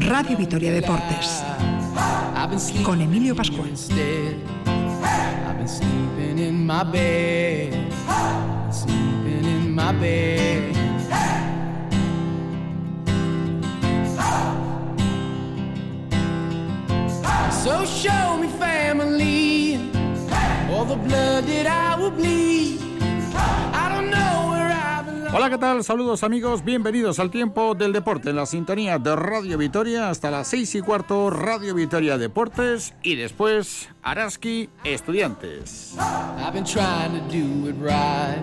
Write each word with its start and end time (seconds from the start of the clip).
Radio 0.00 0.36
Vitoria 0.36 0.70
Deportes. 0.70 1.42
con 2.82 3.00
Emilio 3.00 3.34
Pascual. 3.34 3.74
So 17.62 17.84
show 17.86 18.36
me 18.38 18.48
family, 18.58 19.90
all 20.70 20.84
the 20.84 20.96
blood 20.96 21.44
that 21.46 21.66
I 21.66 21.98
will 21.98 22.10
bleed. 22.10 22.85
Hola, 25.38 25.50
¿qué 25.50 25.58
tal? 25.58 25.84
Saludos 25.84 26.24
amigos, 26.24 26.64
bienvenidos 26.64 27.18
al 27.18 27.30
tiempo 27.30 27.74
del 27.74 27.92
deporte 27.92 28.30
en 28.30 28.36
la 28.36 28.46
sintonía 28.46 28.98
de 28.98 29.14
Radio 29.14 29.58
Vitoria 29.58 30.08
hasta 30.08 30.30
las 30.30 30.48
seis 30.48 30.74
y 30.74 30.80
cuarto, 30.80 31.28
Radio 31.28 31.74
Vitoria 31.74 32.16
Deportes 32.16 32.94
y 33.02 33.16
después 33.16 33.90
Araski 34.02 34.70
Estudiantes. 34.82 35.94
I've 36.38 36.54
been 36.54 36.64
trying 36.64 37.12
to 37.12 37.20
do 37.28 37.68
it 37.68 37.76
right. 37.82 38.42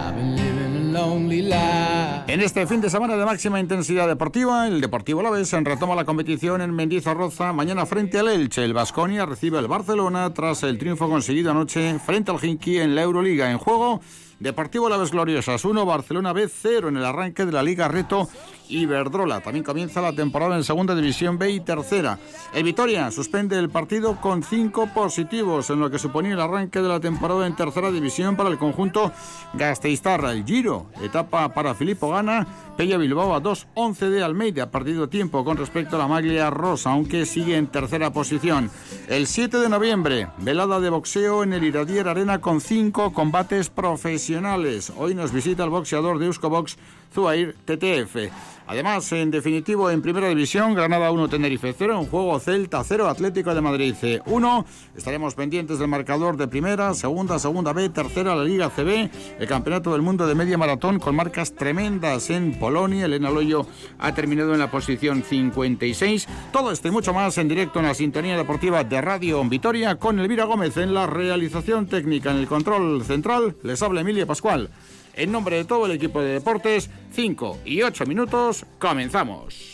I've 0.00 0.16
been 0.16 0.34
living 0.34 0.94
a 0.96 0.98
lonely 0.98 1.42
life. 1.42 2.24
En 2.26 2.40
este 2.40 2.66
fin 2.66 2.80
de 2.80 2.88
semana 2.88 3.14
de 3.14 3.26
máxima 3.26 3.60
intensidad 3.60 4.08
deportiva, 4.08 4.66
el 4.66 4.80
Deportivo 4.80 5.20
Alavés 5.20 5.52
retoma 5.52 5.94
la 5.94 6.06
competición 6.06 6.62
en 6.62 6.72
Mendizorroza 6.74 7.52
mañana 7.52 7.84
frente 7.84 8.18
al 8.18 8.28
Elche. 8.28 8.64
El 8.64 8.72
Vasconia 8.72 9.26
recibe 9.26 9.58
al 9.58 9.68
Barcelona 9.68 10.32
tras 10.32 10.62
el 10.62 10.78
triunfo 10.78 11.10
conseguido 11.10 11.50
anoche 11.50 11.98
frente 11.98 12.30
al 12.30 12.42
Hinky 12.42 12.78
en 12.78 12.94
la 12.94 13.02
Euroliga. 13.02 13.50
En 13.50 13.58
juego, 13.58 14.00
Deportivo 14.42 14.88
Alavés 14.88 15.12
Gloriosas 15.12 15.64
1, 15.64 15.86
Barcelona 15.86 16.32
B 16.32 16.48
0 16.48 16.88
en 16.88 16.96
el 16.96 17.04
arranque 17.04 17.46
de 17.46 17.52
la 17.52 17.62
Liga 17.62 17.86
Reto 17.86 18.28
Iberdrola. 18.72 19.40
También 19.40 19.64
comienza 19.64 20.00
la 20.00 20.12
temporada 20.12 20.56
en 20.56 20.64
Segunda 20.64 20.94
División 20.94 21.38
B 21.38 21.50
y 21.50 21.60
Tercera. 21.60 22.18
El 22.54 22.64
Vitoria 22.64 23.10
suspende 23.10 23.58
el 23.58 23.68
partido 23.68 24.20
con 24.20 24.42
cinco 24.42 24.88
positivos 24.88 25.70
en 25.70 25.80
lo 25.80 25.90
que 25.90 25.98
suponía 25.98 26.32
el 26.32 26.40
arranque 26.40 26.80
de 26.80 26.88
la 26.88 27.00
temporada 27.00 27.46
en 27.46 27.54
Tercera 27.54 27.90
División 27.90 28.36
para 28.36 28.48
el 28.48 28.58
conjunto 28.58 29.12
Gasteiztarra. 29.54 30.32
El 30.32 30.44
Giro, 30.44 30.86
etapa 31.02 31.52
para 31.52 31.74
Filippo 31.74 32.10
Gana, 32.10 32.46
Pella 32.76 32.96
Bilbao 32.96 33.34
a 33.34 33.42
2-11 33.42 34.08
de 34.08 34.22
Almeida, 34.22 34.70
perdido 34.70 35.08
tiempo 35.08 35.44
con 35.44 35.56
respecto 35.56 35.96
a 35.96 35.98
la 35.98 36.08
maglia 36.08 36.48
rosa, 36.50 36.90
aunque 36.90 37.26
sigue 37.26 37.56
en 37.56 37.66
tercera 37.66 38.12
posición. 38.12 38.70
El 39.08 39.26
7 39.26 39.58
de 39.58 39.68
noviembre, 39.68 40.28
velada 40.38 40.80
de 40.80 40.90
boxeo 40.90 41.42
en 41.42 41.52
el 41.52 41.64
Iradier 41.64 42.08
Arena 42.08 42.40
con 42.40 42.60
cinco 42.60 43.12
combates 43.12 43.68
profesionales. 43.68 44.92
Hoy 44.96 45.14
nos 45.14 45.32
visita 45.32 45.64
el 45.64 45.70
boxeador 45.70 46.18
de 46.18 46.26
Euskobox, 46.26 46.76
Zuair 47.12 47.54
TTF. 47.64 48.52
Además, 48.66 49.10
en 49.12 49.30
definitivo, 49.30 49.90
en 49.90 50.00
Primera 50.02 50.28
División, 50.28 50.74
Granada 50.74 51.10
1, 51.10 51.28
Tenerife 51.28 51.74
0, 51.76 51.98
en 51.98 52.06
juego 52.06 52.38
Celta 52.38 52.82
0, 52.82 53.08
Atlético 53.08 53.54
de 53.54 53.60
Madrid 53.60 53.94
1. 54.24 54.66
Estaremos 54.96 55.34
pendientes 55.34 55.78
del 55.78 55.88
marcador 55.88 56.36
de 56.36 56.48
Primera, 56.48 56.94
Segunda, 56.94 57.38
Segunda 57.38 57.72
B, 57.72 57.88
Tercera, 57.88 58.36
la 58.36 58.44
Liga 58.44 58.70
CB, 58.70 59.10
el 59.40 59.48
Campeonato 59.48 59.92
del 59.92 60.02
Mundo 60.02 60.26
de 60.26 60.34
Media 60.34 60.56
Maratón 60.56 61.00
con 61.00 61.16
marcas 61.16 61.54
tremendas 61.54 62.30
en 62.30 62.58
Polonia. 62.58 63.06
Elena 63.06 63.30
Loyo 63.30 63.66
ha 63.98 64.14
terminado 64.14 64.54
en 64.54 64.60
la 64.60 64.70
posición 64.70 65.22
56. 65.22 66.28
Todo 66.52 66.70
esto 66.70 66.88
y 66.88 66.92
mucho 66.92 67.12
más 67.12 67.36
en 67.38 67.48
directo 67.48 67.80
en 67.80 67.86
la 67.86 67.94
sintonía 67.94 68.36
deportiva 68.36 68.84
de 68.84 69.00
Radio 69.00 69.44
Vitoria 69.44 69.96
con 69.96 70.18
Elvira 70.18 70.44
Gómez 70.44 70.76
en 70.76 70.94
la 70.94 71.06
realización 71.06 71.88
técnica 71.88 72.30
en 72.30 72.38
el 72.38 72.46
control 72.46 73.04
central. 73.04 73.56
Les 73.64 73.82
habla 73.82 74.00
Emilia 74.00 74.24
Pascual. 74.24 74.70
En 75.14 75.30
nombre 75.30 75.56
de 75.56 75.64
todo 75.64 75.86
el 75.86 75.92
equipo 75.92 76.22
de 76.22 76.34
deportes, 76.34 76.90
5 77.12 77.58
y 77.64 77.82
8 77.82 78.06
minutos, 78.06 78.64
comenzamos. 78.78 79.72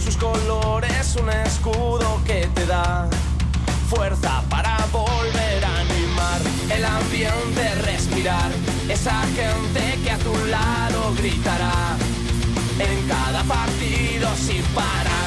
Sus 0.00 0.16
colores, 0.16 1.16
un 1.16 1.28
escudo 1.28 2.22
que 2.24 2.48
te 2.54 2.64
da 2.64 3.08
fuerza 3.86 4.42
para 4.50 4.76
volver 4.92 5.64
a 5.64 5.80
animar 5.80 6.40
el 6.70 6.84
ambiente, 6.84 7.74
respirar, 7.82 8.50
esa 8.88 9.22
gente 9.28 9.98
que 10.02 10.10
a 10.10 10.18
tu 10.18 10.34
lado 10.46 11.14
gritará 11.16 11.96
en 12.78 13.08
cada 13.08 13.42
partido 13.44 14.28
sin 14.36 14.62
parar. 14.74 15.26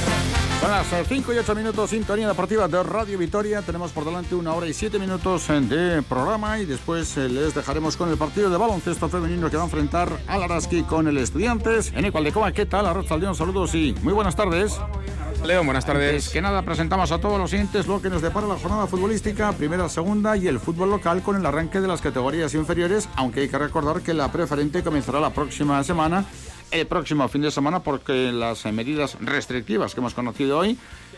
Son 0.59 0.71
las 0.71 0.87
5 1.07 1.33
y 1.33 1.37
8 1.37 1.55
minutos, 1.55 1.89
sintonía 1.89 2.27
deportiva 2.27 2.67
de 2.67 2.83
Radio 2.83 3.17
Vitoria. 3.17 3.61
Tenemos 3.61 3.93
por 3.93 4.03
delante 4.03 4.35
una 4.35 4.53
hora 4.53 4.67
y 4.67 4.73
7 4.73 4.99
minutos 4.99 5.49
eh, 5.49 5.61
de 5.61 6.01
programa 6.01 6.59
y 6.59 6.65
después 6.65 7.15
eh, 7.15 7.29
les 7.29 7.55
dejaremos 7.55 7.95
con 7.95 8.09
el 8.09 8.17
partido 8.17 8.49
de 8.49 8.57
baloncesto 8.57 9.07
femenino 9.07 9.49
que 9.49 9.55
va 9.55 9.63
a 9.63 9.65
enfrentar 9.67 10.11
al 10.27 10.43
Araski 10.43 10.83
con 10.83 11.07
el 11.07 11.17
Estudiantes. 11.17 11.93
En 11.95 12.03
Ecual 12.03 12.25
de 12.25 12.33
Coma, 12.33 12.51
¿qué 12.51 12.65
tal? 12.65 12.85
Arrozaldeón, 12.87 13.35
saludos 13.35 13.73
y 13.73 13.95
muy 14.03 14.11
buenas 14.11 14.35
tardes. 14.35 14.77
Leo, 15.45 15.63
buenas 15.63 15.85
tardes. 15.85 16.09
Antes 16.09 16.29
que 16.29 16.41
nada, 16.41 16.61
presentamos 16.63 17.11
a 17.11 17.19
todos 17.19 17.39
los 17.39 17.49
siguientes 17.49 17.87
lo 17.87 18.01
que 18.01 18.09
nos 18.09 18.21
depara 18.21 18.45
la 18.45 18.57
jornada 18.57 18.87
futbolística, 18.87 19.51
primera, 19.53 19.87
segunda 19.87 20.35
y 20.35 20.47
el 20.47 20.59
fútbol 20.59 20.89
local 20.89 21.21
con 21.23 21.37
el 21.37 21.45
arranque 21.45 21.79
de 21.79 21.87
las 21.87 22.01
categorías 22.01 22.53
inferiores, 22.53 23.07
aunque 23.15 23.41
hay 23.41 23.49
que 23.49 23.57
recordar 23.57 24.01
que 24.01 24.13
la 24.13 24.31
preferente 24.31 24.83
comenzará 24.83 25.19
la 25.19 25.29
próxima 25.31 25.81
semana, 25.83 26.25
el 26.71 26.85
próximo 26.87 27.27
fin 27.29 27.41
de 27.41 27.51
semana, 27.51 27.79
porque 27.79 28.31
las 28.31 28.65
medidas 28.65 29.17
restrictivas 29.21 29.93
que 29.93 30.01
hemos 30.01 30.13
conocido 30.13 30.59
hoy, 30.59 30.77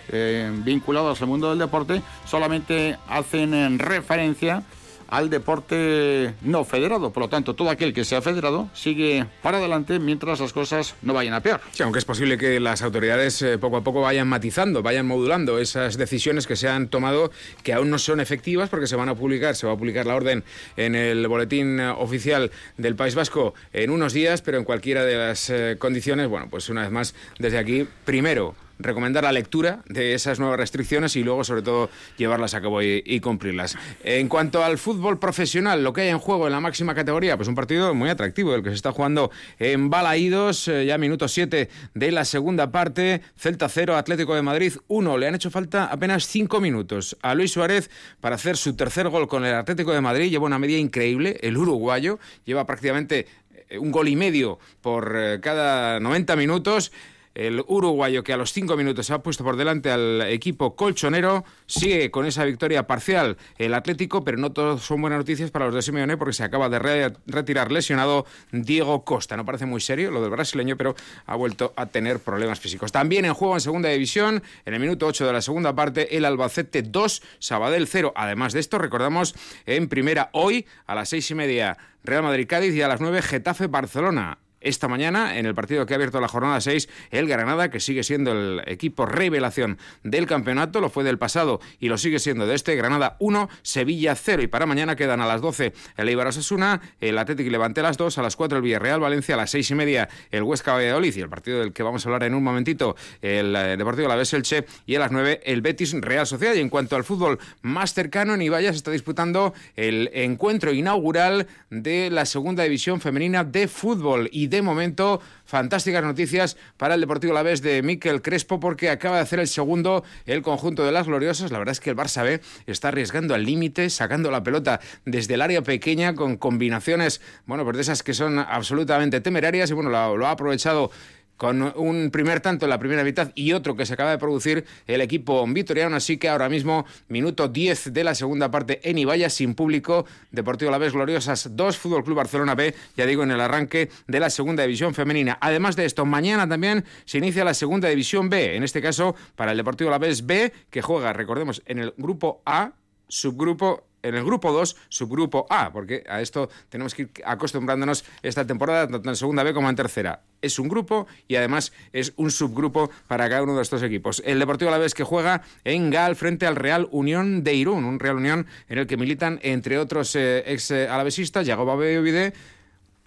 eh, 0.09 0.51
vinculadas 0.63 1.21
al 1.21 1.27
mundo 1.27 1.49
del 1.49 1.59
deporte, 1.59 2.01
solamente 2.25 2.97
hacen 3.07 3.53
eh, 3.53 3.69
referencia 3.77 4.63
al 5.11 5.29
deporte 5.29 6.33
no 6.41 6.65
federado. 6.65 7.13
Por 7.13 7.23
lo 7.23 7.29
tanto, 7.29 7.53
todo 7.53 7.69
aquel 7.69 7.93
que 7.93 8.03
sea 8.03 8.21
federado 8.21 8.69
sigue 8.73 9.27
para 9.43 9.59
adelante 9.59 9.99
mientras 9.99 10.39
las 10.39 10.53
cosas 10.53 10.95
no 11.03 11.13
vayan 11.13 11.35
a 11.35 11.41
peor. 11.41 11.61
Sí, 11.71 11.83
aunque 11.83 11.99
es 11.99 12.05
posible 12.05 12.37
que 12.37 12.59
las 12.59 12.81
autoridades 12.81 13.41
eh, 13.41 13.57
poco 13.57 13.77
a 13.77 13.83
poco 13.83 14.01
vayan 14.01 14.27
matizando, 14.27 14.81
vayan 14.81 15.05
modulando 15.05 15.59
esas 15.59 15.97
decisiones 15.97 16.47
que 16.47 16.55
se 16.55 16.69
han 16.69 16.87
tomado 16.87 17.31
que 17.61 17.73
aún 17.73 17.89
no 17.89 17.99
son 17.99 18.19
efectivas 18.21 18.69
porque 18.69 18.87
se 18.87 18.95
van 18.95 19.09
a 19.09 19.15
publicar, 19.15 19.55
se 19.55 19.67
va 19.67 19.73
a 19.73 19.77
publicar 19.77 20.05
la 20.05 20.15
orden 20.15 20.43
en 20.77 20.95
el 20.95 21.27
boletín 21.27 21.79
eh, 21.79 21.89
oficial 21.89 22.51
del 22.77 22.95
País 22.95 23.13
Vasco 23.13 23.53
en 23.73 23.89
unos 23.89 24.13
días, 24.13 24.41
pero 24.41 24.57
en 24.57 24.63
cualquiera 24.63 25.03
de 25.03 25.17
las 25.17 25.49
eh, 25.49 25.75
condiciones, 25.77 26.29
bueno, 26.29 26.47
pues 26.49 26.69
una 26.69 26.83
vez 26.83 26.91
más 26.91 27.15
desde 27.37 27.57
aquí, 27.57 27.85
primero 28.05 28.55
recomendar 28.83 29.23
la 29.23 29.31
lectura 29.31 29.83
de 29.87 30.13
esas 30.13 30.39
nuevas 30.39 30.57
restricciones 30.59 31.15
y 31.15 31.23
luego, 31.23 31.43
sobre 31.43 31.61
todo, 31.61 31.89
llevarlas 32.17 32.53
a 32.53 32.61
cabo 32.61 32.81
y, 32.81 33.19
cumplirlas. 33.21 33.77
En 34.03 34.27
cuanto 34.27 34.63
al 34.63 34.77
fútbol 34.77 35.19
profesional, 35.19 35.83
lo 35.83 35.93
que 35.93 36.01
hay 36.01 36.09
en 36.09 36.19
juego 36.19 36.47
en 36.47 36.53
la 36.53 36.59
máxima 36.59 36.95
categoría, 36.95 37.37
pues 37.37 37.47
un 37.47 37.55
partido 37.55 37.93
muy 37.93 38.09
atractivo, 38.09 38.55
el 38.55 38.63
que 38.63 38.69
se 38.69 38.75
está 38.75 38.91
jugando 38.91 39.31
en 39.59 39.89
Balaídos, 39.89 40.67
eh, 40.67 40.85
ya 40.85 40.97
minuto 40.97 41.27
7 41.27 41.69
de 41.93 42.11
la 42.11 42.25
segunda 42.25 42.71
parte, 42.71 43.21
Celta 43.37 43.69
0, 43.69 43.95
Atlético 43.95 44.35
de 44.35 44.41
Madrid 44.41 44.73
1. 44.87 45.17
Le 45.17 45.27
han 45.27 45.35
hecho 45.35 45.51
falta 45.51 45.85
apenas 45.85 46.25
5 46.27 46.59
minutos 46.59 47.17
a 47.21 47.35
Luis 47.35 47.51
Suárez 47.51 47.89
para 48.19 48.35
hacer 48.35 48.57
su 48.57 48.75
tercer 48.75 49.09
gol 49.09 49.27
con 49.27 49.45
el 49.45 49.55
Atlético 49.55 49.93
de 49.93 50.01
Madrid. 50.01 50.29
Lleva 50.29 50.45
una 50.45 50.59
media 50.59 50.77
increíble, 50.77 51.37
el 51.41 51.57
uruguayo, 51.57 52.19
lleva 52.45 52.65
prácticamente 52.65 53.27
eh, 53.69 53.77
un 53.77 53.91
gol 53.91 54.07
y 54.07 54.15
medio 54.15 54.59
por 54.81 55.15
eh, 55.15 55.39
cada 55.41 55.99
90 55.99 56.35
minutos 56.35 56.91
el 57.35 57.63
uruguayo 57.67 58.23
que 58.23 58.33
a 58.33 58.37
los 58.37 58.51
cinco 58.51 58.75
minutos 58.75 59.05
se 59.05 59.13
ha 59.13 59.19
puesto 59.19 59.43
por 59.43 59.55
delante 59.55 59.91
al 59.91 60.21
equipo 60.23 60.75
colchonero. 60.75 61.45
Sigue 61.65 62.11
con 62.11 62.25
esa 62.25 62.43
victoria 62.45 62.87
parcial 62.87 63.37
el 63.57 63.73
Atlético, 63.73 64.23
pero 64.23 64.37
no 64.37 64.51
todos 64.51 64.83
son 64.83 65.01
buenas 65.01 65.19
noticias 65.19 65.51
para 65.51 65.65
los 65.65 65.75
de 65.75 65.81
Simeone 65.81 66.17
porque 66.17 66.33
se 66.33 66.43
acaba 66.43 66.69
de 66.69 66.79
re 66.79 67.13
retirar 67.27 67.71
lesionado 67.71 68.25
Diego 68.51 69.03
Costa. 69.05 69.37
No 69.37 69.45
parece 69.45 69.65
muy 69.65 69.81
serio 69.81 70.11
lo 70.11 70.21
del 70.21 70.29
brasileño, 70.29 70.77
pero 70.77 70.95
ha 71.25 71.35
vuelto 71.35 71.73
a 71.75 71.85
tener 71.85 72.19
problemas 72.19 72.59
físicos. 72.59 72.91
También 72.91 73.25
en 73.25 73.33
juego 73.33 73.55
en 73.55 73.61
segunda 73.61 73.89
división, 73.89 74.43
en 74.65 74.73
el 74.73 74.79
minuto 74.79 75.07
8 75.07 75.25
de 75.25 75.33
la 75.33 75.41
segunda 75.41 75.75
parte, 75.75 76.17
el 76.17 76.25
Albacete 76.25 76.81
2, 76.81 77.21
Sabadell 77.39 77.87
0. 77.87 78.13
Además 78.15 78.53
de 78.53 78.59
esto, 78.59 78.77
recordamos 78.77 79.35
en 79.65 79.87
primera 79.87 80.29
hoy 80.33 80.65
a 80.85 80.95
las 80.95 81.09
seis 81.09 81.29
y 81.31 81.35
media 81.35 81.77
Real 82.03 82.23
Madrid-Cádiz 82.23 82.73
y 82.73 82.81
a 82.81 82.87
las 82.87 83.01
9 83.01 83.21
Getafe-Barcelona. 83.21 84.39
Esta 84.61 84.87
mañana 84.87 85.37
en 85.37 85.45
el 85.45 85.55
partido 85.55 85.85
que 85.85 85.93
ha 85.93 85.95
abierto 85.95 86.21
la 86.21 86.27
jornada 86.27 86.61
6 86.61 86.89
el 87.11 87.27
Granada, 87.27 87.69
que 87.69 87.79
sigue 87.79 88.03
siendo 88.03 88.31
el 88.31 88.61
equipo 88.67 89.05
revelación 89.05 89.77
del 90.03 90.27
campeonato, 90.27 90.79
lo 90.79 90.89
fue 90.89 91.03
del 91.03 91.17
pasado 91.17 91.59
y 91.79 91.89
lo 91.89 91.97
sigue 91.97 92.19
siendo 92.19 92.47
de 92.47 92.55
este, 92.55 92.75
Granada 92.75 93.17
1, 93.19 93.49
Sevilla 93.61 94.15
0 94.15 94.43
y 94.43 94.47
para 94.47 94.65
mañana 94.65 94.95
quedan 94.95 95.21
a 95.21 95.25
las 95.25 95.41
12 95.41 95.73
el 95.97 96.09
Eibar 96.09 96.27
Osasuna, 96.27 96.81
el 96.99 97.17
Atlético 97.17 97.47
y 97.47 97.51
Levante 97.51 97.81
a 97.81 97.83
las 97.83 97.97
2, 97.97 98.17
a 98.17 98.21
las 98.21 98.35
4 98.35 98.57
el 98.57 98.63
Villarreal 98.63 98.99
Valencia, 98.99 99.35
a 99.35 99.37
las 99.37 99.51
6 99.51 99.71
y 99.71 99.75
media 99.75 100.09
el 100.31 100.43
Huesca 100.43 100.73
Valladolid. 100.73 101.15
Y 101.15 101.21
el 101.21 101.29
partido 101.29 101.59
del 101.59 101.73
que 101.73 101.83
vamos 101.83 102.05
a 102.05 102.09
hablar 102.09 102.23
en 102.23 102.35
un 102.35 102.43
momentito, 102.43 102.95
el 103.21 103.55
eh, 103.55 103.77
Deportivo 103.77 104.07
La 104.07 104.21
Elche 104.21 104.65
y 104.85 104.95
a 104.95 104.99
las 104.99 105.11
9 105.11 105.41
el 105.43 105.61
Betis 105.61 105.93
Real 105.99 106.27
Sociedad. 106.27 106.53
Y 106.53 106.59
en 106.59 106.69
cuanto 106.69 106.95
al 106.95 107.03
fútbol 107.03 107.39
más 107.61 107.93
cercano 107.93 108.33
en 108.33 108.41
Ibaya 108.41 108.71
se 108.71 108.77
está 108.77 108.91
disputando 108.91 109.53
el 109.75 110.09
encuentro 110.13 110.73
inaugural 110.73 111.47
de 111.69 112.09
la 112.09 112.25
segunda 112.25 112.63
división 112.63 113.01
femenina 113.01 113.43
de 113.43 113.67
fútbol 113.67 114.29
y 114.31 114.47
de 114.51 114.61
momento 114.61 115.21
fantásticas 115.45 116.03
noticias 116.03 116.57
para 116.77 116.93
el 116.93 117.01
Deportivo 117.01 117.33
La 117.33 117.41
Vez 117.41 117.61
de 117.61 117.81
Miquel 117.81 118.21
Crespo 118.21 118.59
porque 118.59 118.89
acaba 118.89 119.15
de 119.15 119.23
hacer 119.23 119.39
el 119.39 119.47
segundo 119.47 120.03
el 120.25 120.43
conjunto 120.43 120.85
de 120.85 120.91
las 120.91 121.07
gloriosas. 121.07 121.51
La 121.51 121.57
verdad 121.57 121.71
es 121.71 121.79
que 121.79 121.89
el 121.89 121.95
Barça 121.95 122.23
B 122.23 122.41
está 122.67 122.89
arriesgando 122.89 123.33
al 123.33 123.45
límite, 123.45 123.89
sacando 123.89 124.29
la 124.29 124.43
pelota 124.43 124.81
desde 125.05 125.33
el 125.33 125.41
área 125.41 125.63
pequeña 125.63 126.13
con 126.13 126.35
combinaciones, 126.37 127.21
bueno, 127.45 127.63
pues 127.63 127.77
de 127.77 127.81
esas 127.81 128.03
que 128.03 128.13
son 128.13 128.37
absolutamente 128.37 129.21
temerarias 129.21 129.71
y 129.71 129.73
bueno, 129.73 129.89
lo 129.89 130.27
ha 130.27 130.31
aprovechado 130.31 130.91
con 131.41 131.73
un 131.75 132.11
primer 132.11 132.39
tanto 132.39 132.67
en 132.67 132.69
la 132.69 132.77
primera 132.77 133.03
mitad 133.03 133.31
y 133.33 133.53
otro 133.53 133.75
que 133.75 133.87
se 133.87 133.95
acaba 133.95 134.11
de 134.11 134.19
producir 134.19 134.63
el 134.85 135.01
equipo 135.01 135.43
vitoriano. 135.47 135.95
Así 135.95 136.17
que 136.17 136.29
ahora 136.29 136.49
mismo, 136.49 136.85
minuto 137.07 137.47
10 137.47 137.93
de 137.93 138.03
la 138.03 138.13
segunda 138.13 138.51
parte 138.51 138.79
en 138.87 138.99
Ibaya, 138.99 139.27
sin 139.27 139.55
público. 139.55 140.05
Deportivo 140.29 140.69
La 140.69 140.77
Vez 140.77 140.93
Gloriosas 140.93 141.49
2, 141.55 141.77
Fútbol 141.79 142.03
Club 142.03 142.17
Barcelona 142.17 142.53
B, 142.53 142.75
ya 142.95 143.07
digo, 143.07 143.23
en 143.23 143.31
el 143.31 143.41
arranque 143.41 143.89
de 144.05 144.19
la 144.19 144.29
segunda 144.29 144.61
división 144.61 144.93
femenina. 144.93 145.39
Además 145.41 145.75
de 145.75 145.85
esto, 145.85 146.05
mañana 146.05 146.47
también 146.47 146.85
se 147.05 147.17
inicia 147.17 147.43
la 147.43 147.55
segunda 147.55 147.89
división 147.89 148.29
B, 148.29 148.55
en 148.55 148.61
este 148.61 148.79
caso 148.79 149.15
para 149.35 149.49
el 149.49 149.57
Deportivo 149.57 149.89
La 149.89 149.97
Vez 149.97 150.27
B, 150.27 150.53
que 150.69 150.83
juega, 150.83 151.11
recordemos, 151.11 151.63
en 151.65 151.79
el 151.79 151.95
grupo 151.97 152.43
A, 152.45 152.73
subgrupo 153.07 153.87
en 154.03 154.15
el 154.15 154.23
grupo 154.23 154.51
2, 154.51 154.75
subgrupo 154.89 155.45
A, 155.49 155.71
porque 155.71 156.03
a 156.07 156.21
esto 156.21 156.49
tenemos 156.69 156.95
que 156.95 157.03
ir 157.03 157.11
acostumbrándonos 157.25 158.05
esta 158.23 158.45
temporada, 158.45 158.87
tanto 158.87 159.09
en 159.09 159.15
segunda 159.15 159.43
B 159.43 159.53
como 159.53 159.69
en 159.69 159.75
tercera. 159.75 160.21
Es 160.41 160.57
un 160.59 160.67
grupo 160.67 161.07
y 161.27 161.35
además 161.35 161.71
es 161.93 162.13
un 162.15 162.31
subgrupo 162.31 162.89
para 163.07 163.29
cada 163.29 163.43
uno 163.43 163.55
de 163.55 163.61
estos 163.61 163.83
equipos. 163.83 164.21
El 164.25 164.39
Deportivo 164.39 164.71
vez 164.79 164.93
que 164.93 165.03
juega 165.03 165.43
en 165.63 165.89
Gal 165.91 166.15
frente 166.15 166.47
al 166.47 166.55
Real 166.55 166.87
Unión 166.91 167.43
de 167.43 167.53
Irún, 167.53 167.83
un 167.83 167.99
Real 167.99 168.15
Unión 168.15 168.47
en 168.69 168.79
el 168.79 168.87
que 168.87 168.97
militan, 168.97 169.39
entre 169.43 169.77
otros 169.77 170.15
eh, 170.15 170.43
ex 170.45 170.71
eh, 170.71 170.87
alavesistas, 170.87 171.45
Yagoba 171.45 171.75
Beovide, 171.75 172.33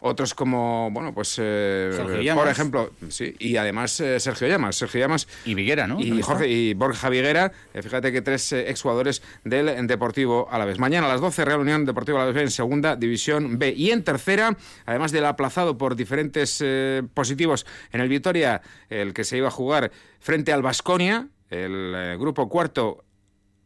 otros 0.05 0.35
como, 0.35 0.91
bueno, 0.91 1.15
pues 1.15 1.37
eh, 1.41 2.31
por 2.35 2.47
ejemplo, 2.47 2.91
sí, 3.09 3.35
y 3.39 3.57
además 3.57 3.99
eh, 4.01 4.21
Sergio 4.21 4.47
Llamas, 4.47 4.77
Sergio 4.77 5.01
Llamas 5.01 5.27
y 5.47 5.55
Viguera, 5.55 5.87
¿no? 5.87 5.99
Y 5.99 6.21
Jorge 6.21 6.47
y 6.47 6.75
Borja 6.75 7.09
Viguera, 7.09 7.53
eh, 7.73 7.83
fíjate 7.83 8.13
que 8.13 8.21
tres 8.21 8.53
exjugadores 8.53 9.23
del 9.45 9.87
Deportivo 9.87 10.47
Alavés. 10.51 10.79
Mañana 10.79 11.07
a 11.07 11.09
las 11.09 11.23
12 11.23 11.47
Real 11.47 11.61
Unión 11.61 11.87
Deportivo 11.87 12.19
Alavés 12.19 12.43
en 12.43 12.51
segunda 12.51 12.97
división 12.97 13.59
B 13.59 13.73
y 13.75 13.93
en 13.93 14.05
tercera, 14.05 14.59
además 14.85 15.11
del 15.11 15.25
aplazado 15.25 15.79
por 15.79 15.97
diferentes 15.97 16.63
positivos 17.15 17.65
en 17.91 18.03
el 18.03 18.11
Vitoria, 18.11 18.61
el 18.91 19.15
que 19.15 19.25
se 19.25 19.39
iba 19.39 19.49
a 19.49 19.51
jugar 19.51 19.91
frente 20.21 20.53
al 20.53 20.61
Basconia, 20.61 21.29
el 21.49 22.19
grupo 22.19 22.51
cuarto 22.51 23.05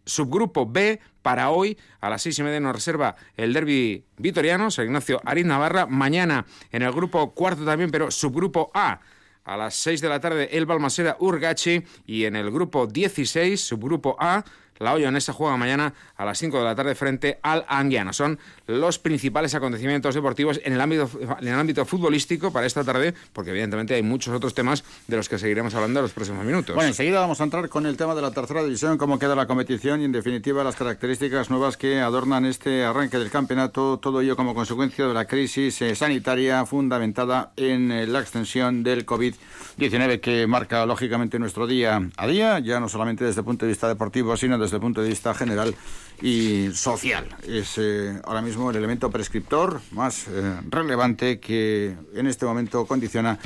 subgrupo 0.08 0.66
B 0.66 1.00
para 1.22 1.50
hoy 1.50 1.78
a 2.00 2.08
las 2.08 2.22
seis 2.22 2.38
y 2.38 2.42
media 2.42 2.58
nos 2.58 2.74
reserva 2.74 3.14
el 3.36 3.52
derby 3.52 4.04
vitoriano, 4.16 4.70
San 4.70 4.86
Ignacio 4.86 5.20
Ariz 5.24 5.44
Navarra. 5.44 5.86
Mañana 5.86 6.46
en 6.72 6.82
el 6.82 6.92
grupo 6.92 7.34
cuarto 7.34 7.64
también, 7.64 7.90
pero 7.90 8.10
subgrupo 8.10 8.70
A. 8.74 9.00
A 9.44 9.56
las 9.56 9.74
seis 9.74 10.00
de 10.00 10.08
la 10.08 10.20
tarde 10.20 10.50
el 10.52 10.66
Balmaseda 10.66 11.16
Urgachi 11.20 11.82
y 12.06 12.24
en 12.24 12.36
el 12.36 12.50
grupo 12.50 12.86
16, 12.86 13.58
subgrupo 13.58 14.16
A, 14.18 14.44
la 14.78 14.94
Ollonesa 14.94 15.32
juega 15.32 15.56
mañana 15.56 15.94
a 16.16 16.24
las 16.24 16.38
5 16.38 16.58
de 16.58 16.64
la 16.64 16.74
tarde 16.74 16.94
frente 16.94 17.38
al 17.42 17.64
Anguiano. 17.68 18.12
Son 18.12 18.38
los 18.66 18.98
principales 18.98 19.54
acontecimientos 19.54 20.14
deportivos 20.14 20.60
en 20.64 20.72
el 20.72 20.80
ámbito, 20.80 21.10
en 21.40 21.48
el 21.48 21.54
ámbito 21.54 21.84
futbolístico 21.84 22.52
para 22.52 22.66
esta 22.66 22.84
tarde, 22.84 23.14
porque 23.32 23.50
evidentemente 23.50 23.94
hay 23.94 24.02
muchos 24.02 24.34
otros 24.34 24.54
temas 24.54 24.84
de 25.06 25.16
los 25.16 25.28
que 25.28 25.38
seguiremos 25.38 25.74
hablando 25.74 26.00
en 26.00 26.04
los 26.04 26.12
próximos 26.12 26.44
minutos. 26.44 26.74
Bueno, 26.74 26.88
enseguida 26.88 27.20
vamos 27.20 27.40
a 27.40 27.44
entrar 27.44 27.68
con 27.68 27.86
el 27.86 27.96
tema 27.96 28.14
de 28.14 28.22
la 28.22 28.30
tercera 28.30 28.62
división, 28.62 28.98
cómo 28.98 29.18
queda 29.18 29.34
la 29.34 29.46
competición 29.46 30.00
y 30.00 30.04
en 30.04 30.12
definitiva 30.12 30.64
las 30.64 30.76
características 30.76 31.50
nuevas 31.50 31.76
que 31.76 32.00
adornan 32.00 32.44
este 32.44 32.84
arranque 32.84 33.18
del 33.18 33.30
campeonato, 33.30 33.98
todo 33.98 34.20
ello 34.20 34.36
como 34.36 34.54
consecuencia 34.54 35.06
de 35.06 35.14
la 35.14 35.26
crisis 35.26 35.80
eh, 35.82 35.94
sanitaria 35.94 36.64
fundamentada 36.66 37.52
en 37.56 37.90
eh, 37.90 38.06
la 38.06 38.20
extensión 38.20 38.82
del 38.82 39.06
COVID-19 39.06 40.20
que 40.20 40.46
marca 40.46 40.86
lógicamente 40.86 41.38
nuestro 41.38 41.66
día 41.66 42.08
a 42.16 42.26
día, 42.26 42.58
ya 42.58 42.80
no 42.80 42.88
solamente 42.88 43.24
desde 43.24 43.40
el 43.40 43.44
punto 43.44 43.64
de 43.64 43.70
vista 43.70 43.88
deportivo, 43.88 44.36
sino 44.36 44.58
desde 44.58 44.67
el 44.72 44.80
punto 44.80 45.02
de 45.02 45.08
vista 45.08 45.34
general 45.34 45.74
y 46.20 46.70
social. 46.72 47.26
Es 47.46 47.78
eh, 47.78 48.20
ahora 48.24 48.42
mismo 48.42 48.70
el 48.70 48.76
elemento 48.76 49.10
prescriptor 49.10 49.80
más 49.92 50.26
eh, 50.28 50.60
relevante 50.68 51.38
que 51.38 51.94
en 52.14 52.26
este 52.26 52.44
momento 52.44 52.86
condiciona 52.86 53.38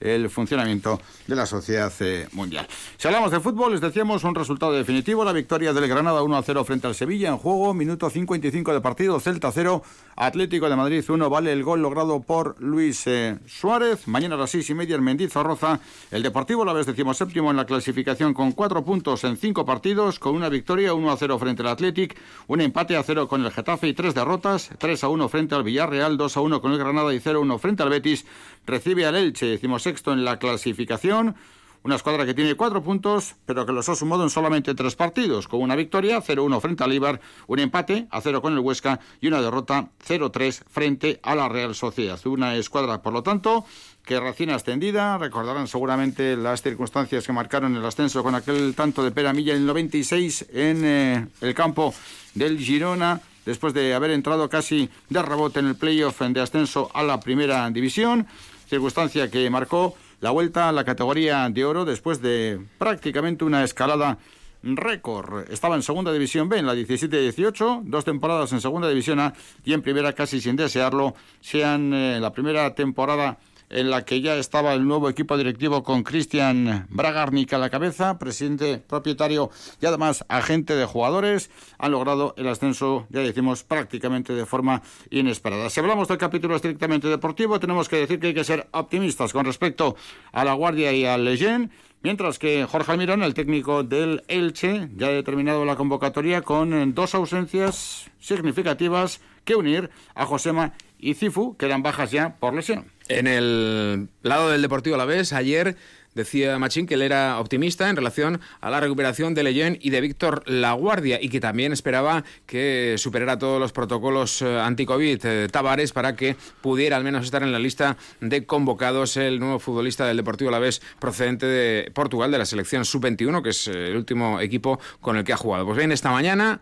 el 0.00 0.28
funcionamiento 0.30 1.00
de 1.26 1.36
la 1.36 1.46
sociedad 1.46 1.92
eh, 2.00 2.28
mundial. 2.32 2.66
Si 2.96 3.08
hablamos 3.08 3.30
de 3.30 3.40
fútbol, 3.40 3.72
les 3.72 3.80
decíamos 3.80 4.24
un 4.24 4.34
resultado 4.34 4.72
definitivo, 4.72 5.24
la 5.24 5.32
victoria 5.32 5.72
del 5.72 5.88
Granada 5.88 6.22
1 6.22 6.36
a 6.36 6.42
0 6.42 6.64
frente 6.64 6.86
al 6.86 6.94
Sevilla 6.94 7.28
en 7.28 7.38
juego, 7.38 7.72
minuto 7.74 8.10
55 8.10 8.72
de 8.72 8.80
partido, 8.80 9.18
Celta 9.20 9.50
0, 9.52 9.82
Atlético 10.16 10.68
de 10.68 10.76
Madrid 10.76 11.04
1, 11.06 11.30
vale 11.30 11.52
el 11.52 11.64
gol 11.64 11.82
logrado 11.82 12.20
por 12.20 12.60
Luis 12.60 13.06
eh, 13.06 13.38
Suárez. 13.46 14.06
Mañana 14.08 14.34
a 14.34 14.38
las 14.38 14.50
6 14.50 14.70
y 14.70 14.74
media 14.74 14.96
en 14.96 15.04
Mendizorroza, 15.04 15.80
el 16.10 16.22
Deportivo 16.22 16.64
la 16.64 16.72
vez 16.72 16.86
decimos 16.86 17.16
séptimo 17.16 17.50
en 17.50 17.56
la 17.56 17.66
clasificación 17.66 18.34
con 18.34 18.52
cuatro 18.52 18.84
puntos 18.84 19.24
en 19.24 19.36
cinco 19.36 19.64
partidos, 19.64 20.18
con 20.18 20.34
una 20.34 20.48
victoria 20.48 20.94
1 20.94 21.10
a 21.10 21.16
0 21.16 21.38
frente 21.38 21.62
al 21.62 21.68
Atlético, 21.68 22.14
un 22.48 22.60
empate 22.60 22.96
a 22.96 23.02
0 23.02 23.28
con 23.28 23.44
el 23.44 23.52
Getafe 23.52 23.88
y 23.88 23.94
tres 23.94 24.14
derrotas, 24.14 24.70
3 24.78 25.04
a 25.04 25.08
1 25.08 25.28
frente 25.28 25.54
al 25.54 25.62
Villarreal, 25.62 26.16
2 26.16 26.36
a 26.36 26.40
1 26.40 26.60
con 26.60 26.72
el 26.72 26.78
Granada 26.78 27.14
y 27.14 27.20
0 27.20 27.38
a 27.38 27.42
1 27.42 27.58
frente 27.58 27.82
al 27.82 27.90
Betis, 27.90 28.26
recibe 28.66 29.06
al 29.06 29.16
Elche, 29.16 29.46
decimos 29.46 29.85
sexto 29.86 30.12
en 30.12 30.24
la 30.24 30.40
clasificación. 30.40 31.36
Una 31.84 31.94
escuadra 31.94 32.26
que 32.26 32.34
tiene 32.34 32.56
cuatro 32.56 32.82
puntos, 32.82 33.36
pero 33.46 33.64
que 33.64 33.72
los 33.72 33.88
ha 33.88 33.94
sumado 33.94 34.24
en 34.24 34.30
solamente 34.30 34.74
tres 34.74 34.96
partidos, 34.96 35.46
con 35.46 35.60
una 35.60 35.76
victoria 35.76 36.20
0-1 36.20 36.60
frente 36.60 36.82
al 36.82 36.92
Ibar, 36.92 37.20
un 37.46 37.60
empate 37.60 38.08
a 38.10 38.20
0 38.20 38.42
con 38.42 38.52
el 38.52 38.58
Huesca 38.58 38.98
y 39.20 39.28
una 39.28 39.40
derrota 39.40 39.90
0-3 40.04 40.64
frente 40.68 41.20
a 41.22 41.36
la 41.36 41.48
Real 41.48 41.76
Sociedad. 41.76 42.18
Una 42.26 42.56
escuadra, 42.56 43.00
por 43.00 43.12
lo 43.12 43.22
tanto, 43.22 43.64
que 44.04 44.18
recién 44.18 44.50
ascendida, 44.50 45.18
recordarán 45.18 45.68
seguramente 45.68 46.36
las 46.36 46.62
circunstancias 46.62 47.24
que 47.24 47.32
marcaron 47.32 47.76
el 47.76 47.86
ascenso 47.86 48.24
con 48.24 48.34
aquel 48.34 48.74
tanto 48.74 49.04
de 49.04 49.12
Peramilla 49.12 49.52
en 49.52 49.60
el 49.60 49.66
96 49.66 50.46
en 50.52 50.84
eh, 50.84 51.26
el 51.40 51.54
campo 51.54 51.94
del 52.34 52.58
Girona, 52.58 53.20
después 53.44 53.72
de 53.74 53.94
haber 53.94 54.10
entrado 54.10 54.48
casi 54.48 54.90
de 55.08 55.22
rebote 55.22 55.60
en 55.60 55.68
el 55.68 55.76
playoff 55.76 56.20
de 56.20 56.40
ascenso 56.40 56.90
a 56.92 57.04
la 57.04 57.20
primera 57.20 57.70
división 57.70 58.26
circunstancia 58.68 59.30
que 59.30 59.48
marcó 59.50 59.94
la 60.20 60.30
vuelta 60.30 60.68
a 60.68 60.72
la 60.72 60.84
categoría 60.84 61.48
de 61.50 61.64
oro 61.64 61.84
después 61.84 62.22
de 62.22 62.60
prácticamente 62.78 63.44
una 63.44 63.64
escalada 63.64 64.18
récord. 64.62 65.50
Estaba 65.50 65.76
en 65.76 65.82
segunda 65.82 66.12
división 66.12 66.48
B 66.48 66.58
en 66.58 66.66
la 66.66 66.74
17-18, 66.74 67.82
dos 67.84 68.04
temporadas 68.04 68.52
en 68.52 68.60
segunda 68.60 68.88
división 68.88 69.20
A 69.20 69.34
y 69.64 69.72
en 69.72 69.82
primera 69.82 70.12
casi 70.12 70.40
sin 70.40 70.56
desearlo, 70.56 71.14
sean 71.40 71.92
eh, 71.92 72.18
la 72.20 72.32
primera 72.32 72.74
temporada 72.74 73.38
en 73.70 73.90
la 73.90 74.04
que 74.04 74.20
ya 74.20 74.36
estaba 74.36 74.74
el 74.74 74.86
nuevo 74.86 75.08
equipo 75.08 75.36
directivo 75.36 75.82
con 75.82 76.02
Cristian 76.02 76.86
Bragarnik 76.90 77.52
a 77.52 77.58
la 77.58 77.70
cabeza, 77.70 78.18
presidente 78.18 78.78
propietario 78.78 79.50
y 79.80 79.86
además 79.86 80.24
agente 80.28 80.76
de 80.76 80.84
jugadores, 80.84 81.50
han 81.78 81.92
logrado 81.92 82.34
el 82.36 82.48
ascenso, 82.48 83.06
ya 83.10 83.20
decimos, 83.20 83.64
prácticamente 83.64 84.32
de 84.32 84.46
forma 84.46 84.82
inesperada. 85.10 85.70
Si 85.70 85.80
hablamos 85.80 86.08
del 86.08 86.18
capítulo 86.18 86.56
estrictamente 86.56 87.08
deportivo, 87.08 87.58
tenemos 87.60 87.88
que 87.88 87.96
decir 87.96 88.20
que 88.20 88.28
hay 88.28 88.34
que 88.34 88.44
ser 88.44 88.68
optimistas 88.72 89.32
con 89.32 89.44
respecto 89.44 89.96
a 90.32 90.44
la 90.44 90.54
Guardia 90.54 90.92
y 90.92 91.04
al 91.04 91.24
Leyen. 91.24 91.70
Mientras 92.02 92.38
que 92.38 92.66
Jorge 92.66 92.92
Almirón, 92.92 93.22
el 93.22 93.34
técnico 93.34 93.82
del 93.82 94.22
Elche, 94.28 94.90
ya 94.94 95.08
ha 95.08 95.10
determinado 95.10 95.64
la 95.64 95.74
convocatoria 95.74 96.42
con 96.42 96.94
dos 96.94 97.14
ausencias 97.14 98.10
significativas 98.20 99.20
que 99.44 99.56
unir 99.56 99.90
a 100.14 100.24
Josema 100.24 100.74
y 100.98 101.14
Cifu, 101.14 101.56
que 101.56 101.66
eran 101.66 101.82
bajas 101.82 102.12
ya 102.12 102.36
por 102.36 102.54
lesión. 102.54 102.95
En 103.08 103.26
el 103.26 104.08
lado 104.22 104.50
del 104.50 104.62
Deportivo 104.62 104.96
vez 105.06 105.32
ayer 105.32 105.76
decía 106.16 106.58
Machín 106.58 106.86
que 106.86 106.94
él 106.94 107.02
era 107.02 107.38
optimista 107.38 107.88
en 107.88 107.94
relación 107.94 108.40
a 108.60 108.70
la 108.70 108.80
recuperación 108.80 109.34
de 109.34 109.42
Leyen 109.42 109.78
y 109.80 109.90
de 109.90 110.00
Víctor 110.00 110.42
Laguardia 110.46 111.22
y 111.22 111.28
que 111.28 111.38
también 111.38 111.72
esperaba 111.72 112.24
que 112.46 112.96
superara 112.98 113.38
todos 113.38 113.60
los 113.60 113.72
protocolos 113.72 114.40
eh, 114.42 114.58
anti-COVID 114.58 115.24
eh, 115.24 115.48
Tavares 115.52 115.92
para 115.92 116.16
que 116.16 116.34
pudiera 116.62 116.96
al 116.96 117.04
menos 117.04 117.26
estar 117.26 117.42
en 117.42 117.52
la 117.52 117.58
lista 117.58 117.96
de 118.20 118.46
convocados 118.46 119.18
el 119.18 119.38
nuevo 119.38 119.58
futbolista 119.58 120.06
del 120.06 120.16
Deportivo 120.16 120.50
vez 120.58 120.80
procedente 120.98 121.46
de 121.46 121.90
Portugal 121.92 122.30
de 122.30 122.38
la 122.38 122.46
selección 122.46 122.84
sub-21 122.84 123.42
que 123.42 123.50
es 123.50 123.68
eh, 123.68 123.90
el 123.90 123.96
último 123.96 124.40
equipo 124.40 124.80
con 125.00 125.16
el 125.16 125.24
que 125.24 125.34
ha 125.34 125.36
jugado. 125.36 125.66
Pues 125.66 125.76
bien, 125.76 125.92
esta 125.92 126.10
mañana 126.10 126.60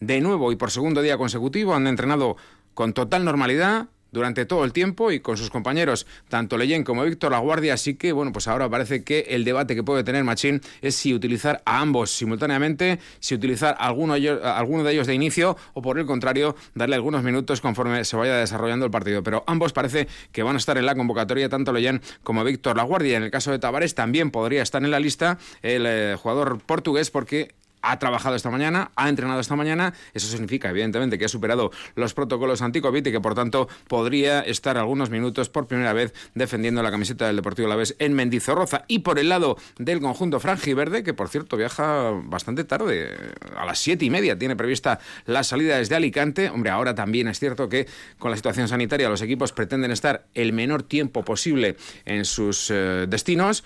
de 0.00 0.20
nuevo 0.20 0.52
y 0.52 0.56
por 0.56 0.70
segundo 0.70 1.00
día 1.00 1.16
consecutivo 1.16 1.74
han 1.74 1.86
entrenado 1.86 2.36
con 2.74 2.92
total 2.92 3.24
normalidad 3.24 3.86
durante 4.16 4.46
todo 4.46 4.64
el 4.64 4.72
tiempo 4.72 5.12
y 5.12 5.20
con 5.20 5.36
sus 5.36 5.50
compañeros, 5.50 6.06
tanto 6.28 6.56
Leyen 6.56 6.84
como 6.84 7.04
Víctor 7.04 7.32
Laguardia. 7.32 7.74
Así 7.74 7.94
que, 7.94 8.12
bueno, 8.12 8.32
pues 8.32 8.48
ahora 8.48 8.68
parece 8.68 9.04
que 9.04 9.26
el 9.28 9.44
debate 9.44 9.74
que 9.74 9.82
puede 9.82 10.02
tener 10.04 10.24
Machín 10.24 10.60
es 10.80 10.96
si 10.96 11.14
utilizar 11.14 11.62
a 11.64 11.80
ambos 11.80 12.10
simultáneamente, 12.10 12.98
si 13.20 13.34
utilizar 13.34 13.76
alguno, 13.78 14.14
alguno 14.14 14.82
de 14.84 14.92
ellos 14.92 15.06
de 15.06 15.14
inicio 15.14 15.56
o 15.74 15.82
por 15.82 15.98
el 15.98 16.06
contrario, 16.06 16.56
darle 16.74 16.96
algunos 16.96 17.22
minutos 17.22 17.60
conforme 17.60 18.04
se 18.04 18.16
vaya 18.16 18.36
desarrollando 18.36 18.86
el 18.86 18.90
partido. 18.90 19.22
Pero 19.22 19.44
ambos 19.46 19.72
parece 19.72 20.08
que 20.32 20.42
van 20.42 20.56
a 20.56 20.58
estar 20.58 20.78
en 20.78 20.86
la 20.86 20.94
convocatoria, 20.94 21.48
tanto 21.48 21.72
Leyen 21.72 22.00
como 22.22 22.42
Víctor 22.42 22.76
Laguardia. 22.76 23.18
En 23.18 23.22
el 23.22 23.30
caso 23.30 23.52
de 23.52 23.58
Tavares 23.58 23.94
también 23.94 24.30
podría 24.30 24.62
estar 24.62 24.82
en 24.82 24.90
la 24.90 24.98
lista 24.98 25.38
el 25.62 25.84
eh, 25.86 26.16
jugador 26.18 26.58
portugués 26.64 27.10
porque 27.10 27.54
ha 27.90 27.98
trabajado 27.98 28.36
esta 28.36 28.50
mañana, 28.50 28.90
ha 28.96 29.08
entrenado 29.08 29.40
esta 29.40 29.56
mañana. 29.56 29.94
Eso 30.12 30.28
significa, 30.28 30.70
evidentemente, 30.70 31.18
que 31.18 31.24
ha 31.24 31.28
superado 31.28 31.70
los 31.94 32.14
protocolos 32.14 32.62
anti-COVID 32.62 33.06
y 33.06 33.12
que, 33.12 33.20
por 33.20 33.34
tanto, 33.34 33.68
podría 33.88 34.40
estar 34.40 34.76
algunos 34.76 35.10
minutos 35.10 35.48
por 35.48 35.66
primera 35.66 35.92
vez 35.92 36.12
defendiendo 36.34 36.82
la 36.82 36.90
camiseta 36.90 37.26
del 37.26 37.36
Deportivo 37.36 37.66
Alavés 37.66 37.94
en 37.98 38.14
Mendizorroza. 38.14 38.84
Y 38.88 39.00
por 39.00 39.18
el 39.18 39.28
lado 39.28 39.56
del 39.78 40.00
conjunto 40.00 40.40
franjiverde, 40.40 41.02
que, 41.02 41.14
por 41.14 41.28
cierto, 41.28 41.56
viaja 41.56 42.10
bastante 42.24 42.64
tarde, 42.64 43.16
a 43.56 43.64
las 43.64 43.78
siete 43.78 44.04
y 44.04 44.10
media 44.10 44.38
tiene 44.38 44.56
prevista 44.56 44.98
la 45.24 45.44
salida 45.44 45.78
desde 45.78 45.94
Alicante. 45.94 46.50
Hombre, 46.50 46.70
ahora 46.70 46.94
también 46.94 47.28
es 47.28 47.38
cierto 47.38 47.68
que 47.68 47.86
con 48.18 48.30
la 48.30 48.36
situación 48.36 48.68
sanitaria 48.68 49.08
los 49.08 49.22
equipos 49.22 49.52
pretenden 49.52 49.90
estar 49.90 50.26
el 50.34 50.52
menor 50.52 50.82
tiempo 50.82 51.24
posible 51.24 51.76
en 52.04 52.24
sus 52.24 52.70
eh, 52.70 53.06
destinos 53.08 53.64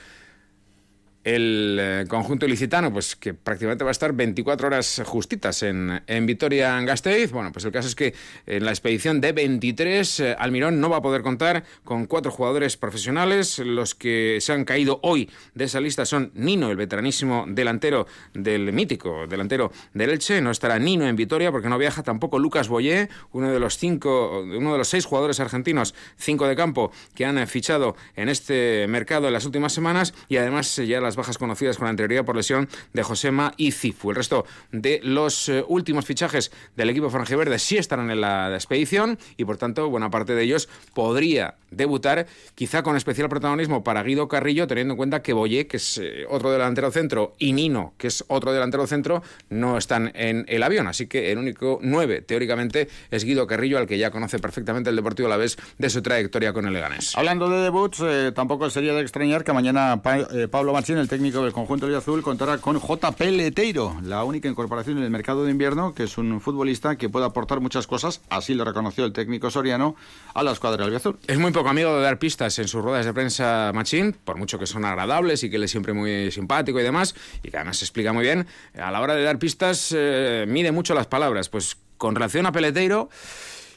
el 1.24 1.76
eh, 1.78 2.04
conjunto 2.08 2.46
ilicitano, 2.46 2.92
pues 2.92 3.14
que 3.14 3.34
prácticamente 3.34 3.84
va 3.84 3.90
a 3.90 3.92
estar 3.92 4.12
24 4.12 4.68
horas 4.68 5.02
justitas 5.04 5.62
en, 5.62 6.02
en 6.06 6.26
Vitoria-Gasteiz. 6.26 7.30
Bueno, 7.30 7.52
pues 7.52 7.64
el 7.64 7.72
caso 7.72 7.88
es 7.88 7.94
que 7.94 8.14
en 8.46 8.64
la 8.64 8.70
expedición 8.70 9.20
de 9.20 9.32
23, 9.32 10.20
eh, 10.20 10.36
Almirón 10.38 10.80
no 10.80 10.88
va 10.88 10.98
a 10.98 11.02
poder 11.02 11.22
contar 11.22 11.64
con 11.84 12.06
cuatro 12.06 12.30
jugadores 12.30 12.76
profesionales. 12.76 13.58
Los 13.58 13.94
que 13.94 14.38
se 14.40 14.52
han 14.52 14.64
caído 14.64 15.00
hoy 15.02 15.28
de 15.54 15.64
esa 15.64 15.80
lista 15.80 16.06
son 16.06 16.30
Nino, 16.34 16.70
el 16.70 16.76
veteranísimo 16.76 17.44
delantero 17.48 18.06
del 18.32 18.72
mítico 18.72 19.26
delantero 19.26 19.72
del 19.92 20.10
Elche. 20.10 20.40
No 20.40 20.50
estará 20.50 20.78
Nino 20.78 21.06
en 21.06 21.16
Vitoria 21.16 21.52
porque 21.52 21.68
no 21.68 21.76
viaja 21.76 22.02
tampoco 22.02 22.38
Lucas 22.38 22.68
Boyé, 22.68 23.10
uno 23.32 23.50
de 23.50 23.60
los 23.60 23.76
cinco, 23.76 24.40
uno 24.40 24.72
de 24.72 24.78
los 24.78 24.88
seis 24.88 25.04
jugadores 25.04 25.38
argentinos, 25.40 25.94
cinco 26.16 26.46
de 26.46 26.56
campo, 26.56 26.92
que 27.14 27.26
han 27.26 27.46
fichado 27.46 27.94
en 28.16 28.28
este 28.28 28.86
mercado 28.88 29.26
en 29.26 29.34
las 29.34 29.44
últimas 29.44 29.72
semanas 29.72 30.14
y 30.28 30.36
además 30.36 30.76
ya 30.76 31.00
las 31.10 31.16
bajas 31.16 31.38
conocidas 31.38 31.76
con 31.76 31.88
anterioridad 31.88 32.24
por 32.24 32.36
lesión 32.36 32.68
de 32.92 33.02
Josema 33.02 33.52
y 33.56 33.72
Cifu. 33.72 34.10
El 34.10 34.16
resto 34.16 34.46
de 34.70 35.00
los 35.02 35.48
eh, 35.48 35.64
últimos 35.66 36.04
fichajes 36.04 36.52
del 36.76 36.88
equipo 36.88 37.10
franjiverde 37.10 37.58
sí 37.58 37.78
estarán 37.78 38.12
en 38.12 38.20
la 38.20 38.54
expedición 38.54 39.18
y 39.36 39.44
por 39.44 39.56
tanto 39.56 39.90
buena 39.90 40.08
parte 40.08 40.36
de 40.36 40.44
ellos 40.44 40.68
podría 40.94 41.56
debutar 41.72 42.28
quizá 42.54 42.84
con 42.84 42.96
especial 42.96 43.28
protagonismo 43.28 43.82
para 43.82 44.04
Guido 44.04 44.28
Carrillo 44.28 44.68
teniendo 44.68 44.92
en 44.92 44.98
cuenta 44.98 45.20
que 45.20 45.32
Boyé, 45.32 45.66
que 45.66 45.78
es 45.78 45.98
eh, 45.98 46.26
otro 46.28 46.52
delantero 46.52 46.92
centro, 46.92 47.34
y 47.38 47.54
Nino, 47.54 47.94
que 47.98 48.06
es 48.06 48.24
otro 48.28 48.52
delantero 48.52 48.86
centro, 48.86 49.24
no 49.48 49.78
están 49.78 50.12
en 50.14 50.44
el 50.46 50.62
avión. 50.62 50.86
Así 50.86 51.08
que 51.08 51.32
el 51.32 51.38
único 51.38 51.80
nueve, 51.82 52.22
teóricamente, 52.22 52.88
es 53.10 53.24
Guido 53.24 53.48
Carrillo, 53.48 53.78
al 53.78 53.88
que 53.88 53.98
ya 53.98 54.12
conoce 54.12 54.38
perfectamente 54.38 54.90
el 54.90 54.96
Deportivo 54.96 55.28
la 55.28 55.36
vez 55.36 55.56
de 55.78 55.90
su 55.90 56.02
trayectoria 56.02 56.52
con 56.52 56.66
el 56.66 56.72
Leganés. 56.72 57.16
Hablando 57.16 57.48
de 57.48 57.62
debuts, 57.62 58.00
eh, 58.04 58.32
tampoco 58.32 58.70
sería 58.70 58.94
de 58.94 59.00
extrañar 59.00 59.42
que 59.42 59.52
mañana 59.52 60.00
Pablo 60.02 60.72
Machín, 60.72 60.98
el 61.00 61.08
técnico 61.08 61.42
del 61.42 61.52
conjunto 61.52 61.88
de 61.88 61.96
Azul 61.96 62.22
contará 62.22 62.58
con 62.58 62.78
JP 62.78 63.20
Leteiro, 63.32 63.96
la 64.02 64.22
única 64.24 64.48
incorporación 64.48 64.98
en 64.98 65.04
el 65.04 65.10
mercado 65.10 65.44
de 65.44 65.50
invierno, 65.50 65.94
que 65.94 66.04
es 66.04 66.18
un 66.18 66.40
futbolista 66.40 66.96
que 66.96 67.08
puede 67.08 67.26
aportar 67.26 67.60
muchas 67.60 67.86
cosas, 67.86 68.20
así 68.28 68.54
lo 68.54 68.64
reconoció 68.64 69.04
el 69.04 69.12
técnico 69.12 69.50
soriano, 69.50 69.96
a 70.34 70.42
la 70.42 70.52
escuadra 70.52 70.84
del 70.84 70.94
Azul. 70.94 71.18
Es 71.26 71.38
muy 71.38 71.52
poco 71.52 71.70
amigo 71.70 71.96
de 71.96 72.02
dar 72.02 72.18
pistas 72.18 72.58
en 72.58 72.68
sus 72.68 72.82
ruedas 72.82 73.06
de 73.06 73.12
prensa 73.12 73.72
Machín, 73.74 74.14
por 74.24 74.36
mucho 74.36 74.58
que 74.58 74.66
son 74.66 74.84
agradables 74.84 75.42
y 75.42 75.50
que 75.50 75.56
él 75.56 75.64
es 75.64 75.70
siempre 75.70 75.92
muy 75.92 76.30
simpático 76.30 76.78
y 76.78 76.82
demás, 76.82 77.14
y 77.42 77.50
que 77.50 77.56
además 77.56 77.78
se 77.78 77.86
explica 77.86 78.12
muy 78.12 78.22
bien, 78.22 78.46
a 78.78 78.90
la 78.90 79.00
hora 79.00 79.14
de 79.14 79.22
dar 79.22 79.38
pistas 79.38 79.94
eh, 79.96 80.44
mide 80.46 80.70
mucho 80.70 80.94
las 80.94 81.06
palabras. 81.06 81.48
Pues 81.48 81.78
con 81.96 82.14
relación 82.14 82.46
a 82.46 82.52
Peleteiro, 82.52 83.08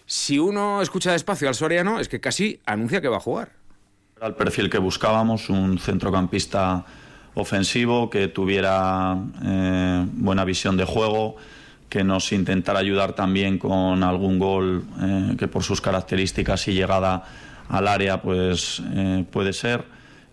si 0.06 0.40
uno 0.40 0.82
escucha 0.82 1.12
despacio 1.12 1.48
al 1.48 1.56
soriano, 1.56 2.00
es 2.00 2.10
que 2.10 2.20
casi 2.20 2.60
anuncia 2.66 3.02
que 3.02 3.08
va 3.08 3.18
a 3.18 3.22
jugar. 3.22 3.54
Al 4.22 4.36
perfil 4.36 4.70
que 4.70 4.78
buscábamos, 4.78 5.50
un 5.50 5.80
centrocampista 5.80 6.86
ofensivo 7.36 8.10
que 8.10 8.28
tuviera 8.28 9.18
eh, 9.44 10.06
buena 10.14 10.46
visión 10.46 10.78
de 10.78 10.86
juego, 10.86 11.36
que 11.90 12.04
nos 12.04 12.32
intentara 12.32 12.80
ayudar 12.80 13.14
también 13.14 13.58
con 13.58 14.04
algún 14.04 14.40
gol 14.40 14.84
eh, 15.02 15.36
que 15.38 15.48
por 15.48 15.64
sus 15.64 15.82
características 15.82 16.68
y 16.68 16.74
llegada 16.74 17.24
al 17.70 17.88
área 17.88 18.22
pues 18.22 18.82
eh, 18.94 19.26
puede 19.32 19.54
ser 19.54 19.86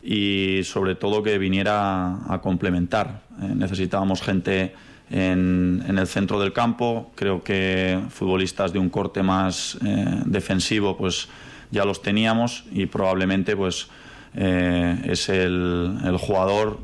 y 0.02 0.61
sobre 0.64 0.95
todo 0.95 1.23
que 1.23 1.38
viniera 1.38 2.19
a 2.28 2.40
complementar. 2.42 3.23
necesitábamos 3.38 4.23
gente 4.23 4.75
en, 5.11 5.83
en, 5.87 5.99
el 5.99 6.07
centro 6.07 6.40
del 6.40 6.52
campo, 6.52 7.12
creo 7.14 7.42
que 7.42 8.00
futbolistas 8.09 8.73
de 8.73 8.78
un 8.78 8.88
corte 8.88 9.23
más 9.23 9.76
defensivo 10.25 10.97
pues 10.97 11.28
ya 11.71 11.85
los 11.85 12.00
teníamos 12.00 12.64
y 12.73 12.87
probablemente 12.87 13.57
pues 13.57 13.88
es 14.35 15.28
el, 15.28 15.99
el, 16.04 16.16
jugador 16.16 16.78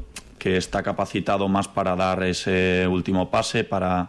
que 0.47 0.57
está 0.57 0.81
capacitado 0.81 1.49
más 1.49 1.67
para 1.67 1.97
dar 1.97 2.23
ese 2.23 2.87
último 2.87 3.29
pase, 3.33 3.65
para 3.65 4.09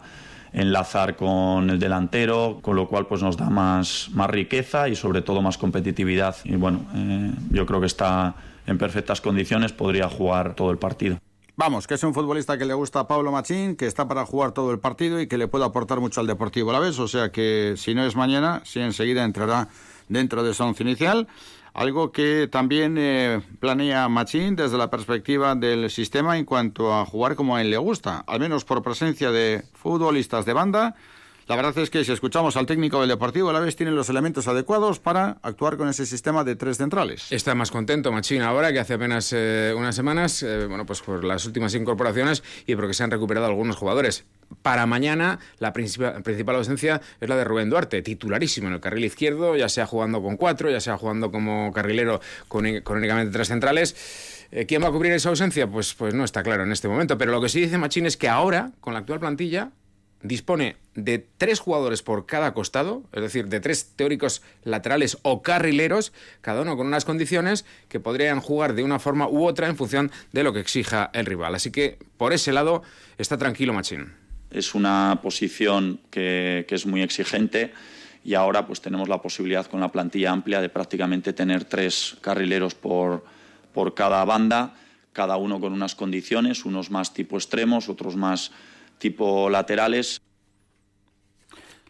enlazar 0.54 1.16
con 1.16 1.68
el 1.72 1.80
delantero, 1.80 2.60
con 2.62 2.76
lo 2.76 2.88
cual 2.88 3.08
pues 3.08 3.24
nos 3.24 3.38
da 3.38 3.50
más, 3.50 4.10
más 4.14 4.30
riqueza 4.30 4.88
y 4.88 4.96
sobre 4.96 5.24
todo 5.24 5.42
más 5.42 5.58
competitividad. 5.58 6.36
Y 6.44 6.56
bueno, 6.56 6.86
eh, 6.94 7.32
yo 7.50 7.66
creo 7.66 7.80
que 7.80 7.88
está 7.88 8.36
en 8.68 8.78
perfectas 8.78 9.20
condiciones, 9.20 9.74
podría 9.74 10.08
jugar 10.10 10.54
todo 10.54 10.70
el 10.70 10.78
partido. 10.78 11.18
Vamos, 11.56 11.88
que 11.88 11.96
es 11.96 12.04
un 12.04 12.14
futbolista 12.14 12.56
que 12.56 12.66
le 12.66 12.76
gusta 12.76 13.00
a 13.00 13.08
Pablo 13.08 13.32
Machín, 13.32 13.76
que 13.76 13.88
está 13.88 14.08
para 14.08 14.24
jugar 14.24 14.52
todo 14.52 14.70
el 14.70 14.78
partido 14.78 15.20
y 15.20 15.26
que 15.26 15.40
le 15.40 15.48
puede 15.48 15.66
aportar 15.66 16.00
mucho 16.00 16.22
al 16.22 16.28
Deportivo 16.28 16.70
a 16.70 16.74
la 16.74 16.80
vez. 16.80 17.00
O 17.00 17.08
sea 17.08 17.32
que 17.32 17.74
si 17.78 17.96
no 17.96 18.06
es 18.06 18.16
mañana, 18.16 18.62
si 18.64 18.80
enseguida 18.80 19.24
entrará 19.24 19.70
dentro 20.08 20.44
de 20.44 20.52
esa 20.52 20.66
once 20.66 20.84
inicial. 20.84 21.28
Algo 21.78 22.12
que 22.12 22.50
también 22.52 22.96
eh, 22.98 23.40
planea 23.60 24.10
Machín 24.10 24.56
desde 24.56 24.80
la 24.80 24.90
perspectiva 24.90 25.54
del 25.54 25.92
sistema 25.92 26.36
en 26.36 26.44
cuanto 26.44 26.92
a 26.92 27.06
jugar 27.06 27.36
como 27.36 27.56
a 27.56 27.62
él 27.62 27.70
le 27.70 27.78
gusta, 27.78 28.24
al 28.26 28.40
menos 28.40 28.66
por 28.66 28.82
presencia 28.82 29.30
de 29.30 29.64
futbolistas 29.74 30.44
de 30.46 30.54
banda. 30.54 30.96
La 31.48 31.56
verdad 31.56 31.78
es 31.78 31.90
que 31.90 32.04
si 32.04 32.12
escuchamos 32.12 32.58
al 32.58 32.66
técnico 32.66 33.00
del 33.00 33.08
Deportivo, 33.08 33.50
a 33.50 33.54
la 33.54 33.62
vez 33.62 33.78
tiene 33.78 33.94
los 33.94 34.10
elementos 34.10 34.50
adecuados 34.50 35.00
para 35.00 35.38
actuar 35.42 35.78
con 35.78 35.88
ese 35.88 36.06
sistema 36.06 36.44
de 36.44 36.58
tres 36.58 36.76
centrales. 36.76 37.32
Está 37.32 37.56
más 37.56 37.72
contento 37.72 38.12
Machín 38.12 38.42
ahora 38.42 38.74
que 38.74 38.80
hace 38.80 38.96
apenas 38.96 39.32
eh, 39.32 39.74
unas 39.74 39.96
semanas, 39.96 40.44
eh, 40.44 40.66
bueno, 40.68 40.86
pues 40.86 41.02
por 41.02 41.24
las 41.24 41.46
últimas 41.46 41.74
incorporaciones 41.74 42.44
y 42.66 42.76
porque 42.76 42.94
se 42.94 43.06
han 43.06 43.12
recuperado 43.12 43.46
algunos 43.46 43.78
jugadores 43.78 44.26
para 44.62 44.86
mañana 44.88 45.40
la 45.60 45.72
principal, 45.72 46.56
ausencia 46.56 47.02
es 47.22 47.30
la 47.30 47.38
de 47.38 47.46
Rubén 47.46 47.70
Duarte, 47.70 48.02
titularísimo 48.02 48.68
en 48.68 48.74
el 48.74 48.80
carril 48.82 49.06
izquierdo, 49.06 49.56
ya 49.56 49.70
sea 49.70 49.86
jugando 49.86 50.22
con 50.22 50.36
cuatro, 50.36 50.70
ya 50.70 50.82
sea 50.82 50.98
jugando 50.98 51.32
como 51.32 51.72
carrilero 51.72 52.20
con, 52.50 52.66
únicamente 52.66 53.32
tres 53.32 53.48
centrales. 53.48 53.96
Eh, 54.52 54.66
¿Quién 54.66 54.84
va 54.84 54.90
a 54.90 54.92
cubrir 54.92 55.14
esa 55.14 55.30
ausencia? 55.30 55.66
Pues, 55.68 55.94
pues 55.94 56.14
no 56.14 56.26
está 56.26 56.44
claro 56.44 56.64
en 56.64 56.74
este 56.74 56.90
momento. 56.90 57.18
Pero 57.18 57.32
lo 57.32 57.40
que 57.40 57.48
sí 57.48 57.62
dice 57.62 57.78
Machín 57.78 58.06
es 58.06 58.18
que 58.18 58.28
ahora, 58.28 58.72
con 58.82 58.94
la 58.94 59.00
actual 59.00 59.20
plantilla, 59.20 59.72
dispone 60.22 60.78
de 60.98 61.26
tres 61.38 61.62
jugadores 61.62 62.04
por 62.04 62.26
cada 62.26 62.54
costado, 62.54 63.04
es 63.14 63.22
decir, 63.22 63.48
de 63.48 63.62
tres 63.62 63.94
teóricos 63.96 64.42
laterales 64.64 65.18
o 65.22 65.42
carrileros, 65.42 66.12
cada 66.42 66.64
uno 66.64 66.76
con 66.76 66.88
unas 66.88 67.06
condiciones 67.06 67.64
que 67.88 68.02
podrían 68.02 68.42
jugar 68.42 68.74
de 68.74 68.84
una 68.84 69.00
forma 69.00 69.30
u 69.30 69.46
otra 69.46 69.68
en 69.68 69.78
función 69.78 70.12
de 70.34 70.44
lo 70.44 70.52
que 70.52 70.60
exija 70.60 71.10
el 71.14 71.26
rival. 71.26 71.56
Así 71.56 71.72
que 71.72 71.98
por 72.18 72.34
ese 72.34 72.52
lado 72.52 72.84
está 73.18 73.38
tranquilo 73.38 73.72
Machín 73.72 74.12
es 74.52 74.76
una 74.76 75.20
posición 75.22 76.00
que, 76.10 76.66
es 76.70 76.86
muy 76.86 77.02
exigente 77.02 77.74
y 78.24 78.34
ahora 78.34 78.66
pues 78.66 78.82
tenemos 78.82 79.10
la 79.10 79.22
posibilidad 79.22 79.66
con 79.66 79.80
la 79.80 79.92
plantilla 79.92 80.32
amplia 80.32 80.62
de 80.62 80.70
prácticamente 80.70 81.34
tener 81.34 81.66
tres 81.66 82.18
carrileros 82.22 82.76
por, 82.76 83.26
por 83.74 83.94
cada 83.94 84.24
banda, 84.26 84.76
cada 85.14 85.38
uno 85.38 85.60
con 85.60 85.74
unas 85.74 85.96
condiciones, 85.96 86.66
unos 86.66 86.92
más 86.92 87.14
tipo 87.14 87.38
extremos, 87.38 87.90
otros 87.90 88.16
más 88.16 88.52
tipo 88.98 89.50
laterales. 89.50 90.22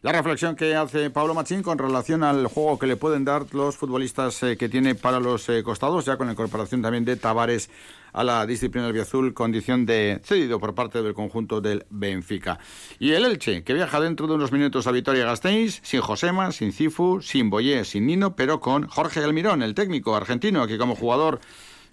La 0.07 0.13
reflexión 0.13 0.55
que 0.55 0.73
hace 0.73 1.09
Pablo 1.09 1.33
Machín 1.33 1.61
con 1.61 1.77
relación 1.77 2.23
al 2.23 2.47
juego 2.47 2.79
que 2.79 2.87
le 2.87 2.95
pueden 2.95 3.25
dar 3.25 3.53
los 3.53 3.75
futbolistas 3.75 4.41
eh, 4.41 4.55
que 4.55 4.69
tiene 4.69 4.95
para 4.95 5.19
los 5.19 5.49
eh, 5.49 5.63
costados, 5.63 6.05
ya 6.05 6.15
con 6.15 6.27
la 6.27 6.31
incorporación 6.31 6.81
también 6.81 7.03
de 7.03 7.17
Tavares 7.17 7.69
a 8.13 8.23
la 8.23 8.45
disciplina 8.45 8.87
del 8.87 9.01
azul, 9.01 9.33
condición 9.33 9.85
de 9.85 10.21
cedido 10.23 10.61
por 10.61 10.73
parte 10.73 11.01
del 11.03 11.13
conjunto 11.13 11.59
del 11.59 11.85
Benfica. 11.89 12.57
Y 12.99 13.11
el 13.11 13.25
Elche, 13.25 13.65
que 13.65 13.73
viaja 13.73 13.99
dentro 13.99 14.27
de 14.27 14.35
unos 14.35 14.53
minutos 14.53 14.87
a 14.87 14.91
Vitoria-Gasteiz, 14.91 15.81
sin 15.83 15.99
Josema, 15.99 16.53
sin 16.53 16.71
Cifu, 16.71 17.21
sin 17.21 17.49
Boyé, 17.49 17.83
sin 17.83 18.07
Nino, 18.07 18.33
pero 18.33 18.61
con 18.61 18.87
Jorge 18.87 19.21
Almirón, 19.21 19.61
el 19.61 19.75
técnico 19.75 20.15
argentino, 20.15 20.67
que 20.67 20.77
como 20.77 20.95
jugador 20.95 21.41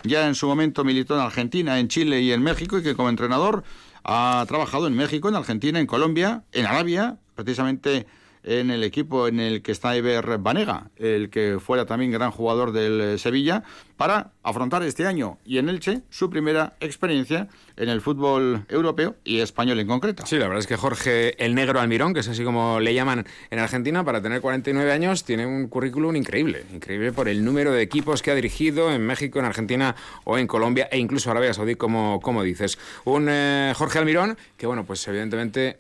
ya 0.04 0.28
en 0.28 0.36
su 0.36 0.46
momento 0.46 0.84
militó 0.84 1.14
en 1.16 1.20
Argentina, 1.22 1.80
en 1.80 1.88
Chile 1.88 2.20
y 2.20 2.30
en 2.30 2.44
México, 2.44 2.78
y 2.78 2.84
que 2.84 2.94
como 2.94 3.08
entrenador 3.08 3.64
ha 4.04 4.44
trabajado 4.46 4.86
en 4.86 4.94
México, 4.94 5.28
en 5.28 5.34
Argentina, 5.34 5.80
en 5.80 5.86
Colombia, 5.86 6.44
en 6.52 6.66
Arabia, 6.66 7.18
precisamente 7.34 8.06
en 8.44 8.70
el 8.70 8.84
equipo 8.84 9.26
en 9.26 9.40
el 9.40 9.62
que 9.62 9.72
está 9.72 9.96
Eber 9.96 10.38
Banega, 10.38 10.90
el 10.96 11.30
que 11.30 11.58
fuera 11.58 11.86
también 11.86 12.12
gran 12.12 12.30
jugador 12.30 12.72
del 12.72 13.00
eh, 13.00 13.18
Sevilla, 13.18 13.64
para 13.96 14.32
afrontar 14.42 14.82
este 14.82 15.06
año 15.06 15.38
y 15.44 15.58
en 15.58 15.68
Elche 15.68 16.02
su 16.10 16.28
primera 16.28 16.74
experiencia 16.80 17.48
en 17.76 17.88
el 17.88 18.00
fútbol 18.00 18.64
europeo 18.68 19.16
y 19.24 19.40
español 19.40 19.80
en 19.80 19.86
concreto. 19.86 20.26
Sí, 20.26 20.36
la 20.36 20.46
verdad 20.46 20.60
es 20.60 20.66
que 20.66 20.76
Jorge 20.76 21.42
el 21.44 21.54
Negro 21.54 21.80
Almirón, 21.80 22.12
que 22.12 22.20
es 22.20 22.28
así 22.28 22.44
como 22.44 22.80
le 22.80 22.94
llaman 22.94 23.26
en 23.50 23.58
Argentina, 23.58 24.04
para 24.04 24.20
tener 24.20 24.40
49 24.40 24.92
años 24.92 25.24
tiene 25.24 25.46
un 25.46 25.68
currículum 25.68 26.16
increíble, 26.16 26.64
increíble 26.72 27.12
por 27.12 27.28
el 27.28 27.44
número 27.44 27.72
de 27.72 27.82
equipos 27.82 28.22
que 28.22 28.30
ha 28.30 28.34
dirigido 28.34 28.92
en 28.92 29.06
México, 29.06 29.38
en 29.38 29.44
Argentina 29.44 29.94
o 30.24 30.38
en 30.38 30.46
Colombia 30.46 30.88
e 30.90 30.98
incluso 30.98 31.30
Arabia 31.30 31.54
Saudí, 31.54 31.76
como, 31.76 32.20
como 32.20 32.42
dices. 32.42 32.78
Un 33.04 33.28
eh, 33.30 33.72
Jorge 33.76 33.98
Almirón 33.98 34.36
que, 34.56 34.66
bueno, 34.66 34.84
pues 34.84 35.06
evidentemente 35.08 35.78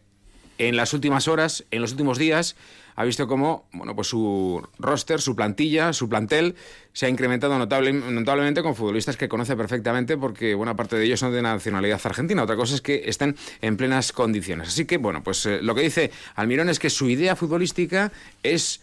en 0.58 0.76
las 0.76 0.92
últimas 0.94 1.28
horas, 1.28 1.64
en 1.70 1.80
los 1.82 1.92
últimos 1.92 2.18
días, 2.18 2.56
ha 2.96 3.04
visto 3.04 3.26
cómo 3.26 3.66
bueno, 3.72 3.94
pues 3.94 4.08
su 4.08 4.62
roster, 4.78 5.20
su 5.20 5.34
plantilla, 5.34 5.92
su 5.92 6.08
plantel 6.08 6.54
se 6.92 7.06
ha 7.06 7.08
incrementado 7.08 7.58
notable, 7.58 7.92
notablemente 7.92 8.62
con 8.62 8.76
futbolistas 8.76 9.16
que 9.16 9.28
conoce 9.28 9.56
perfectamente 9.56 10.16
porque 10.16 10.54
buena 10.54 10.76
parte 10.76 10.96
de 10.96 11.04
ellos 11.04 11.20
son 11.20 11.32
de 11.32 11.42
nacionalidad 11.42 12.00
argentina. 12.04 12.42
Otra 12.42 12.56
cosa 12.56 12.74
es 12.74 12.80
que 12.80 13.02
estén 13.06 13.36
en 13.62 13.76
plenas 13.76 14.12
condiciones. 14.12 14.68
Así 14.68 14.84
que, 14.84 14.98
bueno, 14.98 15.22
pues 15.22 15.44
eh, 15.46 15.60
lo 15.60 15.74
que 15.74 15.82
dice 15.82 16.12
Almirón 16.36 16.68
es 16.68 16.78
que 16.78 16.90
su 16.90 17.08
idea 17.08 17.34
futbolística 17.34 18.12
es 18.42 18.80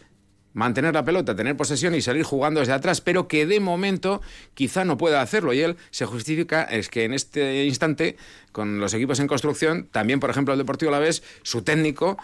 mantener 0.54 0.94
la 0.94 1.06
pelota, 1.06 1.36
tener 1.36 1.56
posesión 1.56 1.96
y 1.96 2.02
salir 2.02 2.24
jugando 2.24 2.60
desde 2.60 2.74
atrás, 2.74 3.02
pero 3.02 3.28
que 3.28 3.46
de 3.46 3.60
momento 3.60 4.22
quizá 4.54 4.86
no 4.86 4.98
pueda 4.98 5.22
hacerlo. 5.22 5.54
Y 5.54 5.62
él 5.62 5.78
se 5.92 6.06
justifica 6.06 6.64
es 6.64 6.90
que 6.90 7.06
en 7.06 7.14
este 7.14 7.66
instante, 7.66 8.18
con 8.52 8.80
los 8.80 8.94
equipos 8.94 9.20
en 9.20 9.28
construcción, 9.28 9.88
también, 9.92 10.20
por 10.20 10.30
ejemplo, 10.30 10.54
el 10.54 10.58
Deportivo 10.58 10.92
La 10.92 11.00
Vez, 11.00 11.24
su 11.44 11.62
técnico 11.62 12.18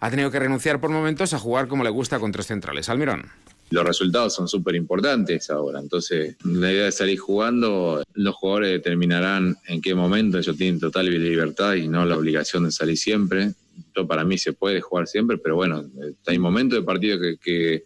ha 0.00 0.10
tenido 0.10 0.30
que 0.30 0.38
renunciar 0.38 0.80
por 0.80 0.90
momentos 0.90 1.32
a 1.34 1.38
jugar 1.38 1.68
como 1.68 1.84
le 1.84 1.90
gusta 1.90 2.18
con 2.18 2.32
tres 2.32 2.46
centrales. 2.46 2.88
Almirón. 2.88 3.30
Los 3.74 3.84
resultados 3.84 4.34
son 4.34 4.46
súper 4.46 4.76
importantes 4.76 5.50
ahora, 5.50 5.80
entonces 5.80 6.36
la 6.44 6.70
idea 6.70 6.84
de 6.84 6.92
salir 6.92 7.18
jugando, 7.18 8.04
los 8.14 8.34
jugadores 8.36 8.70
determinarán 8.70 9.56
en 9.66 9.82
qué 9.82 9.94
momento 9.96 10.38
ellos 10.38 10.56
tienen 10.56 10.78
total 10.78 11.06
libertad 11.06 11.74
y 11.74 11.88
no 11.88 12.04
la 12.04 12.16
obligación 12.16 12.64
de 12.64 12.70
salir 12.70 12.96
siempre. 12.96 13.52
Esto 13.76 14.06
para 14.06 14.24
mí 14.24 14.38
se 14.38 14.52
puede 14.52 14.80
jugar 14.80 15.08
siempre, 15.08 15.38
pero 15.38 15.56
bueno, 15.56 15.84
hay 16.26 16.38
momentos 16.38 16.78
de 16.78 16.84
partido 16.84 17.18
que 17.42 17.82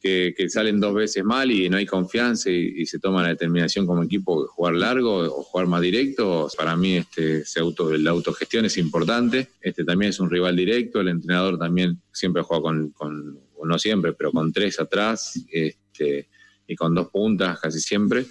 que, 0.00 0.48
salen 0.48 0.80
dos 0.80 0.94
veces 0.94 1.24
mal 1.24 1.50
y 1.50 1.68
no 1.68 1.76
hay 1.76 1.86
confianza 1.86 2.50
y, 2.50 2.86
se 2.86 2.98
toma 2.98 3.22
la 3.22 3.28
determinación 3.30 3.86
como 3.86 4.02
equipo 4.02 4.42
de 4.42 4.48
jugar 4.48 4.74
largo 4.74 5.18
o 5.18 5.42
jugar 5.42 5.66
más 5.66 5.80
directo, 5.80 6.48
para 6.56 6.76
mí 6.76 6.96
este, 6.96 7.44
se 7.44 7.60
auto, 7.60 7.90
la 7.96 8.10
autogestión 8.10 8.64
es 8.64 8.76
importante. 8.78 9.48
Este 9.60 9.84
también 9.84 10.10
es 10.10 10.20
un 10.20 10.30
rival 10.30 10.56
directo, 10.56 11.00
el 11.00 11.08
entrenador 11.08 11.58
también 11.58 12.00
siempre 12.12 12.42
juega 12.42 12.62
con, 12.62 12.90
con 12.90 13.40
no 13.64 13.78
siempre, 13.78 14.12
pero 14.12 14.32
con 14.32 14.52
tres 14.52 14.80
atrás 14.80 15.40
este, 15.50 16.28
y 16.66 16.76
con 16.76 16.94
dos 16.94 17.08
puntas 17.08 17.58
casi 17.60 17.80
siempre. 17.80 18.26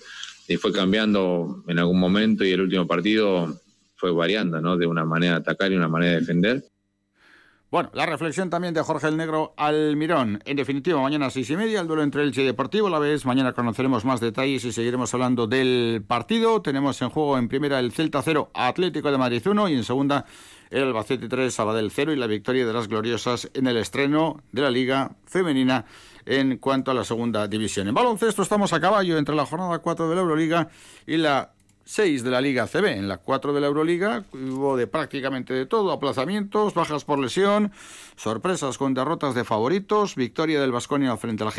Y 0.48 0.58
fue 0.58 0.72
cambiando 0.72 1.64
en 1.68 1.80
algún 1.80 2.00
momento 2.00 2.46
y 2.46 2.52
el 2.52 2.62
último 2.62 2.88
partido 2.88 3.62
fue 3.96 4.12
variando, 4.12 4.62
¿no? 4.62 4.78
De 4.78 4.86
una 4.86 5.04
manera 5.04 5.34
de 5.34 5.40
atacar 5.40 5.72
y 5.72 5.76
una 5.76 5.90
manera 5.90 6.14
de 6.14 6.20
defender. 6.20 6.64
Bueno, 7.70 7.90
la 7.94 8.06
reflexión 8.06 8.50
también 8.50 8.74
de 8.74 8.82
Jorge 8.82 9.10
el 9.10 9.18
Negro 9.18 9.54
Almirón. 9.58 10.42
En 10.46 10.56
definitiva, 10.56 11.02
mañana 11.02 11.26
a 11.26 11.30
seis 11.30 11.50
y 11.50 11.58
media, 11.58 11.82
el 11.82 11.88
duelo 11.88 12.02
entre 12.02 12.24
Elche 12.24 12.44
y 12.44 12.46
Deportivo. 12.46 12.90
La 12.90 12.98
vez, 12.98 13.26
mañana 13.26 13.52
conoceremos 13.52 14.06
más 14.06 14.22
detalles 14.22 14.64
y 14.64 14.72
seguiremos 14.72 15.14
hablando 15.14 15.48
del 15.48 16.02
partido. 16.08 16.62
Tenemos 16.62 17.02
en 17.02 17.10
juego 17.10 17.38
en 17.38 17.50
primera 17.50 17.80
el 17.80 17.92
Celta 17.92 18.22
0, 18.22 18.52
Atlético 18.54 19.12
de 19.12 19.18
Madrid 19.18 19.46
1 19.46 19.68
y 19.68 19.74
en 19.74 19.84
segunda 19.84 20.26
el 20.70 20.84
Albacete 20.84 21.28
3, 21.28 21.54
Sabadell 21.54 21.92
0 21.92 22.14
y 22.14 22.16
la 22.16 22.28
victoria 22.28 22.66
de 22.66 22.74
las 22.74 22.88
gloriosas 22.88 23.50
en 23.54 23.68
el 23.68 23.78
estreno 23.78 24.42
de 24.52 24.62
la 24.62 24.70
Liga 24.70 25.12
Femenina 25.26 25.86
en 26.26 26.58
cuanto 26.58 26.92
a 26.92 26.94
la 26.94 27.04
segunda 27.04 27.48
división. 27.48 27.88
En 27.88 27.94
baloncesto 27.94 28.42
estamos 28.42 28.74
a 28.74 28.82
caballo 28.82 29.18
entre 29.18 29.36
la 29.36 29.46
jornada 29.46 29.80
4 29.80 30.10
de 30.10 30.16
la 30.16 30.22
Euroliga 30.22 30.70
y 31.06 31.18
la 31.18 31.52
6 31.86 32.24
de 32.24 32.32
la 32.32 32.42
Liga 32.42 32.68
CB. 32.68 32.98
En 32.98 33.08
la 33.08 33.18
4 33.18 33.54
de 33.54 33.62
la 33.62 33.68
Euroliga 33.68 34.26
hubo 34.34 34.76
de 34.76 34.88
prácticamente 34.88 35.54
de 35.54 35.66
todo, 35.66 35.92
aplazamientos, 35.92 36.74
bajas 36.74 37.06
por 37.06 37.18
lesión, 37.18 37.72
sorpresas 38.18 38.78
con 38.78 38.94
derrotas 38.94 39.36
de 39.36 39.46
favoritos, 39.46 40.16
victoria 40.16 40.60
del 40.60 40.74
Vasconia 40.74 41.16
frente 41.16 41.44
al 41.44 41.52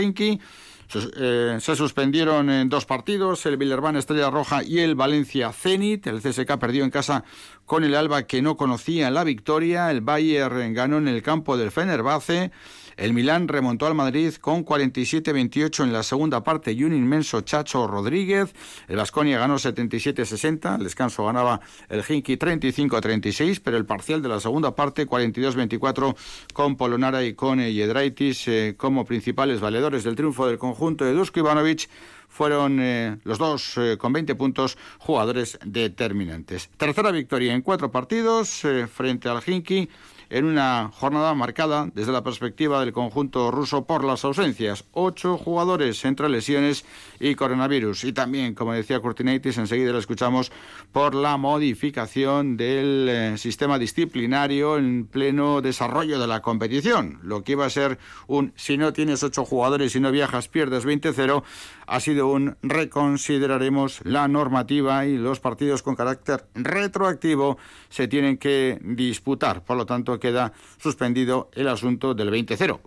Eh, 0.94 1.58
se 1.60 1.76
suspendieron 1.76 2.48
en 2.48 2.68
dos 2.68 2.86
partidos, 2.86 3.44
el 3.46 3.58
Villerban 3.58 3.96
Estrella 3.96 4.30
Roja 4.30 4.62
y 4.62 4.78
el 4.78 4.94
Valencia 4.94 5.52
Zenit. 5.52 6.06
El 6.06 6.22
CSK 6.22 6.56
perdió 6.58 6.84
en 6.84 6.90
casa 6.90 7.24
con 7.66 7.84
el 7.84 7.94
Alba 7.94 8.22
que 8.22 8.40
no 8.40 8.56
conocía 8.56 9.10
la 9.10 9.24
victoria. 9.24 9.90
El 9.90 10.00
Bayern 10.00 10.72
ganó 10.72 10.98
en 10.98 11.08
el 11.08 11.22
campo 11.22 11.56
del 11.56 11.70
Fenerbahce. 11.70 12.52
El 12.98 13.14
Milán 13.14 13.46
remontó 13.46 13.86
al 13.86 13.94
Madrid 13.94 14.34
con 14.40 14.64
47-28 14.64 15.84
en 15.84 15.92
la 15.92 16.02
segunda 16.02 16.42
parte 16.42 16.72
y 16.72 16.82
un 16.82 16.92
inmenso 16.92 17.42
Chacho 17.42 17.86
Rodríguez. 17.86 18.52
El 18.88 18.96
Vasconia 18.96 19.38
ganó 19.38 19.54
77-60. 19.54 20.78
El 20.78 20.82
descanso 20.82 21.24
ganaba 21.24 21.60
el 21.88 22.02
Hinky 22.06 22.36
35-36, 22.36 23.60
pero 23.62 23.76
el 23.76 23.86
parcial 23.86 24.20
de 24.20 24.28
la 24.28 24.40
segunda 24.40 24.74
parte 24.74 25.06
42-24 25.06 26.16
con 26.52 26.76
Polonara 26.76 27.22
y 27.22 27.34
con 27.34 27.60
Yedraitis 27.60 28.48
eh, 28.48 28.74
como 28.76 29.04
principales 29.04 29.60
valedores 29.60 30.02
del 30.02 30.16
triunfo 30.16 30.48
del 30.48 30.58
conjunto 30.58 31.04
de 31.04 31.12
Dusko 31.12 31.38
Ivanovic 31.38 31.88
fueron 32.26 32.80
eh, 32.80 33.18
los 33.22 33.38
dos 33.38 33.78
eh, 33.78 33.96
con 33.96 34.12
20 34.12 34.34
puntos 34.34 34.76
jugadores 34.98 35.56
determinantes. 35.64 36.68
Tercera 36.76 37.12
victoria 37.12 37.54
en 37.54 37.62
cuatro 37.62 37.92
partidos 37.92 38.62
frente 38.92 39.28
al 39.28 39.40
Hinky 39.46 39.88
en 40.30 40.44
una 40.44 40.90
jornada 40.94 41.34
marcada 41.34 41.90
desde 41.94 42.12
la 42.12 42.22
perspectiva 42.22 42.80
del 42.80 42.92
conjunto 42.92 43.50
ruso 43.50 43.84
por 43.84 44.04
las 44.04 44.24
ausencias. 44.24 44.84
Ocho 44.92 45.38
jugadores 45.38 46.04
entre 46.04 46.28
lesiones 46.28 46.84
y 47.20 47.34
coronavirus. 47.34 48.04
Y 48.04 48.12
también, 48.12 48.54
como 48.54 48.72
decía 48.72 49.00
Curtinaitis, 49.00 49.58
enseguida 49.58 49.92
lo 49.92 49.98
escuchamos, 49.98 50.52
por 50.92 51.14
la 51.14 51.36
modificación 51.36 52.56
del 52.56 53.08
eh, 53.08 53.38
sistema 53.38 53.78
disciplinario 53.78 54.76
en 54.76 55.06
pleno 55.06 55.60
desarrollo 55.60 56.18
de 56.18 56.26
la 56.26 56.42
competición. 56.42 57.18
Lo 57.22 57.42
que 57.42 57.52
iba 57.52 57.66
a 57.66 57.70
ser 57.70 57.98
un 58.26 58.52
si 58.56 58.76
no 58.76 58.92
tienes 58.92 59.22
ocho 59.22 59.44
jugadores 59.44 59.94
y 59.96 60.00
no 60.00 60.10
viajas 60.10 60.48
pierdes 60.48 60.84
20-0 60.84 61.42
ha 61.88 62.00
sido 62.00 62.28
un 62.28 62.56
reconsideraremos 62.62 64.00
la 64.04 64.28
normativa 64.28 65.06
y 65.06 65.16
los 65.16 65.40
partidos 65.40 65.82
con 65.82 65.96
carácter 65.96 66.46
retroactivo 66.54 67.58
se 67.88 68.08
tienen 68.08 68.36
que 68.36 68.78
disputar. 68.82 69.64
Por 69.64 69.76
lo 69.76 69.86
tanto, 69.86 70.20
queda 70.20 70.52
suspendido 70.78 71.50
el 71.54 71.68
asunto 71.68 72.14
del 72.14 72.30
20-0. 72.30 72.80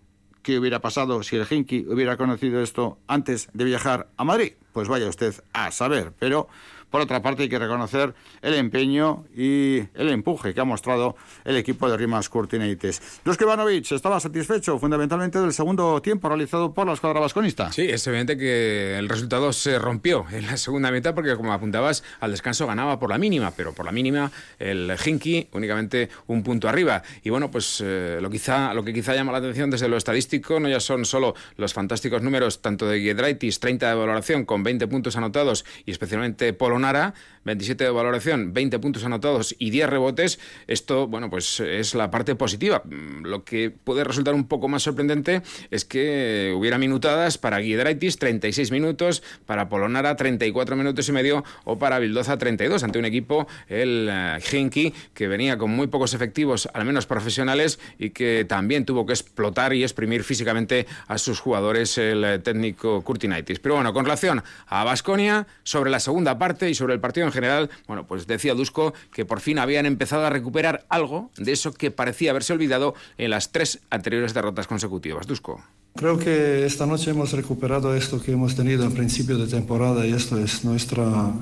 ¿Qué 0.43 0.57
hubiera 0.57 0.81
pasado 0.81 1.21
si 1.21 1.35
el 1.35 1.45
Hinky 1.49 1.85
hubiera 1.87 2.17
conocido 2.17 2.61
esto 2.61 2.97
antes 3.07 3.49
de 3.53 3.63
viajar 3.63 4.09
a 4.17 4.23
Madrid? 4.23 4.53
Pues 4.73 4.87
vaya 4.87 5.07
usted 5.07 5.35
a 5.53 5.71
saber. 5.71 6.13
Pero 6.17 6.47
por 6.91 7.01
otra 7.01 7.21
parte, 7.21 7.43
hay 7.43 7.49
que 7.49 7.57
reconocer 7.57 8.13
el 8.41 8.53
empeño 8.53 9.23
y 9.35 9.79
el 9.95 10.09
empuje 10.09 10.53
que 10.53 10.59
ha 10.59 10.65
mostrado 10.65 11.15
el 11.45 11.55
equipo 11.55 11.89
de 11.89 11.95
Rimas 11.95 12.27
Curtineites. 12.27 13.01
Dusko 13.23 13.45
Ivanovic 13.45 13.91
estaba 13.93 14.19
satisfecho 14.19 14.77
fundamentalmente 14.77 15.39
del 15.39 15.53
segundo 15.53 16.01
tiempo 16.01 16.27
realizado 16.27 16.73
por 16.73 16.85
la 16.85 16.93
escuadra 16.93 17.21
vasconista. 17.21 17.71
Sí, 17.71 17.83
es 17.83 18.05
evidente 18.07 18.37
que 18.37 18.97
el 18.97 19.07
resultado 19.07 19.53
se 19.53 19.79
rompió 19.79 20.25
en 20.31 20.47
la 20.47 20.57
segunda 20.57 20.91
mitad 20.91 21.15
porque, 21.15 21.35
como 21.35 21.53
apuntabas, 21.53 22.03
al 22.19 22.31
descanso 22.31 22.67
ganaba 22.67 22.99
por 22.99 23.09
la 23.09 23.17
mínima, 23.17 23.51
pero 23.51 23.73
por 23.73 23.85
la 23.85 23.93
mínima 23.93 24.29
el 24.59 24.93
Hinky 25.03 25.47
únicamente 25.53 26.09
un 26.27 26.43
punto 26.43 26.67
arriba. 26.67 27.03
Y 27.23 27.29
bueno, 27.29 27.49
pues 27.49 27.81
eh, 27.81 28.19
lo, 28.21 28.29
quizá, 28.29 28.73
lo 28.73 28.83
que 28.83 28.93
quizá 28.93 29.15
llama 29.15 29.31
la 29.31 29.37
atención 29.37 29.69
desde 29.69 29.87
lo 29.87 29.95
estadístico 29.95 30.59
no 30.59 30.67
ya 30.67 30.81
son 30.81 31.05
solo 31.05 31.35
los 31.55 31.73
fantásticos 31.73 32.21
números 32.21 32.61
tanto 32.61 32.85
de 32.85 32.99
Giedraitis, 32.99 33.61
30 33.61 33.87
de 33.87 33.95
valoración 33.95 34.43
con 34.43 34.63
20 34.63 34.87
puntos 34.87 35.15
anotados 35.15 35.63
y 35.85 35.91
especialmente 35.91 36.51
Polo 36.51 36.80
Nara, 36.81 37.13
27 37.43 37.83
de 37.83 37.89
valoración, 37.89 38.53
20 38.53 38.79
puntos 38.79 39.03
anotados 39.03 39.55
y 39.57 39.69
10 39.71 39.89
rebotes. 39.89 40.39
Esto, 40.67 41.07
bueno, 41.07 41.29
pues 41.29 41.59
es 41.59 41.95
la 41.95 42.11
parte 42.11 42.35
positiva. 42.35 42.81
Mm, 42.85 43.25
lo 43.25 43.43
que 43.43 43.71
puede 43.71 44.03
resultar 44.03 44.33
un 44.33 44.47
poco 44.47 44.67
más 44.67 44.83
sorprendente 44.83 45.41
es 45.71 45.85
que 45.85 46.53
hubiera 46.55 46.77
minutadas 46.77 47.37
para 47.37 47.59
Guidraitis 47.59 48.17
36 48.17 48.71
minutos, 48.71 49.23
para 49.45 49.69
Polonara 49.69 50.15
34 50.15 50.75
minutos 50.75 51.07
y 51.09 51.11
medio 51.11 51.43
o 51.63 51.79
para 51.79 51.99
Bildoza 51.99 52.37
32 52.37 52.83
ante 52.83 52.99
un 52.99 53.05
equipo, 53.05 53.47
el 53.67 54.09
eh, 54.11 54.91
que 55.13 55.27
venía 55.27 55.57
con 55.57 55.71
muy 55.71 55.87
pocos 55.87 56.13
efectivos, 56.13 56.69
al 56.73 56.85
menos 56.85 57.05
profesionales, 57.05 57.79
y 57.97 58.11
que 58.11 58.45
también 58.47 58.85
tuvo 58.85 59.05
que 59.05 59.13
explotar 59.13 59.73
y 59.73 59.83
exprimir 59.83 60.23
físicamente 60.23 60.85
a 61.07 61.17
sus 61.17 61.39
jugadores 61.39 61.97
el 61.97 62.23
eh, 62.23 62.39
técnico 62.39 63.01
Curtinaitis. 63.01 63.59
Pero 63.59 63.75
bueno, 63.75 63.93
con 63.93 64.05
relación 64.05 64.43
a 64.67 64.83
Basconia, 64.83 65.47
sobre 65.63 65.89
la 65.89 65.99
segunda 65.99 66.37
parte 66.37 66.69
y 66.71 66.75
sobre 66.75 66.93
el 66.93 66.99
partido 66.99 67.25
en 67.25 67.33
general, 67.33 67.69
bueno, 67.87 68.07
pues 68.07 68.27
decía 68.27 68.53
Dusko 68.55 68.93
que 69.13 69.25
por 69.25 69.39
fin 69.39 69.59
habían 69.59 69.85
empezado 69.85 70.25
a 70.25 70.29
recuperar 70.29 70.85
algo 70.89 71.29
de 71.37 71.51
eso 71.51 71.73
que 71.73 71.91
parecía 71.91 72.31
haberse 72.31 72.53
olvidado 72.53 72.95
en 73.17 73.29
las 73.29 73.51
tres 73.51 73.79
anteriores 73.89 74.33
derrotas 74.33 74.67
consecutivas. 74.67 75.27
Dusko. 75.27 75.61
Creo 75.95 76.17
que 76.17 76.65
esta 76.65 76.85
noche 76.85 77.11
hemos 77.11 77.33
recuperado 77.33 77.93
esto 77.95 78.21
que 78.21 78.31
hemos 78.31 78.55
tenido 78.55 78.85
en 78.85 78.93
principio 78.93 79.37
de 79.37 79.47
temporada 79.47 80.05
y 80.07 80.13
esto 80.13 80.37
es 80.37 80.63
nuestra 80.63 81.33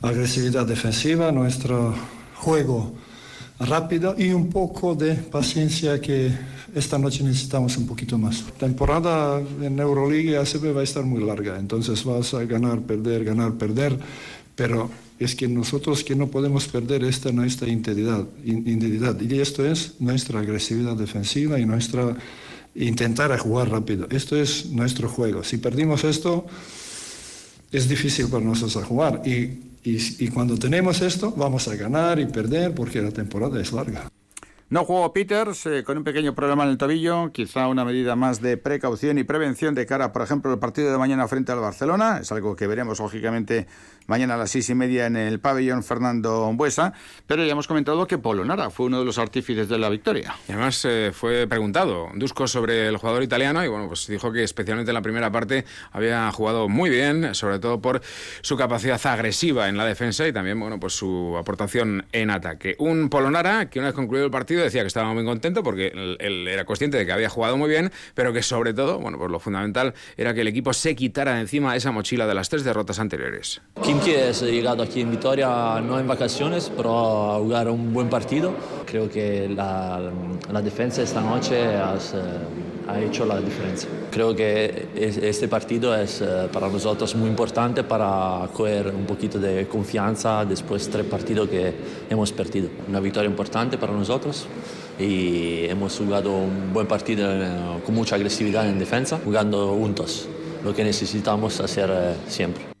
agresividad 0.00 0.66
defensiva, 0.66 1.32
nuestro 1.32 1.94
juego 2.36 2.94
rápido 3.58 4.14
y 4.16 4.30
un 4.30 4.50
poco 4.50 4.94
de 4.94 5.14
paciencia 5.14 6.00
que 6.00 6.32
esta 6.74 6.98
noche 6.98 7.22
necesitamos 7.22 7.76
un 7.76 7.86
poquito 7.86 8.18
más. 8.18 8.44
Temporada 8.58 9.40
en 9.60 9.78
Euroliga 9.78 10.40
ACB 10.40 10.76
va 10.76 10.80
a 10.80 10.84
estar 10.84 11.04
muy 11.04 11.24
larga, 11.24 11.58
entonces 11.58 12.04
vas 12.04 12.34
a 12.34 12.44
ganar, 12.44 12.80
perder, 12.80 13.24
ganar, 13.24 13.54
perder, 13.54 13.98
pero 14.54 14.90
es 15.18 15.34
que 15.34 15.48
nosotros 15.48 16.04
que 16.04 16.14
no 16.14 16.28
podemos 16.28 16.66
perder 16.66 17.04
esta 17.04 17.32
nuestra 17.32 17.68
integridad, 17.68 18.26
integridad 18.44 19.20
y 19.20 19.40
esto 19.40 19.64
es 19.64 19.94
nuestra 20.00 20.40
agresividad 20.40 20.96
defensiva 20.96 21.58
y 21.58 21.66
nuestra 21.66 22.16
intentar 22.74 23.36
jugar 23.38 23.70
rápido. 23.70 24.08
Esto 24.10 24.36
es 24.36 24.66
nuestro 24.66 25.08
juego. 25.08 25.44
Si 25.44 25.58
perdimos 25.58 26.02
esto, 26.04 26.46
es 27.70 27.88
difícil 27.88 28.28
para 28.28 28.44
nosotros 28.44 28.82
a 28.82 28.86
jugar 28.86 29.22
y, 29.24 29.30
y, 29.84 30.24
y 30.24 30.28
cuando 30.28 30.58
tenemos 30.58 31.00
esto 31.00 31.32
vamos 31.32 31.68
a 31.68 31.76
ganar 31.76 32.18
y 32.18 32.26
perder 32.26 32.74
porque 32.74 33.00
la 33.00 33.10
temporada 33.10 33.60
es 33.60 33.72
larga. 33.72 34.08
No 34.70 34.84
jugó 34.84 35.12
Peters 35.12 35.66
eh, 35.66 35.84
con 35.84 35.98
un 35.98 36.04
pequeño 36.04 36.34
problema 36.34 36.64
en 36.64 36.70
el 36.70 36.78
tobillo, 36.78 37.30
quizá 37.32 37.68
una 37.68 37.84
medida 37.84 38.16
más 38.16 38.40
de 38.40 38.56
precaución 38.56 39.18
y 39.18 39.22
prevención 39.24 39.74
de 39.74 39.84
cara, 39.84 40.12
por 40.12 40.22
ejemplo, 40.22 40.50
al 40.50 40.58
partido 40.58 40.90
de 40.90 40.98
mañana 40.98 41.28
frente 41.28 41.52
al 41.52 41.60
Barcelona. 41.60 42.18
Es 42.22 42.32
algo 42.32 42.56
que 42.56 42.66
veremos, 42.66 42.98
lógicamente, 42.98 43.68
mañana 44.06 44.34
a 44.34 44.36
las 44.36 44.50
seis 44.50 44.68
y 44.70 44.74
media 44.74 45.06
en 45.06 45.16
el 45.16 45.40
pabellón 45.40 45.82
Fernando 45.82 46.52
Buesa. 46.54 46.92
Pero 47.26 47.44
ya 47.44 47.52
hemos 47.52 47.68
comentado 47.68 48.06
que 48.06 48.18
Polonara 48.18 48.70
fue 48.70 48.86
uno 48.86 48.98
de 48.98 49.04
los 49.04 49.18
artífices 49.18 49.68
de 49.68 49.78
la 49.78 49.88
victoria. 49.88 50.34
Y 50.48 50.52
además 50.52 50.84
eh, 50.84 51.10
fue 51.12 51.46
preguntado 51.46 52.08
Dusko 52.14 52.46
sobre 52.46 52.88
el 52.88 52.96
jugador 52.96 53.22
italiano 53.22 53.64
y 53.64 53.68
bueno, 53.68 53.88
pues 53.88 54.06
dijo 54.06 54.32
que 54.32 54.42
especialmente 54.42 54.90
en 54.90 54.94
la 54.94 55.02
primera 55.02 55.30
parte 55.30 55.64
había 55.92 56.30
jugado 56.32 56.68
muy 56.68 56.90
bien, 56.90 57.34
sobre 57.34 57.58
todo 57.58 57.80
por 57.80 58.00
su 58.40 58.56
capacidad 58.56 59.00
agresiva 59.06 59.68
en 59.68 59.76
la 59.76 59.84
defensa 59.84 60.26
y 60.26 60.32
también, 60.32 60.58
bueno, 60.58 60.78
pues 60.78 60.94
su 60.94 61.36
aportación 61.38 62.06
en 62.12 62.30
ataque. 62.30 62.76
Un 62.78 63.08
Polonara 63.08 63.70
que 63.70 63.78
una 63.78 63.88
vez 63.88 63.94
concluido 63.94 64.26
el 64.26 64.30
partido 64.30 64.62
decía 64.62 64.82
que 64.82 64.88
estaba 64.88 65.12
muy 65.12 65.24
contento 65.24 65.62
porque 65.62 65.88
él, 66.18 66.48
era 66.48 66.64
consciente 66.64 66.96
de 66.96 67.06
que 67.06 67.12
había 67.12 67.28
jugado 67.28 67.56
muy 67.56 67.68
bien, 67.68 67.92
pero 68.14 68.32
que 68.32 68.42
sobre 68.42 68.74
todo, 68.74 68.98
bueno, 68.98 69.18
pues 69.18 69.30
lo 69.30 69.38
fundamental 69.38 69.94
era 70.16 70.34
que 70.34 70.42
el 70.42 70.48
equipo 70.48 70.72
se 70.72 70.94
quitara 70.94 71.34
de 71.34 71.40
encima 71.40 71.76
esa 71.76 71.90
mochila 71.90 72.26
de 72.26 72.34
las 72.34 72.48
tres 72.48 72.64
derrotas 72.64 72.98
anteriores. 72.98 73.60
Kimki 73.94 74.10
es 74.10 74.42
llegado 74.42 74.82
aquí 74.82 75.02
en 75.02 75.10
Vitoria 75.12 75.80
no 75.80 76.00
en 76.00 76.08
vacaciones, 76.08 76.68
pero 76.76 77.34
a 77.34 77.38
jugar 77.38 77.68
un 77.68 77.92
buen 77.92 78.08
partido. 78.08 78.52
Creo 78.84 79.08
que 79.08 79.48
la, 79.48 80.10
defensa 80.60 81.00
esta 81.00 81.20
noche 81.20 81.76
has, 81.76 82.12
ha 82.88 83.00
hecho 83.00 83.24
la 83.24 83.38
diferencia. 83.40 83.88
Creo 84.10 84.34
que 84.34 84.88
este 84.96 85.46
partido 85.46 85.94
es 85.94 86.20
eh, 86.20 86.48
para 86.52 86.68
nosotros 86.68 87.14
muy 87.14 87.28
importante 87.28 87.84
para 87.84 88.48
coger 88.52 88.88
un 88.88 89.06
poquito 89.06 89.38
de 89.38 89.68
confianza 89.68 90.44
después 90.44 90.86
de 90.86 90.90
tres 90.92 91.06
partidos 91.06 91.48
que 91.48 91.72
hemos 92.10 92.32
perdido. 92.32 92.70
Una 92.88 92.98
victoria 92.98 93.30
importante 93.30 93.78
para 93.78 93.92
nosotros 93.92 94.46
y 94.98 95.66
hemos 95.66 95.96
jugado 95.96 96.32
un 96.32 96.72
buen 96.72 96.88
partido 96.88 97.30
eh, 97.30 97.48
con 97.86 97.94
mucha 97.94 98.16
agresividad 98.16 98.68
en 98.68 98.76
defensa, 98.76 99.20
jugando 99.24 99.68
juntos, 99.74 100.26
lo 100.64 100.74
que 100.74 100.82
necesitamos 100.82 101.60
hacer 101.60 101.90
eh, 101.92 102.14
siempre. 102.26 102.73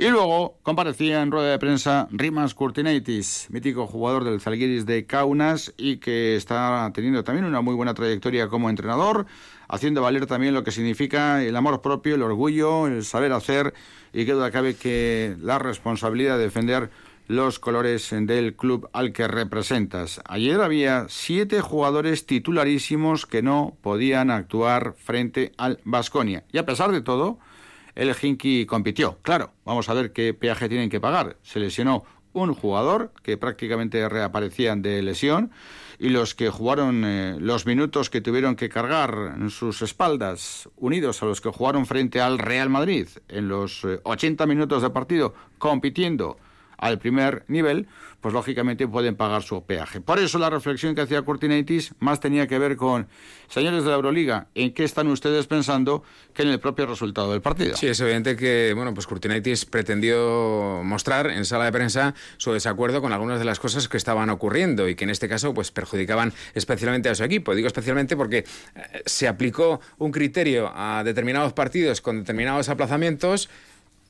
Y 0.00 0.08
luego 0.08 0.56
comparecía 0.62 1.20
en 1.20 1.30
rueda 1.30 1.50
de 1.50 1.58
prensa 1.58 2.08
Rimas 2.10 2.54
Curtinaitis, 2.54 3.48
mítico 3.50 3.86
jugador 3.86 4.24
del 4.24 4.40
Zalgiris 4.40 4.86
de 4.86 5.04
Kaunas 5.04 5.74
y 5.76 5.98
que 5.98 6.36
está 6.36 6.90
teniendo 6.94 7.22
también 7.22 7.44
una 7.44 7.60
muy 7.60 7.74
buena 7.74 7.92
trayectoria 7.92 8.48
como 8.48 8.70
entrenador, 8.70 9.26
haciendo 9.68 10.00
valer 10.00 10.24
también 10.24 10.54
lo 10.54 10.64
que 10.64 10.70
significa 10.70 11.44
el 11.44 11.54
amor 11.54 11.82
propio, 11.82 12.14
el 12.14 12.22
orgullo, 12.22 12.86
el 12.86 13.04
saber 13.04 13.30
hacer 13.32 13.74
y 14.14 14.24
que 14.24 14.32
duda 14.32 14.50
cabe 14.50 14.74
que 14.74 15.36
la 15.38 15.58
responsabilidad 15.58 16.38
de 16.38 16.44
defender 16.44 16.88
los 17.28 17.58
colores 17.58 18.08
del 18.10 18.56
club 18.56 18.88
al 18.94 19.12
que 19.12 19.28
representas. 19.28 20.22
Ayer 20.24 20.62
había 20.62 21.08
siete 21.10 21.60
jugadores 21.60 22.24
titularísimos 22.24 23.26
que 23.26 23.42
no 23.42 23.76
podían 23.82 24.30
actuar 24.30 24.94
frente 24.94 25.52
al 25.58 25.78
Vasconia. 25.84 26.42
Y 26.52 26.56
a 26.56 26.64
pesar 26.64 26.90
de 26.90 27.02
todo, 27.02 27.38
el 27.94 28.14
Hinky 28.14 28.66
compitió. 28.66 29.18
Claro, 29.22 29.52
vamos 29.64 29.88
a 29.88 29.94
ver 29.94 30.12
qué 30.12 30.34
peaje 30.34 30.68
tienen 30.68 30.90
que 30.90 31.00
pagar. 31.00 31.36
Se 31.42 31.60
lesionó 31.60 32.04
un 32.32 32.54
jugador 32.54 33.12
que 33.22 33.36
prácticamente 33.36 34.08
reaparecían 34.08 34.82
de 34.82 35.02
lesión 35.02 35.50
y 35.98 36.08
los 36.08 36.34
que 36.34 36.48
jugaron 36.48 37.04
eh, 37.04 37.36
los 37.38 37.66
minutos 37.66 38.08
que 38.08 38.20
tuvieron 38.20 38.56
que 38.56 38.68
cargar 38.68 39.34
en 39.36 39.50
sus 39.50 39.82
espaldas, 39.82 40.68
unidos 40.76 41.22
a 41.22 41.26
los 41.26 41.40
que 41.40 41.50
jugaron 41.50 41.86
frente 41.86 42.20
al 42.20 42.38
Real 42.38 42.70
Madrid 42.70 43.08
en 43.28 43.48
los 43.48 43.84
80 43.84 44.44
eh, 44.44 44.46
minutos 44.46 44.82
de 44.82 44.90
partido 44.90 45.34
compitiendo 45.58 46.38
al 46.78 46.98
primer 46.98 47.44
nivel, 47.48 47.88
pues 48.20 48.34
lógicamente 48.34 48.86
pueden 48.86 49.16
pagar 49.16 49.42
su 49.42 49.62
peaje. 49.64 50.00
Por 50.00 50.18
eso 50.18 50.38
la 50.38 50.50
reflexión 50.50 50.94
que 50.94 51.02
hacía 51.02 51.22
Curtinaitis 51.22 51.94
más 51.98 52.20
tenía 52.20 52.46
que 52.46 52.58
ver 52.58 52.76
con, 52.76 53.08
señores 53.48 53.84
de 53.84 53.90
la 53.90 53.96
Euroliga, 53.96 54.48
¿en 54.54 54.72
qué 54.72 54.84
están 54.84 55.08
ustedes 55.08 55.46
pensando 55.46 56.02
que 56.34 56.42
en 56.42 56.48
el 56.48 56.60
propio 56.60 56.86
resultado 56.86 57.32
del 57.32 57.40
partido? 57.40 57.76
Sí, 57.76 57.86
es 57.86 58.00
evidente 58.00 58.36
que, 58.36 58.72
bueno, 58.74 58.92
pues 58.94 59.06
Curtinaitis 59.06 59.64
pretendió 59.64 60.82
mostrar 60.84 61.30
en 61.30 61.44
sala 61.44 61.64
de 61.64 61.72
prensa 61.72 62.14
su 62.36 62.52
desacuerdo 62.52 63.00
con 63.00 63.12
algunas 63.12 63.38
de 63.38 63.44
las 63.44 63.58
cosas 63.58 63.88
que 63.88 63.96
estaban 63.96 64.30
ocurriendo 64.30 64.88
y 64.88 64.94
que 64.94 65.04
en 65.04 65.10
este 65.10 65.28
caso 65.28 65.54
pues 65.54 65.70
perjudicaban 65.70 66.32
especialmente 66.54 67.08
a 67.08 67.14
su 67.14 67.24
equipo. 67.24 67.54
Digo 67.54 67.66
especialmente 67.66 68.16
porque 68.16 68.38
eh, 68.38 69.02
se 69.06 69.28
aplicó 69.28 69.80
un 69.98 70.12
criterio 70.12 70.70
a 70.74 71.02
determinados 71.04 71.52
partidos 71.52 72.00
con 72.00 72.18
determinados 72.18 72.68
aplazamientos 72.68 73.48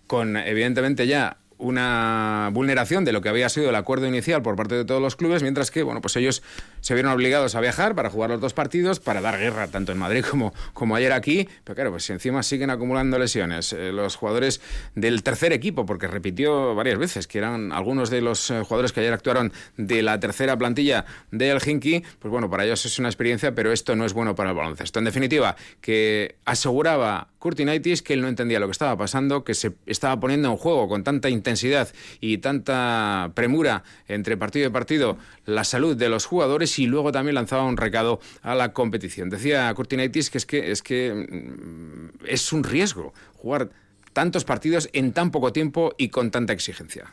con 0.06 0.36
evidentemente 0.36 1.06
ya 1.06 1.36
una 1.60 2.50
vulneración 2.52 3.04
de 3.04 3.12
lo 3.12 3.20
que 3.20 3.28
había 3.28 3.48
sido 3.48 3.70
el 3.70 3.76
acuerdo 3.76 4.06
inicial 4.06 4.42
por 4.42 4.56
parte 4.56 4.74
de 4.74 4.84
todos 4.84 5.00
los 5.00 5.14
clubes, 5.14 5.42
mientras 5.42 5.70
que, 5.70 5.82
bueno, 5.82 6.00
pues 6.00 6.16
ellos 6.16 6.42
se 6.80 6.94
vieron 6.94 7.12
obligados 7.12 7.54
a 7.54 7.60
viajar 7.60 7.94
para 7.94 8.10
jugar 8.10 8.30
los 8.30 8.40
dos 8.40 8.54
partidos, 8.54 8.98
para 8.98 9.20
dar 9.20 9.38
guerra 9.38 9.68
tanto 9.68 9.92
en 9.92 9.98
Madrid 9.98 10.24
como, 10.30 10.52
como 10.72 10.96
ayer 10.96 11.12
aquí, 11.12 11.48
pero 11.64 11.74
claro, 11.74 11.90
pues 11.90 12.08
encima 12.10 12.42
siguen 12.42 12.70
acumulando 12.70 13.18
lesiones. 13.18 13.72
Eh, 13.72 13.92
los 13.92 14.16
jugadores 14.16 14.60
del 14.94 15.22
tercer 15.22 15.52
equipo, 15.52 15.86
porque 15.86 16.08
repitió 16.08 16.74
varias 16.74 16.98
veces 16.98 17.26
que 17.26 17.38
eran 17.38 17.72
algunos 17.72 18.10
de 18.10 18.22
los 18.22 18.50
eh, 18.50 18.62
jugadores 18.62 18.92
que 18.92 19.00
ayer 19.00 19.12
actuaron 19.12 19.52
de 19.76 20.02
la 20.02 20.18
tercera 20.18 20.56
plantilla 20.56 21.04
del 21.30 21.60
Hinky, 21.64 22.02
pues 22.18 22.32
bueno, 22.32 22.48
para 22.48 22.64
ellos 22.64 22.84
es 22.86 22.98
una 22.98 23.08
experiencia, 23.08 23.54
pero 23.54 23.70
esto 23.72 23.94
no 23.96 24.04
es 24.06 24.14
bueno 24.14 24.34
para 24.34 24.50
el 24.50 24.56
baloncesto. 24.56 24.98
En 24.98 25.04
definitiva, 25.04 25.56
que 25.80 26.36
aseguraba 26.46 27.28
Curtinaitis 27.38 28.02
que 28.02 28.14
él 28.14 28.22
no 28.22 28.28
entendía 28.28 28.60
lo 28.60 28.66
que 28.66 28.72
estaba 28.72 28.96
pasando, 28.96 29.44
que 29.44 29.54
se 29.54 29.72
estaba 29.86 30.18
poniendo 30.18 30.50
en 30.50 30.56
juego 30.56 30.88
con 30.88 31.04
tanta 31.04 31.28
intensidad 31.28 31.49
intensidad 31.50 31.92
y 32.20 32.38
tanta 32.38 33.32
premura 33.34 33.82
entre 34.08 34.36
partido 34.36 34.68
y 34.68 34.70
partido 34.70 35.18
la 35.46 35.64
salud 35.64 35.96
de 35.96 36.08
los 36.08 36.24
jugadores 36.24 36.78
y 36.78 36.86
luego 36.86 37.12
también 37.12 37.34
lanzaba 37.34 37.64
un 37.64 37.76
recado 37.76 38.20
a 38.42 38.54
la 38.54 38.72
competición. 38.72 39.30
Decía 39.30 39.72
Curtinaitis 39.74 40.30
que 40.30 40.38
es 40.38 40.46
que 40.46 40.70
es 40.70 40.82
que 40.82 41.12
mm, 41.12 42.26
es 42.26 42.52
un 42.52 42.64
riesgo 42.64 43.12
jugar 43.34 43.70
tantos 44.12 44.44
partidos 44.44 44.88
en 44.92 45.12
tan 45.12 45.30
poco 45.30 45.52
tiempo 45.52 45.92
y 45.98 46.08
con 46.08 46.30
tanta 46.30 46.52
exigencia. 46.52 47.12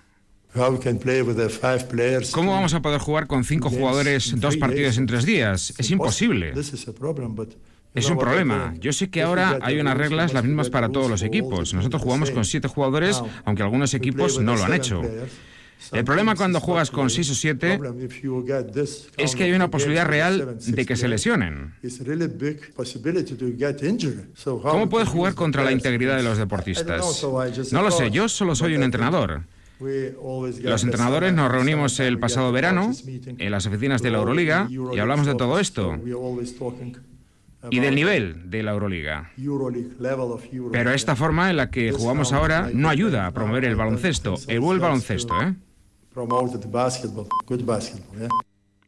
¿Cómo 2.31 2.51
vamos 2.53 2.73
a 2.73 2.81
poder 2.81 2.99
jugar 2.99 3.27
con 3.27 3.43
cinco 3.43 3.69
jugadores 3.69 4.39
dos 4.39 4.57
partidos 4.57 4.97
en 4.97 5.05
tres 5.05 5.25
días? 5.25 5.73
Es 5.77 5.91
imposible. 5.91 6.53
Es 7.93 8.09
un 8.09 8.17
problema. 8.17 8.73
Yo 8.79 8.93
sé 8.93 9.09
que 9.09 9.21
ahora 9.21 9.59
hay 9.61 9.79
unas 9.79 9.97
reglas 9.97 10.33
las 10.33 10.43
mismas 10.43 10.69
para 10.69 10.89
todos 10.89 11.09
los 11.09 11.23
equipos. 11.23 11.73
Nosotros 11.73 12.01
jugamos 12.01 12.31
con 12.31 12.45
siete 12.45 12.67
jugadores, 12.67 13.21
aunque 13.45 13.63
algunos 13.63 13.93
equipos 13.93 14.39
no 14.39 14.55
lo 14.55 14.63
han 14.63 14.73
hecho. 14.73 15.01
El 15.91 16.03
problema 16.03 16.35
cuando 16.35 16.59
juegas 16.59 16.91
con 16.91 17.09
seis 17.09 17.29
o 17.29 17.35
siete 17.35 17.79
es 19.17 19.35
que 19.35 19.43
hay 19.43 19.51
una 19.51 19.69
posibilidad 19.69 20.05
real 20.05 20.57
de 20.59 20.85
que 20.85 20.95
se 20.95 21.07
lesionen. 21.07 21.75
¿Cómo 24.43 24.89
puedes 24.89 25.07
jugar 25.07 25.35
contra 25.35 25.63
la 25.63 25.71
integridad 25.71 26.17
de 26.17 26.23
los 26.23 26.37
deportistas? 26.37 27.23
No 27.71 27.81
lo 27.81 27.91
sé, 27.91 28.11
yo 28.11 28.27
solo 28.27 28.55
soy 28.55 28.75
un 28.75 28.83
entrenador. 28.83 29.43
Los 29.79 30.83
entrenadores 30.83 31.33
nos 31.33 31.51
reunimos 31.51 31.99
el 31.99 32.17
pasado 32.17 32.51
verano 32.51 32.91
en 33.37 33.51
las 33.51 33.67
oficinas 33.67 34.01
de 34.01 34.09
la 34.09 34.17
Euroliga 34.17 34.67
y 34.69 34.99
hablamos 34.99 35.27
de 35.27 35.35
todo 35.35 35.59
esto 35.59 35.99
y 37.69 37.79
del 37.79 37.95
nivel 37.95 38.49
de 38.49 38.63
la 38.63 38.71
Euroliga. 38.71 39.31
Pero 40.71 40.91
esta 40.91 41.15
forma 41.15 41.49
en 41.49 41.57
la 41.57 41.69
que 41.69 41.91
jugamos 41.91 42.33
ahora 42.33 42.69
no 42.73 42.89
ayuda 42.89 43.27
a 43.27 43.31
promover 43.31 43.65
el 43.65 43.75
baloncesto, 43.75 44.35
el 44.47 44.59
buen 44.59 44.79
baloncesto, 44.79 45.33
¿eh? 45.41 45.55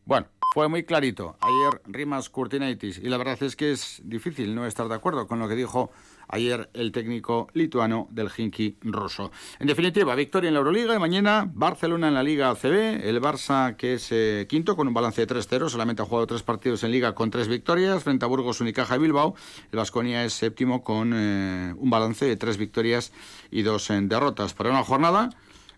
Bueno, 0.06 0.28
fue 0.54 0.68
muy 0.68 0.84
clarito. 0.84 1.38
Ayer 1.42 1.82
Rimas 1.86 2.30
Curtinaitis 2.30 2.98
y 2.98 3.10
la 3.10 3.18
verdad 3.18 3.38
es 3.42 3.56
que 3.56 3.72
es 3.72 4.02
difícil 4.04 4.56
no 4.56 4.66
estar 4.66 4.88
de 4.88 4.96
acuerdo 4.96 5.28
con 5.28 5.40
lo 5.40 5.48
que 5.48 5.56
dijo 5.56 5.92
ayer 6.30 6.70
el 6.74 6.92
técnico 6.92 7.48
lituano 7.54 8.08
del 8.12 8.30
Hinky 8.36 8.78
ruso. 8.82 9.32
En 9.60 9.68
definitiva, 9.68 10.16
victoria 10.16 10.48
en 10.48 10.54
la 10.54 10.60
Euroliga 10.60 10.96
y 10.96 11.00
mañana 11.00 11.50
Barcelona 11.54 12.08
en 12.08 12.14
la 12.14 12.24
Liga 12.24 12.50
ACB, 12.50 13.04
el 13.04 13.22
Barça 13.22 13.76
que 13.76 13.96
es 13.96 14.08
eh, 14.12 14.46
quinto 14.48 14.76
con 14.76 14.88
un 14.88 14.94
balance 14.94 15.26
de 15.26 15.36
3-0, 15.36 15.70
solamente 15.70 16.02
ha 16.02 16.06
jugado 16.06 16.28
tres 16.28 16.44
partidos 16.44 16.84
en 16.84 16.92
Liga 16.92 17.16
con 17.16 17.32
tres 17.32 17.48
victorias, 17.48 18.04
frente 18.04 18.26
a 18.26 18.28
Burgos, 18.28 18.62
Unicaja 18.62 18.96
y 18.96 19.00
Bilbao. 19.00 19.36
El 19.72 19.78
Vasconia 19.78 20.24
es 20.24 20.34
séptimo 20.34 20.84
con 20.84 21.14
eh, 21.14 21.74
un 21.78 21.90
balance 21.90 22.26
de 22.26 22.38
tres 22.38 22.58
victorias 22.58 23.12
y 23.52 23.64
dos 23.64 23.90
en 23.90 24.08
derrotas. 24.08 24.54
Para 24.54 24.70
una 24.70 24.84
jornada 24.84 25.30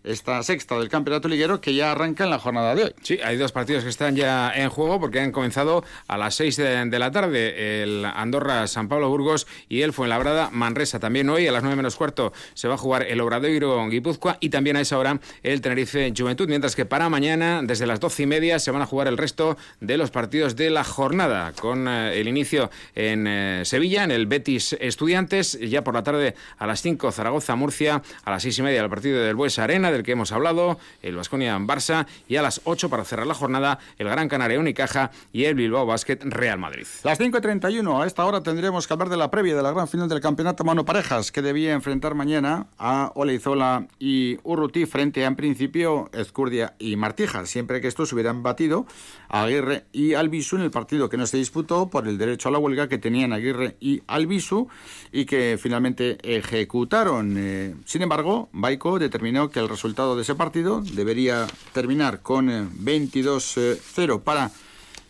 esta 0.03 0.41
sexta 0.43 0.77
del 0.79 0.89
campeonato 0.89 1.27
liguero 1.27 1.61
que 1.61 1.73
ya 1.73 1.91
arranca 1.91 2.23
en 2.23 2.29
la 2.29 2.39
jornada 2.39 2.75
de 2.75 2.85
hoy. 2.85 2.93
Sí, 3.01 3.19
hay 3.23 3.37
dos 3.37 3.51
partidos 3.51 3.83
que 3.83 3.89
están 3.89 4.15
ya 4.15 4.51
en 4.53 4.69
juego 4.69 4.99
porque 4.99 5.19
han 5.19 5.31
comenzado 5.31 5.83
a 6.07 6.17
las 6.17 6.35
seis 6.35 6.57
de, 6.57 6.99
la 6.99 7.11
tarde 7.11 7.83
el 7.83 8.05
Andorra 8.05 8.67
San 8.67 8.87
Pablo 8.87 9.09
Burgos 9.09 9.47
y 9.69 9.81
el 9.81 9.93
Fuenlabrada 9.93 10.49
Manresa. 10.51 10.99
También 10.99 11.29
hoy 11.29 11.47
a 11.47 11.51
las 11.51 11.63
nueve 11.63 11.75
menos 11.75 11.95
cuarto 11.95 12.33
se 12.53 12.67
va 12.67 12.75
a 12.75 12.77
jugar 12.77 13.03
el 13.03 13.21
Obradoiro 13.21 13.87
Guipúzcoa 13.89 14.37
y 14.39 14.49
también 14.49 14.75
a 14.75 14.81
esa 14.81 14.97
hora 14.97 15.19
el 15.43 15.61
Tenerife 15.61 16.13
Juventud, 16.15 16.47
mientras 16.47 16.75
que 16.75 16.85
para 16.85 17.09
mañana 17.09 17.61
desde 17.63 17.85
las 17.85 17.99
doce 17.99 18.23
y 18.23 18.25
media 18.25 18.59
se 18.59 18.71
van 18.71 18.81
a 18.81 18.85
jugar 18.85 19.07
el 19.07 19.17
resto 19.17 19.57
de 19.79 19.97
los 19.97 20.11
partidos 20.11 20.55
de 20.55 20.69
la 20.69 20.83
jornada 20.83 21.53
con 21.53 21.87
eh, 21.87 22.19
el 22.19 22.27
inicio 22.27 22.71
en 22.95 23.27
eh, 23.27 23.61
Sevilla, 23.65 24.03
en 24.03 24.11
el 24.11 24.25
Betis 24.25 24.75
Estudiantes, 24.79 25.59
ya 25.59 25.83
por 25.83 25.93
la 25.93 26.03
tarde 26.03 26.35
a 26.57 26.67
las 26.67 26.81
cinco 26.81 27.11
Zaragoza 27.11 27.55
Murcia, 27.55 28.01
a 28.23 28.31
las 28.31 28.43
seis 28.43 28.57
y 28.59 28.61
media 28.63 28.81
el 28.81 28.89
partido 28.89 29.21
del 29.21 29.35
Bues 29.35 29.59
Arena 29.59 29.90
del 29.91 30.03
que 30.03 30.13
hemos 30.13 30.31
hablado, 30.31 30.79
el 31.01 31.15
Vasconia 31.15 31.57
Barça 31.59 32.07
y 32.27 32.37
a 32.37 32.41
las 32.41 32.61
8 32.63 32.89
para 32.89 33.03
cerrar 33.03 33.27
la 33.27 33.33
jornada 33.33 33.79
el 33.97 34.07
Gran 34.07 34.29
Canaria 34.29 34.59
Unicaja 34.59 35.11
y 35.33 35.45
el 35.45 35.55
Bilbao 35.55 35.85
Basket 35.85 36.19
Real 36.21 36.59
Madrid. 36.59 36.85
Las 37.03 37.19
5.31, 37.19 38.03
a 38.03 38.07
esta 38.07 38.25
hora 38.25 38.41
tendremos 38.41 38.87
que 38.87 38.93
hablar 38.93 39.09
de 39.09 39.17
la 39.17 39.31
previa 39.31 39.55
de 39.55 39.63
la 39.63 39.71
gran 39.71 39.87
final 39.87 40.09
del 40.09 40.21
campeonato 40.21 40.63
Mano 40.63 40.85
Parejas 40.85 41.31
que 41.31 41.41
debía 41.41 41.73
enfrentar 41.73 42.15
mañana 42.15 42.67
a 42.77 43.11
Oleizola 43.15 43.87
y 43.99 44.37
Urruti 44.43 44.85
frente 44.85 45.23
a 45.23 45.27
en 45.27 45.35
principio 45.35 46.09
Ezcurdia 46.13 46.75
y 46.79 46.95
Martija, 46.95 47.45
siempre 47.45 47.81
que 47.81 47.87
estos 47.87 48.11
hubieran 48.13 48.43
batido 48.43 48.85
a 49.29 49.43
Aguirre 49.43 49.85
y 49.91 50.13
Albisu 50.13 50.57
en 50.57 50.63
el 50.63 50.71
partido 50.71 51.09
que 51.09 51.17
no 51.17 51.25
se 51.25 51.37
disputó 51.37 51.89
por 51.89 52.07
el 52.07 52.17
derecho 52.17 52.49
a 52.49 52.51
la 52.51 52.59
huelga 52.59 52.87
que 52.87 52.97
tenían 52.97 53.33
Aguirre 53.33 53.77
y 53.79 54.01
Albisu 54.07 54.67
y 55.11 55.25
que 55.25 55.57
finalmente 55.61 56.17
ejecutaron. 56.23 57.35
Eh, 57.37 57.75
sin 57.85 58.01
embargo, 58.01 58.49
Baico 58.51 58.99
determinó 58.99 59.49
que 59.49 59.59
el 59.59 59.69
resultado 59.69 59.80
de 59.81 60.21
ese 60.21 60.35
partido 60.35 60.83
debería 60.93 61.47
terminar 61.73 62.21
con 62.21 62.47
22-0 62.49 63.57
eh, 63.57 64.21
para 64.23 64.51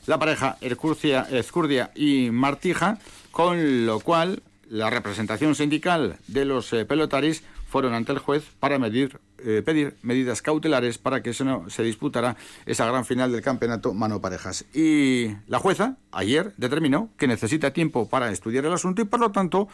la 0.08 0.18
pareja 0.18 0.58
Escurdia 0.62 1.92
y 1.94 2.30
Martija, 2.32 2.98
con 3.32 3.86
lo 3.86 4.00
cual 4.00 4.42
la 4.70 4.90
representación 4.90 5.56
sindical 5.56 6.18
de 6.28 6.46
los 6.46 6.72
eh, 6.72 6.86
pelotaris 6.86 7.44
fueron 7.68 7.94
ante 7.94 8.14
el 8.14 8.20
juez 8.20 8.46
para 8.62 8.80
medir, 8.80 9.20
eh, 9.40 9.62
pedir 9.66 9.98
medidas 10.04 10.42
cautelares 10.42 10.98
para 10.98 11.22
que 11.22 11.34
se, 11.34 11.44
no, 11.44 11.70
se 11.70 11.84
disputara 11.84 12.38
esa 12.66 12.86
gran 12.86 13.04
final 13.04 13.34
del 13.34 13.42
campeonato 13.42 13.94
mano 13.94 14.22
parejas. 14.22 14.64
Y 14.74 15.36
la 15.48 15.60
jueza 15.60 15.98
ayer 16.14 16.54
determinó 16.56 17.10
que 17.18 17.28
necesita 17.28 17.72
tiempo 17.72 18.08
para 18.08 18.32
estudiar 18.32 18.66
el 18.66 18.74
asunto 18.74 19.02
y 19.02 19.06
por 19.06 19.20
lo 19.20 19.32
tanto 19.32 19.68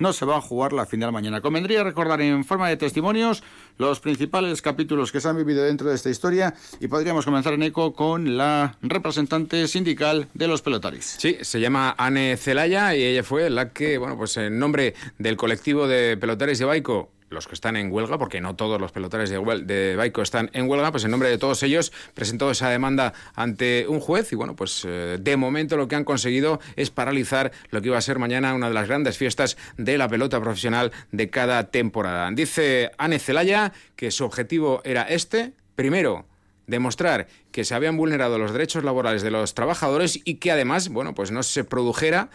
no 0.00 0.12
se 0.12 0.26
va 0.26 0.38
a 0.38 0.40
jugar 0.40 0.72
la 0.72 0.86
final 0.86 1.12
mañana. 1.12 1.40
Convendría 1.40 1.84
recordar 1.84 2.20
en 2.20 2.44
forma 2.44 2.68
de 2.68 2.76
testimonios 2.76 3.44
los 3.78 4.00
principales 4.00 4.60
capítulos 4.62 5.12
que 5.12 5.20
se 5.20 5.28
han 5.28 5.36
vivido 5.36 5.62
dentro 5.62 5.88
de 5.88 5.94
esta 5.94 6.10
historia 6.10 6.54
y 6.80 6.88
podríamos 6.88 7.24
comenzar 7.24 7.52
en 7.52 7.62
eco 7.62 7.92
con 7.92 8.36
la 8.36 8.76
representante 8.82 9.68
sindical 9.68 10.28
de 10.34 10.48
los 10.48 10.62
pelotaris. 10.62 11.16
Sí, 11.18 11.36
se 11.42 11.60
llama 11.60 11.94
Anne 11.96 12.36
Celaya 12.36 12.96
y 12.96 13.04
ella 13.04 13.22
fue 13.22 13.48
la 13.50 13.72
que, 13.72 13.98
bueno, 13.98 14.16
pues 14.16 14.36
en 14.38 14.58
nombre 14.58 14.94
del 15.18 15.36
colectivo 15.36 15.86
de 15.86 16.16
pelotaris 16.16 16.58
de 16.58 16.64
Baico 16.64 17.10
los 17.30 17.46
que 17.46 17.54
están 17.54 17.76
en 17.76 17.90
huelga, 17.90 18.18
porque 18.18 18.40
no 18.40 18.56
todos 18.56 18.80
los 18.80 18.92
pelotares 18.92 19.30
de, 19.30 19.38
de 19.64 19.96
Baico 19.96 20.20
están 20.20 20.50
en 20.52 20.68
huelga, 20.68 20.90
pues 20.90 21.04
en 21.04 21.10
nombre 21.10 21.30
de 21.30 21.38
todos 21.38 21.62
ellos 21.62 21.92
presentó 22.14 22.50
esa 22.50 22.68
demanda 22.68 23.14
ante 23.34 23.86
un 23.88 24.00
juez 24.00 24.32
y 24.32 24.36
bueno, 24.36 24.56
pues 24.56 24.84
eh, 24.86 25.18
de 25.20 25.36
momento 25.36 25.76
lo 25.76 25.88
que 25.88 25.96
han 25.96 26.04
conseguido 26.04 26.60
es 26.76 26.90
paralizar 26.90 27.52
lo 27.70 27.80
que 27.80 27.88
iba 27.88 27.98
a 27.98 28.02
ser 28.02 28.18
mañana 28.18 28.54
una 28.54 28.68
de 28.68 28.74
las 28.74 28.88
grandes 28.88 29.16
fiestas 29.16 29.56
de 29.76 29.96
la 29.96 30.08
pelota 30.08 30.40
profesional 30.40 30.92
de 31.12 31.30
cada 31.30 31.70
temporada. 31.70 32.30
Dice 32.32 32.90
Anne 32.98 33.18
Celaya 33.18 33.72
que 33.96 34.10
su 34.10 34.24
objetivo 34.24 34.82
era 34.84 35.02
este, 35.02 35.52
primero, 35.76 36.26
demostrar 36.70 37.26
que 37.50 37.64
se 37.64 37.74
habían 37.74 37.96
vulnerado 37.96 38.38
los 38.38 38.52
derechos 38.52 38.84
laborales 38.84 39.22
de 39.22 39.30
los 39.30 39.54
trabajadores 39.54 40.20
y 40.24 40.36
que 40.36 40.52
además, 40.52 40.88
bueno, 40.88 41.14
pues 41.14 41.30
no 41.32 41.42
se 41.42 41.64
produjera 41.64 42.30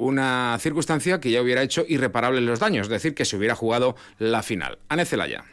una 0.00 0.56
circunstancia 0.58 1.20
que 1.20 1.30
ya 1.30 1.42
hubiera 1.42 1.62
hecho 1.62 1.84
irreparables 1.86 2.42
los 2.42 2.58
daños, 2.58 2.86
es 2.86 2.90
decir, 2.90 3.14
que 3.14 3.24
se 3.24 3.36
hubiera 3.36 3.54
jugado 3.54 3.94
la 4.18 4.42
final. 4.42 4.78
Ane 4.88 5.04
Celaya. 5.04 5.44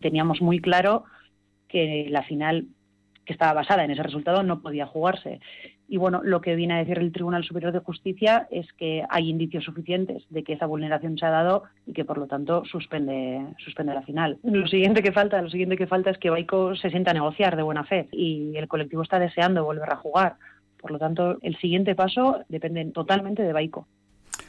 Teníamos 0.00 0.40
muy 0.40 0.60
claro 0.60 1.04
que 1.68 2.06
la 2.08 2.22
final 2.22 2.68
que 3.24 3.32
estaba 3.32 3.54
basada 3.54 3.84
en 3.84 3.90
ese 3.90 4.04
resultado 4.04 4.44
no 4.44 4.62
podía 4.62 4.86
jugarse. 4.86 5.40
Y 5.88 5.98
bueno, 5.98 6.20
lo 6.22 6.40
que 6.40 6.56
viene 6.56 6.74
a 6.74 6.78
decir 6.78 6.98
el 6.98 7.12
Tribunal 7.12 7.44
Superior 7.44 7.72
de 7.72 7.80
Justicia 7.80 8.48
es 8.50 8.72
que 8.72 9.04
hay 9.08 9.28
indicios 9.28 9.64
suficientes 9.64 10.24
de 10.30 10.42
que 10.42 10.52
esa 10.52 10.66
vulneración 10.66 11.18
se 11.18 11.26
ha 11.26 11.30
dado 11.30 11.64
y 11.86 11.92
que 11.92 12.04
por 12.04 12.18
lo 12.18 12.26
tanto 12.26 12.64
suspende, 12.64 13.44
suspende 13.58 13.94
la 13.94 14.02
final. 14.02 14.38
Lo 14.42 14.66
siguiente 14.66 15.02
que 15.02 15.12
falta, 15.12 15.40
lo 15.42 15.50
siguiente 15.50 15.76
que 15.76 15.86
falta 15.86 16.10
es 16.10 16.18
que 16.18 16.30
Baico 16.30 16.74
se 16.76 16.90
sienta 16.90 17.12
a 17.12 17.14
negociar 17.14 17.56
de 17.56 17.62
buena 17.62 17.84
fe 17.84 18.08
y 18.12 18.56
el 18.56 18.68
colectivo 18.68 19.02
está 19.02 19.18
deseando 19.18 19.64
volver 19.64 19.90
a 19.90 19.96
jugar. 19.96 20.36
Por 20.86 20.92
lo 20.92 20.98
tanto, 21.00 21.38
el 21.42 21.58
siguiente 21.58 21.96
paso 21.96 22.44
depende 22.48 22.84
totalmente 22.94 23.42
de 23.42 23.52
Baico. 23.52 23.88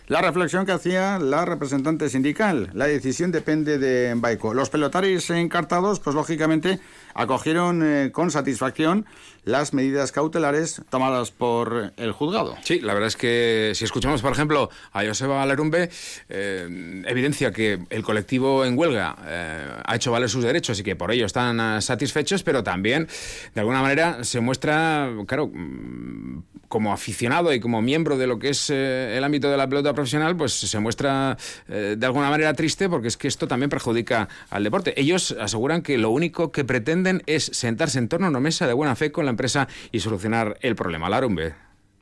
La 0.06 0.22
reflexión 0.22 0.68
que 0.68 0.72
hacía 0.72 1.18
la 1.18 1.46
representante 1.46 2.10
sindical, 2.10 2.70
la 2.76 2.86
decisión 2.86 3.32
depende 3.32 3.80
de 3.80 4.14
Baico. 4.14 4.54
Los 4.54 4.70
pelotaris 4.70 5.32
encartados, 5.32 6.00
pues 6.00 6.16
lógicamente 6.16 6.80
acogieron 7.18 7.82
eh, 7.84 8.12
con 8.12 8.32
satisfacción 8.32 9.06
las 9.44 9.74
medidas 9.74 10.12
cautelares 10.12 10.82
tomadas 10.90 11.32
por 11.32 11.94
el 11.98 12.12
juzgado. 12.12 12.56
Sí, 12.64 12.80
la 12.82 12.94
verdad 12.94 13.08
es 13.08 13.16
que 13.16 13.72
si 13.76 13.86
escuchamos, 13.86 14.22
por 14.22 14.34
ejemplo, 14.34 14.70
a 14.92 15.06
Joseba 15.06 15.46
Lerumbe, 15.46 15.90
eh, 16.30 17.04
evidencia 17.08 17.52
que 17.52 17.80
el 17.90 18.04
colectivo 18.04 18.66
en 18.66 18.78
huelga 18.78 19.16
eh, 19.26 19.68
ha 19.86 19.96
hecho 19.96 20.12
valer 20.12 20.30
sus 20.30 20.44
derechos 20.44 20.80
y 20.80 20.84
que 20.84 20.96
por 20.96 21.12
ello 21.12 21.26
están 21.26 21.82
satisfechos, 21.82 22.44
pero 22.44 22.62
también, 22.64 23.08
de 23.56 23.62
alguna 23.62 23.82
manera, 23.82 24.24
se 24.26 24.42
muestra, 24.42 25.10
claro, 25.26 25.48
mm, 25.48 26.44
como 26.68 26.92
aficionado 26.92 27.54
y 27.54 27.62
como 27.62 27.82
miembro 27.82 28.18
de 28.18 28.28
lo 28.28 28.40
que 28.40 28.50
es 28.50 28.70
el 28.70 29.24
ámbito 29.24 29.50
de 29.50 29.56
la 29.56 29.70
pelota 29.70 29.94
profesional, 29.94 30.36
pues 30.36 30.52
se 30.52 30.80
muestra 30.80 31.38
de 31.66 32.06
alguna 32.06 32.30
manera 32.30 32.54
triste 32.56 32.90
porque 32.90 33.08
es 33.08 33.16
que 33.16 33.30
esto 33.30 33.48
también 33.48 33.70
perjudica 33.70 34.28
al 34.50 34.66
deporte. 34.66 34.94
Ellos 35.00 35.34
aseguran 35.40 35.82
que 35.82 35.98
lo 35.98 36.10
único 36.10 36.52
que 36.52 36.66
pretenden 36.66 37.07
es 37.26 37.46
sentarse 37.46 38.00
en 38.00 38.10
torno 38.10 38.28
a 38.28 38.30
una 38.30 38.40
mesa 38.40 38.68
de 38.68 38.74
buena 38.74 38.96
fe 38.96 39.12
con 39.12 39.26
la 39.26 39.32
empresa 39.32 39.68
y 39.92 40.00
solucionar 40.00 40.58
el 40.62 40.76
problema. 40.76 41.10
Larumbe. 41.10 41.54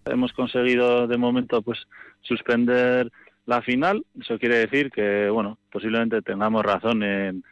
Hemos 0.06 0.34
conseguido 0.34 1.08
de 1.08 1.18
momento 1.18 1.62
pues 1.62 1.80
suspender 2.22 3.12
la 3.46 3.62
final. 3.62 4.06
Eso 4.20 4.38
quiere 4.38 4.58
decir 4.58 4.92
que 4.92 5.30
bueno 5.30 5.58
posiblemente 5.72 6.22
tengamos 6.22 6.64
razón 6.64 7.04
en, 7.04 7.44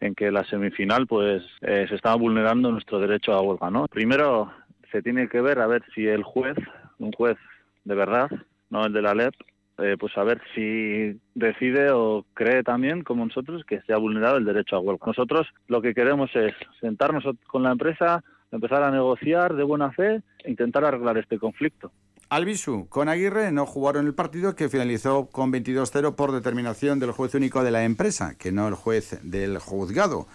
en 0.00 0.14
que 0.14 0.30
la 0.30 0.44
semifinal 0.44 1.06
pues 1.06 1.42
eh, 1.62 1.86
se 1.88 1.94
estaba 1.94 2.16
vulnerando 2.16 2.70
nuestro 2.70 3.00
derecho 3.00 3.32
a 3.32 3.40
huelga. 3.40 3.70
¿no? 3.70 3.86
Primero 3.86 4.52
se 4.92 5.02
tiene 5.02 5.28
que 5.28 5.40
ver 5.40 5.60
a 5.60 5.66
ver 5.66 5.82
si 5.94 6.06
el 6.06 6.22
juez, 6.22 6.56
un 6.98 7.12
juez 7.12 7.36
de 7.84 7.94
verdad, 7.94 8.30
no 8.70 8.86
el 8.86 8.92
de 8.92 9.02
la 9.02 9.14
LEP, 9.14 9.34
eh, 9.78 9.96
pues 9.98 10.16
a 10.16 10.22
ver 10.22 10.40
si 10.54 11.18
decide 11.34 11.90
o 11.90 12.24
cree 12.34 12.62
también, 12.62 13.02
como 13.02 13.24
nosotros, 13.24 13.64
que 13.66 13.80
se 13.82 13.92
ha 13.92 13.96
vulnerado 13.96 14.36
el 14.36 14.44
derecho 14.44 14.76
a 14.76 14.80
huelga. 14.80 15.06
Nosotros 15.06 15.48
lo 15.66 15.82
que 15.82 15.94
queremos 15.94 16.30
es 16.34 16.52
sentarnos 16.80 17.24
con 17.46 17.62
la 17.64 17.72
empresa, 17.72 18.22
empezar 18.52 18.82
a 18.82 18.90
negociar 18.90 19.54
de 19.54 19.64
buena 19.64 19.90
fe 19.90 20.22
e 20.44 20.50
intentar 20.50 20.84
arreglar 20.84 21.18
este 21.18 21.38
conflicto. 21.38 21.90
Albisu 22.30 22.88
con 22.88 23.08
Aguirre 23.08 23.52
no 23.52 23.66
jugaron 23.66 24.06
el 24.06 24.14
partido 24.14 24.54
que 24.54 24.68
finalizó 24.68 25.26
con 25.26 25.52
22-0 25.52 26.14
por 26.14 26.32
determinación 26.32 26.98
del 27.00 27.10
juez 27.10 27.34
único 27.34 27.62
de 27.64 27.70
la 27.70 27.84
empresa, 27.84 28.36
que 28.38 28.52
no 28.52 28.68
el 28.68 28.74
juez 28.74 29.20
del 29.22 29.58
juzgado. 29.58 30.26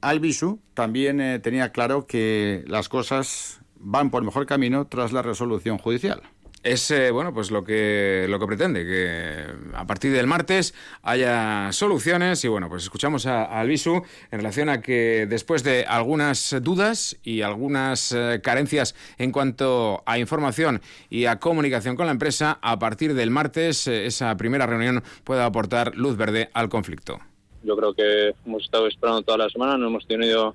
Albisu 0.00 0.60
también 0.74 1.20
eh, 1.20 1.38
tenía 1.38 1.70
claro 1.70 2.06
que 2.06 2.64
las 2.66 2.88
cosas 2.88 3.60
van 3.76 4.10
por 4.10 4.24
mejor 4.24 4.46
camino 4.46 4.86
tras 4.86 5.12
la 5.12 5.22
resolución 5.22 5.78
judicial 5.78 6.22
es 6.62 6.90
eh, 6.90 7.10
bueno 7.10 7.34
pues 7.34 7.50
lo 7.50 7.64
que 7.64 8.26
lo 8.28 8.38
que 8.38 8.46
pretende 8.46 8.84
que 8.84 9.44
a 9.74 9.86
partir 9.86 10.12
del 10.12 10.26
martes 10.26 10.74
haya 11.02 11.72
soluciones 11.72 12.44
y 12.44 12.48
bueno 12.48 12.68
pues 12.68 12.84
escuchamos 12.84 13.26
a, 13.26 13.60
Albisu 13.60 14.02
en 14.30 14.38
relación 14.38 14.68
a 14.68 14.80
que 14.80 15.26
después 15.28 15.64
de 15.64 15.84
algunas 15.86 16.54
dudas 16.62 17.18
y 17.24 17.42
algunas 17.42 18.12
eh, 18.12 18.40
carencias 18.42 18.94
en 19.18 19.32
cuanto 19.32 20.02
a 20.06 20.18
información 20.18 20.80
y 21.10 21.26
a 21.26 21.40
comunicación 21.40 21.96
con 21.96 22.06
la 22.06 22.12
empresa 22.12 22.58
a 22.62 22.78
partir 22.78 23.14
del 23.14 23.30
martes 23.30 23.88
eh, 23.88 24.06
esa 24.06 24.36
primera 24.36 24.66
reunión 24.66 25.02
pueda 25.24 25.46
aportar 25.46 25.96
luz 25.96 26.16
verde 26.16 26.50
al 26.54 26.68
conflicto. 26.68 27.18
Yo 27.64 27.76
creo 27.76 27.94
que 27.94 28.34
hemos 28.46 28.64
estado 28.64 28.86
esperando 28.86 29.22
toda 29.22 29.38
la 29.38 29.50
semana 29.50 29.76
no 29.76 29.88
hemos 29.88 30.06
tenido 30.06 30.54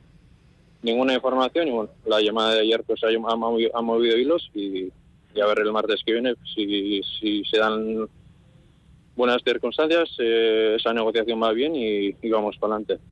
ninguna 0.84 1.14
información 1.14 1.68
y 1.68 1.72
bueno 1.72 1.90
la 2.06 2.22
llamada 2.22 2.54
de 2.54 2.62
ayer 2.62 2.84
pues 2.84 3.02
ha 3.04 3.82
movido 3.82 4.18
hilos 4.18 4.50
y 4.54 4.90
a 5.42 5.48
ver 5.48 5.60
el 5.60 5.72
martes 5.72 6.02
que 6.06 6.14
viene 6.14 6.36
si, 6.56 7.02
si 7.20 7.44
se 7.46 7.58
dan 7.58 8.08
buenas 9.18 9.42
circunstancias, 9.44 10.10
eh, 10.20 10.76
esa 10.80 10.94
negociación 10.94 11.42
va 11.42 11.52
bien 11.52 11.76
y, 11.76 12.12
vamos 12.30 12.56
para 12.58 12.76
adelante. 12.76 13.04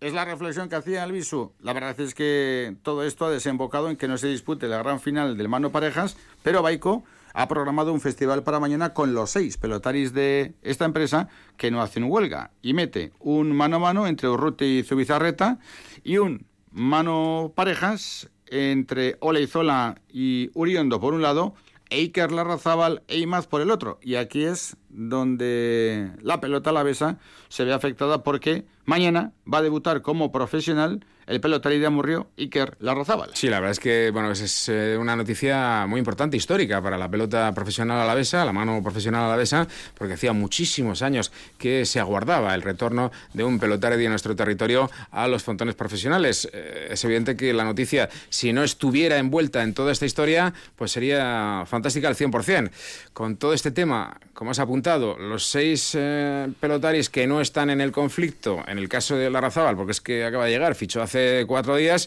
Es 0.00 0.12
la 0.12 0.24
reflexión 0.24 0.68
que 0.68 0.76
hacía 0.76 1.02
Albisu. 1.04 1.52
La 1.60 1.72
verdad 1.72 1.98
es 2.00 2.14
que 2.14 2.76
todo 2.82 3.04
esto 3.04 3.26
ha 3.26 3.30
desembocado 3.30 3.88
en 3.88 3.96
que 3.96 4.08
no 4.08 4.18
se 4.18 4.28
dispute 4.28 4.66
la 4.66 4.78
gran 4.78 5.00
final 5.00 5.36
del 5.36 5.48
mano 5.48 5.70
parejas, 5.70 6.16
pero 6.42 6.62
Baico 6.62 7.04
ha 7.32 7.48
programado 7.48 7.92
un 7.92 8.00
festival 8.00 8.42
para 8.42 8.60
mañana 8.60 8.92
con 8.92 9.14
los 9.14 9.30
seis 9.30 9.56
pelotaris 9.56 10.12
de 10.12 10.54
esta 10.62 10.84
empresa 10.84 11.28
que 11.56 11.70
no 11.70 11.82
hacen 11.82 12.04
huelga 12.04 12.50
y 12.62 12.74
mete 12.74 13.12
un 13.18 13.52
mano 13.52 13.76
a 13.76 13.80
mano 13.80 14.06
entre 14.06 14.28
Urruti 14.28 14.78
y 14.78 14.82
Zubizarreta 14.82 15.58
y 16.04 16.18
un 16.18 16.46
mano 16.70 17.52
parejas 17.54 18.30
entre 18.48 19.16
Oleizola 19.20 20.00
y 20.08 20.50
Uriondo 20.54 21.00
por 21.00 21.14
un 21.14 21.22
lado, 21.22 21.54
Eiker 21.90 22.32
Larrazábal 22.32 23.02
e 23.08 23.18
Imaz 23.18 23.46
por 23.46 23.60
el 23.60 23.70
otro. 23.70 23.98
Y 24.02 24.16
aquí 24.16 24.44
es 24.44 24.76
donde 24.94 26.10
la 26.22 26.40
pelota 26.40 26.70
alavesa 26.70 27.18
se 27.48 27.64
ve 27.64 27.72
afectada 27.72 28.22
porque 28.22 28.64
mañana 28.84 29.32
va 29.52 29.58
a 29.58 29.62
debutar 29.62 30.02
como 30.02 30.32
profesional 30.32 31.04
el 31.26 31.40
pelotari 31.40 31.78
de 31.78 31.86
Amurrio, 31.86 32.28
Iker 32.36 32.76
Larrazábal. 32.80 33.30
Sí, 33.32 33.48
la 33.48 33.60
verdad 33.60 33.72
es 33.72 33.80
que 33.80 34.10
bueno, 34.10 34.30
es, 34.30 34.68
eh, 34.68 34.96
una 34.98 35.16
noticia 35.16 35.86
muy 35.86 35.98
importante, 35.98 36.36
histórica 36.36 36.82
para 36.82 36.98
la 36.98 37.08
pelota 37.08 37.50
profesional 37.54 38.00
alavesa, 38.00 38.44
la 38.44 38.52
mano 38.52 38.82
profesional 38.82 39.24
alavesa, 39.24 39.66
porque 39.96 40.14
hacía 40.14 40.32
muchísimos 40.32 41.02
años 41.02 41.32
que 41.58 41.86
se 41.86 42.00
aguardaba 42.00 42.54
el 42.54 42.62
retorno 42.62 43.10
de 43.32 43.44
un 43.44 43.58
pelotari 43.58 43.96
de 43.96 44.08
nuestro 44.08 44.36
territorio 44.36 44.90
a 45.10 45.26
los 45.26 45.42
fontones 45.42 45.74
profesionales. 45.74 46.48
Eh, 46.52 46.88
es 46.90 47.04
evidente 47.04 47.36
que 47.36 47.52
la 47.54 47.64
noticia, 47.64 48.08
si 48.28 48.52
no 48.52 48.62
estuviera 48.62 49.16
envuelta 49.18 49.62
en 49.62 49.72
toda 49.72 49.92
esta 49.92 50.06
historia, 50.06 50.52
pues 50.76 50.92
sería 50.92 51.64
fantástica 51.66 52.08
al 52.08 52.16
100%. 52.16 52.70
Con 53.12 53.36
todo 53.36 53.54
este 53.54 53.70
tema, 53.70 54.18
como 54.34 54.50
has 54.50 54.58
apuntado, 54.58 54.83
los 54.84 55.46
seis 55.46 55.96
eh, 55.98 56.46
pelotaris 56.60 57.08
que 57.08 57.26
no 57.26 57.40
están 57.40 57.70
en 57.70 57.80
el 57.80 57.90
conflicto, 57.90 58.62
en 58.68 58.76
el 58.76 58.86
caso 58.86 59.16
de 59.16 59.30
Larrazábal, 59.30 59.76
porque 59.76 59.92
es 59.92 60.00
que 60.02 60.26
acaba 60.26 60.44
de 60.44 60.50
llegar, 60.50 60.74
fichó 60.74 61.00
hace 61.00 61.46
cuatro 61.46 61.76
días, 61.76 62.06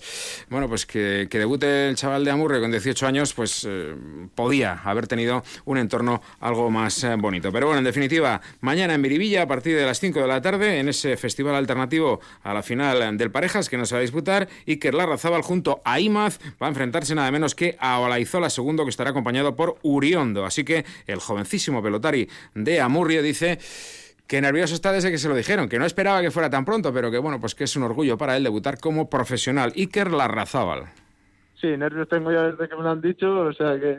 bueno, 0.50 0.70
pues 0.70 0.86
que, 0.86 1.28
debute 1.28 1.90
el 1.90 1.96
chaval 1.96 2.24
de 2.24 2.30
Amurre 2.30 2.60
con 2.60 2.70
18 2.70 3.08
años, 3.08 3.34
pues 3.34 3.66
eh, 3.68 3.96
podía 4.36 4.74
haber 4.84 5.08
tenido 5.08 5.44
un 5.66 5.80
entorno 5.80 6.22
algo 6.40 6.70
más 6.70 7.04
eh, 7.04 7.16
bonito. 7.18 7.52
Pero 7.52 7.66
bueno, 7.66 7.80
en 7.80 7.86
definitiva, 7.86 8.42
mañana 8.62 8.94
en 8.94 9.02
Miribilla, 9.02 9.42
a 9.44 9.48
partir 9.48 9.76
de 9.76 9.86
las 9.86 10.00
5 10.00 10.22
de 10.22 10.28
la 10.28 10.42
tarde, 10.42 10.80
en 10.80 10.90
ese 10.90 11.18
festival 11.18 11.56
alternativo 11.56 12.22
a 12.44 12.54
la 12.54 12.62
final 12.62 13.18
del 13.18 13.32
Parejas 13.32 13.70
que 13.70 13.78
nos 13.78 13.92
va 13.92 13.98
a 13.98 14.02
disputar, 14.02 14.48
Iker 14.68 14.94
Larrazábal 14.94 15.42
junto 15.42 15.82
a 15.84 16.00
Imaz 16.00 16.38
va 16.62 16.68
a 16.68 16.70
enfrentarse 16.70 17.16
nada 17.16 17.32
menos 17.32 17.56
que 17.56 17.76
a 17.80 18.00
Olaizola 18.00 18.52
segundo, 18.52 18.84
que 18.84 18.92
estará 18.92 19.10
acompañado 19.10 19.56
por 19.56 19.80
Uriondo. 19.82 20.46
Así 20.46 20.64
que 20.64 20.86
el 21.08 21.20
jovencísimo 21.20 21.82
pelotari 21.82 22.30
de 22.54 22.67
Amurrio 22.82 23.22
dice 23.22 23.60
que 24.28 24.42
nervioso 24.42 24.76
está 24.76 24.92
desde 24.92 25.10
que 25.10 25.18
se 25.18 25.30
lo 25.30 25.36
dijeron, 25.36 25.70
que 25.70 25.80
no 25.80 25.86
esperaba 25.86 26.22
que 26.22 26.32
fuera 26.32 26.50
tan 26.50 26.66
pronto, 26.66 26.94
pero 26.94 27.10
que 27.10 27.18
bueno, 27.18 27.40
pues 27.40 27.56
que 27.56 27.64
es 27.64 27.76
un 27.76 27.84
orgullo 27.84 28.18
para 28.18 28.36
él 28.36 28.44
debutar 28.44 28.78
como 28.80 29.10
profesional. 29.10 29.72
Iker 29.76 30.12
Larrazábal. 30.12 30.88
Sí, 31.60 31.68
nervios 31.78 32.10
tengo 32.10 32.32
ya 32.32 32.44
desde 32.52 32.68
que 32.68 32.76
me 32.76 32.84
lo 32.84 32.90
han 32.90 33.02
dicho, 33.02 33.40
o 33.42 33.54
sea 33.54 33.80
que 33.80 33.98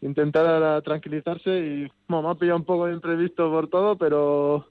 intentar 0.00 0.82
tranquilizarse 0.82 1.50
y 1.50 1.92
bueno, 2.08 2.28
me 2.28 2.32
ha 2.32 2.34
pillado 2.34 2.58
un 2.58 2.64
poco 2.64 2.86
de 2.86 2.94
imprevisto 2.94 3.50
por 3.50 3.68
todo, 3.68 3.96
pero 3.96 4.66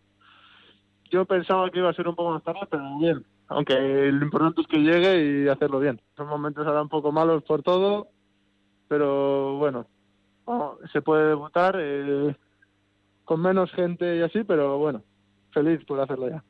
yo 1.12 1.26
pensaba 1.26 1.70
que 1.70 1.80
iba 1.80 1.90
a 1.90 1.94
ser 1.94 2.08
un 2.08 2.16
poco 2.16 2.32
más 2.32 2.44
tarde, 2.44 2.62
pero 2.70 2.98
bien. 3.00 3.26
Aunque 3.48 3.76
lo 3.76 4.26
importante 4.26 4.62
es 4.62 4.68
que 4.68 4.80
llegue 4.80 5.44
y 5.44 5.48
hacerlo 5.48 5.80
bien. 5.80 6.02
Son 6.18 6.28
momentos 6.28 6.66
ahora 6.66 6.82
un 6.82 6.90
poco 6.90 7.12
malos 7.12 7.44
por 7.44 7.62
todo, 7.62 8.08
pero 8.88 9.58
bueno, 9.58 9.86
se 10.92 11.02
puede 11.02 11.28
debutar. 11.28 11.78
Eh, 11.80 12.36
con 13.26 13.42
menos 13.42 13.72
gente 13.72 14.18
y 14.18 14.22
así, 14.22 14.44
pero 14.44 14.78
bueno, 14.78 15.04
feliz 15.52 15.84
por 15.86 16.00
hacerlo 16.00 16.30
ya. 16.30 16.44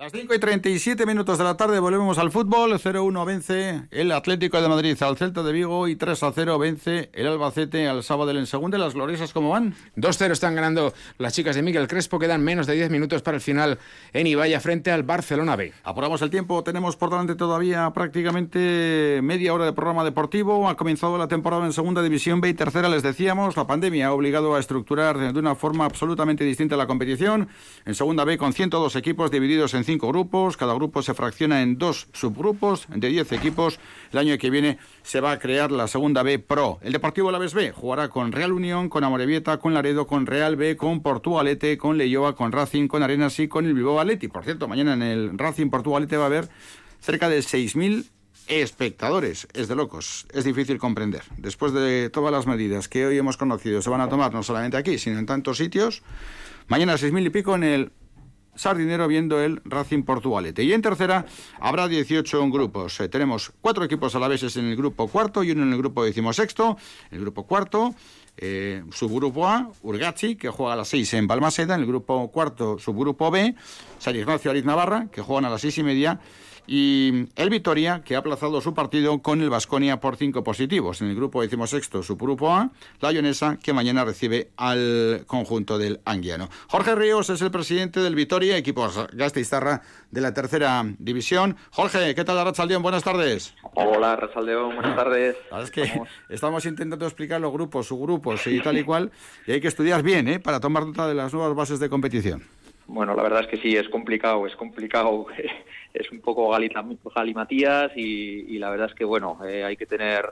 Las 0.00 0.12
5 0.12 0.32
y 0.32 0.38
37 0.38 1.04
minutos 1.04 1.36
de 1.36 1.44
la 1.44 1.58
tarde 1.58 1.78
volvemos 1.78 2.16
al 2.16 2.30
fútbol. 2.30 2.72
0-1 2.72 3.26
vence 3.26 3.82
el 3.90 4.12
Atlético 4.12 4.62
de 4.62 4.66
Madrid 4.66 4.96
al 5.02 5.18
Celta 5.18 5.42
de 5.42 5.52
Vigo 5.52 5.88
y 5.88 5.96
3-0 5.96 6.58
vence 6.58 7.10
el 7.12 7.26
Albacete 7.26 7.86
al 7.86 8.02
sábado 8.02 8.30
en 8.30 8.46
segunda. 8.46 8.78
¿Las 8.78 8.94
gloriosas 8.94 9.34
cómo 9.34 9.50
van? 9.50 9.74
2-0 9.96 10.30
están 10.30 10.54
ganando 10.54 10.94
las 11.18 11.34
chicas 11.34 11.54
de 11.54 11.60
Miguel 11.60 11.86
Crespo. 11.86 12.18
Quedan 12.18 12.42
menos 12.42 12.66
de 12.66 12.76
10 12.76 12.88
minutos 12.88 13.20
para 13.20 13.34
el 13.34 13.42
final 13.42 13.78
en 14.14 14.26
Ibaya 14.26 14.58
frente 14.60 14.90
al 14.90 15.02
Barcelona 15.02 15.54
B. 15.54 15.74
Apuramos 15.84 16.22
el 16.22 16.30
tiempo. 16.30 16.64
Tenemos 16.64 16.96
por 16.96 17.10
delante 17.10 17.34
todavía 17.34 17.90
prácticamente 17.90 19.20
media 19.22 19.52
hora 19.52 19.66
de 19.66 19.74
programa 19.74 20.02
deportivo. 20.02 20.66
Ha 20.70 20.78
comenzado 20.78 21.18
la 21.18 21.28
temporada 21.28 21.66
en 21.66 21.74
segunda 21.74 22.02
división 22.02 22.40
B 22.40 22.48
y 22.48 22.54
tercera. 22.54 22.88
Les 22.88 23.02
decíamos, 23.02 23.54
la 23.54 23.66
pandemia 23.66 24.06
ha 24.06 24.14
obligado 24.14 24.54
a 24.54 24.60
estructurar 24.60 25.18
de 25.34 25.38
una 25.38 25.54
forma 25.56 25.84
absolutamente 25.84 26.42
distinta 26.42 26.78
la 26.78 26.86
competición. 26.86 27.50
En 27.84 27.94
segunda 27.94 28.24
B 28.24 28.38
con 28.38 28.54
102 28.54 28.96
equipos 28.96 29.30
divididos 29.30 29.74
en 29.74 29.89
cinco 29.90 30.06
grupos, 30.06 30.56
cada 30.56 30.72
grupo 30.72 31.02
se 31.02 31.14
fracciona 31.14 31.62
en 31.62 31.76
dos 31.76 32.06
subgrupos 32.12 32.86
de 32.94 33.08
10 33.08 33.32
equipos. 33.32 33.80
El 34.12 34.20
año 34.20 34.38
que 34.38 34.48
viene 34.48 34.78
se 35.02 35.20
va 35.20 35.32
a 35.32 35.40
crear 35.40 35.72
la 35.72 35.88
segunda 35.88 36.22
B 36.22 36.38
Pro. 36.38 36.78
El 36.80 36.92
Deportivo 36.92 37.32
Laves 37.32 37.54
B 37.54 37.72
jugará 37.72 38.08
con 38.08 38.30
Real 38.30 38.52
Unión, 38.52 38.88
con 38.88 39.02
Amorebieta, 39.02 39.56
con 39.56 39.74
Laredo, 39.74 40.06
con 40.06 40.26
Real 40.26 40.54
B, 40.54 40.76
con 40.76 41.02
Portugalete, 41.02 41.76
con 41.76 41.98
Leyoa, 41.98 42.36
con 42.36 42.52
Racing, 42.52 42.86
con 42.86 43.02
Arenas 43.02 43.40
y 43.40 43.48
con 43.48 43.66
el 43.66 43.74
Bilbao 43.74 43.98
Atleti. 43.98 44.28
Por 44.28 44.44
cierto, 44.44 44.68
mañana 44.68 44.92
en 44.92 45.02
el 45.02 45.36
Racing 45.36 45.70
Portugalete 45.70 46.16
va 46.16 46.22
a 46.22 46.26
haber 46.26 46.48
cerca 47.00 47.28
de 47.28 47.40
6.000 47.40 48.04
espectadores. 48.46 49.48
Es 49.54 49.66
de 49.66 49.74
locos. 49.74 50.28
Es 50.32 50.44
difícil 50.44 50.78
comprender. 50.78 51.22
Después 51.36 51.72
de 51.72 52.10
todas 52.10 52.30
las 52.30 52.46
medidas 52.46 52.86
que 52.86 53.06
hoy 53.06 53.18
hemos 53.18 53.36
conocido, 53.36 53.82
se 53.82 53.90
van 53.90 54.02
a 54.02 54.08
tomar 54.08 54.32
no 54.32 54.44
solamente 54.44 54.76
aquí, 54.76 54.98
sino 54.98 55.18
en 55.18 55.26
tantos 55.26 55.58
sitios. 55.58 56.04
Mañana 56.68 56.94
6.000 56.94 57.26
y 57.26 57.30
pico 57.30 57.56
en 57.56 57.64
el 57.64 57.92
Sardinero 58.60 59.08
viendo 59.08 59.40
el 59.40 59.62
Racing 59.64 60.02
Portugalete. 60.02 60.62
Y 60.62 60.74
en 60.74 60.82
tercera 60.82 61.24
habrá 61.60 61.88
18 61.88 62.50
grupos. 62.50 63.00
Eh, 63.00 63.08
tenemos 63.08 63.52
cuatro 63.62 63.84
equipos 63.84 64.14
a 64.14 64.18
la 64.18 64.28
vez 64.28 64.54
en 64.54 64.66
el 64.66 64.76
grupo 64.76 65.08
cuarto 65.08 65.42
y 65.42 65.52
uno 65.52 65.62
en 65.62 65.72
el 65.72 65.78
grupo 65.78 66.04
decimosexto. 66.04 66.76
El 67.10 67.20
grupo 67.20 67.46
cuarto, 67.46 67.94
eh, 68.36 68.82
subgrupo 68.92 69.48
A, 69.48 69.70
Urgachi, 69.82 70.36
que 70.36 70.50
juega 70.50 70.74
a 70.74 70.76
las 70.76 70.88
6 70.88 71.14
en 71.14 71.26
Balmaseda. 71.26 71.74
En 71.74 71.80
el 71.80 71.86
grupo 71.86 72.30
cuarto, 72.30 72.78
subgrupo 72.78 73.30
B, 73.30 73.54
San 73.98 74.14
Ignacio 74.14 74.50
Ariz 74.50 74.66
Navarra, 74.66 75.06
que 75.10 75.22
juegan 75.22 75.46
a 75.46 75.50
las 75.50 75.62
seis 75.62 75.78
y 75.78 75.82
media 75.82 76.20
y 76.66 77.26
el 77.36 77.50
Vitoria, 77.50 78.02
que 78.04 78.16
ha 78.16 78.18
aplazado 78.18 78.60
su 78.60 78.74
partido 78.74 79.20
con 79.20 79.40
el 79.40 79.50
Vasconia 79.50 80.00
por 80.00 80.16
cinco 80.16 80.44
positivos. 80.44 81.00
En 81.00 81.08
el 81.08 81.16
grupo 81.16 81.42
decimosexto, 81.42 82.02
su 82.02 82.16
grupo 82.16 82.52
A, 82.52 82.70
la 83.00 83.12
Ionesa, 83.12 83.58
que 83.62 83.72
mañana 83.72 84.04
recibe 84.04 84.50
al 84.56 85.24
conjunto 85.26 85.78
del 85.78 86.00
Anguiano. 86.04 86.48
Jorge 86.68 86.94
Ríos 86.94 87.30
es 87.30 87.42
el 87.42 87.50
presidente 87.50 88.00
del 88.00 88.14
Vitoria, 88.14 88.56
equipo 88.56 88.88
Gasteiztarra 89.12 89.82
de 90.10 90.20
la 90.20 90.34
tercera 90.34 90.84
división. 90.98 91.56
Jorge, 91.70 92.14
¿qué 92.14 92.24
tal, 92.24 92.38
Arrachaldeón? 92.38 92.82
Buenas 92.82 93.04
tardes. 93.04 93.54
Hola, 93.74 94.12
Arrachaldeón, 94.12 94.74
buenas 94.74 94.96
tardes. 94.96 95.36
es 95.62 95.70
que 95.70 96.02
estamos 96.28 96.64
intentando 96.66 97.06
explicar 97.06 97.40
los 97.40 97.52
grupos, 97.52 97.86
subgrupos 97.86 98.46
y 98.46 98.60
tal 98.60 98.78
y 98.78 98.84
cual, 98.84 99.10
y 99.46 99.52
hay 99.52 99.60
que 99.60 99.68
estudiar 99.68 100.02
bien, 100.02 100.28
¿eh? 100.28 100.40
Para 100.40 100.60
tomar 100.60 100.86
nota 100.86 101.06
de 101.06 101.14
las 101.14 101.32
nuevas 101.32 101.54
bases 101.54 101.80
de 101.80 101.88
competición. 101.88 102.42
Bueno, 102.86 103.14
la 103.14 103.22
verdad 103.22 103.42
es 103.42 103.46
que 103.46 103.56
sí, 103.58 103.76
es 103.76 103.88
complicado, 103.88 104.46
es 104.46 104.56
complicado 104.56 105.26
es 105.94 106.10
un 106.10 106.20
poco 106.20 106.50
galimatías 107.14 107.92
y, 107.96 108.58
la 108.58 108.70
verdad 108.70 108.88
es 108.88 108.94
que 108.94 109.04
bueno, 109.04 109.38
eh, 109.46 109.64
hay 109.64 109.76
que 109.76 109.86
tener 109.86 110.30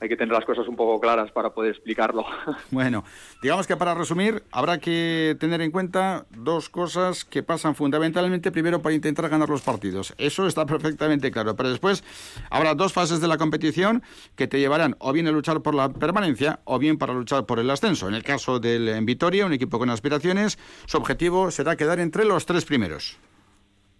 hay 0.00 0.08
que 0.08 0.16
tener 0.16 0.32
las 0.32 0.46
cosas 0.46 0.66
un 0.66 0.76
poco 0.76 0.98
claras 0.98 1.30
para 1.30 1.50
poder 1.50 1.72
explicarlo. 1.72 2.24
Bueno, 2.70 3.04
digamos 3.42 3.66
que 3.66 3.76
para 3.76 3.94
resumir, 3.94 4.42
habrá 4.50 4.78
que 4.78 5.36
tener 5.38 5.60
en 5.60 5.70
cuenta 5.70 6.24
dos 6.30 6.68
cosas 6.68 7.24
que 7.24 7.42
pasan 7.42 7.74
fundamentalmente 7.74 8.50
primero 8.50 8.80
para 8.80 8.94
intentar 8.94 9.28
ganar 9.28 9.50
los 9.50 9.60
partidos. 9.60 10.14
Eso 10.18 10.46
está 10.46 10.64
perfectamente 10.66 11.30
claro, 11.30 11.56
pero 11.56 11.68
después 11.68 12.02
habrá 12.48 12.74
dos 12.74 12.92
fases 12.92 13.20
de 13.20 13.28
la 13.28 13.36
competición 13.36 14.02
que 14.36 14.46
te 14.46 14.58
llevarán 14.58 14.96
o 15.00 15.12
bien 15.12 15.26
a 15.26 15.32
luchar 15.32 15.60
por 15.60 15.74
la 15.74 15.90
permanencia 15.92 16.60
o 16.64 16.78
bien 16.78 16.96
para 16.96 17.12
luchar 17.12 17.44
por 17.44 17.58
el 17.58 17.68
ascenso. 17.68 18.08
En 18.08 18.14
el 18.14 18.22
caso 18.22 18.60
del 18.60 19.04
Vitoria, 19.04 19.44
un 19.46 19.52
equipo 19.52 19.78
con 19.78 19.90
aspiraciones, 19.90 20.58
su 20.86 20.96
objetivo 20.96 21.50
será 21.50 21.76
quedar 21.76 22.00
entre 22.00 22.24
los 22.24 22.46
tres 22.46 22.64
primeros. 22.64 23.18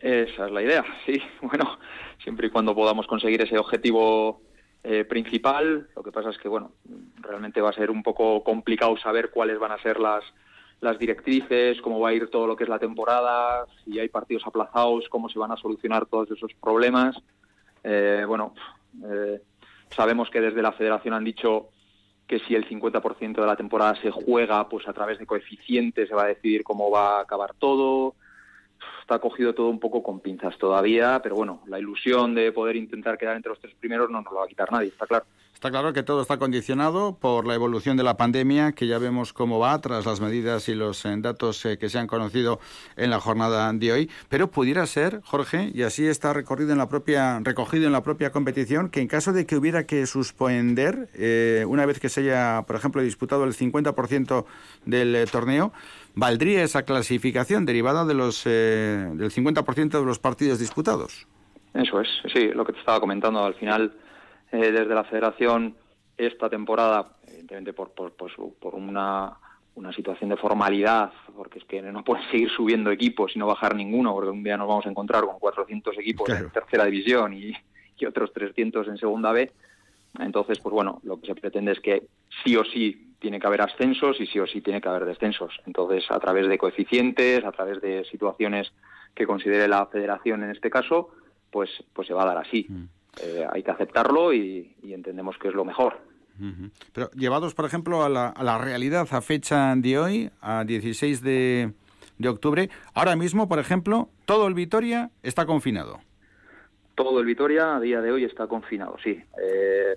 Esa 0.00 0.46
es 0.46 0.52
la 0.52 0.62
idea, 0.62 0.84
sí. 1.06 1.20
Bueno, 1.42 1.78
siempre 2.22 2.48
y 2.48 2.50
cuando 2.50 2.74
podamos 2.74 3.06
conseguir 3.06 3.42
ese 3.42 3.58
objetivo 3.58 4.42
eh, 4.82 5.04
principal. 5.04 5.88
Lo 5.94 6.02
que 6.02 6.10
pasa 6.10 6.30
es 6.30 6.38
que, 6.38 6.48
bueno, 6.48 6.72
realmente 7.20 7.60
va 7.60 7.68
a 7.68 7.74
ser 7.74 7.90
un 7.90 8.02
poco 8.02 8.42
complicado 8.42 8.96
saber 8.96 9.30
cuáles 9.30 9.58
van 9.58 9.72
a 9.72 9.82
ser 9.82 10.00
las, 10.00 10.24
las 10.80 10.98
directrices, 10.98 11.82
cómo 11.82 12.00
va 12.00 12.08
a 12.08 12.14
ir 12.14 12.30
todo 12.30 12.46
lo 12.46 12.56
que 12.56 12.64
es 12.64 12.70
la 12.70 12.78
temporada, 12.78 13.66
si 13.84 13.98
hay 13.98 14.08
partidos 14.08 14.46
aplazados, 14.46 15.06
cómo 15.10 15.28
se 15.28 15.38
van 15.38 15.52
a 15.52 15.58
solucionar 15.58 16.06
todos 16.06 16.30
esos 16.30 16.54
problemas. 16.54 17.14
Eh, 17.84 18.24
bueno, 18.26 18.54
eh, 19.04 19.42
sabemos 19.90 20.30
que 20.30 20.40
desde 20.40 20.62
la 20.62 20.72
federación 20.72 21.12
han 21.12 21.24
dicho 21.24 21.68
que 22.26 22.38
si 22.40 22.54
el 22.54 22.66
50% 22.66 23.38
de 23.38 23.46
la 23.46 23.56
temporada 23.56 24.00
se 24.00 24.10
juega, 24.10 24.66
pues 24.66 24.88
a 24.88 24.94
través 24.94 25.18
de 25.18 25.26
coeficientes 25.26 26.08
se 26.08 26.14
va 26.14 26.22
a 26.22 26.28
decidir 26.28 26.62
cómo 26.62 26.90
va 26.90 27.18
a 27.18 27.22
acabar 27.22 27.52
todo 27.58 28.14
está 29.00 29.18
cogido 29.18 29.54
todo 29.54 29.68
un 29.68 29.80
poco 29.80 30.02
con 30.02 30.20
pinzas 30.20 30.56
todavía, 30.58 31.20
pero 31.22 31.36
bueno, 31.36 31.62
la 31.66 31.78
ilusión 31.78 32.34
de 32.34 32.52
poder 32.52 32.76
intentar 32.76 33.18
quedar 33.18 33.36
entre 33.36 33.50
los 33.50 33.60
tres 33.60 33.74
primeros 33.74 34.10
no 34.10 34.22
nos 34.22 34.32
lo 34.32 34.38
va 34.38 34.44
a 34.44 34.48
quitar 34.48 34.70
nadie, 34.70 34.88
está 34.88 35.06
claro. 35.06 35.26
Está 35.60 35.70
claro 35.70 35.92
que 35.92 36.02
todo 36.02 36.22
está 36.22 36.38
condicionado 36.38 37.18
por 37.20 37.46
la 37.46 37.54
evolución 37.54 37.98
de 37.98 38.02
la 38.02 38.16
pandemia, 38.16 38.72
que 38.72 38.86
ya 38.86 38.96
vemos 38.96 39.34
cómo 39.34 39.58
va 39.58 39.78
tras 39.82 40.06
las 40.06 40.18
medidas 40.18 40.70
y 40.70 40.74
los 40.74 41.04
eh, 41.04 41.14
datos 41.18 41.66
eh, 41.66 41.76
que 41.76 41.90
se 41.90 41.98
han 41.98 42.06
conocido 42.06 42.60
en 42.96 43.10
la 43.10 43.20
jornada 43.20 43.70
de 43.74 43.92
hoy. 43.92 44.10
Pero 44.30 44.50
pudiera 44.50 44.86
ser, 44.86 45.20
Jorge, 45.22 45.70
y 45.74 45.82
así 45.82 46.06
está 46.06 46.32
recorrido 46.32 46.72
en 46.72 46.78
la 46.78 46.88
propia, 46.88 47.40
recogido 47.40 47.84
en 47.84 47.92
la 47.92 48.02
propia 48.02 48.32
competición, 48.32 48.88
que 48.88 49.02
en 49.02 49.06
caso 49.06 49.34
de 49.34 49.44
que 49.44 49.54
hubiera 49.54 49.84
que 49.84 50.06
suspender, 50.06 51.10
eh, 51.12 51.66
una 51.68 51.84
vez 51.84 52.00
que 52.00 52.08
se 52.08 52.22
haya, 52.22 52.64
por 52.66 52.76
ejemplo, 52.76 53.02
disputado 53.02 53.44
el 53.44 53.52
50% 53.52 54.46
del 54.86 55.30
torneo, 55.30 55.74
valdría 56.14 56.62
esa 56.62 56.84
clasificación 56.84 57.66
derivada 57.66 58.06
de 58.06 58.14
los, 58.14 58.44
del 58.44 59.30
50% 59.30 59.90
de 59.90 60.06
los 60.06 60.18
partidos 60.18 60.58
disputados. 60.58 61.26
Eso 61.74 62.00
es, 62.00 62.08
sí, 62.32 62.48
lo 62.48 62.64
que 62.64 62.72
te 62.72 62.78
estaba 62.78 62.98
comentando 62.98 63.44
al 63.44 63.54
final 63.54 63.92
eh, 64.52 64.72
desde 64.72 64.94
la 64.94 65.04
federación 65.04 65.76
esta 66.16 66.48
temporada, 66.48 67.16
evidentemente 67.26 67.72
por, 67.72 67.92
por, 67.92 68.12
por 68.12 68.74
una, 68.74 69.32
una, 69.74 69.92
situación 69.92 70.30
de 70.30 70.36
formalidad, 70.36 71.12
porque 71.34 71.60
es 71.60 71.64
que 71.64 71.80
no 71.80 72.04
pueden 72.04 72.28
seguir 72.30 72.50
subiendo 72.50 72.90
equipos 72.90 73.34
y 73.34 73.38
no 73.38 73.46
bajar 73.46 73.74
ninguno, 73.74 74.12
porque 74.12 74.30
un 74.30 74.42
día 74.42 74.56
nos 74.56 74.68
vamos 74.68 74.86
a 74.86 74.90
encontrar 74.90 75.24
con 75.24 75.38
400 75.38 75.96
equipos 75.98 76.28
en 76.28 76.50
tercera 76.50 76.84
división 76.84 77.32
y, 77.32 77.52
y 77.98 78.04
otros 78.04 78.32
300 78.32 78.88
en 78.88 78.98
segunda 78.98 79.32
B. 79.32 79.50
Entonces, 80.18 80.58
pues 80.58 80.72
bueno, 80.72 81.00
lo 81.04 81.20
que 81.20 81.28
se 81.28 81.34
pretende 81.34 81.72
es 81.72 81.80
que 81.80 82.02
sí 82.44 82.56
o 82.56 82.64
sí 82.64 83.14
tiene 83.20 83.38
que 83.38 83.46
haber 83.46 83.62
ascensos 83.62 84.20
y 84.20 84.26
sí 84.26 84.38
o 84.40 84.46
sí 84.46 84.60
tiene 84.60 84.80
que 84.80 84.88
haber 84.88 85.04
descensos. 85.04 85.60
Entonces, 85.66 86.04
a 86.10 86.18
través 86.18 86.48
de 86.48 86.58
coeficientes, 86.58 87.44
a 87.44 87.52
través 87.52 87.80
de 87.80 88.04
situaciones 88.04 88.72
que 89.14 89.26
considere 89.26 89.68
la 89.68 89.86
federación 89.86 90.42
en 90.42 90.50
este 90.50 90.70
caso, 90.70 91.10
pues, 91.50 91.70
pues 91.92 92.08
se 92.08 92.14
va 92.14 92.22
a 92.22 92.26
dar 92.26 92.38
así. 92.38 92.66
Eh, 93.18 93.44
hay 93.50 93.62
que 93.62 93.70
aceptarlo 93.70 94.32
y, 94.32 94.76
entendemos 94.82 95.36
que 95.38 95.48
es 95.48 95.54
lo 95.54 95.64
mejor. 95.64 95.98
Pero 96.94 97.10
llevados, 97.10 97.54
por 97.54 97.66
ejemplo, 97.66 98.02
a 98.02 98.08
la, 98.08 98.28
a 98.28 98.42
la, 98.42 98.56
realidad 98.56 99.06
a 99.10 99.20
fecha 99.20 99.74
de 99.76 99.98
hoy, 99.98 100.30
a 100.40 100.64
16 100.64 101.22
de, 101.22 101.72
de 102.16 102.28
octubre, 102.28 102.70
ahora 102.94 103.14
mismo, 103.14 103.46
por 103.46 103.58
ejemplo, 103.58 104.08
todo 104.24 104.46
el 104.46 104.54
Vitoria 104.54 105.10
está 105.22 105.44
confinado. 105.44 106.00
Todo 106.94 107.20
el 107.20 107.26
Vitoria 107.26 107.76
a 107.76 107.80
día 107.80 108.00
de 108.00 108.10
hoy 108.10 108.24
está 108.24 108.46
confinado, 108.46 108.96
sí. 109.02 109.22
Eh, 109.42 109.96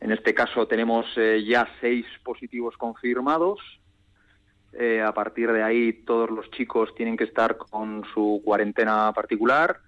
en 0.00 0.12
este 0.12 0.32
caso 0.32 0.66
tenemos 0.66 1.04
eh, 1.16 1.44
ya 1.46 1.68
seis 1.80 2.06
positivos 2.24 2.76
confirmados. 2.76 3.60
a 5.04 5.12
partir 5.12 5.50
de 5.52 5.62
ahí 5.62 5.92
todos 6.04 6.30
los 6.30 6.50
chicos 6.50 6.94
tienen 6.94 7.16
que 7.16 7.24
estar 7.24 7.56
con 7.56 8.04
su 8.12 8.42
cuarentena 8.44 9.12
particular. 9.14 9.80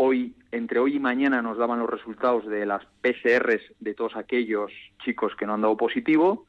Hoy, 0.00 0.32
entre 0.52 0.78
hoy 0.78 0.94
y 0.94 1.00
mañana, 1.00 1.42
nos 1.42 1.58
daban 1.58 1.80
los 1.80 1.90
resultados 1.90 2.46
de 2.46 2.64
las 2.64 2.84
PCRs 3.02 3.62
de 3.80 3.94
todos 3.94 4.14
aquellos 4.14 4.70
chicos 5.02 5.34
que 5.34 5.44
no 5.44 5.54
han 5.54 5.62
dado 5.62 5.76
positivo. 5.76 6.46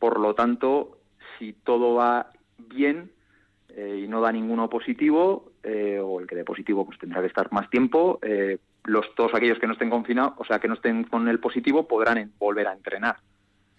Por 0.00 0.18
lo 0.18 0.34
tanto, 0.34 0.98
si 1.38 1.52
todo 1.52 1.94
va 1.94 2.32
bien 2.58 3.12
eh, 3.68 4.00
y 4.02 4.08
no 4.08 4.20
da 4.20 4.32
ninguno 4.32 4.68
positivo, 4.68 5.52
eh, 5.62 6.00
o 6.02 6.18
el 6.18 6.26
que 6.26 6.34
dé 6.34 6.42
positivo 6.42 6.84
pues 6.84 6.98
tendrá 6.98 7.20
que 7.20 7.28
estar 7.28 7.52
más 7.52 7.70
tiempo, 7.70 8.18
eh, 8.20 8.58
los 8.82 9.14
todos 9.14 9.32
aquellos 9.32 9.60
que 9.60 9.68
no 9.68 9.74
estén 9.74 9.90
confinados, 9.90 10.32
o 10.36 10.44
sea, 10.44 10.58
que 10.58 10.66
no 10.66 10.74
estén 10.74 11.04
con 11.04 11.28
el 11.28 11.38
positivo, 11.38 11.86
podrán 11.86 12.32
volver 12.40 12.66
a 12.66 12.72
entrenar. 12.72 13.18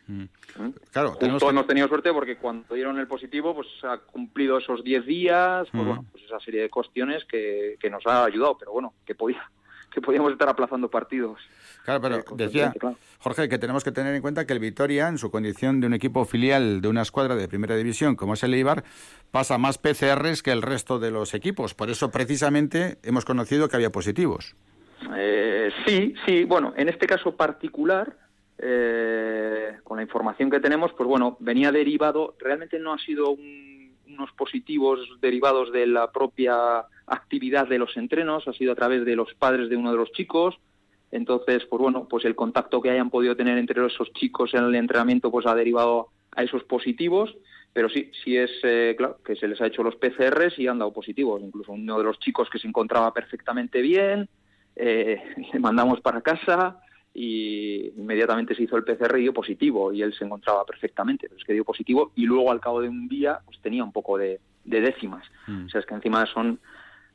Mm. 0.10 0.24
¿Mm? 0.58 0.74
Claro, 0.92 1.16
hemos 1.22 1.68
tenido 1.68 1.88
suerte 1.88 2.12
porque 2.12 2.38
cuando 2.38 2.74
dieron 2.74 2.98
el 2.98 3.08
positivo, 3.08 3.54
pues 3.54 3.68
ha 3.84 4.00
cumplido 4.00 4.58
esos 4.58 4.84
10 4.84 5.06
días, 5.06 5.68
pues 5.72 5.86
bueno, 5.86 6.04
pues 6.12 6.24
esa 6.24 6.40
serie 6.40 6.64
de 6.64 6.70
cuestiones 6.70 7.26
que, 7.26 7.78
que 7.80 7.92
nos 7.92 8.06
ha 8.08 8.26
ayudado, 8.26 8.58
pero 8.58 8.72
bueno, 8.72 8.96
que 9.06 9.14
podía 9.14 9.48
que 9.94 10.02
podíamos 10.02 10.32
estar 10.32 10.50
aplazando 10.50 10.90
partidos. 10.90 11.40
Claro, 11.84 12.02
pero 12.02 12.18
eh, 12.18 12.24
decía 12.36 12.74
Jorge 13.20 13.50
que 13.50 13.58
tenemos 13.58 13.84
que 13.84 13.92
tener 13.92 14.14
en 14.16 14.22
cuenta 14.22 14.46
que 14.46 14.54
el 14.54 14.60
Vitoria, 14.60 15.08
en 15.08 15.18
su 15.20 15.30
condición 15.30 15.80
de 15.80 15.88
un 15.88 15.94
equipo 15.94 16.26
filial 16.26 16.82
de 16.82 16.88
una 16.88 17.04
escuadra 17.04 17.36
de 17.36 17.48
primera 17.48 17.76
división 17.76 18.16
como 18.16 18.34
es 18.34 18.44
el 18.44 18.54
Eibar, 18.54 18.84
pasa 19.32 19.60
más 19.60 19.78
PCRs 19.78 20.42
que 20.42 20.52
el 20.52 20.64
resto 20.64 21.00
de 21.00 21.12
los 21.12 21.36
equipos. 21.36 21.76
Por 21.76 21.90
eso, 21.90 22.10
precisamente, 22.10 22.98
hemos 23.04 23.26
conocido 23.26 23.70
que 23.70 23.76
había 23.76 23.92
positivos. 23.92 24.56
Eh, 25.16 25.70
sí, 25.86 26.16
sí. 26.26 26.44
Bueno, 26.46 26.74
en 26.76 26.90
este 26.90 27.08
caso 27.08 27.36
particular, 27.36 28.16
eh, 28.62 29.78
con 29.84 29.98
la 29.98 30.04
información 30.04 30.50
que 30.50 30.60
tenemos, 30.60 30.92
pues 30.94 31.08
bueno, 31.08 31.38
venía 31.40 31.72
derivado, 31.72 32.36
realmente 32.40 32.78
no 32.78 32.94
ha 32.94 32.98
sido 32.98 33.32
unos 33.32 34.32
positivos 34.34 35.00
derivados 35.22 35.72
de 35.72 35.88
la 35.88 36.12
propia 36.12 36.84
actividad 37.08 37.68
de 37.68 37.80
los 37.80 37.96
entrenos, 37.96 38.48
ha 38.48 38.54
sido 38.54 38.74
a 38.74 38.76
través 38.76 39.06
de 39.06 39.16
los 39.16 39.34
padres 39.36 39.70
de 39.70 39.78
uno 39.78 39.92
de 39.92 39.98
los 39.98 40.12
chicos. 40.12 40.60
Entonces, 41.12 41.66
pues 41.70 41.82
bueno, 41.82 42.08
pues 42.10 42.26
el 42.26 42.36
contacto 42.36 42.82
que 42.82 42.90
hayan 42.90 43.10
podido 43.10 43.36
tener 43.36 43.58
entre 43.58 43.86
esos 43.86 44.12
chicos 44.14 44.54
en 44.54 44.66
el 44.66 44.76
entrenamiento, 44.76 45.32
pues 45.32 45.46
ha 45.46 45.56
derivado 45.56 46.10
a 46.36 46.44
esos 46.44 46.64
positivos. 46.66 47.36
Pero 47.72 47.88
sí, 47.88 48.12
sí 48.24 48.36
es 48.36 48.52
eh, 48.64 48.96
claro 48.98 49.20
que 49.24 49.36
se 49.36 49.48
les 49.48 49.62
ha 49.62 49.68
hecho 49.68 49.84
los 49.84 49.96
PCRs 49.96 50.58
y 50.60 50.68
han 50.68 50.80
dado 50.80 50.92
positivos. 50.92 51.42
Incluso 51.42 51.72
uno 51.72 51.98
de 51.98 52.04
los 52.04 52.20
chicos 52.20 52.50
que 52.50 52.60
se 52.60 52.68
encontraba 52.68 53.14
perfectamente 53.14 53.82
bien, 53.82 54.28
eh, 54.76 55.22
le 55.54 55.60
mandamos 55.60 56.02
para 56.02 56.22
casa 56.22 56.82
y 57.14 57.92
inmediatamente 57.98 58.56
se 58.56 58.64
hizo 58.64 58.78
el 58.78 58.84
PCR 58.84 59.18
y 59.18 59.24
dio 59.24 59.34
positivo 59.34 59.92
y 59.92 60.02
él 60.02 60.14
se 60.14 60.26
encontraba 60.26 60.66
perfectamente, 60.66 61.28
pero 61.28 61.40
es 61.40 61.46
que 61.46 61.54
dio 61.54 61.66
positivo 61.66 62.12
y 62.16 62.26
luego 62.26 62.52
al 62.52 62.62
cabo 62.62 62.82
de 62.82 62.90
un 62.90 63.08
día 63.08 63.40
pues 63.46 63.60
tenía 63.62 63.84
un 63.84 63.92
poco 63.92 64.18
de, 64.18 64.40
décimas. 64.64 65.26
Mm. 65.48 65.66
O 65.66 65.70
sea, 65.70 65.80
es 65.82 65.86
que 65.86 65.96
encima 65.96 66.26
son, 66.28 66.60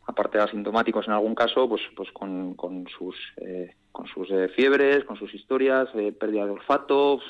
aparte 0.07 0.39
de 0.39 0.45
asintomáticos 0.45 1.07
en 1.07 1.15
algún 1.15 1.35
caso, 1.35 1.69
pues, 1.69 1.83
pues 1.97 2.11
con, 2.13 2.55
con 2.55 2.87
sus, 2.89 3.17
eh, 3.37 3.75
con 3.95 4.09
sus 4.09 4.29
eh, 4.33 4.49
fiebres, 4.49 5.05
con 5.05 5.17
sus 5.17 5.33
historias, 5.33 5.89
eh, 5.95 6.11
pérdida 6.11 6.45
de 6.45 6.51
olfato, 6.51 7.21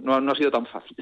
no, 0.00 0.22
no 0.22 0.32
ha 0.32 0.34
sido 0.34 0.50
tan 0.50 0.64
fácil. 0.66 0.96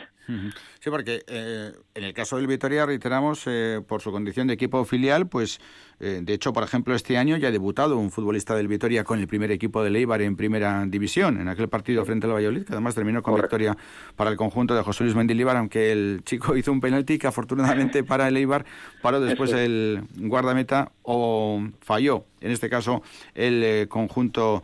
Sí, 0.81 0.91
porque 0.91 1.23
eh, 1.29 1.73
en 1.95 2.05
el 2.05 2.13
caso 2.13 2.37
del 2.37 2.49
Vitoria, 2.49 2.87
reiteramos, 2.87 3.45
eh, 3.47 3.81
por 3.87 4.01
su 4.01 4.11
condición 4.11 4.49
de 4.49 4.55
equipo 4.55 4.85
filial, 4.85 5.29
pues 5.29 5.61
de 6.01 6.33
hecho, 6.33 6.55
por 6.55 6.63
ejemplo, 6.63 6.95
este 6.95 7.19
año 7.19 7.37
ya 7.37 7.49
ha 7.49 7.51
debutado 7.51 7.99
un 7.99 8.11
futbolista 8.11 8.55
del 8.55 8.69
Vitoria 8.69 9.05
con 9.05 9.21
el 9.21 9.27
primer 9.27 9.51
equipo 9.51 9.85
de 9.85 9.91
Leibar 9.91 10.23
en 10.23 10.35
primera 10.35 10.87
división, 10.87 11.39
en 11.39 11.47
aquel 11.47 11.69
partido 11.69 12.07
frente 12.07 12.27
al 12.27 12.33
Valladolid, 12.33 12.65
que 12.65 12.73
además 12.73 12.95
terminó 12.95 13.23
con 13.23 13.35
victoria 13.35 13.77
para 14.17 14.31
el 14.31 14.39
conjunto 14.39 14.75
de 14.75 14.83
José 14.83 15.05
Luis 15.05 15.15
Mendilibar, 15.15 15.59
aunque 15.59 15.93
el 15.93 16.23
chico 16.25 16.57
hizo 16.57 16.73
un 16.73 16.81
penalti 16.81 17.19
que 17.19 17.27
afortunadamente 17.27 18.03
para 18.03 18.29
el 18.29 18.37
Eibar 18.39 18.65
paró 19.03 19.21
después 19.21 19.53
el 19.53 20.05
guardameta 20.17 20.91
o 21.03 21.63
falló 21.83 22.25
en 22.41 22.53
este 22.53 22.69
caso 22.69 23.03
el 23.35 23.89
conjunto 23.89 24.63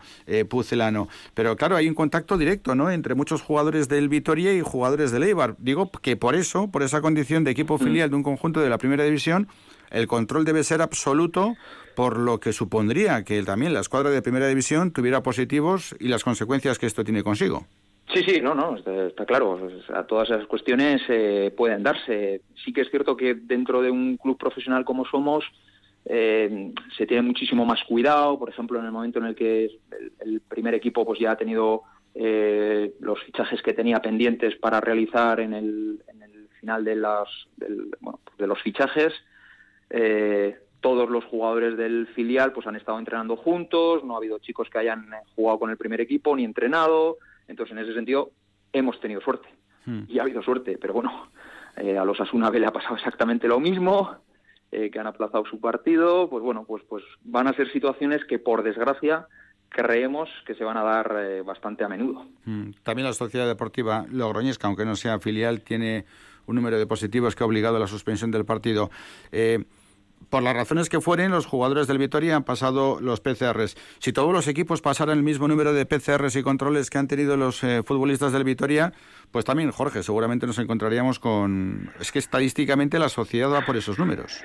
pucelano. 0.48 1.08
Pero 1.34 1.56
claro, 1.56 1.76
hay 1.76 1.88
un 1.88 1.94
contacto 1.94 2.38
directo 2.38 2.74
¿no? 2.74 2.90
entre 2.90 3.14
muchos 3.14 3.42
jugadores 3.42 3.88
del 3.88 4.08
Vitoria 4.08 4.52
y 4.54 4.60
jugadores 4.60 5.12
del 5.12 5.22
Eibar. 5.22 5.56
Digo 5.58 5.90
que 6.02 6.16
por 6.16 6.34
eso, 6.34 6.70
por 6.70 6.82
esa 6.82 7.00
condición 7.00 7.44
de 7.44 7.50
equipo 7.50 7.76
mm. 7.76 7.78
filial 7.78 8.10
de 8.10 8.16
un 8.16 8.22
conjunto 8.22 8.60
de 8.60 8.70
la 8.70 8.78
primera 8.78 9.04
división, 9.04 9.48
el 9.90 10.06
control 10.06 10.44
debe 10.44 10.64
ser 10.64 10.82
absoluto 10.82 11.54
por 11.94 12.18
lo 12.18 12.38
que 12.40 12.52
supondría 12.52 13.24
que 13.24 13.42
también 13.42 13.72
la 13.72 13.80
escuadra 13.80 14.10
de 14.10 14.22
primera 14.22 14.46
división 14.46 14.92
tuviera 14.92 15.22
positivos 15.22 15.96
y 15.98 16.08
las 16.08 16.24
consecuencias 16.24 16.78
que 16.78 16.86
esto 16.86 17.04
tiene 17.04 17.22
consigo. 17.22 17.66
Sí, 18.12 18.22
sí, 18.22 18.40
no, 18.40 18.54
no, 18.54 18.76
está, 18.76 19.26
claro. 19.26 19.58
A 19.92 20.04
todas 20.04 20.30
esas 20.30 20.46
cuestiones 20.46 21.02
eh, 21.08 21.52
pueden 21.56 21.82
darse. 21.82 22.42
Sí 22.64 22.72
que 22.72 22.82
es 22.82 22.90
cierto 22.90 23.16
que 23.16 23.34
dentro 23.34 23.82
de 23.82 23.90
un 23.90 24.16
club 24.16 24.38
profesional 24.38 24.84
como 24.84 25.04
somos 25.06 25.44
eh, 26.06 26.72
se 26.96 27.06
tiene 27.06 27.22
muchísimo 27.22 27.64
más 27.64 27.82
cuidado. 27.84 28.38
Por 28.38 28.48
ejemplo, 28.48 28.78
en 28.78 28.86
el 28.86 28.92
momento 28.92 29.18
en 29.18 29.26
el 29.26 29.34
que 29.34 29.64
el, 29.64 30.12
el 30.20 30.40
primer 30.40 30.74
equipo 30.74 31.04
pues 31.04 31.18
ya 31.18 31.32
ha 31.32 31.36
tenido 31.36 31.82
eh, 32.18 32.94
los 33.00 33.22
fichajes 33.24 33.60
que 33.60 33.74
tenía 33.74 34.00
pendientes 34.00 34.56
para 34.56 34.80
realizar 34.80 35.38
en 35.38 35.52
el, 35.52 36.02
en 36.08 36.22
el 36.22 36.48
final 36.60 36.82
de, 36.82 36.96
las, 36.96 37.28
bueno, 38.00 38.20
de 38.38 38.46
los 38.46 38.60
fichajes. 38.62 39.12
Eh, 39.90 40.56
todos 40.80 41.10
los 41.10 41.24
jugadores 41.24 41.76
del 41.76 42.06
filial 42.14 42.52
pues 42.52 42.66
han 42.66 42.76
estado 42.76 42.98
entrenando 42.98 43.36
juntos, 43.36 44.02
no 44.02 44.14
ha 44.14 44.16
habido 44.16 44.38
chicos 44.38 44.70
que 44.70 44.78
hayan 44.78 45.10
jugado 45.34 45.58
con 45.58 45.70
el 45.70 45.76
primer 45.76 46.00
equipo 46.00 46.34
ni 46.34 46.44
entrenado, 46.44 47.18
entonces 47.48 47.76
en 47.76 47.82
ese 47.82 47.92
sentido 47.92 48.30
hemos 48.72 48.98
tenido 49.00 49.20
suerte 49.20 49.48
hmm. 49.84 50.04
y 50.08 50.18
ha 50.18 50.22
habido 50.22 50.42
suerte, 50.42 50.78
pero 50.80 50.94
bueno, 50.94 51.30
eh, 51.76 51.98
a 51.98 52.04
los 52.04 52.20
Asuna 52.20 52.50
B 52.50 52.60
le 52.60 52.66
ha 52.66 52.72
pasado 52.72 52.94
exactamente 52.94 53.46
lo 53.46 53.60
mismo, 53.60 54.16
eh, 54.72 54.90
que 54.90 54.98
han 54.98 55.06
aplazado 55.06 55.44
su 55.46 55.60
partido, 55.60 56.28
pues 56.28 56.42
bueno, 56.42 56.64
pues 56.66 56.82
pues 56.88 57.04
van 57.22 57.46
a 57.46 57.54
ser 57.54 57.70
situaciones 57.72 58.24
que 58.28 58.38
por 58.38 58.62
desgracia 58.62 59.26
creemos 59.68 60.28
que 60.46 60.54
se 60.54 60.64
van 60.64 60.76
a 60.76 60.82
dar 60.82 61.16
eh, 61.18 61.42
bastante 61.42 61.84
a 61.84 61.88
menudo. 61.88 62.26
Mm, 62.44 62.70
también 62.82 63.06
la 63.06 63.12
Sociedad 63.12 63.46
Deportiva 63.46 64.06
Logroñesca, 64.10 64.66
aunque 64.66 64.84
no 64.84 64.96
sea 64.96 65.18
filial, 65.18 65.62
tiene 65.62 66.04
un 66.46 66.56
número 66.56 66.78
de 66.78 66.86
positivos 66.86 67.34
que 67.34 67.44
ha 67.44 67.46
obligado 67.46 67.76
a 67.76 67.80
la 67.80 67.86
suspensión 67.86 68.30
del 68.30 68.44
partido. 68.44 68.90
Eh, 69.32 69.64
por 70.30 70.42
las 70.42 70.54
razones 70.54 70.88
que 70.88 71.00
fueren, 71.00 71.30
los 71.30 71.46
jugadores 71.46 71.86
del 71.86 71.98
Vitoria 71.98 72.36
han 72.36 72.44
pasado 72.44 72.98
los 73.00 73.20
PCRs. 73.20 73.76
Si 73.98 74.12
todos 74.12 74.32
los 74.32 74.48
equipos 74.48 74.82
pasaran 74.82 75.18
el 75.18 75.24
mismo 75.24 75.48
número 75.48 75.72
de 75.72 75.86
PCRs 75.86 76.36
y 76.36 76.42
controles 76.42 76.90
que 76.90 76.98
han 76.98 77.08
tenido 77.08 77.36
los 77.36 77.62
eh, 77.62 77.82
futbolistas 77.84 78.32
del 78.32 78.44
Vitoria, 78.44 78.92
pues 79.30 79.44
también, 79.44 79.70
Jorge, 79.70 80.02
seguramente 80.02 80.46
nos 80.46 80.58
encontraríamos 80.58 81.18
con... 81.18 81.90
Es 82.00 82.10
que 82.10 82.18
estadísticamente 82.18 82.98
la 82.98 83.08
sociedad 83.08 83.52
va 83.52 83.64
por 83.64 83.76
esos 83.76 83.98
números. 83.98 84.40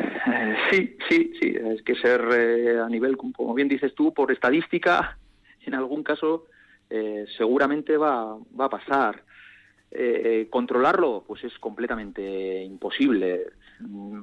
Sí, 0.72 0.96
sí, 1.10 1.34
sí. 1.40 1.56
Es 1.74 1.82
que 1.82 1.96
ser 1.96 2.22
a 2.80 2.88
nivel, 2.88 3.18
como 3.18 3.54
bien 3.54 3.68
dices 3.68 3.94
tú, 3.94 4.14
por 4.14 4.32
estadística, 4.32 5.18
en 5.66 5.74
algún 5.74 6.04
caso 6.04 6.48
eh, 6.90 7.26
seguramente 7.38 7.98
va, 7.98 8.38
va 8.60 8.66
a 8.66 8.70
pasar. 8.70 9.24
Eh, 9.94 10.48
controlarlo, 10.50 11.26
pues 11.28 11.44
es 11.44 11.58
completamente 11.60 12.64
imposible, 12.64 13.48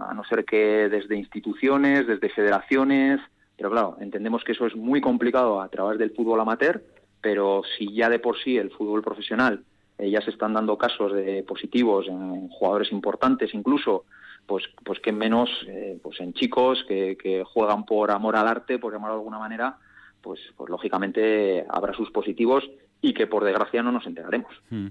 a 0.00 0.14
no 0.14 0.24
ser 0.24 0.44
que 0.44 0.88
desde 0.88 1.16
instituciones, 1.16 2.06
desde 2.06 2.28
federaciones, 2.28 3.20
pero 3.56 3.70
claro, 3.70 3.96
entendemos 4.00 4.44
que 4.44 4.52
eso 4.52 4.66
es 4.66 4.76
muy 4.76 5.00
complicado 5.00 5.61
a 5.61 5.68
través 5.68 5.98
del 5.98 6.12
fútbol 6.12 6.40
amateur, 6.40 6.82
pero 7.20 7.62
si 7.76 7.92
ya 7.92 8.09
de 8.09 8.18
por 8.18 8.38
sí 8.38 8.56
el 8.56 8.70
fútbol 8.70 9.02
profesional 9.02 9.64
eh, 9.98 10.11
ya 10.11 10.20
se 10.20 10.30
están 10.30 10.54
dando 10.54 10.78
casos 10.78 11.12
de 11.12 11.42
positivos 11.42 12.06
en 12.06 12.48
jugadores 12.48 12.92
importantes 12.92 13.52
incluso, 13.54 14.04
pues, 14.46 14.64
pues 14.84 15.00
que 15.00 15.12
menos 15.12 15.50
eh, 15.66 15.98
pues 16.02 16.20
en 16.20 16.32
chicos 16.32 16.84
que, 16.86 17.16
que, 17.16 17.44
juegan 17.44 17.84
por 17.84 18.11
amor 18.11 18.36
al 18.36 18.48
arte, 18.48 18.78
por 18.78 18.92
llamarlo 18.92 19.16
de 19.16 19.20
alguna 19.20 19.38
manera, 19.38 19.76
pues, 20.22 20.40
pues 20.56 20.70
lógicamente 20.70 21.66
habrá 21.68 21.92
sus 21.94 22.11
positivos 22.11 22.64
y 23.00 23.14
que 23.14 23.26
por 23.26 23.44
desgracia 23.44 23.82
no 23.82 23.92
nos 23.92 24.06
enteraremos. 24.06 24.52
Hmm. 24.70 24.88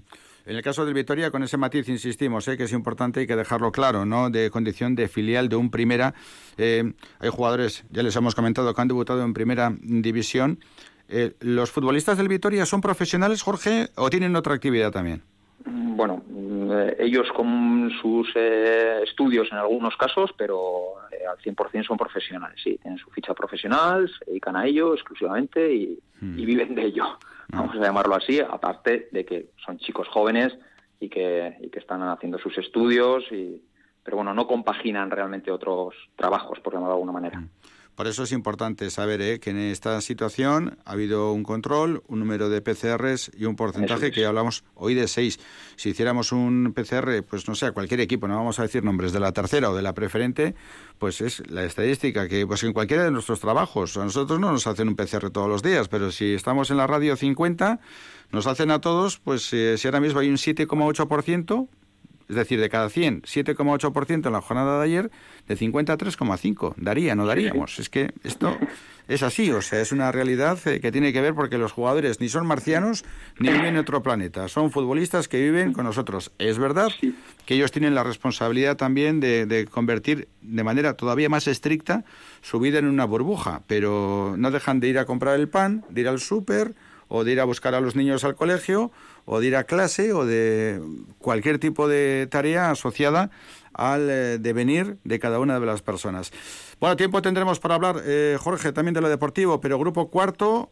En 0.48 0.56
el 0.56 0.62
caso 0.62 0.86
del 0.86 0.94
Vitoria, 0.94 1.30
con 1.30 1.42
ese 1.42 1.58
matiz 1.58 1.90
insistimos, 1.90 2.48
¿eh? 2.48 2.56
que 2.56 2.64
es 2.64 2.72
importante, 2.72 3.20
hay 3.20 3.26
que 3.26 3.36
dejarlo 3.36 3.70
claro, 3.70 4.06
¿no? 4.06 4.30
De 4.30 4.50
condición 4.50 4.94
de 4.94 5.06
filial 5.06 5.50
de 5.50 5.56
un 5.56 5.70
primera. 5.70 6.14
Eh, 6.56 6.90
hay 7.20 7.28
jugadores, 7.28 7.84
ya 7.90 8.02
les 8.02 8.16
hemos 8.16 8.34
comentado, 8.34 8.72
que 8.72 8.80
han 8.80 8.88
debutado 8.88 9.22
en 9.24 9.34
primera 9.34 9.70
división. 9.78 10.58
Eh, 11.10 11.34
¿Los 11.40 11.70
futbolistas 11.70 12.16
del 12.16 12.28
Vitoria 12.28 12.64
son 12.64 12.80
profesionales, 12.80 13.42
Jorge, 13.42 13.88
o 13.96 14.08
tienen 14.08 14.34
otra 14.36 14.54
actividad 14.54 14.90
también? 14.90 15.20
Bueno, 15.66 16.22
eh, 16.30 16.96
ellos 16.98 17.26
con 17.36 17.90
sus 18.00 18.30
eh, 18.34 19.00
estudios 19.04 19.48
en 19.52 19.58
algunos 19.58 19.98
casos, 19.98 20.30
pero 20.34 20.94
al 21.30 21.36
100% 21.36 21.86
son 21.86 21.98
profesionales, 21.98 22.58
sí, 22.64 22.78
tienen 22.80 22.98
su 22.98 23.10
ficha 23.10 23.34
profesional, 23.34 24.10
se 24.18 24.24
dedican 24.30 24.56
a 24.56 24.64
ello 24.64 24.94
exclusivamente 24.94 25.74
y, 25.74 25.98
hmm. 26.22 26.38
y 26.38 26.46
viven 26.46 26.74
de 26.74 26.86
ello. 26.86 27.18
Vamos 27.52 27.74
a 27.76 27.80
llamarlo 27.80 28.14
así, 28.14 28.40
aparte 28.40 29.08
de 29.12 29.24
que 29.24 29.50
son 29.64 29.78
chicos 29.78 30.08
jóvenes 30.08 30.56
y 31.00 31.08
que, 31.08 31.56
y 31.60 31.70
que 31.70 31.78
están 31.78 32.02
haciendo 32.02 32.38
sus 32.38 32.56
estudios, 32.58 33.24
y, 33.30 33.62
pero 34.02 34.18
bueno, 34.18 34.34
no 34.34 34.46
compaginan 34.46 35.10
realmente 35.10 35.50
otros 35.50 35.94
trabajos, 36.16 36.60
por 36.60 36.72
llamarlo 36.72 36.94
de 36.94 36.96
alguna 36.96 37.12
manera. 37.12 37.38
Hmm. 37.40 37.48
Por 37.98 38.06
eso 38.06 38.22
es 38.22 38.30
importante 38.30 38.90
saber 38.90 39.20
¿eh? 39.20 39.40
que 39.40 39.50
en 39.50 39.58
esta 39.58 40.00
situación 40.00 40.78
ha 40.84 40.92
habido 40.92 41.32
un 41.32 41.42
control, 41.42 42.04
un 42.06 42.20
número 42.20 42.48
de 42.48 42.62
PCRs 42.62 43.32
y 43.36 43.44
un 43.44 43.56
porcentaje 43.56 44.12
que 44.12 44.20
ya 44.20 44.28
hablamos 44.28 44.62
hoy 44.76 44.94
de 44.94 45.08
seis. 45.08 45.40
Si 45.74 45.88
hiciéramos 45.88 46.30
un 46.30 46.72
PCR, 46.72 47.24
pues 47.28 47.48
no 47.48 47.56
sé, 47.56 47.66
a 47.66 47.72
cualquier 47.72 47.98
equipo, 47.98 48.28
no 48.28 48.36
vamos 48.36 48.60
a 48.60 48.62
decir 48.62 48.84
nombres 48.84 49.10
de 49.10 49.18
la 49.18 49.32
tercera 49.32 49.68
o 49.68 49.74
de 49.74 49.82
la 49.82 49.94
preferente, 49.94 50.54
pues 51.00 51.20
es 51.20 51.42
la 51.50 51.64
estadística 51.64 52.28
que 52.28 52.46
pues 52.46 52.62
en 52.62 52.72
cualquiera 52.72 53.02
de 53.02 53.10
nuestros 53.10 53.40
trabajos, 53.40 53.96
a 53.96 54.04
nosotros 54.04 54.38
no 54.38 54.52
nos 54.52 54.68
hacen 54.68 54.86
un 54.86 54.94
PCR 54.94 55.30
todos 55.30 55.48
los 55.48 55.64
días, 55.64 55.88
pero 55.88 56.12
si 56.12 56.34
estamos 56.34 56.70
en 56.70 56.76
la 56.76 56.86
radio 56.86 57.16
50, 57.16 57.80
nos 58.30 58.46
hacen 58.46 58.70
a 58.70 58.80
todos, 58.80 59.18
pues 59.18 59.52
eh, 59.52 59.76
si 59.76 59.88
ahora 59.88 59.98
mismo 59.98 60.20
hay 60.20 60.28
un 60.28 60.36
7,8%, 60.36 61.66
es 62.28 62.36
decir, 62.36 62.60
de 62.60 62.68
cada 62.68 62.90
100, 62.90 63.22
7,8% 63.22 64.26
en 64.26 64.32
la 64.32 64.40
jornada 64.40 64.78
de 64.78 64.84
ayer, 64.84 65.10
de 65.46 65.56
50 65.56 65.92
a 65.92 65.98
3,5. 65.98 66.74
Daría, 66.76 67.14
no 67.14 67.26
daríamos. 67.26 67.78
Es 67.78 67.88
que 67.88 68.12
esto 68.22 68.56
es 69.08 69.22
así, 69.22 69.50
o 69.50 69.62
sea, 69.62 69.80
es 69.80 69.92
una 69.92 70.12
realidad 70.12 70.58
eh, 70.66 70.80
que 70.80 70.92
tiene 70.92 71.12
que 71.12 71.22
ver 71.22 71.34
porque 71.34 71.56
los 71.56 71.72
jugadores 71.72 72.20
ni 72.20 72.28
son 72.28 72.46
marcianos 72.46 73.04
ni 73.38 73.48
viven 73.48 73.66
en 73.66 73.76
otro 73.78 74.02
planeta. 74.02 74.48
Son 74.48 74.70
futbolistas 74.70 75.26
que 75.26 75.40
viven 75.40 75.72
con 75.72 75.84
nosotros. 75.84 76.30
Es 76.38 76.58
verdad 76.58 76.88
que 77.46 77.54
ellos 77.54 77.72
tienen 77.72 77.94
la 77.94 78.04
responsabilidad 78.04 78.76
también 78.76 79.20
de, 79.20 79.46
de 79.46 79.66
convertir 79.66 80.28
de 80.42 80.64
manera 80.64 80.94
todavía 80.94 81.30
más 81.30 81.46
estricta 81.46 82.04
su 82.42 82.60
vida 82.60 82.78
en 82.78 82.86
una 82.86 83.06
burbuja, 83.06 83.62
pero 83.66 84.34
no 84.36 84.50
dejan 84.50 84.80
de 84.80 84.88
ir 84.88 84.98
a 84.98 85.06
comprar 85.06 85.40
el 85.40 85.48
pan, 85.48 85.84
de 85.88 86.02
ir 86.02 86.08
al 86.08 86.20
súper 86.20 86.74
o 87.08 87.24
de 87.24 87.32
ir 87.32 87.40
a 87.40 87.44
buscar 87.44 87.74
a 87.74 87.80
los 87.80 87.96
niños 87.96 88.24
al 88.24 88.36
colegio 88.36 88.92
o 89.24 89.40
de 89.40 89.46
ir 89.48 89.56
a 89.56 89.64
clase 89.64 90.12
o 90.12 90.24
de 90.24 90.80
cualquier 91.18 91.58
tipo 91.58 91.88
de 91.88 92.28
tarea 92.30 92.70
asociada 92.70 93.30
al 93.72 94.08
eh, 94.10 94.38
devenir 94.38 94.98
de 95.04 95.18
cada 95.18 95.40
una 95.40 95.58
de 95.58 95.66
las 95.66 95.82
personas. 95.82 96.32
Bueno, 96.80 96.96
tiempo 96.96 97.22
tendremos 97.22 97.60
para 97.60 97.74
hablar, 97.76 98.02
eh, 98.04 98.36
Jorge, 98.38 98.72
también 98.72 98.94
de 98.94 99.00
lo 99.00 99.08
deportivo, 99.08 99.60
pero 99.60 99.78
grupo 99.78 100.10
cuarto, 100.10 100.70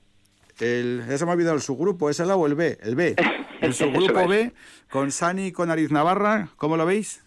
el, 0.61 1.05
ya 1.09 1.19
se 1.19 1.25
me 1.25 1.31
ha 1.31 1.35
olvidado 1.35 1.57
el 1.57 1.63
subgrupo, 1.63 2.11
¿es 2.11 2.21
el 2.21 2.31
A 2.31 2.37
o 2.37 2.47
el 2.47 2.55
B? 2.55 2.79
El 2.83 2.97
B. 2.97 3.17
El 3.59 3.73
subgrupo 3.73 4.29
B, 4.29 4.53
con 4.91 5.11
Sani 5.11 5.47
y 5.47 5.53
con 5.53 5.71
Ariz 5.71 5.91
Navarra, 5.91 6.51
¿cómo 6.59 6.77
lo 6.77 6.85
veis? 6.85 7.23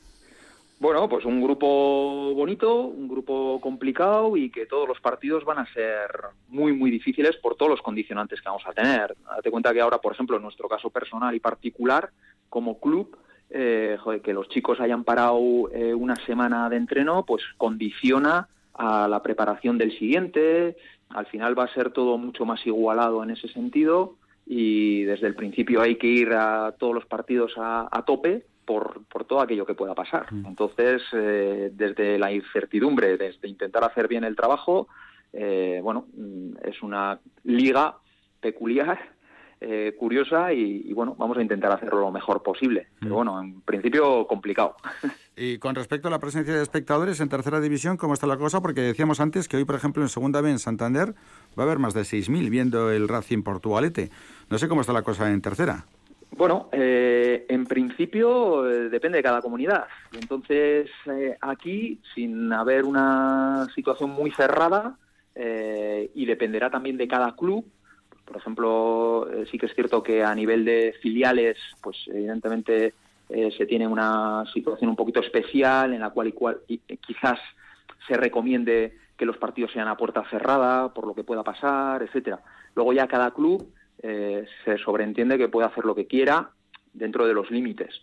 Bueno, 0.80 1.10
pues 1.10 1.26
un 1.26 1.42
grupo 1.42 2.34
bonito, 2.34 2.84
un 2.86 3.10
grupo 3.10 3.60
complicado 3.60 4.38
y 4.38 4.50
que 4.50 4.66
todos 4.66 4.88
los 4.88 5.02
partidos 5.02 5.44
van 5.44 5.60
a 5.60 5.74
ser 5.74 6.10
muy, 6.48 6.72
muy 6.72 6.90
difíciles 6.90 7.36
por 7.36 7.56
todos 7.56 7.70
los 7.70 7.82
condicionantes 7.82 8.40
que 8.40 8.48
vamos 8.48 8.64
a 8.66 8.72
tener. 8.72 9.14
Date 9.26 9.52
cuenta 9.52 9.74
que 9.74 9.82
ahora, 9.82 9.98
por 9.98 10.14
ejemplo, 10.14 10.38
en 10.38 10.44
nuestro 10.44 10.70
caso 10.70 10.90
personal 10.90 11.36
y 11.36 11.42
particular, 11.42 12.12
como 12.48 12.80
club, 12.80 13.18
eh, 13.50 13.98
que 14.24 14.34
los 14.34 14.48
chicos 14.48 14.80
hayan 14.80 15.04
parado 15.04 15.70
eh, 15.74 15.94
una 15.94 16.16
semana 16.26 16.70
de 16.70 16.78
entreno, 16.78 17.26
pues 17.26 17.44
condiciona 17.58 18.48
a 18.74 19.10
la 19.10 19.22
preparación 19.22 19.78
del 19.78 19.92
siguiente. 20.00 20.78
Al 21.10 21.26
final 21.26 21.60
va 21.60 21.66
a 21.66 21.74
ser 21.74 21.92
todo 21.92 22.18
mucho 22.18 22.46
más 22.46 22.66
igualado 22.66 23.22
en 23.22 23.32
ese 23.32 23.50
sentido 23.50 24.16
y 24.46 25.04
desde 25.04 25.28
el 25.28 25.36
principio 25.36 25.82
hay 25.82 25.98
que 25.98 26.08
ir 26.08 26.32
a 26.32 26.74
todos 26.80 26.96
los 26.96 27.06
partidos 27.06 27.52
a 27.58 28.04
tope 28.08 28.46
por, 28.70 29.02
por, 29.06 29.26
todo 29.26 29.42
aquello 29.42 29.66
que 29.66 29.74
pueda 29.74 29.96
pasar. 29.96 30.32
Mm. 30.32 30.46
Entonces, 30.46 31.02
eh, 31.12 31.72
desde 31.74 32.20
la 32.20 32.32
incertidumbre, 32.32 33.18
desde 33.18 33.48
intentar 33.48 33.84
hacer 33.84 34.08
bien 34.08 34.24
el 34.24 34.36
trabajo, 34.36 34.88
eh, 35.34 35.80
bueno, 35.82 36.06
mm, 36.16 36.52
es 36.64 36.84
una 36.84 37.20
liga 37.46 37.98
peculiar, 38.40 39.00
eh, 39.62 39.96
curiosa 39.98 40.54
y, 40.54 40.84
y, 40.86 40.94
bueno, 40.94 41.16
vamos 41.18 41.40
a 41.40 41.42
intentar 41.42 41.72
hacerlo 41.72 42.00
lo 42.02 42.12
mejor 42.12 42.44
posible. 42.44 42.90
Pero 43.00 43.14
mm. 43.14 43.18
bueno, 43.18 43.42
en 43.42 43.62
principio 43.62 44.28
complicado. 44.28 44.76
Y 45.42 45.58
con 45.58 45.74
respecto 45.74 46.10
a 46.10 46.12
la 46.12 46.20
presencia 46.20 46.54
de 46.54 46.62
espectadores 46.62 47.22
en 47.22 47.30
tercera 47.30 47.62
división, 47.62 47.96
¿cómo 47.96 48.14
está 48.14 48.28
la 48.28 48.36
cosa? 48.36 48.62
Porque 48.62 48.82
decíamos 48.82 49.22
antes 49.22 49.48
que 49.48 49.56
hoy, 49.56 49.64
por 49.64 49.76
ejemplo, 49.76 50.04
en 50.04 50.10
segunda 50.10 50.42
vez 50.42 50.52
en 50.52 50.60
Santander 50.60 51.16
va 51.58 51.64
a 51.64 51.66
haber 51.66 51.80
más 51.80 51.94
de 51.94 52.02
6.000 52.02 52.50
viendo 52.50 52.92
el 52.92 53.08
Racing 53.08 53.42
Portugalete. 53.42 54.10
No 54.50 54.58
sé 54.58 54.68
cómo 54.68 54.82
está 54.82 54.92
la 54.92 55.04
cosa 55.04 55.32
en 55.32 55.42
tercera. 55.42 55.86
Bueno, 56.40 56.70
eh, 56.72 57.46
en 57.50 57.66
principio 57.66 58.66
eh, 58.66 58.88
depende 58.88 59.18
de 59.18 59.24
cada 59.24 59.42
comunidad. 59.42 59.88
Entonces, 60.14 60.90
eh, 61.06 61.38
aquí, 61.42 62.00
sin 62.16 62.54
haber 62.54 62.86
una 62.86 63.68
situación 63.76 64.12
muy 64.12 64.32
cerrada, 64.32 64.98
eh, 65.36 66.10
y 66.16 66.26
dependerá 66.26 66.70
también 66.70 66.96
de 66.96 67.10
cada 67.10 67.36
club, 67.36 67.66
por 68.24 68.38
ejemplo, 68.38 69.28
sí 69.52 69.58
que 69.58 69.66
es 69.66 69.76
cierto 69.76 70.02
que 70.02 70.24
a 70.24 70.34
nivel 70.34 70.64
de 70.64 70.96
filiales, 71.02 71.58
pues 71.82 71.98
evidentemente 72.08 72.94
se 73.28 73.66
tiene 73.66 73.86
una 73.86 74.46
situación 74.54 74.92
un 74.92 74.96
poquito 74.96 75.20
especial 75.20 75.94
en 75.94 76.00
la 76.00 76.12
cual, 76.12 76.28
igual, 76.28 76.60
y, 76.70 76.78
quizás 76.78 77.40
se 78.08 78.16
recomiende 78.16 78.98
que 79.18 79.26
los 79.26 79.36
partidos 79.36 79.74
sean 79.74 79.90
a 79.90 79.98
puerta 79.98 80.24
cerrada 80.30 80.94
por 80.94 81.06
lo 81.06 81.14
que 81.14 81.26
pueda 81.26 81.44
pasar, 81.44 82.02
etcétera. 82.02 82.40
Luego 82.76 82.94
ya 82.94 83.08
cada 83.08 83.32
club 83.32 83.74
eh, 84.02 84.46
se 84.64 84.78
sobreentiende 84.78 85.38
que 85.38 85.50
puede 85.50 85.68
hacer 85.68 85.86
lo 85.86 85.96
que 85.96 86.08
quiera 86.08 86.50
dentro 86.94 87.28
de 87.28 87.34
los 87.34 87.50
límites. 87.52 88.02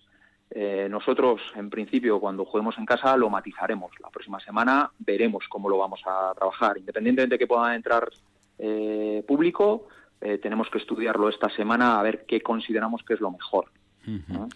Eh, 0.50 0.86
nosotros, 0.90 1.40
en 1.56 1.70
principio, 1.70 2.20
cuando 2.20 2.44
juguemos 2.44 2.78
en 2.78 2.86
casa, 2.86 3.16
lo 3.16 3.28
matizaremos. 3.30 3.92
La 4.00 4.10
próxima 4.10 4.38
semana 4.40 4.90
veremos 4.98 5.44
cómo 5.48 5.68
lo 5.68 5.78
vamos 5.78 6.00
a 6.06 6.32
trabajar. 6.34 6.78
Independientemente 6.78 7.34
de 7.34 7.38
que 7.38 7.46
pueda 7.46 7.74
entrar 7.74 8.08
eh, 8.58 9.24
público, 9.26 9.88
eh, 10.20 10.38
tenemos 10.38 10.68
que 10.70 10.78
estudiarlo 10.78 11.28
esta 11.28 11.50
semana 11.50 11.98
a 11.98 12.02
ver 12.02 12.24
qué 12.26 12.40
consideramos 12.40 13.02
que 13.02 13.14
es 13.14 13.20
lo 13.20 13.30
mejor. 13.30 13.66
Uh 14.06 14.10
-huh. 14.10 14.48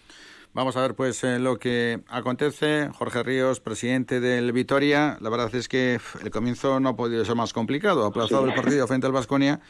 Vamos 0.53 0.75
a 0.75 0.81
ver 0.81 0.95
pues 0.95 1.23
eh, 1.23 1.39
lo 1.39 1.57
que 1.57 2.01
acontece. 2.09 2.89
Jorge 2.93 3.23
Ríos, 3.23 3.61
presidente 3.61 4.19
del 4.19 4.51
Vitoria. 4.51 5.17
La 5.21 5.29
verdad 5.29 5.53
es 5.55 5.69
que 5.69 5.97
el 6.21 6.29
comienzo 6.29 6.79
no 6.81 6.89
ha 6.89 6.95
podido 6.95 7.23
ser 7.23 7.35
más 7.35 7.53
complicado. 7.53 8.03
Ha 8.03 8.07
aplazado 8.07 8.43
sí. 8.43 8.49
el 8.49 8.55
partido 8.55 8.85
frente 8.85 9.07
al 9.07 9.13
Vasconia 9.13 9.61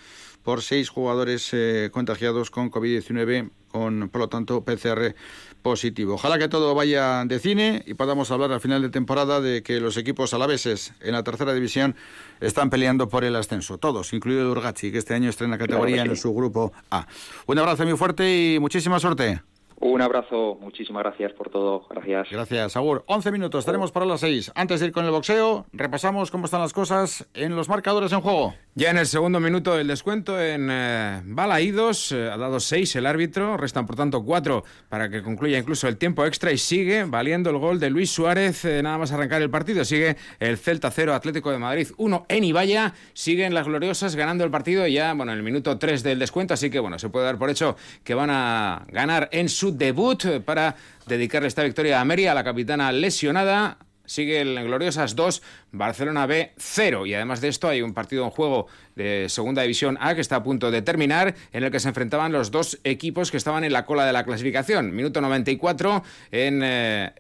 por 0.44 0.62
seis 0.62 0.90
jugadores 0.90 1.50
eh, 1.54 1.90
contagiados 1.92 2.52
con 2.52 2.72
COVID-19, 2.72 3.50
con 3.70 4.10
por 4.10 4.22
lo 4.22 4.30
tanto 4.30 4.64
PCR 4.64 5.16
positivo. 5.62 6.16
Ojalá 6.16 6.40
que 6.40 6.48
todo 6.48 6.74
vaya 6.74 7.24
de 7.26 7.40
cine 7.40 7.84
y 7.86 7.94
podamos 7.94 8.32
hablar 8.32 8.52
al 8.52 8.60
final 8.60 8.82
de 8.82 8.90
temporada 8.90 9.42
de 9.42 9.64
que 9.64 9.80
los 9.80 9.98
equipos 9.98 10.34
alaveses 10.34 10.94
en 11.02 11.14
la 11.14 11.24
tercera 11.24 11.54
división 11.54 11.96
están 12.40 12.70
peleando 12.70 13.08
por 13.08 13.24
el 13.24 13.36
ascenso, 13.36 13.78
todos, 13.78 14.14
incluido 14.14 14.52
Urgachi, 14.52 14.92
que 14.92 14.98
este 14.98 15.14
año 15.14 15.30
estrena 15.30 15.58
categoría 15.58 15.98
claro 15.98 16.10
sí. 16.10 16.20
en 16.20 16.22
su 16.22 16.34
grupo 16.34 16.74
A. 16.90 17.08
Un 17.46 17.60
abrazo 17.60 17.84
muy 17.84 17.98
fuerte 17.98 18.54
y 18.56 18.60
muchísima 18.60 19.00
suerte. 19.00 19.42
Un 19.84 20.00
abrazo, 20.00 20.60
muchísimas 20.62 21.02
gracias 21.02 21.34
por 21.34 21.50
todo. 21.50 21.88
Gracias. 21.90 22.28
Gracias, 22.30 22.78
Agur. 22.78 23.04
11 23.08 23.32
minutos, 23.32 23.66
tenemos 23.66 23.92
para 23.92 24.06
las 24.06 24.20
6. 24.20 24.52
Antes 24.54 24.80
de 24.80 24.86
ir 24.86 24.92
con 24.92 25.06
el 25.06 25.12
boxeo, 25.12 25.66
repasamos 25.74 26.30
cómo 26.30 26.46
están 26.46 26.62
las 26.62 26.72
cosas 26.72 27.28
en 27.34 27.56
los 27.56 27.68
marcadores 27.68 28.12
en 28.12 28.22
juego. 28.22 28.54
Ya 28.76 28.92
en 28.92 28.98
el 29.00 29.08
segundo 29.08 29.40
minuto 29.40 29.76
del 29.76 29.88
descuento 29.88 30.40
en 30.40 30.70
eh, 30.72 31.22
Balaídos, 31.26 32.12
eh, 32.12 32.30
ha 32.32 32.38
dado 32.38 32.60
seis 32.60 32.96
el 32.96 33.08
árbitro, 33.08 33.58
restan 33.58 33.88
por 33.88 33.96
tanto 33.96 34.24
cuatro 34.24 34.64
para 34.88 35.10
que 35.10 35.24
concluya 35.24 35.58
incluso 35.58 35.88
el 35.88 35.98
tiempo 35.98 36.26
extra 36.26 36.52
y 36.52 36.60
sigue 36.60 37.04
valiendo 37.06 37.50
el 37.50 37.58
gol 37.58 37.80
de 37.80 37.90
Luis 37.90 38.12
Suárez 38.12 38.64
eh, 38.64 38.84
nada 38.84 39.00
más 39.00 39.12
arrancar 39.12 39.42
el 39.42 39.50
partido. 39.50 39.84
Sigue 39.84 40.16
el 40.40 40.58
Celta 40.60 40.92
0 40.92 41.16
Atlético 41.16 41.52
de 41.52 41.58
Madrid 41.58 41.88
1 41.98 42.28
en 42.30 42.44
Ibaya, 42.44 42.94
siguen 43.14 43.56
las 43.56 43.66
gloriosas 43.66 44.16
ganando 44.16 44.44
el 44.44 44.52
partido 44.52 44.86
ya, 44.86 45.12
bueno, 45.16 45.32
en 45.32 45.40
el 45.40 45.44
minuto 45.44 45.80
3 45.80 46.04
del 46.04 46.20
descuento, 46.20 46.54
así 46.54 46.70
que 46.70 46.80
bueno, 46.80 47.00
se 47.00 47.10
puede 47.10 47.26
dar 47.26 47.40
por 47.40 47.50
hecho 47.50 47.76
que 48.04 48.14
van 48.14 48.30
a 48.30 48.86
ganar 48.90 49.28
en 49.32 49.50
su 49.50 49.71
debut 49.78 50.44
para 50.46 50.76
dedicarle 51.08 51.48
esta 51.48 51.64
victoria 51.64 52.00
a 52.00 52.06
Mary, 52.06 52.28
a 52.28 52.34
la 52.34 52.44
capitana 52.44 52.92
lesionada 52.92 53.78
sigue 54.12 54.42
el 54.42 54.62
Gloriosas 54.64 55.16
2, 55.16 55.42
Barcelona 55.72 56.26
B 56.26 56.52
0. 56.58 57.06
Y 57.06 57.14
además 57.14 57.42
de 57.42 57.48
esto 57.48 57.70
hay 57.70 57.82
un 57.82 57.94
partido 57.94 58.26
en 58.26 58.30
juego 58.30 58.68
de 58.96 59.28
Segunda 59.30 59.62
División 59.62 59.98
A 60.02 60.16
que 60.16 60.22
está 60.22 60.38
a 60.38 60.44
punto 60.44 60.70
de 60.70 60.82
terminar, 60.82 61.34
en 61.54 61.64
el 61.64 61.72
que 61.72 61.80
se 61.80 61.88
enfrentaban 61.88 62.32
los 62.32 62.52
dos 62.52 62.80
equipos 62.84 63.32
que 63.32 63.38
estaban 63.38 63.64
en 63.64 63.74
la 63.74 63.86
cola 63.86 64.06
de 64.06 64.14
la 64.14 64.26
clasificación. 64.26 64.94
Minuto 64.94 65.22
94 65.22 66.04
en 66.32 66.62
eh, 66.64 67.14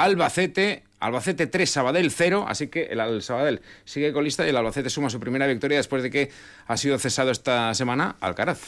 Albacete 0.00 0.84
Albacete 1.00 1.46
3, 1.46 1.70
Sabadell 1.70 2.10
0, 2.10 2.44
así 2.46 2.68
que 2.68 2.82
el, 2.84 3.22
Sabadell 3.22 3.62
sigue 3.84 4.12
colista 4.12 4.44
y 4.44 4.50
el 4.50 4.56
Albacete 4.56 4.90
suma 4.90 5.08
su 5.08 5.18
primera 5.18 5.46
victoria 5.46 5.78
después 5.78 6.02
de 6.02 6.10
que 6.10 6.30
ha 6.66 6.76
sido 6.76 6.98
cesado 6.98 7.30
esta 7.30 7.72
semana 7.72 8.16
Alcaraz. 8.20 8.60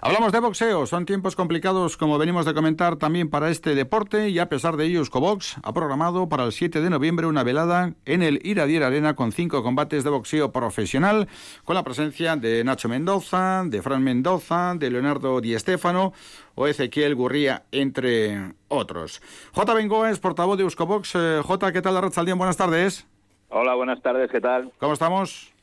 Hablamos 0.00 0.30
de 0.30 0.38
boxeo, 0.38 0.86
son 0.86 1.04
tiempos 1.04 1.34
complicados 1.34 1.96
como 1.96 2.16
venimos 2.16 2.46
de 2.46 2.54
comentar 2.54 2.94
también 2.94 3.28
para 3.28 3.50
este 3.50 3.74
deporte 3.74 4.28
y 4.28 4.38
a 4.38 4.48
pesar 4.48 4.76
de 4.76 4.86
ello 4.86 5.02
Box 5.10 5.56
ha 5.64 5.74
programado 5.74 6.28
para 6.28 6.44
el 6.44 6.52
7 6.52 6.80
de 6.80 6.90
noviembre 6.90 7.26
una 7.26 7.42
velada 7.42 7.92
en 8.04 8.22
el 8.22 8.40
Iradier 8.44 8.84
Arena 8.84 9.16
con 9.16 9.32
cinco 9.32 9.64
combates 9.64 10.04
de 10.04 10.10
boxeo 10.10 10.52
profesional 10.52 11.26
con 11.64 11.74
la 11.74 11.82
presencia 11.82 12.36
de 12.36 12.62
Nacho 12.62 12.88
Mendoza, 12.88 13.64
de 13.66 13.82
Fran 13.82 14.04
Mendoza, 14.04 14.74
de 14.76 14.90
Leonardo 14.90 15.40
Di 15.40 15.58
Stéfano 15.58 16.12
o 16.60 16.66
Ezequiel 16.66 17.14
Gurría, 17.14 17.62
entre 17.72 18.52
otros. 18.68 19.22
J. 19.54 19.72
Bengoa 19.72 20.10
es 20.10 20.18
portavoz 20.18 20.58
de 20.58 20.64
Euskobox. 20.64 21.14
Eh, 21.14 21.40
J, 21.42 21.72
¿qué 21.72 21.80
tal, 21.80 21.96
Arrachaldián? 21.96 22.36
Buenas 22.36 22.58
tardes. 22.58 23.08
Hola, 23.48 23.74
buenas 23.74 24.02
tardes, 24.02 24.30
¿qué 24.30 24.42
tal? 24.42 24.70
¿Cómo 24.78 24.92
estamos? 24.92 25.54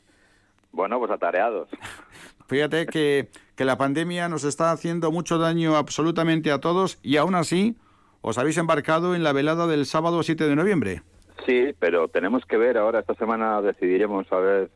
Bueno, 0.72 0.98
pues 0.98 1.12
atareados. 1.12 1.68
Fíjate 2.48 2.86
que, 2.86 3.28
que 3.54 3.64
la 3.64 3.78
pandemia 3.78 4.28
nos 4.28 4.42
está 4.42 4.72
haciendo 4.72 5.12
mucho 5.12 5.38
daño 5.38 5.76
absolutamente 5.76 6.50
a 6.50 6.58
todos 6.58 6.98
y 7.04 7.16
aún 7.16 7.36
así 7.36 7.76
os 8.20 8.36
habéis 8.36 8.58
embarcado 8.58 9.14
en 9.14 9.22
la 9.22 9.32
velada 9.32 9.68
del 9.68 9.86
sábado 9.86 10.20
7 10.24 10.48
de 10.48 10.56
noviembre. 10.56 11.02
Sí, 11.46 11.76
pero 11.78 12.08
tenemos 12.08 12.44
que 12.44 12.56
ver 12.56 12.76
ahora, 12.76 12.98
esta 12.98 13.14
semana 13.14 13.62
decidiremos 13.62 14.26
a 14.32 14.38
ver 14.38 14.70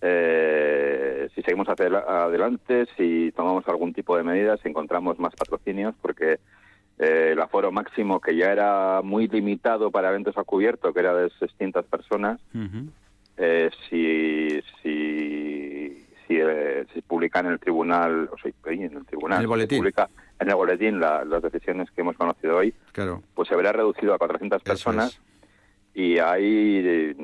eh, 0.00 1.28
si 1.34 1.42
seguimos 1.42 1.68
hacia 1.68 1.86
adelante, 1.86 2.86
si 2.96 3.32
tomamos 3.32 3.66
algún 3.68 3.92
tipo 3.92 4.16
de 4.16 4.22
medidas, 4.22 4.60
si 4.60 4.68
encontramos 4.68 5.18
más 5.18 5.34
patrocinios, 5.34 5.94
porque 6.00 6.38
eh, 6.98 7.30
el 7.32 7.40
aforo 7.40 7.72
máximo, 7.72 8.20
que 8.20 8.36
ya 8.36 8.52
era 8.52 9.00
muy 9.02 9.28
limitado 9.28 9.90
para 9.90 10.10
eventos 10.10 10.36
a 10.36 10.44
cubierto, 10.44 10.92
que 10.92 11.00
era 11.00 11.14
de 11.14 11.30
600 11.30 11.86
personas, 11.86 12.40
eh, 13.36 13.70
si, 13.88 14.60
si, 14.82 16.06
si 16.26 16.36
eh, 16.36 16.86
se 16.92 17.02
publica 17.02 17.40
en 17.40 17.46
el 17.46 17.58
tribunal, 17.58 18.28
o 18.32 18.36
sea, 18.38 18.52
en 18.66 18.96
el 18.96 19.06
tribunal, 19.06 19.38
¿En 19.38 19.42
el 19.42 19.48
boletín? 19.48 19.78
publica 19.78 20.08
en 20.38 20.48
el 20.48 20.54
boletín 20.54 21.00
las 21.00 21.42
decisiones 21.42 21.90
que 21.90 22.00
hemos 22.00 22.16
conocido 22.16 22.56
hoy, 22.56 22.74
claro. 22.92 23.22
pues 23.34 23.48
se 23.48 23.56
verá 23.56 23.72
reducido 23.72 24.14
a 24.14 24.18
400 24.18 24.62
personas 24.62 25.20
y 25.94 26.18
ahí 26.18 27.14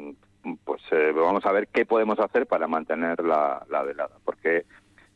pues 0.64 0.82
eh, 0.90 1.12
vamos 1.14 1.44
a 1.46 1.52
ver 1.52 1.68
qué 1.68 1.84
podemos 1.86 2.18
hacer 2.18 2.46
para 2.46 2.66
mantener 2.66 3.22
la, 3.22 3.64
velada, 3.84 4.16
porque 4.24 4.64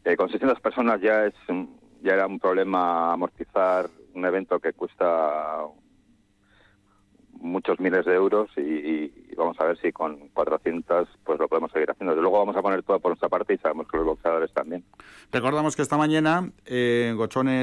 eh, 0.04 0.16
con 0.16 0.28
600 0.28 0.60
personas 0.60 1.00
ya 1.00 1.26
es 1.26 1.34
ya 2.02 2.14
era 2.14 2.26
un 2.26 2.40
problema 2.40 3.12
amortizar 3.12 3.90
un 4.14 4.24
evento 4.24 4.58
que 4.58 4.72
cuesta 4.72 5.66
muchos 7.40 7.80
miles 7.80 8.04
de 8.04 8.14
euros 8.14 8.48
y, 8.56 9.10
vamos 9.36 9.58
a 9.58 9.64
ver 9.64 9.78
si 9.80 9.90
con 9.90 10.28
400 10.34 11.08
pues 11.24 11.38
lo 11.38 11.48
podemos 11.48 11.72
seguir 11.72 11.90
haciendo. 11.90 12.12
Desde 12.12 12.20
luego 12.20 12.38
vamos 12.38 12.56
a 12.56 12.62
poner 12.62 12.82
todo 12.82 13.00
por 13.00 13.10
nuestra 13.12 13.30
parte 13.30 13.54
y 13.54 13.56
sabemos 13.56 13.88
que 13.88 13.96
los 13.96 14.04
boxeadores 14.04 14.52
también. 14.52 14.84
Recordamos 15.32 15.76
que 15.76 15.82
esta 15.82 15.96
mañana 15.96 16.50
eh, 16.66 17.16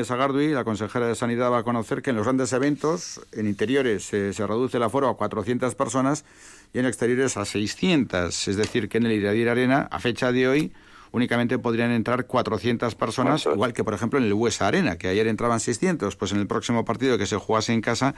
Agardui, 0.10 0.54
la 0.54 0.64
consejera 0.64 1.08
de 1.08 1.14
Sanidad, 1.14 1.52
va 1.52 1.60
a 1.60 1.64
conocer 1.64 2.02
que 2.02 2.10
en 2.10 2.16
los 2.16 2.26
grandes 2.26 2.52
eventos, 2.54 3.22
en 3.32 3.46
interiores 3.46 4.06
se 4.06 4.48
reduce 4.48 4.78
el 4.78 4.84
aforo 4.84 5.08
a 5.08 5.18
400 5.18 5.76
personas 5.76 6.26
y 6.74 6.80
en 6.80 6.86
exteriores 6.86 7.38
a 7.38 7.46
600. 7.46 8.48
Es 8.48 8.58
decir, 8.58 8.90
que 8.90 8.98
en 8.98 9.06
el 9.06 9.12
Iradier 9.14 9.50
Arena, 9.50 9.88
a 9.92 10.00
fecha 10.00 10.32
de 10.32 10.48
hoy, 10.48 10.74
únicamente 11.18 11.59
podrían 11.59 11.91
entrar 11.91 12.26
400 12.26 12.95
personas, 12.95 13.45
igual 13.45 13.74
que 13.74 13.84
por 13.84 13.93
ejemplo 13.93 14.20
en 14.20 14.26
el 14.26 14.34
Huesa 14.34 14.68
Arena, 14.68 14.97
que 14.97 15.09
ayer 15.09 15.28
entraban 15.28 15.59
600, 15.59 16.15
pues 16.15 16.32
en 16.32 16.39
el 16.39 16.47
próximo 16.47 16.86
partido 16.86 17.18
que 17.18 17.26
se 17.26 17.36
jugase 17.36 17.74
en 17.74 17.82
casa 17.82 18.15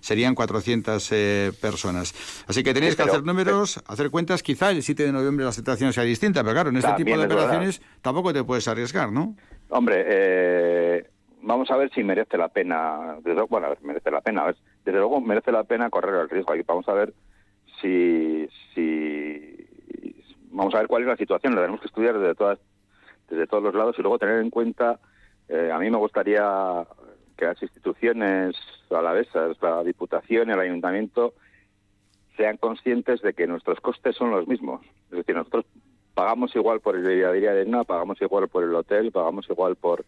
serían 0.00 0.34
400 0.34 1.08
eh, 1.12 1.52
personas. 1.60 2.14
Así 2.46 2.62
que 2.62 2.74
tenéis 2.74 2.96
que 2.96 3.02
hacer 3.02 3.24
números, 3.24 3.82
hacer 3.86 4.10
cuentas, 4.10 4.42
quizá 4.42 4.70
el 4.70 4.82
7 4.82 5.04
de 5.04 5.12
noviembre 5.12 5.44
la 5.44 5.52
situación 5.52 5.92
sea 5.92 6.04
distinta, 6.04 6.42
pero 6.42 6.52
claro, 6.52 6.70
en 6.70 6.76
este 6.76 6.92
tipo 6.94 7.16
de 7.16 7.24
operaciones 7.24 7.80
tampoco 8.02 8.32
te 8.32 8.44
puedes 8.44 8.66
arriesgar, 8.68 9.10
¿no? 9.12 9.34
Hombre, 9.68 10.04
eh, 10.06 11.04
vamos 11.42 11.70
a 11.70 11.76
ver 11.76 11.90
si 11.94 12.02
merece 12.02 12.36
la 12.36 12.48
pena, 12.48 13.16
bueno, 13.48 13.66
a 13.66 13.70
ver, 13.70 13.78
merece 13.82 14.10
la 14.10 14.20
pena, 14.20 14.54
desde 14.84 14.98
luego 14.98 15.20
merece 15.20 15.52
la 15.52 15.64
pena 15.64 15.88
correr 15.90 16.20
el 16.20 16.28
riesgo, 16.28 16.52
aquí 16.52 16.62
vamos 16.66 16.88
a 16.88 16.94
ver 16.94 17.14
si, 17.80 18.48
si 18.74 19.49
vamos 20.50 20.74
a 20.74 20.78
ver 20.78 20.88
cuál 20.88 21.02
es 21.02 21.08
la 21.08 21.16
situación, 21.16 21.54
la 21.54 21.62
tenemos 21.62 21.80
que 21.80 21.86
estudiar 21.86 22.18
desde 22.18 22.34
todas 22.34 22.58
desde 23.30 23.46
todos 23.46 23.62
los 23.62 23.74
lados 23.74 23.96
y 23.98 24.02
luego 24.02 24.18
tener 24.18 24.40
en 24.40 24.50
cuenta, 24.50 24.98
eh, 25.48 25.70
a 25.72 25.78
mí 25.78 25.88
me 25.88 25.96
gustaría 25.96 26.84
que 27.36 27.46
las 27.46 27.62
instituciones 27.62 28.56
alavesas, 28.90 29.56
la 29.62 29.82
Diputación 29.84 30.48
y 30.48 30.52
el 30.52 30.60
Ayuntamiento, 30.60 31.34
sean 32.36 32.56
conscientes 32.56 33.22
de 33.22 33.32
que 33.32 33.46
nuestros 33.46 33.80
costes 33.80 34.16
son 34.16 34.30
los 34.32 34.48
mismos. 34.48 34.80
Es 35.10 35.18
decir, 35.18 35.36
nosotros 35.36 35.64
pagamos 36.14 36.54
igual 36.56 36.80
por 36.80 36.96
el 36.96 37.06
día 37.06 37.30
de 37.30 37.48
arena, 37.48 37.84
pagamos 37.84 38.20
igual 38.20 38.48
por 38.48 38.64
el 38.64 38.74
hotel, 38.74 39.12
pagamos 39.12 39.48
igual 39.48 39.76
por 39.76 40.04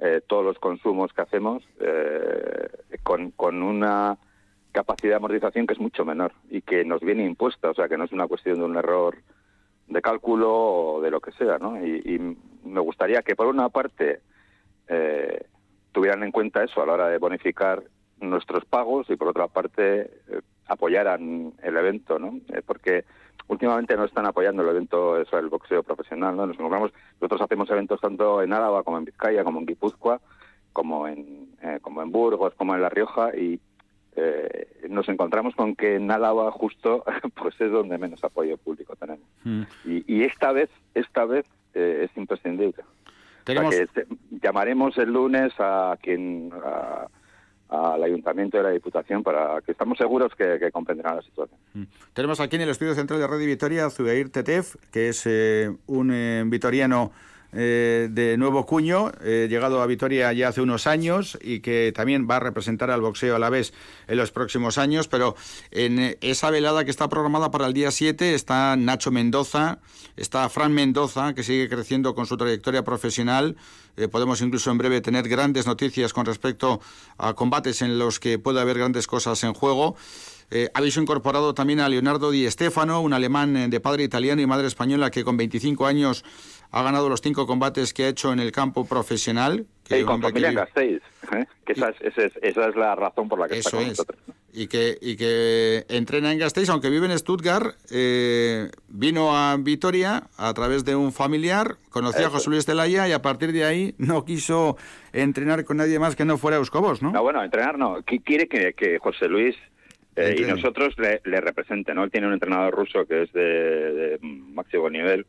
eh, 0.00 0.20
todos 0.26 0.44
los 0.44 0.58
consumos 0.58 1.12
que 1.12 1.22
hacemos, 1.22 1.62
eh, 1.80 2.68
con, 3.02 3.30
con 3.30 3.62
una 3.62 4.18
capacidad 4.72 5.12
de 5.12 5.16
amortización 5.16 5.66
que 5.66 5.74
es 5.74 5.80
mucho 5.80 6.04
menor 6.04 6.32
y 6.50 6.62
que 6.62 6.84
nos 6.84 7.00
viene 7.00 7.24
impuesta, 7.24 7.70
o 7.70 7.74
sea, 7.74 7.88
que 7.88 7.96
no 7.96 8.04
es 8.04 8.12
una 8.12 8.26
cuestión 8.26 8.58
de 8.58 8.64
un 8.64 8.76
error 8.76 9.16
de 9.88 10.02
cálculo 10.02 10.52
o 10.52 11.00
de 11.00 11.10
lo 11.10 11.20
que 11.20 11.32
sea, 11.32 11.58
¿no? 11.58 11.84
Y, 11.84 12.36
me 12.64 12.80
gustaría 12.80 13.22
que, 13.22 13.36
por 13.36 13.46
una 13.46 13.68
parte, 13.68 14.20
eh, 14.88 15.46
tuvieran 15.92 16.24
en 16.24 16.32
cuenta 16.32 16.64
eso 16.64 16.82
a 16.82 16.86
la 16.86 16.94
hora 16.94 17.08
de 17.08 17.18
bonificar 17.18 17.80
nuestros 18.20 18.64
pagos 18.64 19.08
y, 19.08 19.14
por 19.14 19.28
otra 19.28 19.46
parte, 19.46 20.00
eh, 20.00 20.40
apoyaran 20.66 21.52
el 21.62 21.76
evento, 21.76 22.18
¿no? 22.18 22.40
Eh, 22.52 22.62
porque 22.66 23.04
últimamente 23.46 23.96
no 23.96 24.04
están 24.04 24.26
apoyando 24.26 24.64
el 24.64 24.70
evento, 24.70 25.16
eso, 25.20 25.38
el 25.38 25.48
boxeo 25.48 25.84
profesional, 25.84 26.36
¿no? 26.36 26.46
Nos 26.46 26.58
nosotros 26.58 27.40
hacemos 27.40 27.70
eventos 27.70 28.00
tanto 28.00 28.42
en 28.42 28.52
Álava 28.52 28.82
como 28.82 28.98
en 28.98 29.04
Vizcaya, 29.04 29.44
como 29.44 29.60
en 29.60 29.66
Guipúzcoa, 29.66 30.20
como 30.72 31.06
en, 31.06 31.56
como 31.82 32.02
en 32.02 32.10
Burgos, 32.10 32.52
como 32.56 32.74
en 32.74 32.82
La 32.82 32.88
Rioja, 32.88 33.30
y, 33.36 33.60
eh, 34.16 34.88
nos 34.88 35.08
encontramos 35.10 35.54
con 35.54 35.76
que 35.76 35.96
en 35.96 36.10
Álava 36.10 36.50
justo 36.50 37.04
pues 37.34 37.60
es 37.60 37.70
donde 37.70 37.98
menos 37.98 38.24
apoyo 38.24 38.56
público 38.56 38.96
tenemos. 38.96 39.26
Mm. 39.44 39.62
Y, 39.84 40.22
esta 40.22 40.52
vez, 40.52 40.70
esta 40.94 41.26
vez 41.26 41.44
eh, 41.74 42.08
es 42.08 42.16
imprescindible. 42.16 42.82
llamaremos 44.42 44.96
el 44.96 45.12
lunes 45.12 45.52
a 45.58 45.98
quien 46.00 46.50
al 47.68 48.02
ayuntamiento 48.02 48.56
de 48.56 48.62
la 48.62 48.70
Diputación 48.70 49.22
para 49.22 49.60
que 49.60 49.72
estamos 49.72 49.98
seguros 49.98 50.32
que, 50.34 50.70
comprenderán 50.70 51.16
la 51.16 51.22
situación. 51.22 51.58
Mm. 51.74 51.82
Tenemos 52.14 52.40
aquí 52.40 52.56
en 52.56 52.62
el 52.62 52.70
estudio 52.70 52.94
central 52.94 53.20
de 53.20 53.26
Radio 53.26 53.46
Vitoria 53.46 53.86
a 53.86 53.90
Zubeir 53.90 54.30
Tetef, 54.30 54.76
que 54.90 55.08
es 55.10 55.26
eh, 55.26 55.70
un 55.86 56.48
vitoriano 56.48 57.12
eh, 57.52 58.08
de 58.10 58.36
nuevo 58.36 58.66
cuño, 58.66 59.12
eh, 59.22 59.46
llegado 59.48 59.80
a 59.80 59.86
Vitoria 59.86 60.32
ya 60.32 60.48
hace 60.48 60.60
unos 60.60 60.86
años 60.86 61.38
y 61.40 61.60
que 61.60 61.92
también 61.94 62.26
va 62.28 62.36
a 62.36 62.40
representar 62.40 62.90
al 62.90 63.00
boxeo 63.00 63.36
a 63.36 63.38
la 63.38 63.50
vez 63.50 63.72
en 64.08 64.18
los 64.18 64.30
próximos 64.30 64.78
años, 64.78 65.08
pero 65.08 65.36
en 65.70 66.16
esa 66.20 66.50
velada 66.50 66.84
que 66.84 66.90
está 66.90 67.08
programada 67.08 67.50
para 67.50 67.66
el 67.66 67.72
día 67.72 67.90
7 67.90 68.34
está 68.34 68.76
Nacho 68.76 69.10
Mendoza, 69.10 69.78
está 70.16 70.48
Fran 70.48 70.72
Mendoza, 70.72 71.34
que 71.34 71.42
sigue 71.42 71.68
creciendo 71.68 72.14
con 72.14 72.26
su 72.26 72.36
trayectoria 72.36 72.84
profesional. 72.84 73.56
Eh, 73.96 74.08
podemos 74.08 74.42
incluso 74.42 74.70
en 74.70 74.78
breve 74.78 75.00
tener 75.00 75.28
grandes 75.28 75.66
noticias 75.66 76.12
con 76.12 76.26
respecto 76.26 76.80
a 77.16 77.34
combates 77.34 77.80
en 77.80 77.98
los 77.98 78.20
que 78.20 78.38
puede 78.38 78.60
haber 78.60 78.76
grandes 78.78 79.06
cosas 79.06 79.42
en 79.44 79.54
juego. 79.54 79.96
habéis 80.74 80.96
incorporado 80.96 81.54
también 81.54 81.80
a 81.80 81.88
Leonardo 81.88 82.30
Di 82.30 82.48
Stefano, 82.48 83.00
un 83.00 83.12
alemán 83.12 83.68
de 83.68 83.80
padre 83.80 84.04
italiano 84.04 84.40
y 84.40 84.46
madre 84.46 84.68
española 84.68 85.10
que 85.10 85.24
con 85.24 85.36
25 85.36 85.86
años 85.86 86.24
ha 86.70 86.82
ganado 86.82 87.08
los 87.08 87.20
cinco 87.20 87.46
combates 87.46 87.94
que 87.94 88.04
ha 88.04 88.08
hecho 88.08 88.32
en 88.32 88.40
el 88.40 88.52
campo 88.52 88.86
profesional. 88.86 89.66
Que 89.84 90.04
con 90.04 90.20
familia 90.20 90.52
Gasteiz, 90.52 91.02
¿eh? 91.32 91.46
que 91.64 91.72
esa 91.72 91.90
es, 91.90 92.18
esa, 92.18 92.68
es, 92.68 92.76
la 92.76 92.94
razón 92.96 93.28
por 93.28 93.38
la 93.38 93.48
que 93.48 93.58
está 93.58 93.70
con 93.70 93.86
nosotros. 93.86 94.18
y 94.52 94.66
que, 94.66 94.98
y 95.00 95.16
que 95.16 95.86
entrena 95.88 96.32
en 96.32 96.38
Gasteiz, 96.38 96.68
aunque 96.70 96.90
vive 96.90 97.06
en 97.06 97.16
Stuttgart, 97.16 97.76
eh, 97.90 98.68
vino 98.88 99.36
a 99.36 99.56
Vitoria 99.56 100.24
a 100.36 100.52
través 100.54 100.84
de 100.84 100.96
un 100.96 101.12
familiar, 101.12 101.76
conoció 101.90 102.26
a 102.26 102.30
José 102.30 102.50
Luis 102.50 102.66
Zelaya 102.66 103.06
y 103.06 103.12
a 103.12 103.22
partir 103.22 103.52
de 103.52 103.64
ahí 103.64 103.94
no 103.98 104.24
quiso 104.24 104.76
entrenar 105.12 105.64
con 105.64 105.76
nadie 105.76 106.00
más 106.00 106.16
que 106.16 106.24
no 106.24 106.36
fuera 106.36 106.56
Euskobos, 106.56 107.00
¿no? 107.00 107.12
No, 107.12 107.22
bueno, 107.22 107.44
entrenar 107.44 107.78
no. 107.78 107.98
Quiere 108.24 108.48
que, 108.48 108.72
que 108.72 108.98
José 108.98 109.28
Luis 109.28 109.54
eh, 110.16 110.34
y 110.38 110.42
nosotros 110.44 110.98
le, 110.98 111.20
le 111.24 111.42
represente, 111.42 111.94
¿no? 111.94 112.02
Él 112.02 112.10
tiene 112.10 112.26
un 112.26 112.32
entrenador 112.32 112.74
ruso 112.74 113.04
que 113.04 113.24
es 113.24 113.32
de, 113.34 114.18
máximo 114.22 114.88
nivel. 114.88 115.26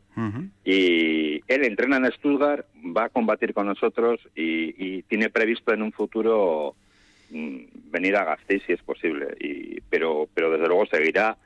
Y 0.63 1.41
él 1.47 1.65
entrena 1.65 1.97
en 1.97 2.11
Stuttgart, 2.13 2.65
va 2.95 3.05
a 3.05 3.09
combatir 3.09 3.53
con 3.53 3.67
nosotros 3.67 4.21
y, 4.33 5.01
tiene 5.03 5.29
previsto 5.29 5.73
en 5.73 5.81
un 5.81 5.91
futuro 5.91 6.75
mm, 7.29 7.57
venir 7.91 8.15
a 8.15 8.23
Gasteiz 8.23 8.63
si 8.65 8.73
es 8.73 8.81
posible, 8.81 9.35
y, 9.39 9.81
pero, 9.81 10.27
pero 10.33 10.51
desde 10.51 10.67
luego 10.67 10.85
seguirá 10.85 11.37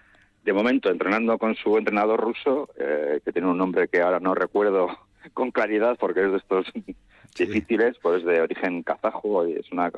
de 0.44 0.54
momento 0.54 0.90
entrenando 0.90 1.38
con 1.38 1.56
su 1.56 1.78
entrenador 1.78 2.20
ruso, 2.20 2.70
eh, 2.80 3.22
que 3.24 3.32
tiene 3.32 3.48
un 3.48 3.58
nombre 3.58 3.88
que 3.88 4.02
ahora 4.02 4.20
no 4.20 4.36
recuerdo 4.36 4.88
con 5.34 5.52
claridad 5.52 5.98
porque 6.00 6.26
es 6.26 6.32
de 6.32 6.38
estos 6.38 6.66
difíciles, 7.38 7.98
pues 8.02 8.24
de 8.24 8.42
origen 8.42 8.84
kazajo 8.84 9.48
y 9.48 9.54
es 9.54 9.72
una 9.72 9.92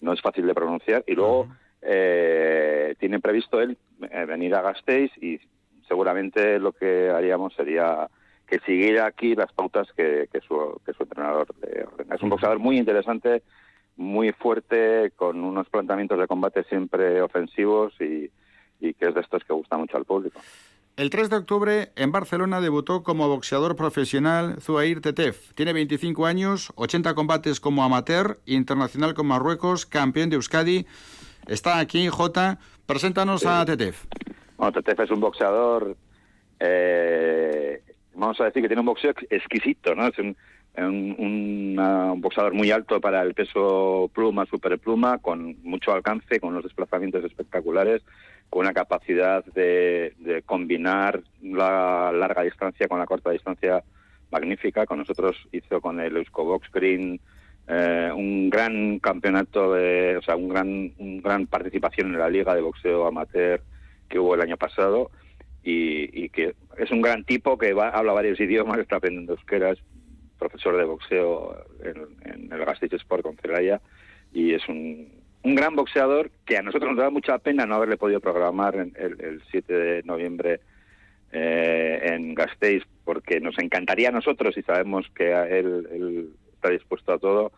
no 0.00 0.12
es 0.12 0.20
fácil 0.20 0.46
de 0.46 0.54
pronunciar. 0.54 1.04
Y 1.06 1.14
luego 1.14 1.48
eh, 1.82 2.94
tiene 2.98 3.20
previsto 3.20 3.60
él 3.60 3.76
eh, 4.10 4.24
venir 4.24 4.54
a 4.54 4.62
Gasteiz 4.62 5.10
y 5.20 5.40
seguramente 5.86 6.58
lo 6.58 6.72
que 6.72 7.10
haríamos 7.10 7.54
sería 7.54 8.08
que 8.46 8.58
siguiera 8.60 9.06
aquí 9.06 9.34
las 9.34 9.52
pautas 9.52 9.88
que, 9.96 10.28
su, 10.46 10.80
que 10.84 10.92
su 10.94 11.02
entrenador 11.02 11.48
le 11.60 11.84
ordena. 11.84 12.14
Es 12.14 12.22
un 12.22 12.30
boxeador 12.30 12.58
muy 12.58 12.78
interesante, 12.78 13.42
muy 13.96 14.32
fuerte, 14.32 15.12
con 15.16 15.44
unos 15.44 15.68
planteamientos 15.68 16.18
de 16.18 16.26
combate 16.26 16.64
siempre 16.64 17.20
ofensivos 17.20 17.92
y, 18.00 18.30
y 18.80 18.94
que 18.94 19.08
es 19.08 19.14
de 19.14 19.20
estos 19.20 19.44
que 19.44 19.52
gusta 19.52 19.76
mucho 19.76 19.96
al 19.96 20.06
público. 20.06 20.40
El 20.96 21.10
3 21.10 21.30
de 21.30 21.36
octubre 21.36 21.92
en 21.94 22.10
Barcelona 22.10 22.60
debutó 22.60 23.04
como 23.04 23.28
boxeador 23.28 23.76
profesional 23.76 24.60
Zuair 24.60 25.00
Tetef. 25.00 25.52
Tiene 25.54 25.72
25 25.72 26.26
años, 26.26 26.72
80 26.74 27.14
combates 27.14 27.60
como 27.60 27.84
amateur, 27.84 28.40
internacional 28.46 29.14
con 29.14 29.28
Marruecos, 29.28 29.86
campeón 29.86 30.28
de 30.30 30.36
Euskadi. 30.36 30.86
Está 31.48 31.78
aquí, 31.78 32.08
Jota. 32.08 32.58
Preséntanos 32.84 33.44
a 33.46 33.64
Tetef. 33.64 34.04
Bueno, 34.58 34.72
Tetef 34.72 35.00
es 35.00 35.10
un 35.10 35.20
boxeador, 35.20 35.96
eh, 36.60 37.82
vamos 38.14 38.38
a 38.40 38.44
decir 38.44 38.60
que 38.60 38.68
tiene 38.68 38.80
un 38.80 38.86
boxeo 38.86 39.12
exquisito, 39.30 39.94
¿no? 39.94 40.08
Es 40.08 40.18
un, 40.18 40.36
un, 40.76 42.20
boxeador 42.20 42.52
muy 42.52 42.70
alto 42.70 43.00
para 43.00 43.22
el 43.22 43.32
peso 43.32 44.10
pluma, 44.12 44.44
superpluma, 44.44 45.18
con 45.18 45.56
mucho 45.62 45.92
alcance, 45.92 46.38
con 46.38 46.50
unos 46.50 46.64
desplazamientos 46.64 47.24
espectaculares, 47.24 48.02
con 48.50 48.60
una 48.60 48.74
capacidad 48.74 49.42
de, 49.46 50.14
de 50.18 50.42
combinar 50.42 51.22
la 51.40 52.12
larga 52.12 52.42
distancia 52.42 52.88
con 52.88 52.98
la 52.98 53.06
corta 53.06 53.30
distancia 53.30 53.82
magnífica. 54.30 54.84
Con 54.84 54.98
nosotros 54.98 55.36
hizo 55.52 55.80
con 55.80 55.98
el 55.98 56.16
Euskobox 56.18 56.70
Green 56.72 57.20
eh, 57.68 58.10
un 58.14 58.48
gran 58.48 58.98
campeonato, 58.98 59.74
de, 59.74 60.16
o 60.16 60.22
sea, 60.22 60.36
un 60.36 60.48
gran, 60.48 60.92
un 60.98 61.20
gran 61.20 61.46
participación 61.46 62.08
en 62.14 62.18
la 62.18 62.30
liga 62.30 62.54
de 62.54 62.62
boxeo 62.62 63.06
amateur 63.06 63.60
que 64.08 64.18
hubo 64.18 64.34
el 64.34 64.40
año 64.40 64.56
pasado 64.56 65.10
y, 65.62 66.30
que 66.30 66.54
es 66.78 66.90
un 66.90 67.02
gran 67.02 67.24
tipo 67.24 67.58
que 67.58 67.74
va, 67.74 67.90
habla 67.90 68.14
varios 68.14 68.40
idiomas, 68.46 68.78
está 68.78 68.96
aprendiendo 68.96 69.34
euskera, 69.34 69.70
es 69.70 69.80
profesor 70.38 70.76
de 70.78 70.84
boxeo 70.84 71.66
en, 71.82 72.50
el 72.50 72.64
Gasteiz 72.64 72.92
Sport 72.94 73.22
con 73.22 73.36
Celaya 73.36 73.80
y 74.32 74.54
es 74.54 74.66
un, 74.68 75.08
un 75.42 75.54
gran 75.54 75.76
boxeador 75.76 76.30
que 76.46 76.56
a 76.56 76.62
nosotros 76.62 76.92
nos 76.92 77.04
da 77.04 77.10
mucha 77.10 77.38
pena 77.38 77.66
no 77.66 77.74
haberle 77.74 77.98
podido 77.98 78.20
programar 78.20 78.76
el, 78.76 79.20
el 79.20 79.42
7 79.50 79.72
de 79.72 80.02
noviembre 80.04 80.60
eh, 81.32 82.00
en 82.14 82.34
Gasteiz 82.34 82.84
porque 83.04 83.40
nos 83.40 83.58
encantaría 83.58 84.08
a 84.08 84.12
nosotros 84.12 84.56
y 84.56 84.62
sabemos 84.62 85.06
que 85.14 85.32
él, 85.32 85.86
él 85.92 86.30
está 86.68 86.70
dispuesto 86.70 87.12
a 87.12 87.18
todo, 87.18 87.52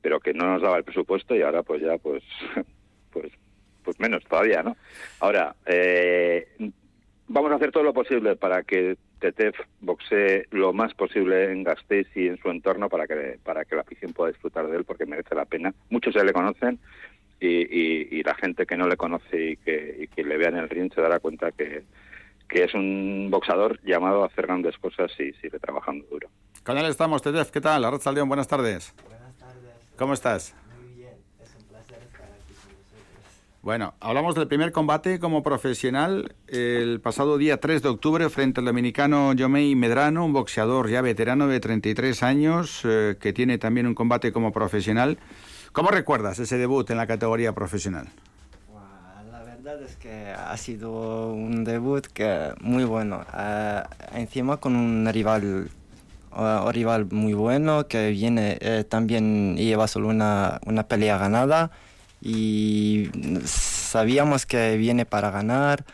pero 0.00 0.20
que 0.20 0.34
no 0.34 0.46
nos 0.46 0.62
daba 0.62 0.78
el 0.78 0.84
presupuesto 0.84 1.34
y 1.34 1.42
ahora 1.42 1.62
pues 1.62 1.82
ya 1.82 1.98
pues 1.98 2.22
pues 3.12 3.32
pues 3.84 3.98
menos 3.98 4.22
todavía, 4.24 4.62
¿no? 4.62 4.76
Ahora, 5.18 5.56
eh, 5.66 6.46
vamos 7.26 7.50
a 7.50 7.56
hacer 7.56 7.72
todo 7.72 7.82
lo 7.82 7.92
posible 7.92 8.36
para 8.36 8.62
que 8.62 8.96
Tetef 9.18 9.56
boxee 9.80 10.46
lo 10.50 10.72
más 10.72 10.94
posible 10.94 11.50
en 11.50 11.64
Gasteiz 11.64 12.06
y 12.14 12.28
en 12.28 12.38
su 12.38 12.48
entorno 12.48 12.88
para 12.88 13.08
que 13.08 13.38
para 13.42 13.64
que 13.64 13.74
la 13.74 13.82
afición 13.82 14.12
pueda 14.12 14.30
disfrutar 14.30 14.68
de 14.68 14.76
él 14.76 14.84
porque 14.84 15.06
merece 15.06 15.34
la 15.34 15.46
pena. 15.46 15.74
Muchos 15.90 16.14
ya 16.14 16.22
le 16.22 16.32
conocen 16.32 16.78
y, 17.40 18.16
y, 18.16 18.22
la 18.22 18.36
gente 18.36 18.66
que 18.66 18.76
no 18.76 18.86
le 18.86 18.96
conoce 18.96 19.50
y 19.50 19.56
que, 19.56 19.96
y 20.02 20.06
que 20.06 20.22
le 20.22 20.36
vea 20.36 20.50
en 20.50 20.58
el 20.58 20.68
ring 20.68 20.94
se 20.94 21.00
dará 21.00 21.18
cuenta 21.18 21.50
que, 21.50 21.82
que 22.48 22.62
es 22.62 22.74
un 22.74 23.28
boxador 23.32 23.80
llamado 23.82 24.22
a 24.22 24.26
hacer 24.26 24.46
grandes 24.46 24.78
cosas 24.78 25.10
y 25.18 25.32
sigue 25.32 25.58
trabajando 25.58 26.06
duro. 26.08 26.28
Con 26.64 26.78
él 26.78 26.86
estamos, 26.86 27.22
Tedef. 27.22 27.50
¿Qué 27.50 27.60
tal? 27.60 27.84
Arracha 27.84 28.12
León, 28.12 28.28
buenas 28.28 28.46
tardes. 28.46 28.94
Buenas 29.08 29.34
tardes. 29.36 29.72
¿Cómo 29.98 30.14
estás? 30.14 30.54
Muy 30.80 30.94
bien, 30.94 31.14
es 31.42 31.50
un 31.58 31.64
placer 31.64 31.98
estar 32.00 32.22
aquí 32.22 32.54
con 32.54 32.72
vosotros. 32.76 33.02
Bueno, 33.62 33.94
hablamos 33.98 34.36
del 34.36 34.46
primer 34.46 34.70
combate 34.70 35.18
como 35.18 35.42
profesional 35.42 36.36
el 36.46 37.00
pasado 37.00 37.36
día 37.36 37.58
3 37.58 37.82
de 37.82 37.88
octubre 37.88 38.30
frente 38.30 38.60
al 38.60 38.66
dominicano 38.66 39.32
Yomei 39.32 39.74
Medrano, 39.74 40.24
un 40.24 40.32
boxeador 40.32 40.88
ya 40.88 41.02
veterano 41.02 41.48
de 41.48 41.58
33 41.58 42.22
años 42.22 42.82
eh, 42.84 43.16
que 43.18 43.32
tiene 43.32 43.58
también 43.58 43.88
un 43.88 43.96
combate 43.96 44.30
como 44.30 44.52
profesional. 44.52 45.18
¿Cómo 45.72 45.90
recuerdas 45.90 46.38
ese 46.38 46.58
debut 46.58 46.88
en 46.90 46.96
la 46.96 47.08
categoría 47.08 47.52
profesional? 47.54 48.06
La 49.32 49.42
verdad 49.42 49.82
es 49.82 49.96
que 49.96 50.28
ha 50.28 50.56
sido 50.56 51.32
un 51.32 51.64
debut 51.64 52.06
que 52.06 52.52
muy 52.60 52.84
bueno. 52.84 53.24
Uh, 53.34 53.82
encima 54.16 54.58
con 54.58 54.76
un 54.76 55.08
rival 55.12 55.68
un 56.36 56.72
rival 56.72 57.06
muy 57.10 57.34
bueno 57.34 57.86
que 57.86 58.10
viene 58.10 58.58
eh, 58.60 58.84
también 58.88 59.56
lleva 59.56 59.88
solo 59.88 60.08
una, 60.08 60.60
una, 60.66 60.88
pelea 60.88 61.18
ganada. 61.18 61.70
Y 62.20 63.10
sabíamos 63.44 64.46
que 64.46 64.76
viene 64.76 65.04
para 65.04 65.30
ganar. 65.30 65.84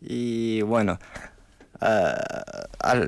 Y 0.00 0.62
bueno 0.62 0.98
eh, 1.80 2.14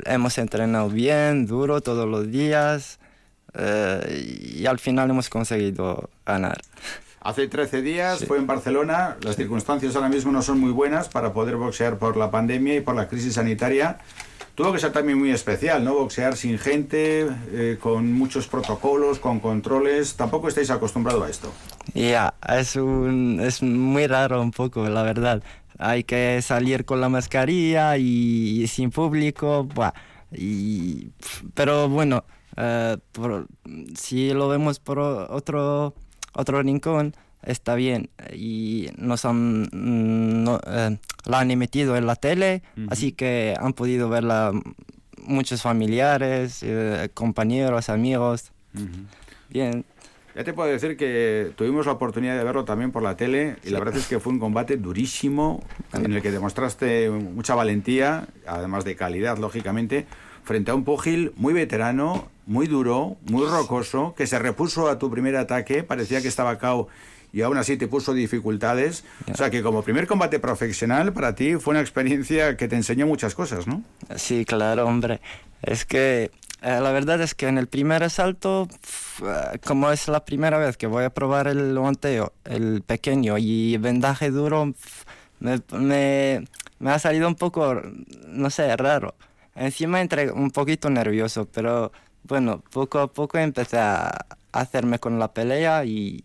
hemos 0.07 0.39
entrenado 0.39 0.89
bien 0.89 1.47
duro 1.47 1.81
todos 1.81 2.09
los 2.09 2.31
días 2.31 2.99
eh, 3.55 4.53
y 4.57 4.67
al 4.67 4.79
final 4.79 5.11
hemos 5.11 5.29
conseguido 5.29 6.11
ganar. 6.25 6.61
Hace 7.21 7.49
13 7.49 7.83
días 7.83 8.25
fue 8.25 8.39
en 8.39 8.47
Barcelona, 8.47 9.17
las 9.23 9.37
circunstancias 9.37 9.97
ahora 9.97 10.09
mismo 10.09 10.31
no 10.31 10.43
son 10.43 10.61
muy 10.61 10.71
buenas 10.71 11.09
para 11.09 11.33
poder 11.33 11.57
boxear 11.57 11.99
por 11.99 12.17
la 12.17 12.31
pandemia 12.31 12.77
y 12.77 12.81
por 12.81 12.95
la 12.95 13.09
crisis 13.09 13.35
sanitaria. 13.35 13.99
Tuvo 14.57 14.73
que 14.73 14.79
ser 14.79 14.91
también 14.91 15.19
muy 15.19 15.31
especial, 15.33 15.85
¿no? 15.85 15.93
Boxear 15.93 16.35
sin 16.35 16.59
gente, 16.59 17.29
eh, 17.53 17.77
con 17.79 18.11
muchos 18.11 18.47
protocolos, 18.47 19.19
con 19.19 19.39
controles. 19.39 20.17
Tampoco 20.17 20.49
estáis 20.49 20.71
acostumbrados 20.71 21.23
a 21.23 21.29
esto. 21.29 21.53
Ya, 21.93 22.33
es, 22.49 22.75
un, 22.77 23.39
es 23.43 23.63
muy 23.63 24.07
raro 24.07 24.41
un 24.41 24.53
poco, 24.53 24.89
la 24.89 25.03
verdad. 25.03 25.43
Hay 25.79 26.05
que 26.05 26.41
salir 26.41 26.87
con 26.87 27.03
la 27.03 27.11
mascarilla 27.11 27.99
y, 27.99 28.67
sin 28.67 28.91
público. 28.91 29.69
y, 30.33 31.11
pero 31.53 31.91
bueno, 31.91 32.25
eh, 32.57 32.97
si 33.95 34.33
lo 34.33 34.49
vemos 34.49 34.81
por 34.81 35.01
otro, 35.01 35.93
otro 36.33 36.63
rincón, 36.63 37.15
está 37.47 37.75
bien. 37.75 38.11
Y 38.35 38.91
nos 38.99 39.25
han 39.25 39.63
mm, 39.73 40.49
eh, 40.67 40.99
la 41.25 41.39
han 41.41 41.51
emitido 41.51 41.97
en 41.97 42.07
la 42.07 42.17
tele 42.17 42.63
así 42.89 43.13
que 43.13 43.55
han 43.59 43.73
podido 43.73 44.09
verla 44.09 44.53
muchos 45.23 45.63
familiares 45.63 46.63
eh, 46.63 47.09
compañeros 47.15 47.89
amigos. 47.89 48.53
Bien. 49.49 49.85
Ya 50.35 50.45
te 50.45 50.53
puedo 50.53 50.69
decir 50.69 50.99
que 50.99 51.53
tuvimos 51.57 51.87
la 51.87 51.93
oportunidad 51.93 52.37
de 52.37 52.45
verlo 52.45 52.67
también 52.67 52.93
por 52.93 53.03
la 53.03 53.17
tele 53.17 53.57
y 53.65 53.71
la 53.71 53.79
verdad 53.79 53.97
es 53.97 54.07
que 54.07 54.21
fue 54.21 54.35
un 54.35 54.39
combate 54.39 54.77
durísimo 54.77 55.65
en 55.95 56.13
el 56.13 56.21
que 56.21 56.31
demostraste 56.31 57.09
mucha 57.09 57.55
valentía, 57.55 58.29
además 58.47 58.85
de 58.85 58.97
calidad, 58.97 59.39
lógicamente, 59.39 60.07
frente 60.45 60.73
a 60.73 60.75
un 60.75 60.85
Pugil 60.85 61.33
muy 61.37 61.55
veterano, 61.55 62.29
muy 62.45 62.67
duro, 62.67 63.17
muy 63.31 63.47
rocoso, 63.47 64.15
que 64.15 64.27
se 64.27 64.39
repuso 64.39 64.89
a 64.89 64.99
tu 64.99 65.11
primer 65.11 65.37
ataque, 65.37 65.83
parecía 65.83 66.21
que 66.21 66.29
estaba 66.29 66.59
cao 66.59 66.89
y 67.37 67.43
aún 67.43 67.59
así 67.59 67.77
te 67.77 67.87
puso 67.87 68.15
dificultades. 68.15 69.05
O 69.31 69.37
sea 69.37 69.51
que 69.51 69.63
como 69.63 69.83
primer 69.83 70.07
combate 70.07 70.39
profesional 70.39 71.13
para 71.13 71.35
ti 71.35 71.57
fue 71.57 71.73
una 71.73 71.83
experiencia 71.83 72.57
que 72.57 72.67
te 72.67 72.77
enseñó 72.77 73.07
muchas 73.07 73.35
cosas, 73.35 73.67
¿no? 73.67 73.83
Sí, 74.17 74.47
claro, 74.47 74.87
hombre. 74.87 75.21
Es 75.61 75.85
que 75.85 76.31
eh, 76.63 76.81
la 76.81 76.93
verdad 76.93 77.21
es 77.21 77.35
que 77.35 77.47
en 77.47 77.59
el 77.59 77.67
primer 77.67 78.03
asalto, 78.03 78.69
eh, 79.23 79.59
como 79.67 79.93
es 79.93 80.09
la 80.09 80.25
primera 80.25 80.57
vez 80.57 80.79
que 80.79 80.87
voy 80.87 81.05
a 81.05 81.11
probar 81.11 81.47
el 81.47 81.79
guanteo, 81.79 82.33
el 82.47 82.81
pequeño 82.81 83.37
y 83.37 83.77
vendaje 83.77 84.31
duro, 84.31 84.73
me, 85.39 85.61
me, 85.73 86.91
ha 86.91 86.99
salido 86.99 87.29
un 87.29 87.35
poco, 87.35 87.83
no 88.29 88.49
sé, 88.49 88.75
raro. 88.79 89.15
Encima 89.55 90.01
entré 90.01 90.33
un 90.33 90.51
poquito 90.51 90.89
nervioso, 90.89 91.47
pero 91.53 91.93
bueno, 92.23 92.63
poco 92.73 92.99
a 93.01 93.09
poco 93.09 93.37
empecé 93.37 93.77
a 93.77 94.25
hacerme 94.53 94.99
con 94.99 95.19
la 95.19 95.33
pelea 95.35 95.85
y 95.85 96.25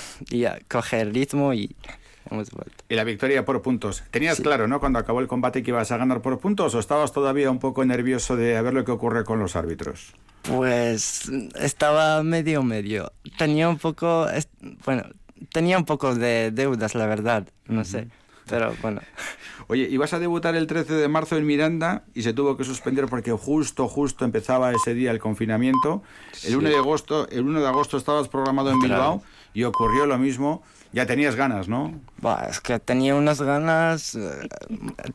y 0.30 0.44
a 0.44 0.58
coger 0.68 1.12
ritmo 1.12 1.54
y... 1.54 1.74
hemos 2.30 2.50
vuelto. 2.50 2.84
Y 2.88 2.94
la 2.94 3.04
victoria 3.04 3.44
por 3.44 3.62
puntos. 3.62 4.02
¿Tenías 4.10 4.40
claro, 4.40 4.68
no, 4.68 4.80
cuando 4.80 4.98
acabó 4.98 5.20
el 5.20 5.28
combate 5.28 5.62
que 5.62 5.70
ibas 5.70 5.90
a 5.92 5.96
ganar 5.96 6.22
por 6.22 6.38
puntos 6.38 6.74
o 6.74 6.78
estabas 6.78 7.12
todavía 7.12 7.50
un 7.50 7.58
poco 7.58 7.84
nervioso 7.84 8.36
de 8.36 8.60
ver 8.60 8.74
lo 8.74 8.84
que 8.84 8.92
ocurre 8.92 9.24
con 9.24 9.38
los 9.38 9.56
árbitros? 9.56 10.14
Pues 10.42 11.30
estaba 11.60 12.22
medio 12.22 12.62
medio. 12.62 13.12
Tenía 13.36 13.68
un 13.68 13.78
poco, 13.78 14.26
bueno, 14.84 15.04
tenía 15.52 15.76
un 15.78 15.84
poco 15.84 16.14
de 16.14 16.50
deudas, 16.52 16.94
la 16.94 17.06
verdad, 17.06 17.48
no 17.66 17.84
sé. 17.84 18.08
Pero 18.48 18.72
bueno. 18.80 19.00
Oye, 19.68 19.88
ibas 19.90 20.12
a 20.12 20.20
debutar 20.20 20.54
el 20.54 20.68
13 20.68 20.94
de 20.94 21.08
marzo 21.08 21.36
en 21.36 21.44
Miranda 21.44 22.04
y 22.14 22.22
se 22.22 22.32
tuvo 22.32 22.56
que 22.56 22.62
suspender 22.62 23.06
porque 23.06 23.32
justo, 23.32 23.88
justo 23.88 24.24
empezaba 24.24 24.70
ese 24.72 24.94
día 24.94 25.10
el 25.10 25.18
confinamiento. 25.18 26.04
El 26.44 26.56
1 26.56 26.68
de 26.68 26.76
agosto, 26.76 27.28
el 27.28 27.42
1 27.42 27.60
de 27.60 27.66
agosto 27.66 27.96
estabas 27.96 28.28
programado 28.28 28.70
en 28.70 28.78
Bilbao 28.78 29.24
y 29.56 29.64
ocurrió 29.64 30.04
lo 30.04 30.18
mismo. 30.18 30.62
Ya 30.92 31.06
tenías 31.06 31.34
ganas, 31.34 31.66
¿no? 31.66 31.98
es 32.48 32.60
que 32.60 32.78
tenía 32.78 33.14
unas 33.14 33.40
ganas, 33.40 34.14
eh, 34.14 34.48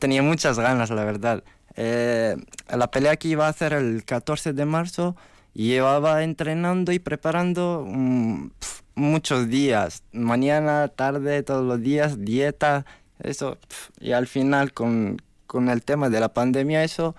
tenía 0.00 0.20
muchas 0.20 0.58
ganas, 0.58 0.90
la 0.90 1.04
verdad. 1.04 1.44
Eh, 1.76 2.36
la 2.68 2.90
pelea 2.90 3.16
que 3.16 3.28
iba 3.28 3.46
a 3.46 3.50
hacer 3.50 3.72
el 3.72 4.04
14 4.04 4.52
de 4.52 4.64
marzo 4.64 5.14
llevaba 5.54 6.24
entrenando 6.24 6.90
y 6.90 6.98
preparando 6.98 7.84
mm, 7.86 8.48
muchos 8.96 9.48
días, 9.48 10.02
mañana, 10.10 10.88
tarde, 10.88 11.44
todos 11.44 11.64
los 11.64 11.80
días, 11.80 12.24
dieta, 12.24 12.84
eso, 13.20 13.58
y 14.00 14.10
al 14.10 14.26
final 14.26 14.72
con, 14.72 15.22
con 15.46 15.68
el 15.68 15.84
tema 15.84 16.08
de 16.10 16.18
la 16.18 16.34
pandemia 16.34 16.82
eso 16.82 17.14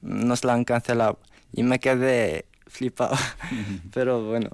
nos 0.00 0.42
la 0.42 0.54
han 0.54 0.64
cancelado 0.64 1.18
y 1.52 1.64
me 1.64 1.80
quedé 1.80 2.46
flipado, 2.66 3.16
pero 3.92 4.24
bueno. 4.24 4.48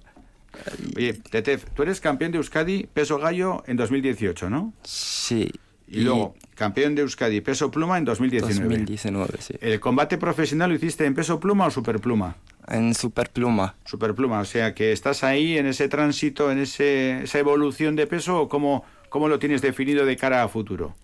Oye, 0.96 1.14
Tetef, 1.14 1.64
tú 1.74 1.82
eres 1.82 2.00
campeón 2.00 2.32
de 2.32 2.38
Euskadi 2.38 2.88
peso 2.92 3.18
gallo 3.18 3.62
en 3.66 3.76
2018, 3.76 4.50
¿no? 4.50 4.72
Sí. 4.82 5.50
Y, 5.86 6.00
luego, 6.00 6.34
campeón 6.54 6.94
de 6.94 7.02
Euskadi 7.02 7.40
peso 7.40 7.70
pluma 7.70 7.96
en 7.96 8.04
2019. 8.04 8.68
2019, 8.68 9.38
sí. 9.40 9.54
¿El 9.60 9.80
combate 9.80 10.18
profesional 10.18 10.70
lo 10.70 10.76
hiciste 10.76 11.06
en 11.06 11.14
peso 11.14 11.40
pluma 11.40 11.66
o 11.66 11.70
superpluma? 11.70 12.36
En 12.66 12.94
superpluma. 12.94 13.74
Superpluma, 13.86 14.40
o 14.40 14.44
sea 14.44 14.74
que 14.74 14.92
estás 14.92 15.24
ahí 15.24 15.56
en 15.56 15.66
ese 15.66 15.88
tránsito, 15.88 16.50
en 16.50 16.58
ese, 16.58 17.22
esa 17.22 17.38
evolución 17.38 17.96
de 17.96 18.06
peso 18.06 18.42
o 18.42 18.48
cómo, 18.48 18.84
¿Cómo 19.08 19.28
lo 19.28 19.38
tienes 19.38 19.62
definido 19.62 20.04
de 20.04 20.16
cara 20.16 20.42
a 20.42 20.48
futuro? 20.48 20.94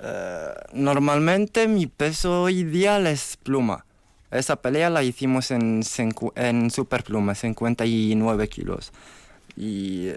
Eh, 0.00 0.48
normalmente 0.74 1.66
mi 1.66 1.86
peso 1.86 2.48
ideal 2.48 3.06
es 3.06 3.38
pluma. 3.42 3.86
Esa 4.32 4.56
pelea 4.56 4.90
la 4.90 5.02
hicimos 5.02 5.50
en, 5.50 5.82
en 6.36 6.70
superpluma, 6.70 7.34
59 7.34 8.48
kilos. 8.48 8.92
Y 9.56 10.08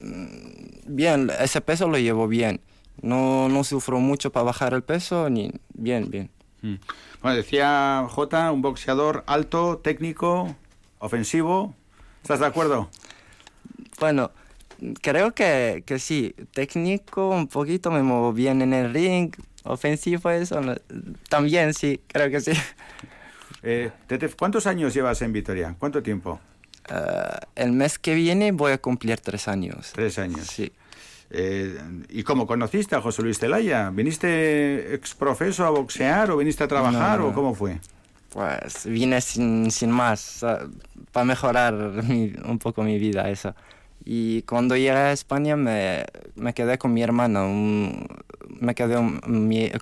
mm, 0.00 0.86
bien, 0.86 1.30
ese 1.40 1.60
peso 1.60 1.88
lo 1.88 1.98
llevo 1.98 2.28
bien. 2.28 2.60
No, 3.02 3.48
no 3.48 3.64
sufro 3.64 3.98
mucho 3.98 4.30
para 4.30 4.44
bajar 4.44 4.74
el 4.74 4.82
peso, 4.82 5.28
ni 5.28 5.52
bien, 5.74 6.08
bien. 6.10 6.30
Mm. 6.62 6.74
Bueno, 7.20 7.36
decía 7.36 8.06
J, 8.08 8.52
un 8.52 8.62
boxeador 8.62 9.24
alto, 9.26 9.78
técnico, 9.78 10.54
ofensivo. 11.00 11.74
¿Estás 12.22 12.40
de 12.40 12.46
acuerdo? 12.46 12.88
Bueno, 13.98 14.30
creo 15.02 15.34
que, 15.34 15.82
que 15.84 15.98
sí, 15.98 16.34
técnico, 16.52 17.30
un 17.30 17.48
poquito 17.48 17.90
me 17.90 18.02
muevo 18.02 18.32
bien 18.32 18.62
en 18.62 18.72
el 18.72 18.94
ring, 18.94 19.34
ofensivo 19.64 20.30
eso, 20.30 20.60
también 21.28 21.74
sí, 21.74 22.00
creo 22.08 22.30
que 22.30 22.40
sí. 22.40 22.52
Eh, 23.66 23.90
¿cuántos 24.38 24.66
años 24.66 24.92
llevas 24.92 25.22
en 25.22 25.32
Vitoria? 25.32 25.74
¿Cuánto 25.78 26.02
tiempo? 26.02 26.38
Eh, 26.88 26.94
el 27.56 27.72
mes 27.72 27.98
que 27.98 28.14
viene 28.14 28.52
voy 28.52 28.72
a 28.72 28.78
cumplir 28.78 29.18
tres 29.20 29.48
años. 29.48 29.92
Tres 29.94 30.18
años. 30.18 30.46
Sí. 30.46 30.70
Eh, 31.30 31.80
¿Y 32.10 32.22
cómo 32.22 32.46
conociste 32.46 32.94
a 32.94 33.00
José 33.00 33.22
Luis 33.22 33.38
Telaya? 33.38 33.88
¿Viniste 33.88 34.94
exprofeso 34.94 35.64
a 35.64 35.70
boxear 35.70 36.30
o 36.30 36.36
viniste 36.36 36.62
a 36.62 36.68
trabajar 36.68 37.22
o 37.22 37.32
cómo 37.32 37.54
fue? 37.54 37.80
Pues 38.28 38.84
vine 38.84 39.20
sin, 39.20 39.70
sin 39.70 39.90
más, 39.90 40.44
para 41.12 41.24
mejorar 41.24 41.74
un 41.74 42.58
poco 42.60 42.82
mi 42.82 42.98
vida, 42.98 43.30
eso. 43.30 43.54
Y 44.04 44.42
cuando 44.42 44.76
llegué 44.76 44.90
a 44.90 45.12
España 45.12 45.56
me, 45.56 46.04
me 46.34 46.52
quedé 46.52 46.78
con 46.78 46.92
mi 46.92 47.02
hermana. 47.02 47.44
me 47.44 48.74
quedé 48.74 48.96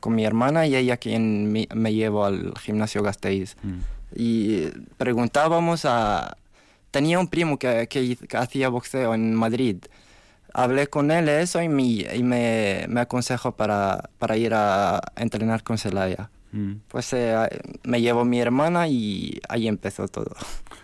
con 0.00 0.14
mi 0.14 0.24
hermana 0.24 0.66
y 0.66 0.76
ella 0.76 0.96
quien 0.96 1.50
me, 1.52 1.68
me 1.74 1.92
llevó 1.92 2.24
al 2.24 2.54
gimnasio 2.58 3.02
Gasteiz. 3.02 3.56
Mm. 3.62 3.78
Y 4.14 4.66
preguntábamos 4.96 5.84
a... 5.84 6.36
Tenía 6.90 7.18
un 7.18 7.28
primo 7.28 7.58
que, 7.58 7.88
que, 7.88 8.18
hacía 8.36 8.68
boxeo 8.68 9.14
en 9.14 9.34
Madrid. 9.34 9.78
Hablé 10.52 10.88
con 10.88 11.10
él 11.10 11.28
eso 11.28 11.62
y 11.62 11.68
me, 11.68 11.82
y 11.82 12.22
me, 12.22 12.84
me 12.88 13.00
aconsejó 13.00 13.52
para, 13.52 14.10
para 14.18 14.36
ir 14.36 14.52
a 14.54 15.00
entrenar 15.16 15.62
con 15.62 15.78
Celaya. 15.78 16.30
Mm. 16.52 16.74
Pues 16.88 17.12
eh, 17.14 17.34
me 17.82 18.02
llevó 18.02 18.26
mi 18.26 18.40
hermana 18.40 18.86
y 18.88 19.40
ahí 19.48 19.66
empezó 19.66 20.06
todo. 20.06 20.36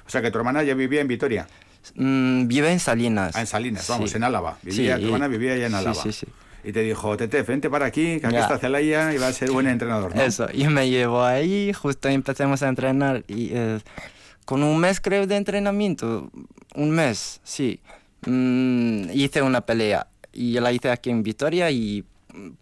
O 0.06 0.10
sea 0.10 0.22
que 0.22 0.30
tu 0.30 0.38
hermana 0.38 0.62
ya 0.62 0.72
vivía 0.72 1.02
en 1.02 1.08
Vitoria. 1.08 1.46
Mm, 1.94 2.46
vive 2.46 2.72
en 2.72 2.80
Salinas. 2.80 3.34
Ah, 3.36 3.40
en 3.40 3.46
Salinas, 3.46 3.88
vamos, 3.88 4.14
en 4.14 4.24
Álava. 4.24 4.58
Vivía, 4.62 4.98
Tu 4.98 5.06
hermana 5.06 5.28
vivía 5.28 5.54
allá 5.54 5.66
en 5.66 5.74
Álava. 5.74 6.02
Sí, 6.02 6.12
sí, 6.12 6.26
Y 6.64 6.72
te 6.72 6.82
dijo, 6.82 7.16
Tete, 7.16 7.42
vente 7.42 7.70
para 7.70 7.86
aquí, 7.86 8.20
que 8.20 8.26
aquí 8.26 8.36
está 8.36 8.58
Celaya 8.58 9.12
y 9.12 9.18
va 9.18 9.28
a 9.28 9.32
ser 9.32 9.50
buen 9.50 9.66
entrenador, 9.68 10.14
¿no? 10.14 10.22
Eso, 10.22 10.46
y 10.52 10.66
me 10.68 10.88
llevó 10.88 11.24
ahí, 11.24 11.72
justo 11.72 12.08
empecemos 12.08 12.62
a 12.62 12.68
entrenar. 12.68 13.24
Y 13.28 13.50
eh, 13.52 13.80
con 14.44 14.62
un 14.62 14.78
mes, 14.78 15.00
creo, 15.00 15.26
de 15.26 15.36
entrenamiento, 15.36 16.30
un 16.74 16.90
mes, 16.90 17.40
sí, 17.44 17.80
mm, 18.26 19.10
hice 19.12 19.42
una 19.42 19.60
pelea. 19.62 20.06
Y 20.32 20.58
la 20.60 20.72
hice 20.72 20.90
aquí 20.90 21.10
en 21.10 21.22
Vitoria 21.22 21.70
y 21.70 22.04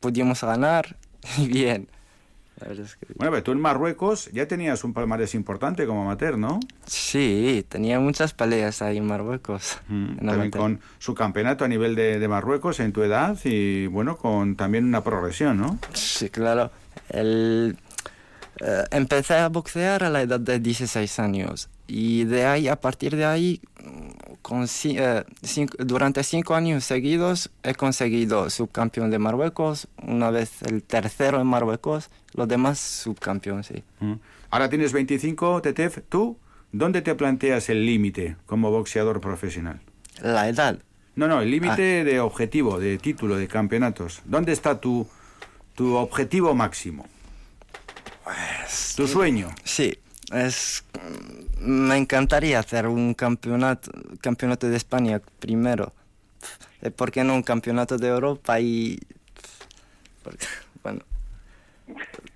pudimos 0.01 0.43
ganar. 0.43 0.97
bien. 1.49 1.89
Bueno, 2.59 3.33
pero 3.33 3.43
tú 3.43 3.53
en 3.53 3.61
Marruecos 3.61 4.31
ya 4.33 4.49
tenías 4.49 4.83
un 4.83 4.95
palmarés 4.95 5.35
importante 5.35 5.87
como 5.87 6.03
amateur, 6.03 6.39
¿no? 6.39 6.61
Sí, 6.87 7.65
tenía 7.69 8.01
muchas 8.01 8.33
peleas 8.33 8.81
ahí 8.81 8.97
en 8.97 9.07
Marruecos. 9.07 9.79
también 9.87 10.51
con 10.51 10.81
su 10.99 11.15
campeonato 11.15 11.65
a 11.65 11.69
nivel 11.69 11.95
de, 11.95 12.27
Marruecos 12.27 12.81
en 12.81 12.93
tu 12.93 13.03
edad 13.03 13.39
y 13.45 13.87
bueno, 13.87 14.17
con 14.17 14.57
también 14.57 14.85
una 14.85 15.05
progresión, 15.05 15.59
¿no? 15.59 15.79
Sí, 15.93 16.31
claro. 16.31 16.71
El, 17.11 17.77
eh, 18.61 18.85
empecé 18.91 19.35
a 19.35 19.49
boxear 19.49 20.03
a 20.03 20.11
la 20.11 20.23
edad 20.23 20.41
de 20.41 20.59
16 20.59 21.19
años 21.19 21.69
y 21.87 22.25
de 22.25 22.45
ahí, 22.45 22.69
a 22.69 22.77
partir 22.77 23.17
de 23.17 23.25
ahí, 23.25 23.61
con, 24.43 24.67
eh, 24.85 25.25
durante 25.79 26.23
cinco 26.23 26.55
años 26.55 26.85
seguidos 26.85 27.51
he 27.63 27.75
conseguido 27.75 28.51
subcampeón 28.51 29.11
de 29.11 29.19
Marruecos, 29.19 29.89
una 30.03 30.31
vez 30.31 30.63
el 30.63 30.83
tercero 30.83 31.41
en 31.41 31.47
Marruecos, 31.47 32.11
los 32.35 32.49
demás 32.49 32.79
subcampeón, 32.79 33.65
sí. 33.65 33.83
Mm. 34.01 34.15
Ahora 34.51 34.69
tienes 34.69 34.93
25, 34.93 35.63
Tetef, 35.63 35.99
¿tú 36.09 36.39
dónde 36.73 37.03
te 37.03 37.15
planteas 37.15 37.69
el 37.69 37.85
límite 37.87 38.37
como 38.47 38.71
boxeador 38.71 39.21
profesional? 39.21 39.81
La 40.23 40.49
edad. 40.49 40.79
No, 41.15 41.29
no, 41.29 41.41
el 41.41 41.51
límite 41.51 42.01
ah. 42.01 42.05
de 42.05 42.21
objetivo, 42.21 42.79
de 42.79 42.99
título, 42.99 43.37
de 43.37 43.49
campeonatos. 43.49 44.23
¿Dónde 44.25 44.53
está 44.53 44.81
tu, 44.81 45.09
tu 45.75 45.95
objetivo 45.95 46.55
máximo? 46.55 47.07
Pues, 48.25 48.95
¿Tu 48.97 49.07
sueño? 49.07 49.49
Sí, 49.65 49.99
es 50.33 50.85
me 51.61 51.97
encantaría 51.97 52.59
hacer 52.59 52.87
un 52.87 53.15
campeonato 53.15 53.91
campeonato 54.21 54.69
de 54.69 54.77
España 54.77 55.21
primero. 55.39 55.93
Eh, 56.83 56.91
¿por 56.91 57.11
qué 57.11 57.25
no 57.25 57.35
un 57.35 57.43
campeonato 57.43 57.97
de 57.97 58.09
Europa 58.09 58.61
y 58.61 58.99
bueno. 60.83 61.01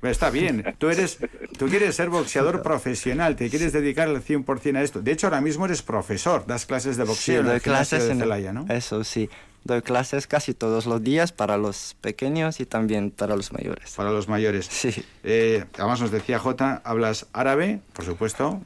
Está 0.03 0.30
bien, 0.30 0.74
tú 0.78 0.88
eres, 0.88 1.18
tú 1.59 1.66
quieres 1.66 1.97
ser 1.97 2.09
boxeador 2.09 2.62
profesional, 2.62 3.36
te 3.36 3.51
quieres 3.51 3.72
dedicar 3.72 4.09
al 4.09 4.22
100% 4.22 4.76
a 4.76 4.82
esto. 4.82 5.03
De 5.03 5.12
hecho, 5.12 5.26
ahora 5.26 5.41
mismo 5.41 5.66
eres 5.66 5.82
profesor, 5.82 6.47
das 6.47 6.64
clases 6.66 6.97
de 6.97 7.05
boxeo 7.05 7.53
en 7.53 7.61
clases 7.61 8.09
de 8.09 8.14
Celaya, 8.14 8.53
¿no? 8.53 8.64
Eso 8.68 9.05
sí, 9.05 9.28
doy 9.64 9.82
clases 9.82 10.26
casi 10.26 10.54
todos 10.54 10.86
los 10.86 11.02
días 11.02 11.32
para 11.32 11.56
los 11.56 11.96
pequeños 12.00 12.61
y 12.61 12.66
también 12.66 13.11
para 13.11 13.36
los 13.36 13.52
mayores. 13.52 13.94
Para 13.96 14.11
los 14.11 14.28
mayores. 14.28 14.66
Sí. 14.66 15.04
Eh, 15.24 15.64
además 15.74 16.00
nos 16.00 16.11
decía 16.11 16.38
Jota, 16.38 16.80
hablas 16.84 17.26
árabe, 17.32 17.80
por 17.92 18.04
supuesto. 18.04 18.61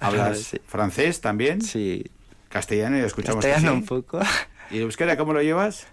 Hablas 0.00 0.56
francés 0.66 1.20
también. 1.20 1.62
Sí. 1.62 2.10
Castellano, 2.48 2.98
ya 2.98 3.06
escuchamos 3.06 3.44
Castellano 3.44 3.74
un 3.74 3.84
poco. 3.84 4.20
¿Y 4.70 4.78
euskera 4.78 5.16
cómo 5.16 5.32
lo 5.32 5.42
llevas? 5.42 5.86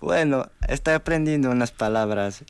Bueno, 0.00 0.50
estoy 0.68 0.94
aprendiendo 0.94 1.50
unas 1.50 1.72
palabras. 1.72 2.44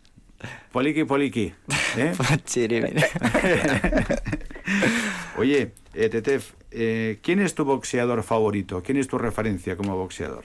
Poliki, 0.72 1.04
poliki. 1.04 1.52
¿eh? 1.96 2.12
Oye, 5.36 5.72
eh, 5.94 6.08
Tetef, 6.08 6.52
eh, 6.70 7.18
¿quién 7.22 7.40
es 7.40 7.54
tu 7.54 7.64
boxeador 7.64 8.22
favorito? 8.22 8.82
¿Quién 8.82 8.98
es 8.98 9.08
tu 9.08 9.18
referencia 9.18 9.76
como 9.76 9.96
boxeador? 9.96 10.44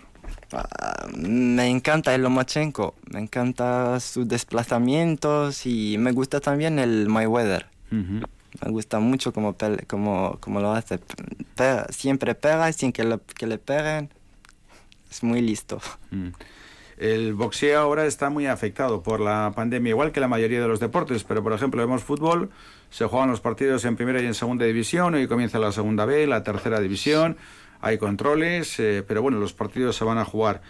Ah, 0.52 1.08
me 1.16 1.68
encanta 1.68 2.14
el 2.14 2.22
Lomachenko, 2.22 2.96
me 3.12 3.20
encanta 3.20 4.00
sus 4.00 4.28
desplazamientos 4.28 5.66
y 5.66 5.98
me 5.98 6.12
gusta 6.12 6.39
también 6.39 6.80
el 6.80 7.10
Mayweather. 7.10 7.68
Me 7.91 8.72
gusta 8.72 9.00
mucho 9.00 9.32
cómo, 9.34 9.56
como, 9.88 10.38
como 10.39 10.60
lo 10.60 10.74
hace. 10.74 11.00
siempre 11.89 12.36
pega 12.36 12.72
sin 12.74 12.91
que, 12.91 13.20
que 13.36 13.48
le 13.48 13.58
peguen. 13.58 14.10
Es 15.10 15.24
muy 15.24 15.41
listo. 15.41 15.80
Mm. 16.12 16.30
El 16.98 17.34
boxeo 17.34 17.80
ahora 17.80 18.06
está 18.06 18.30
muy 18.30 18.48
afectado 18.48 19.04
por 19.04 19.20
la 19.20 19.52
pandemia, 19.54 19.89
igual 19.89 20.14
que 20.14 20.22
la 20.22 20.30
mayoría 20.30 20.62
de 20.62 20.68
los 20.68 20.80
deportes, 20.80 21.26
pero 21.26 21.43
por 21.43 21.52
ejemplo 21.52 21.82
vemos 21.82 22.04
fútbol, 22.04 22.52
se 22.89 23.06
juegan 23.06 23.30
los 23.30 23.41
partidos 23.41 23.84
en 23.84 23.98
primera 23.98 24.22
y 24.22 24.26
en 24.26 24.34
segunda 24.34 24.66
división, 24.66 25.14
hoy 25.14 25.28
comienza 25.28 25.60
la 25.60 25.74
segunda 25.74 26.06
B, 26.06 26.26
la 26.26 26.43
tercera 26.43 26.80
división, 26.80 27.36
hay 27.86 28.00
controles, 28.00 28.80
eh, 28.80 29.04
pero 29.08 29.22
bueno, 29.22 29.40
los 29.40 29.54
partidos 29.54 29.96
se 29.96 30.04
van 30.04 30.18
a 30.18 30.26
jugar. 30.26 30.62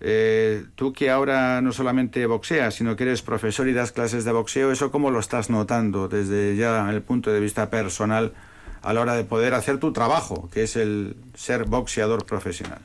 Eh, 0.00 0.66
tú 0.74 0.92
que 0.92 1.08
ahora 1.08 1.62
no 1.62 1.72
solamente 1.72 2.26
boxeas, 2.26 2.74
sino 2.74 2.96
que 2.96 3.04
eres 3.04 3.22
profesor 3.22 3.66
y 3.66 3.72
das 3.72 3.92
clases 3.92 4.26
de 4.26 4.32
boxeo, 4.32 4.70
¿eso 4.70 4.90
cómo 4.90 5.10
lo 5.10 5.20
estás 5.20 5.48
notando 5.48 6.06
desde 6.06 6.54
ya 6.54 6.90
el 6.90 7.00
punto 7.00 7.32
de 7.32 7.40
vista 7.40 7.70
personal 7.70 8.34
a 8.82 8.92
la 8.92 9.00
hora 9.00 9.14
de 9.14 9.24
poder 9.24 9.54
hacer 9.54 9.78
tu 9.78 9.94
trabajo, 9.94 10.50
que 10.52 10.64
es 10.64 10.76
el 10.76 11.16
ser 11.34 11.64
boxeador 11.64 12.26
profesional? 12.26 12.80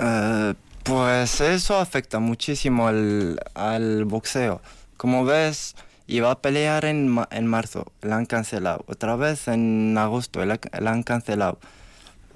Eh, 0.00 0.54
pues 0.84 1.42
eso 1.42 1.76
afecta 1.76 2.18
muchísimo 2.18 2.88
al, 2.88 4.04
boxeo. 4.06 4.62
Como 4.96 5.26
ves, 5.26 5.76
iba 6.06 6.30
a 6.30 6.40
pelear 6.40 6.86
en, 6.86 7.14
en 7.30 7.46
marzo, 7.46 7.92
la 8.00 8.16
han 8.16 8.24
cancelado. 8.24 8.86
Otra 8.86 9.16
vez 9.16 9.48
en 9.48 9.98
agosto, 9.98 10.42
la, 10.46 10.58
han 10.86 11.02
cancelado. 11.02 11.58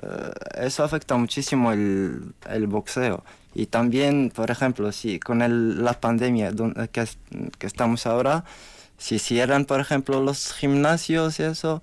Eh, 0.02 0.30
eso 0.66 0.84
afecta 0.84 1.16
muchísimo 1.16 1.72
el, 1.72 2.34
el, 2.48 2.66
boxeo. 2.66 3.24
Y 3.54 3.66
también, 3.66 4.30
por 4.34 4.50
ejemplo, 4.50 4.92
si 4.92 5.18
con 5.18 5.42
el, 5.42 5.84
la 5.84 6.00
pandemia 6.00 6.52
que, 6.92 7.06
que 7.58 7.66
estamos 7.66 8.06
ahora, 8.06 8.44
si 8.98 9.18
cierran, 9.18 9.64
por 9.64 9.80
ejemplo, 9.80 10.22
los 10.22 10.52
gimnasios 10.52 11.40
y 11.40 11.44
eso, 11.44 11.82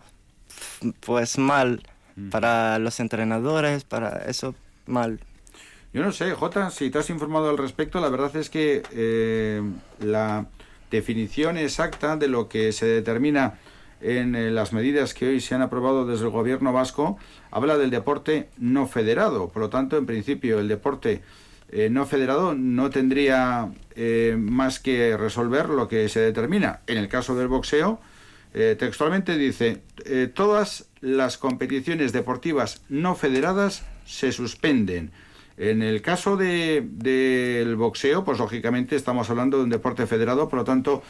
pues 0.99 1.37
mal. 1.37 1.83
Para 2.31 2.79
los 2.79 3.01
entrenadores, 3.01 3.83
para 3.83 4.23
eso, 4.27 4.55
mal. 4.85 5.19
Yo 5.91 6.01
no 6.01 6.13
sé, 6.13 6.31
Jota, 6.33 6.71
si 6.71 6.89
te 6.89 6.99
has 6.99 7.09
informado 7.09 7.49
al 7.49 7.57
respecto, 7.57 7.99
la 7.99 8.07
verdad 8.07 8.33
es 8.37 8.49
que 8.49 8.83
eh, 8.91 9.61
la 9.99 10.45
definición 10.91 11.57
exacta 11.57 12.15
de 12.15 12.27
lo 12.29 12.47
que 12.47 12.71
se 12.71 12.85
determina 12.85 13.59
en 14.01 14.35
eh, 14.35 14.51
las 14.51 14.73
medidas 14.73 15.13
que 15.13 15.27
hoy 15.27 15.39
se 15.39 15.55
han 15.55 15.61
aprobado 15.61 16.05
desde 16.05 16.25
el 16.25 16.31
gobierno 16.31 16.73
vasco 16.73 17.17
habla 17.51 17.77
del 17.77 17.89
deporte 17.89 18.49
no 18.57 18.87
federado. 18.87 19.49
Por 19.49 19.61
lo 19.61 19.69
tanto, 19.69 19.97
en 19.97 20.05
principio, 20.05 20.59
el 20.59 20.67
deporte 20.67 21.21
eh, 21.69 21.89
no 21.89 22.05
federado 22.05 22.53
no 22.55 22.89
tendría 22.89 23.71
más 24.37 24.81
que 24.81 25.15
resolver 25.15 25.69
lo 25.69 25.87
que 25.87 26.09
se 26.09 26.19
determina. 26.19 26.81
En 26.85 26.97
el 26.97 27.07
caso 27.07 27.33
del 27.33 27.47
boxeo, 27.47 28.01
textualmente 28.51 29.37
dice, 29.37 29.83
todas 30.33 30.89
las 30.99 31.37
competiciones 31.37 32.11
deportivas 32.11 32.83
no 32.89 33.15
federadas 33.15 33.85
se 34.05 34.33
suspenden 34.33 35.11
en 35.57 35.81
el 35.81 36.01
caso 36.01 36.35
del 36.35 36.97
de, 36.97 37.75
boxeo, 37.77 38.25
pues 38.25 38.39
lógicamente 38.39 38.97
estamos 38.97 39.29
hablando 39.29 39.57
de 39.57 39.63
un 39.63 39.69
deporte 39.69 40.05
federado, 40.05 40.49
por 40.49 40.59
lo 40.59 40.65
tanto 40.65 41.01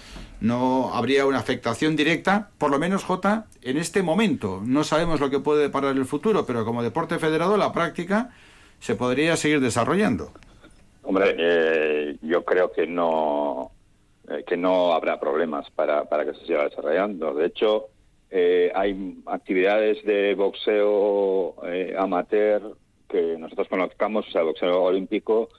no 0.41 0.93
habría 0.93 1.25
una 1.25 1.39
afectación 1.39 1.95
directa, 1.95 2.49
por 2.57 2.71
lo 2.71 2.79
menos 2.79 3.03
J, 3.03 3.45
en 3.61 3.77
este 3.77 4.03
momento. 4.03 4.61
No 4.63 4.83
sabemos 4.83 5.19
lo 5.19 5.29
que 5.29 5.39
puede 5.39 5.69
parar 5.69 5.95
el 5.95 6.05
futuro, 6.05 6.45
pero 6.45 6.65
como 6.65 6.83
deporte 6.83 7.19
federado 7.19 7.57
la 7.57 7.71
práctica 7.71 8.31
se 8.79 8.95
podría 8.95 9.35
seguir 9.37 9.61
desarrollando. 9.61 10.31
Hombre, 11.03 11.35
eh, 11.37 12.17
yo 12.21 12.43
creo 12.43 12.71
que 12.71 12.87
no 12.87 13.71
eh, 14.29 14.43
que 14.45 14.57
no 14.57 14.93
habrá 14.93 15.19
problemas 15.19 15.69
para, 15.71 16.05
para 16.05 16.25
que 16.25 16.33
se 16.33 16.45
siga 16.47 16.63
desarrollando. 16.63 17.33
De 17.33 17.45
hecho, 17.45 17.89
eh, 18.31 18.71
hay 18.73 19.21
actividades 19.27 20.03
de 20.03 20.33
boxeo 20.33 21.55
amateur 21.97 22.75
que 23.07 23.37
nosotros 23.37 23.67
conozcamos, 23.67 24.27
o 24.27 24.31
sea, 24.31 24.41
boxeo 24.41 24.81
olímpico, 24.81 25.49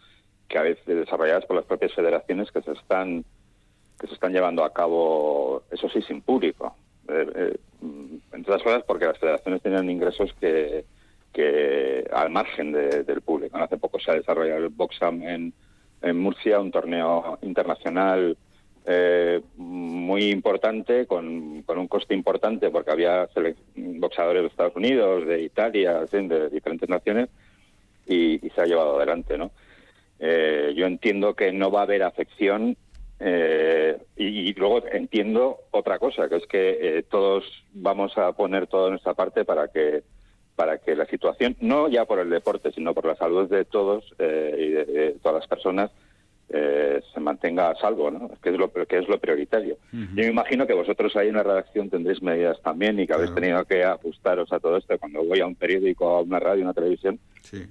que 0.48 0.58
a 0.58 0.62
veces 0.62 0.84
desarrolladas 0.84 1.46
por 1.46 1.56
las 1.56 1.64
propias 1.64 1.92
federaciones 1.94 2.50
que 2.50 2.62
se 2.62 2.72
están 2.72 3.24
que 3.98 4.06
se 4.06 4.14
están 4.14 4.32
llevando 4.32 4.64
a 4.64 4.72
cabo, 4.72 5.62
eso 5.70 5.88
sí, 5.88 6.02
sin 6.02 6.22
público. 6.22 6.76
Eh, 7.08 7.26
eh, 7.34 7.56
entre 8.32 8.52
otras 8.52 8.62
cosas 8.62 8.82
porque 8.84 9.06
las 9.06 9.18
federaciones 9.18 9.62
tienen 9.62 9.88
ingresos 9.88 10.34
que, 10.40 10.84
que 11.32 12.08
al 12.12 12.30
margen 12.30 12.72
del 12.72 13.20
público. 13.22 13.56
Hace 13.58 13.76
poco 13.76 13.98
se 13.98 14.10
ha 14.10 14.14
desarrollado 14.14 14.64
el 14.64 14.68
Boxam 14.70 15.22
en, 15.22 15.52
en 16.02 16.18
Murcia, 16.18 16.60
un 16.60 16.70
torneo 16.70 17.38
internacional 17.42 18.36
eh, 18.88 19.40
muy 19.56 20.30
importante, 20.30 21.06
con, 21.06 21.62
con, 21.62 21.78
un 21.78 21.88
coste 21.88 22.14
importante, 22.14 22.70
porque 22.70 22.92
había 22.92 23.28
boxeadores 23.74 24.42
de 24.42 24.48
Estados 24.48 24.76
Unidos, 24.76 25.26
de 25.26 25.42
Italia, 25.42 26.04
de 26.04 26.50
diferentes 26.50 26.88
naciones, 26.88 27.28
y, 28.06 28.38
se 28.54 28.60
ha 28.60 28.66
llevado 28.66 28.96
adelante, 28.96 29.36
¿no? 29.36 29.50
Eh, 30.20 30.72
yo 30.76 30.86
entiendo 30.86 31.34
que 31.34 31.52
no 31.52 31.72
va 31.72 31.80
a 31.80 31.82
haber 31.82 32.04
afección 32.04 32.76
eh, 33.20 33.98
y, 34.16 34.52
luego 34.54 34.86
entiendo 34.92 35.58
otra 35.70 35.98
cosa, 35.98 36.28
que 36.28 36.36
es 36.36 36.46
que 36.46 36.78
eh, 36.80 37.02
todos 37.02 37.44
vamos 37.72 38.16
a 38.18 38.32
poner 38.32 38.66
toda 38.66 38.90
nuestra 38.90 39.14
parte 39.14 39.44
para 39.44 39.68
que 39.68 40.02
para 40.54 40.78
que 40.78 40.96
la 40.96 41.04
situación, 41.04 41.54
no 41.60 41.86
ya 41.86 42.06
por 42.06 42.18
el 42.18 42.30
deporte, 42.30 42.72
sino 42.72 42.94
por 42.94 43.04
la 43.04 43.14
salud 43.16 43.46
de 43.46 43.66
todos 43.66 44.10
y 44.18 44.70
de, 44.70 45.14
todas 45.22 45.40
las 45.40 45.46
personas, 45.46 45.90
se 46.48 47.20
mantenga 47.20 47.68
a 47.68 47.74
salvo, 47.74 48.10
¿no? 48.10 48.30
que, 48.42 48.48
es 48.48 48.56
lo, 48.56 48.72
que 48.72 48.96
es 48.96 49.06
lo 49.06 49.18
prioritario. 49.18 49.76
Yo 49.92 50.14
me 50.14 50.28
imagino 50.28 50.66
que 50.66 50.72
vosotros 50.72 51.14
ahí 51.14 51.28
en 51.28 51.34
la 51.34 51.42
redacción 51.42 51.90
tendréis 51.90 52.22
medidas 52.22 52.58
también 52.62 52.98
y 52.98 53.06
que 53.06 53.12
habéis 53.12 53.34
tenido 53.34 53.62
que 53.66 53.84
ajustaros 53.84 54.50
a 54.50 54.58
todo 54.58 54.78
esto. 54.78 54.98
Cuando 54.98 55.22
voy 55.22 55.40
a 55.40 55.46
un 55.46 55.56
periódico, 55.56 56.08
a 56.08 56.22
una 56.22 56.40
radio, 56.40 56.62
a 56.62 56.64
una 56.68 56.72
televisión, 56.72 57.20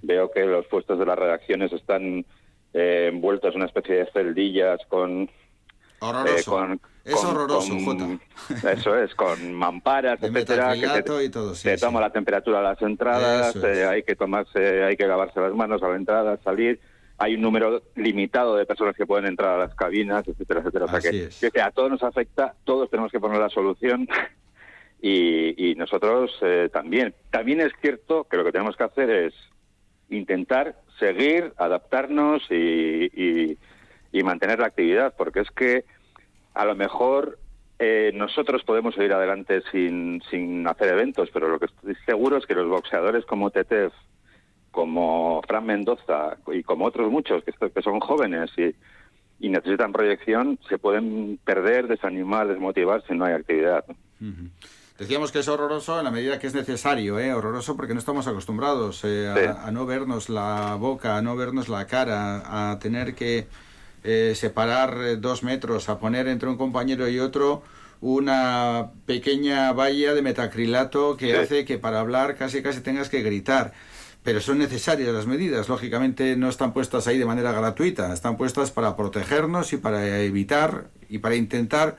Veo 0.02 0.32
que 0.32 0.46
los 0.46 0.66
puestos 0.68 1.00
de 1.00 1.06
las 1.06 1.18
redacciones 1.18 1.72
están 1.74 2.26
eh, 2.78 3.08
envueltos 3.08 3.52
en 3.52 3.62
una 3.62 3.68
especie 3.68 3.96
de 3.96 4.12
celdillas 4.12 4.82
con... 4.90 5.30
Horroroso. 6.00 6.74
Eh, 6.74 6.78
es 7.06 7.24
horroroso, 7.24 7.74
Eso 8.70 8.98
es, 8.98 9.16
con 9.16 9.54
mamparas, 9.54 10.22
etcétera. 10.22 10.74
Que 10.74 11.02
te, 11.02 11.24
y 11.24 11.30
todo, 11.30 11.54
te 11.54 11.78
toma 11.78 12.02
la 12.02 12.10
temperatura 12.10 12.60
a 12.60 12.64
las 12.64 12.82
entradas, 12.82 13.56
eh, 13.56 13.86
hay 13.86 14.04
que 14.04 14.18
tomarse, 14.18 14.84
hay 14.84 14.98
que 14.98 15.08
lavarse 15.08 15.40
las 15.40 15.54
manos 15.54 15.82
a 15.84 15.88
la 15.88 15.96
entrada, 15.96 16.38
salir. 16.44 16.82
Hay 17.18 17.36
un 17.36 17.42
número 17.42 17.82
limitado 17.96 18.58
de 18.58 18.66
personas 18.66 18.94
que 18.94 19.06
pueden 19.06 19.26
entrar 19.26 19.52
a 19.52 19.58
las 19.58 19.76
cabinas, 19.76 20.28
etcétera, 20.28 20.60
etcétera. 20.60 20.86
o 20.86 21.00
sea 21.00 21.52
que, 21.52 21.62
a 21.62 21.72
todos 21.72 21.90
nos 21.90 22.04
afecta, 22.04 22.56
todos 22.66 22.90
tenemos 22.90 23.10
que 23.10 23.22
poner 23.22 23.40
la 23.40 23.50
solución 23.50 24.06
y, 25.02 25.72
y 25.72 25.76
nosotros 25.76 26.42
también. 26.74 27.16
También 27.32 27.62
es 27.62 27.72
cierto 27.80 28.26
que 28.26 28.36
lo 28.36 28.44
que 28.44 28.52
tenemos 28.52 28.76
que 28.76 28.84
hacer 28.84 29.10
es 29.10 29.34
intentar 30.10 30.76
seguir, 31.00 31.54
adaptarnos 31.58 32.44
y, 32.52 33.58
mantener 34.24 34.60
la 34.60 34.68
actividad, 34.68 35.14
porque 35.18 35.42
es 35.42 35.52
que 35.52 35.86
a 36.54 36.66
lo 36.66 36.74
mejor 36.74 37.38
eh, 37.80 38.12
nosotros 38.16 38.64
podemos 38.64 38.96
seguir 38.96 39.14
adelante 39.14 39.62
sin, 39.72 40.22
sin 40.32 40.66
hacer 40.68 40.88
eventos, 40.88 41.30
pero 41.34 41.50
lo 41.50 41.60
que 41.60 41.66
estoy 41.66 41.96
seguro 42.06 42.38
es 42.38 42.46
que 42.46 42.56
los 42.56 42.68
boxeadores 42.68 43.26
como 43.26 43.52
Tetef, 43.52 43.94
como 44.72 45.42
Fran 45.48 45.66
Mendoza 45.66 46.38
y 46.48 46.64
como 46.64 46.86
otros 46.86 47.12
muchos 47.12 47.44
que, 47.44 47.52
que 47.52 47.82
son 47.82 48.00
jóvenes 48.00 48.52
y, 48.58 48.74
necesitan 49.50 49.94
proyección, 49.94 50.58
se 50.68 50.80
pueden 50.80 51.38
perder, 51.44 51.88
desanimar, 51.88 52.48
desmotivar 52.48 53.04
si 53.06 53.14
no 53.14 53.26
hay 53.26 53.34
actividad. 53.34 53.86
Decíamos 54.98 55.34
que 55.34 55.40
es 55.40 55.48
horroroso 55.50 55.98
en 55.98 56.06
la 56.06 56.12
medida 56.12 56.40
que 56.40 56.48
es 56.48 56.54
necesario, 56.54 57.20
¿eh? 57.20 57.34
horroroso 57.34 57.76
porque 57.76 57.94
no 57.94 58.00
estamos 58.00 58.28
acostumbrados 58.28 59.02
eh, 59.04 59.28
a, 59.28 59.70
no 59.70 59.86
vernos 59.86 60.30
la 60.30 60.76
boca, 60.76 61.18
a 61.18 61.22
no 61.22 61.36
vernos 61.36 61.68
la 61.68 61.86
cara, 61.86 62.72
a 62.72 62.80
tener 62.80 63.14
que 63.14 63.46
eh, 64.06 64.32
separar 64.36 64.98
eh, 65.02 65.18
dos 65.18 65.44
metros, 65.44 65.90
a 65.90 66.00
poner 66.00 66.30
entre 66.30 66.48
un 66.48 66.56
compañero 66.56 67.10
y 67.10 67.20
otro 67.20 67.62
una 68.00 68.92
pequeña 69.06 69.74
valla 69.74 70.14
de 70.14 70.22
metacrilato 70.22 71.18
que 71.18 71.36
hace 71.36 71.66
que 71.66 71.78
para 71.78 72.00
hablar 72.00 72.38
casi 72.38 72.62
casi 72.64 72.80
tengas 72.80 73.10
que 73.10 73.22
gritar. 73.22 73.74
Pero 74.24 74.40
son 74.40 74.60
necesarias 74.60 75.10
las 75.10 75.28
medidas, 75.28 75.68
lógicamente 75.68 76.38
no 76.38 76.48
están 76.48 76.72
puestas 76.72 77.08
ahí 77.08 77.18
de 77.18 77.26
manera 77.26 77.52
gratuita, 77.52 78.14
están 78.14 78.38
puestas 78.38 78.72
para 78.72 78.96
protegernos 78.96 79.74
y 79.74 79.78
para 79.78 80.20
evitar 80.22 80.88
y 81.10 81.18
para 81.18 81.36
intentar 81.36 81.98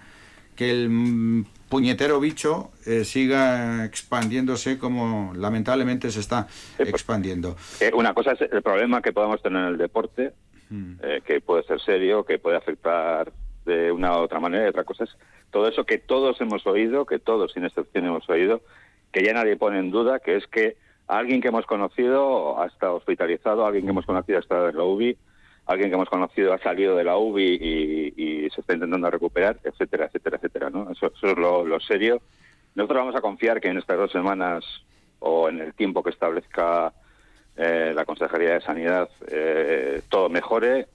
que 0.55 0.71
el 0.71 1.45
puñetero 1.69 2.21
bicho 2.21 2.71
eh, 2.87 3.05
siga 3.05 3.85
expandiéndose 3.85 4.79
como 4.79 5.33
lamentablemente 5.35 6.11
se 6.11 6.21
está 6.21 6.47
pues, 6.77 6.89
expandiendo. 6.89 7.57
Eh, 7.81 7.91
una 7.95 8.15
cosa 8.15 8.33
es 8.33 8.41
el 8.41 8.63
problema 8.63 9.03
que 9.03 9.13
podamos 9.13 9.43
tener 9.43 9.63
en 9.63 9.69
el 9.69 9.79
deporte, 9.79 10.33
hmm. 10.71 10.93
eh, 11.03 11.21
que 11.25 11.41
puede 11.41 11.65
ser 11.65 11.81
serio, 11.81 12.25
que 12.25 12.39
puede 12.39 12.57
afectar 12.57 13.33
de 13.65 13.91
una 13.91 14.13
u 14.13 14.23
otra 14.23 14.39
manera, 14.39 14.67
y 14.67 14.69
otra 14.69 14.85
cosa 14.85 15.05
es 15.05 15.11
todo 15.51 15.69
eso 15.69 15.85
que 15.85 15.99
todos 15.99 16.41
hemos 16.41 16.67
oído, 16.67 17.05
que 17.05 17.19
todos 17.19 17.53
sin 17.53 17.65
excepción 17.65 18.07
hemos 18.07 18.29
oído, 18.29 18.63
que 19.13 19.25
ya 19.25 19.33
nadie 19.33 19.57
pone 19.57 19.79
en 19.79 19.91
duda, 19.91 20.21
que 20.21 20.37
es 20.37 20.47
que 20.47 20.77
alguien 21.09 21.41
que 21.41 21.49
hemos 21.49 21.67
conocido 21.67 22.61
ha 22.61 22.67
estado 22.67 22.95
hospitalizado, 22.95 23.67
alguien 23.67 23.85
que 23.85 23.91
hemos 23.91 24.07
conocido 24.07 24.39
ha 24.39 24.41
estado 24.41 24.69
en 24.69 24.77
la 24.77 24.85
UBI, 24.85 25.17
alguien 25.67 25.91
que 25.91 25.95
hemos 25.95 26.09
conocido 26.09 26.53
ha 26.53 26.59
salido 26.59 26.97
de 26.97 27.05
la 27.05 27.17
UBI 27.17 28.13
y, 28.17 28.51
se 28.51 28.61
está 28.61 28.75
intentando 28.75 29.11
recuperar, 29.11 29.59
etcétera, 29.65 30.07
etcétera, 30.07 30.37
etcétera. 30.37 30.71
¿no? 30.71 30.91
Eso, 30.91 31.07
es 31.07 31.37
lo, 31.37 31.81
serio. 31.81 32.23
Nosotros 32.75 32.99
vamos 32.99 33.17
a 33.17 33.21
confiar 33.21 33.61
que 33.61 33.69
en 33.69 33.79
estas 33.79 33.99
dos 33.99 34.13
semanas 34.13 34.65
o 35.19 35.49
en 35.49 35.61
el 35.61 35.75
tiempo 35.75 36.03
que 36.03 36.11
establezca 36.11 36.93
eh, 37.57 37.93
la 37.95 38.05
Consejería 38.05 38.55
de 38.55 38.61
Sanidad 38.61 39.09
eh, 39.29 40.03
todo 40.09 40.29
mejore 40.29 40.87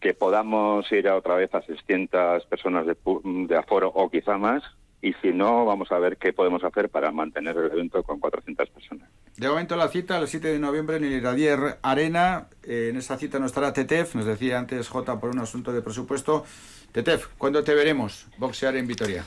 que 0.00 0.14
podamos 0.14 0.90
ir 0.92 1.08
a 1.08 1.16
otra 1.16 1.34
vez 1.36 1.52
a 1.54 1.62
600 1.62 2.44
personas 2.46 2.86
de, 2.86 2.96
de 3.24 3.56
aforo 3.56 3.90
o 3.94 4.10
quizá 4.10 4.36
más 4.36 4.62
y 5.00 5.12
si 5.20 5.32
no, 5.32 5.64
vamos 5.66 5.92
a 5.92 5.98
ver 5.98 6.16
qué 6.16 6.32
podemos 6.32 6.64
hacer 6.64 6.88
para 6.88 7.10
mantener 7.10 7.56
el 7.56 7.72
evento 7.72 8.02
con 8.02 8.20
400 8.20 8.70
personas. 8.70 9.10
De 9.36 9.48
momento 9.48 9.74
la 9.74 9.88
cita 9.88 10.18
el 10.18 10.28
7 10.28 10.48
de 10.48 10.58
noviembre 10.60 10.96
en 10.96 11.04
el 11.04 11.12
Iradier 11.12 11.78
Arena. 11.82 12.46
Eh, 12.62 12.88
en 12.90 12.96
esa 12.96 13.18
cita 13.18 13.38
no 13.40 13.46
estará 13.46 13.72
Tetef, 13.72 14.14
nos 14.14 14.26
decía 14.26 14.58
antes 14.58 14.88
J 14.88 15.18
por 15.18 15.30
un 15.30 15.40
asunto 15.40 15.72
de 15.72 15.82
presupuesto. 15.82 16.44
Tetef, 16.92 17.26
¿cuándo 17.36 17.64
te 17.64 17.74
veremos 17.74 18.26
boxear 18.38 18.76
en 18.76 18.86
Vitoria? 18.86 19.24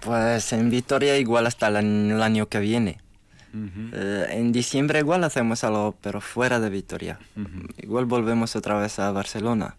Pues 0.00 0.52
en 0.52 0.68
Vitoria 0.68 1.16
igual 1.16 1.46
hasta 1.46 1.68
el 1.68 2.22
año 2.22 2.46
que 2.46 2.58
viene. 2.58 3.00
Eh, 3.56 4.26
en 4.30 4.52
diciembre 4.52 4.98
igual 4.98 5.24
hacemos 5.24 5.64
algo, 5.64 5.94
pero 6.02 6.20
fuera 6.20 6.60
de 6.60 6.68
Vitoria. 6.68 7.18
Igual 7.78 8.04
volvemos 8.04 8.56
otra 8.56 8.78
vez 8.78 8.98
a 8.98 9.10
Barcelona. 9.12 9.76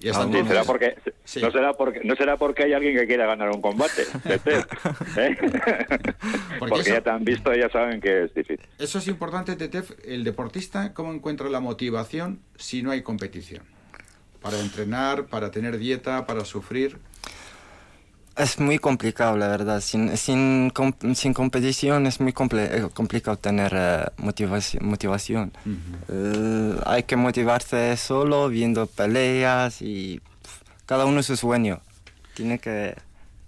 será 0.00 0.64
porque, 0.64 0.96
No, 1.40 1.50
será 1.50 1.72
porque, 1.72 2.00
no 2.04 2.16
será 2.16 2.36
porque 2.36 2.64
hay 2.64 2.72
alguien 2.72 2.96
que 2.96 3.06
quiera 3.06 3.26
ganar 3.26 3.50
un 3.50 3.62
combate. 3.62 4.02
¿eh? 5.16 5.36
porque, 6.58 6.82
ya 6.82 7.00
te 7.00 7.10
han 7.10 7.24
visto 7.24 7.54
y 7.54 7.60
ya 7.60 7.70
saben 7.70 8.00
que 8.00 8.24
es 8.24 8.34
difícil. 8.34 8.66
Eso 8.78 8.98
es 8.98 9.08
importante, 9.08 9.56
Tetef. 9.56 9.92
El 10.04 10.24
deportista, 10.24 10.92
¿cómo 10.92 11.12
encuentra 11.12 11.48
la 11.48 11.60
motivación 11.60 12.40
si 12.56 12.82
no 12.82 12.90
hay 12.90 13.02
competición? 13.02 13.62
Para 14.40 14.58
entrenar, 14.58 15.26
para 15.26 15.50
tener 15.50 15.78
dieta, 15.78 16.26
para 16.26 16.44
sufrir. 16.44 16.98
Es 18.36 18.58
muy 18.58 18.78
complicado, 18.78 19.36
la 19.36 19.48
verdad. 19.48 19.80
Sin, 19.80 20.16
sin, 20.16 20.72
sin 21.14 21.34
competición 21.34 22.06
es 22.06 22.20
muy 22.20 22.32
eh, 22.32 22.88
complicado 22.94 23.36
tener 23.36 23.72
eh, 23.74 24.04
motivación. 24.16 24.86
motivación. 24.86 25.52
Eh, 26.08 26.76
hay 26.86 27.02
que 27.04 27.16
motivarse 27.16 27.96
solo 27.96 28.48
viendo 28.48 28.86
peleas 28.86 29.82
y 29.82 30.20
cada 30.92 31.06
uno 31.06 31.22
su 31.22 31.38
sueño. 31.38 31.80
Tiene 32.34 32.58
que, 32.58 32.94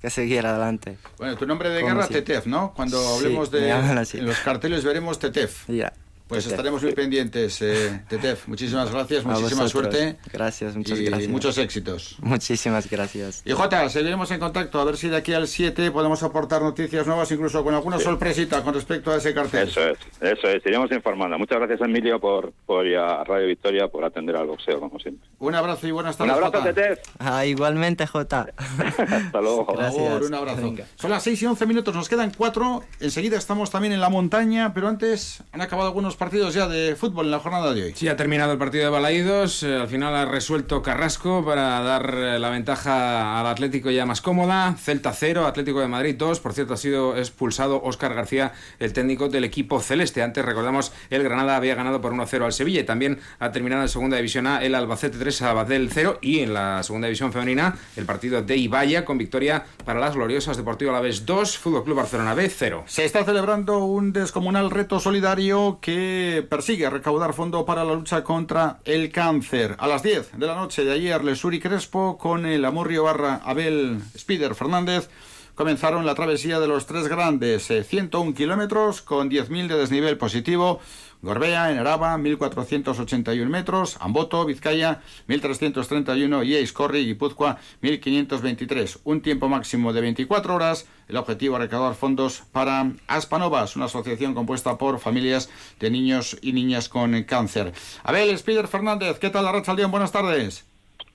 que 0.01 0.09
seguir 0.09 0.47
adelante. 0.47 0.97
Bueno, 1.19 1.37
tu 1.37 1.47
nombre 1.47 1.69
de 1.69 1.83
guerra, 1.83 2.09
Tetef, 2.09 2.47
¿no? 2.47 2.73
Cuando 2.75 2.99
hablemos 3.07 3.51
de 3.51 3.69
en 3.69 4.25
los 4.25 4.39
carteles 4.39 4.83
veremos 4.83 5.19
Tetef. 5.19 5.69
Ya. 5.69 5.93
Pues 6.35 6.47
estaremos 6.47 6.83
muy 6.83 6.93
pendientes, 6.93 7.63
eh, 7.63 8.03
Tetef. 8.09 8.49
Muchísimas 8.49 8.91
gracias, 8.91 9.25
muchísima 9.25 9.69
suerte. 9.69 10.17
Gracias, 10.33 10.77
muchas 10.77 10.99
y 10.99 11.05
gracias. 11.05 11.31
muchos 11.31 11.59
éxitos. 11.59 12.17
Muchísimas 12.21 12.91
gracias. 12.91 13.43
Y 13.45 13.53
Jota, 13.53 13.89
seguiremos 13.89 14.29
en 14.33 14.41
contacto 14.41 14.81
a 14.81 14.85
ver 14.85 14.97
si 14.97 15.09
de 15.09 15.17
aquí 15.17 15.33
al 15.33 15.47
7 15.47 15.93
podemos 15.93 16.25
aportar 16.25 16.61
noticias 16.61 17.07
nuevas, 17.07 17.31
incluso 17.31 17.63
con 17.63 17.73
alguna 17.73 18.01
sorpresita 18.01 18.63
con 18.65 18.75
respecto 18.75 19.13
a 19.13 19.17
ese 19.19 19.33
cartel. 19.33 19.69
Eso 19.69 19.89
es, 19.89 19.99
eso 20.21 20.49
es, 20.49 20.67
iremos 20.67 20.91
informando. 20.91 21.39
Muchas 21.39 21.59
gracias, 21.59 21.81
Emilio, 21.83 22.19
por, 22.19 22.53
por 22.67 22.85
ir 22.85 22.97
a 22.97 23.23
Radio 23.23 23.47
Victoria, 23.47 23.87
por 23.87 24.05
atender 24.05 24.35
al 24.35 24.49
boxeo, 24.49 24.81
como 24.81 24.99
siempre. 24.99 25.29
Un 25.39 25.55
abrazo 25.55 25.87
y 25.87 25.93
buenas 25.93 26.17
tardes. 26.17 26.37
Un 26.37 26.45
abrazo, 26.45 26.65
Tetef. 26.65 26.99
Ah, 27.21 27.47
igualmente, 27.47 28.09
Jota. 28.09 28.49
Hasta 28.59 29.41
luego. 29.41 29.67
Por 29.67 29.79
favor, 29.79 30.25
un 30.25 30.35
abrazo. 30.35 30.75
Son 30.97 31.11
las 31.13 31.23
6 31.23 31.43
y 31.43 31.47
11 31.47 31.67
minutos, 31.67 31.95
nos 31.95 32.09
quedan 32.09 32.33
4. 32.37 32.83
Enseguida 32.99 33.37
estamos 33.37 33.71
también 33.71 33.93
en 33.93 34.01
la 34.01 34.09
montaña, 34.09 34.75
pero 34.75 34.89
antes 34.89 35.41
han 35.53 35.61
acabado 35.61 35.87
algunos 35.87 36.17
partidos 36.17 36.24
ya 36.31 36.67
de 36.69 36.97
fútbol 36.97 37.27
en 37.27 37.33
la 37.33 37.39
jornada 37.39 37.75
de 37.75 37.83
hoy. 37.83 37.93
Sí, 37.95 38.09
ha 38.09 38.17
terminado 38.17 38.53
el 38.53 38.59
partido 38.59 38.85
de 38.85 38.91
Balaídos. 38.91 39.63
Eh, 39.63 39.77
al 39.77 39.89
final 39.89 40.15
ha 40.15 40.25
resuelto 40.25 40.83
Carrasco 40.83 41.45
para 41.45 41.81
dar 41.81 42.15
eh, 42.15 42.39
la 42.39 42.51
ventaja 42.51 43.41
al 43.41 43.47
Atlético 43.47 43.91
ya 43.91 44.07
más 44.07 44.21
cómoda. 44.21 44.75
Celta 44.79 45.13
0, 45.13 45.47
Atlético 45.47 45.81
de 45.81 45.89
Madrid 45.89 46.15
2. 46.17 46.41
Por 46.41 46.53
cierto, 46.53 46.75
ha 46.75 46.77
sido 46.77 47.17
expulsado 47.17 47.83
Óscar 47.83 48.15
García, 48.15 48.53
el 48.79 48.93
técnico 48.93 49.29
del 49.29 49.45
equipo 49.45 49.81
celeste. 49.81 50.23
Antes, 50.23 50.45
recordamos, 50.45 50.93
el 51.11 51.23
Granada 51.23 51.57
había 51.57 51.75
ganado 51.75 52.01
por 52.01 52.13
1-0 52.13 52.45
al 52.45 52.53
Sevilla 52.53 52.81
y 52.81 52.85
también 52.85 53.19
ha 53.39 53.53
terminado 53.53 53.83
en 53.83 53.89
segunda 53.89 54.17
división 54.17 54.47
A 54.47 54.65
el 54.65 54.75
Albacete 54.75 55.19
3, 55.19 55.43
Albacete 55.43 55.89
0 55.91 56.19
y 56.23 56.41
en 56.41 56.55
la 56.55 56.83
segunda 56.83 57.07
división 57.07 57.33
femenina 57.33 57.77
el 57.97 58.07
partido 58.07 58.43
de 58.43 58.57
Ibaya 58.57 59.05
con 59.05 59.19
victoria 59.19 59.65
para 59.85 60.01
las 60.01 60.15
gloriosas 60.15 60.57
Deportivo 60.57 60.91
Alavés 60.91 61.27
2, 61.27 61.59
Fútbol 61.59 61.85
Club 61.85 61.97
Barcelona 61.99 62.35
B 62.35 62.49
0. 62.49 62.85
Se 62.87 63.05
está 63.05 63.25
celebrando 63.25 63.85
un 63.85 64.13
descomunal 64.13 64.71
reto 64.71 65.01
solidario 65.01 65.79
que 65.81 66.04
persigue 66.49 66.91
recaudar 66.91 67.33
fondo 67.35 67.65
para 67.65 67.85
la 67.85 67.95
lucha 67.95 68.25
contra 68.25 68.79
el 68.85 69.11
cáncer. 69.11 69.77
A 69.79 69.87
las 69.87 70.03
10 70.03 70.39
de 70.39 70.47
la 70.47 70.55
noche 70.55 70.85
de 70.85 70.93
ayer, 70.93 71.23
Lesuri 71.25 71.61
Crespo 71.61 72.19
con 72.19 72.47
el 72.47 72.65
Amurrio 72.65 73.05
Barra 73.05 73.41
Abel 73.45 74.01
Spider 74.15 74.55
Fernández 74.55 75.09
comenzaron 75.55 76.07
la 76.07 76.15
travesía 76.15 76.61
de 76.61 76.69
los 76.69 76.87
tres 76.87 77.09
grandes, 77.09 77.67
101 77.67 78.31
eh, 78.31 78.35
kilómetros 78.35 79.03
con 79.03 79.31
10.000 79.31 79.69
de 79.69 79.77
desnivel 79.77 80.19
positivo. 80.19 80.81
Gorbea, 81.23 81.73
en 81.73 81.79
Araba, 81.79 82.15
1.481 82.19 83.47
metros, 83.47 83.97
Amboto, 84.01 84.45
Vizcaya, 84.45 85.01
1.331 85.27 86.45
y 86.45 86.55
Eiscorri, 86.57 87.07
Guipúzcoa, 87.07 87.57
1.523. 87.83 89.01
Un 89.05 89.23
tiempo 89.23 89.49
máximo 89.49 89.95
de 89.95 90.03
24 90.03 90.55
horas. 90.55 90.87
El 91.09 91.17
objetivo, 91.17 91.57
recaudar 91.57 91.95
fondos 91.95 92.43
para 92.53 92.93
Aspanovas, 93.07 93.75
una 93.75 93.87
asociación 93.87 94.35
compuesta 94.35 94.77
por 94.77 94.99
familias 94.99 95.51
de 95.81 95.91
niños 95.91 96.37
y 96.43 96.53
niñas 96.53 96.91
con 96.91 97.23
cáncer. 97.23 97.73
Abel 98.03 98.29
Spider 98.31 98.69
Fernández, 98.69 99.19
¿qué 99.19 99.31
tal, 99.31 99.47
León? 99.77 99.91
Buenas 99.91 100.13
tardes. 100.13 100.67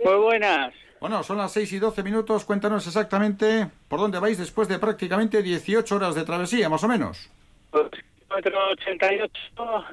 Muy 0.04 0.16
buenas. 0.16 0.74
Bueno, 1.00 1.24
son 1.24 1.38
las 1.38 1.54
6 1.54 1.74
y 1.74 1.80
12 1.80 2.04
minutos. 2.04 2.44
Cuéntanos 2.44 2.86
exactamente 2.86 3.68
por 3.88 4.00
dónde 4.00 4.20
vais 4.20 4.38
después 4.38 4.68
de 4.68 4.80
prácticamente 4.80 5.42
18 5.42 5.96
horas 5.96 6.16
de 6.16 6.26
travesía, 6.26 6.68
más 6.70 6.84
o 6.84 6.88
menos. 6.88 7.30
Kilómetro 7.72 8.70
88 8.72 9.32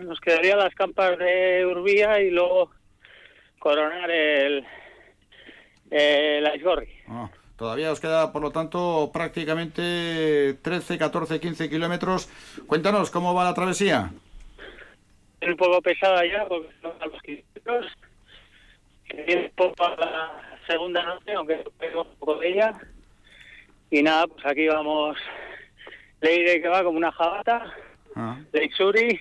nos 0.00 0.20
quedaría 0.20 0.56
las 0.56 0.74
campas 0.74 1.16
de 1.18 1.64
Urbía 1.64 2.20
y 2.20 2.30
luego 2.30 2.70
coronar 3.58 4.10
el, 4.10 4.66
el 5.90 6.46
Aisgorri. 6.46 6.88
Ah, 7.08 7.30
todavía 7.56 7.92
os 7.92 8.00
queda, 8.00 8.32
por 8.32 8.42
lo 8.42 8.50
tanto, 8.50 9.10
prácticamente 9.12 10.54
13, 10.60 10.98
14, 10.98 11.40
15 11.40 11.70
kilómetros. 11.70 12.28
Cuéntanos, 12.66 13.10
¿cómo 13.10 13.32
va 13.32 13.44
la 13.44 13.54
travesía? 13.54 14.10
Es 15.40 15.48
un 15.48 15.56
poco 15.56 15.80
pesada 15.80 16.22
ya, 16.26 16.44
porque 16.46 16.68
son 16.82 16.92
a 17.00 17.06
los 17.06 17.22
kilómetros. 17.22 17.86
Que 19.08 19.22
viene 19.22 19.52
poco 19.56 19.84
a 19.84 19.96
la 19.96 20.45
segunda 20.66 21.02
noche, 21.02 21.32
aunque 21.34 21.64
tenemos 21.78 22.06
un 22.06 22.16
poco 22.16 22.36
de 22.38 22.48
ella. 22.48 22.72
Y 23.90 24.02
nada, 24.02 24.26
pues 24.26 24.44
aquí 24.44 24.66
vamos, 24.68 25.16
Leire 26.20 26.60
que 26.60 26.68
va 26.68 26.82
como 26.82 26.98
una 26.98 27.12
jabata 27.12 27.72
Ah. 28.18 28.38
Leixuri, 28.50 29.20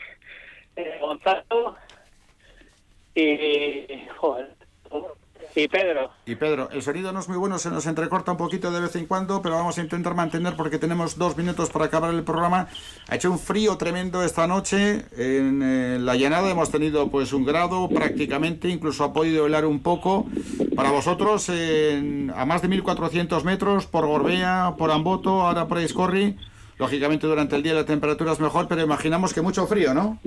eh, 0.78 0.98
Gonzalo 1.02 1.76
y, 3.14 4.08
joder, 4.16 4.56
y 5.56 5.68
Pedro. 5.68 6.12
Y 6.26 6.36
Pedro, 6.36 6.70
el 6.72 6.82
sonido 6.82 7.12
no 7.12 7.20
es 7.20 7.30
muy 7.30 7.38
bueno, 7.38 7.58
se 7.60 7.70
nos 7.70 7.86
entrecorta 7.86 8.32
un 8.32 8.38
poquito 8.38 8.72
de 8.72 8.82
vez 8.82 8.96
en 8.96 9.06
cuando, 9.06 9.42
pero 9.42 9.56
vamos 9.56 9.78
a 9.78 9.82
intentar 9.82 10.14
mantener 10.14 10.56
porque 10.56 10.78
tenemos 10.78 11.18
dos 11.18 11.38
minutos 11.38 11.70
para 11.70 11.86
acabar 11.86 12.14
el 12.14 12.24
programa. 12.24 12.68
Ha 13.08 13.16
hecho 13.16 13.32
un 13.32 13.40
frío 13.40 13.78
tremendo 13.78 14.24
esta 14.24 14.48
noche 14.48 15.06
en 15.18 15.62
eh, 15.64 15.98
la 16.00 16.16
llanada, 16.16 16.50
hemos 16.50 16.72
tenido 16.72 17.10
pues 17.10 17.32
un 17.34 17.46
grado 17.46 17.88
prácticamente, 17.90 18.68
incluso 18.68 19.04
ha 19.04 19.14
podido 19.14 19.46
helar 19.46 19.66
un 19.66 19.82
poco. 19.82 20.28
Para 20.76 20.92
vosotros, 20.92 21.50
a 21.50 22.46
más 22.46 22.62
de 22.62 22.68
1400 22.68 23.44
metros, 23.46 23.86
por 23.86 24.06
Gorbea, 24.06 24.76
por 24.78 24.92
Amboto, 24.92 25.42
ahora 25.42 25.68
por 25.68 25.80
Iscorri, 25.80 26.36
lógicamente 26.78 27.28
durante 27.28 27.56
el 27.56 27.64
día 27.64 27.74
la 27.74 27.86
temperatura 27.86 28.34
es 28.34 28.40
mejor, 28.40 28.68
pero 28.68 28.82
imaginamos 28.82 29.34
que 29.34 29.42
mucho 29.42 29.66
frío, 29.68 29.94
¿no? 29.94 30.20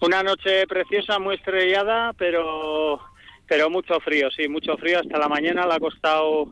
Una 0.00 0.22
noche 0.22 0.66
preciosa, 0.66 1.18
muy 1.18 1.36
estrellada, 1.36 2.12
pero 2.14 3.00
pero 3.52 3.68
mucho 3.68 4.00
frío, 4.00 4.30
sí, 4.30 4.48
mucho 4.48 4.78
frío. 4.78 5.00
Hasta 5.00 5.18
la 5.18 5.28
mañana 5.28 5.66
le 5.66 5.74
ha 5.74 5.78
costado 5.78 6.50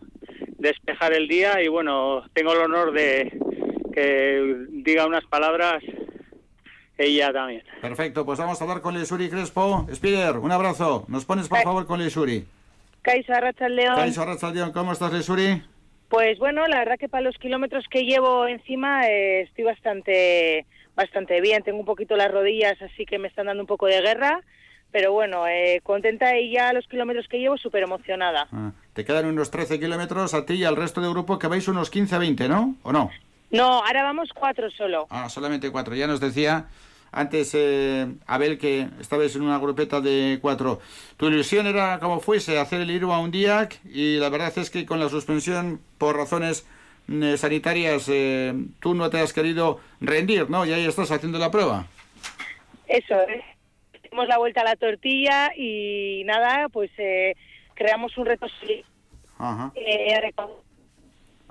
despejar 0.58 1.14
el 1.14 1.28
día 1.28 1.62
y 1.62 1.68
bueno, 1.68 2.22
tengo 2.34 2.52
el 2.52 2.58
honor 2.58 2.92
de 2.92 3.32
que 3.94 4.66
diga 4.68 5.06
unas 5.06 5.24
palabras 5.24 5.82
ella 6.98 7.32
también. 7.32 7.62
Perfecto, 7.80 8.26
pues 8.26 8.38
vamos 8.38 8.60
a 8.60 8.64
hablar 8.64 8.82
con 8.82 8.92
Lesuri 8.92 9.30
Crespo. 9.30 9.86
Spider, 9.88 10.36
un 10.36 10.52
abrazo. 10.52 11.06
Nos 11.08 11.24
pones 11.24 11.48
por 11.48 11.62
favor 11.62 11.86
con 11.86 12.00
Lesuri. 12.00 12.44
Kaisa 13.00 13.40
León. 13.70 13.96
Kaiso 13.96 14.20
Arrachaldeón, 14.20 14.72
¿cómo 14.72 14.92
estás, 14.92 15.10
Lesuri? 15.10 15.62
Pues 16.10 16.38
bueno, 16.38 16.68
la 16.68 16.80
verdad 16.80 16.98
que 16.98 17.08
para 17.08 17.22
los 17.22 17.38
kilómetros 17.38 17.86
que 17.90 18.04
llevo 18.04 18.46
encima 18.46 19.06
eh, 19.06 19.40
estoy 19.48 19.64
bastante 19.64 20.66
bastante 20.94 21.40
bien. 21.40 21.62
Tengo 21.62 21.78
un 21.78 21.86
poquito 21.86 22.14
las 22.14 22.30
rodillas, 22.30 22.76
así 22.82 23.06
que 23.06 23.18
me 23.18 23.28
están 23.28 23.46
dando 23.46 23.62
un 23.62 23.66
poco 23.66 23.86
de 23.86 24.02
guerra. 24.02 24.42
Pero 24.92 25.12
bueno, 25.12 25.46
eh, 25.46 25.80
contenta 25.82 26.36
y 26.38 26.52
ya 26.52 26.72
los 26.72 26.86
kilómetros 26.86 27.28
que 27.28 27.38
llevo 27.38 27.56
súper 27.56 27.82
emocionada. 27.84 28.48
Ah, 28.52 28.72
te 28.92 29.04
quedan 29.04 29.26
unos 29.26 29.50
13 29.50 29.78
kilómetros 29.78 30.34
a 30.34 30.44
ti 30.44 30.54
y 30.54 30.64
al 30.64 30.76
resto 30.76 31.00
del 31.00 31.10
grupo 31.10 31.38
que 31.38 31.46
vais 31.46 31.68
unos 31.68 31.92
15-20, 31.92 32.48
¿no? 32.48 32.74
¿O 32.82 32.92
no? 32.92 33.10
No, 33.50 33.84
ahora 33.84 34.02
vamos 34.02 34.30
cuatro 34.34 34.70
solo. 34.70 35.06
Ah, 35.10 35.28
solamente 35.28 35.70
cuatro. 35.70 35.94
Ya 35.94 36.06
nos 36.06 36.20
decía 36.20 36.66
antes 37.12 37.52
eh, 37.54 38.06
Abel 38.26 38.58
que 38.58 38.88
estabais 39.00 39.34
en 39.34 39.42
una 39.42 39.58
grupeta 39.58 40.00
de 40.00 40.38
cuatro. 40.40 40.80
Tu 41.16 41.26
ilusión 41.26 41.66
era 41.66 41.98
como 41.98 42.20
fuese 42.20 42.58
hacer 42.58 42.80
el 42.80 42.90
Irua 42.90 43.18
un 43.18 43.30
día 43.30 43.68
y 43.84 44.16
la 44.16 44.28
verdad 44.28 44.52
es 44.56 44.70
que 44.70 44.86
con 44.86 45.00
la 45.00 45.08
suspensión 45.08 45.80
por 45.98 46.16
razones 46.16 46.66
eh, 47.08 47.36
sanitarias 47.36 48.08
eh, 48.08 48.54
tú 48.78 48.94
no 48.94 49.10
te 49.10 49.18
has 49.18 49.32
querido 49.32 49.80
rendir, 50.00 50.48
¿no? 50.48 50.64
Y 50.64 50.72
ahí 50.72 50.86
estás 50.86 51.10
haciendo 51.10 51.38
la 51.38 51.50
prueba. 51.50 51.86
Eso 52.86 53.20
es. 53.22 53.42
Dimos 54.10 54.28
la 54.28 54.38
vuelta 54.38 54.62
a 54.62 54.64
la 54.64 54.76
tortilla 54.76 55.50
y 55.56 56.22
nada, 56.24 56.68
pues 56.68 56.90
eh, 56.98 57.34
creamos 57.74 58.16
un 58.18 58.26
reto. 58.26 58.46
Ajá. 59.38 59.72
Eh, 59.74 60.32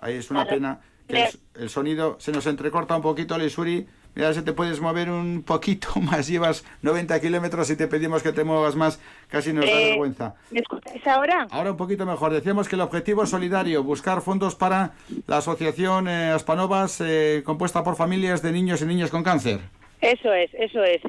Ahí 0.01 0.15
es 0.15 0.31
una 0.31 0.45
pena 0.45 0.79
que 1.07 1.23
el, 1.23 1.29
el 1.63 1.69
sonido 1.69 2.17
se 2.19 2.31
nos 2.31 2.45
entrecorta 2.47 2.95
un 2.95 3.01
poquito, 3.01 3.37
Lisuri. 3.37 3.87
Mira, 4.15 4.33
si 4.33 4.41
te 4.41 4.53
puedes 4.53 4.81
mover 4.81 5.09
un 5.09 5.43
poquito 5.43 5.89
más, 6.01 6.27
llevas 6.27 6.65
90 6.81 7.19
kilómetros 7.21 7.69
y 7.69 7.75
te 7.75 7.87
pedimos 7.87 8.23
que 8.23 8.31
te 8.31 8.43
muevas 8.43 8.75
más, 8.75 8.99
casi 9.27 9.53
nos 9.53 9.65
da 9.65 9.71
Eh, 9.71 9.89
vergüenza. 9.89 10.35
¿Me 10.51 10.59
escucháis 10.59 11.05
ahora? 11.07 11.47
Ahora 11.51 11.71
un 11.71 11.77
poquito 11.77 12.05
mejor. 12.05 12.31
Decíamos 12.33 12.67
que 12.67 12.75
el 12.75 12.81
objetivo 12.81 13.23
es 13.23 13.29
solidario, 13.29 13.83
buscar 13.83 14.21
fondos 14.21 14.55
para 14.55 14.91
la 15.27 15.37
asociación 15.37 16.07
eh, 16.07 16.31
Aspanovas, 16.31 17.01
eh, 17.01 17.43
compuesta 17.45 17.83
por 17.83 17.95
familias 17.95 18.41
de 18.41 18.51
niños 18.51 18.81
y 18.81 18.85
niñas 18.85 19.09
con 19.11 19.23
cáncer. 19.23 19.59
Eso 20.01 20.33
es, 20.33 20.49
eso 20.53 20.83
es. 20.83 21.01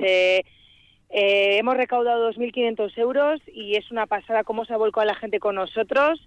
Eh, 1.10 1.58
hemos 1.58 1.76
recaudado 1.76 2.30
2.500 2.32 2.96
euros 2.98 3.40
y 3.52 3.76
es 3.76 3.90
una 3.90 4.06
pasada 4.06 4.44
cómo 4.44 4.64
se 4.64 4.72
ha 4.72 4.76
volcado 4.76 5.06
la 5.06 5.16
gente 5.16 5.40
con 5.40 5.56
nosotros, 5.56 6.20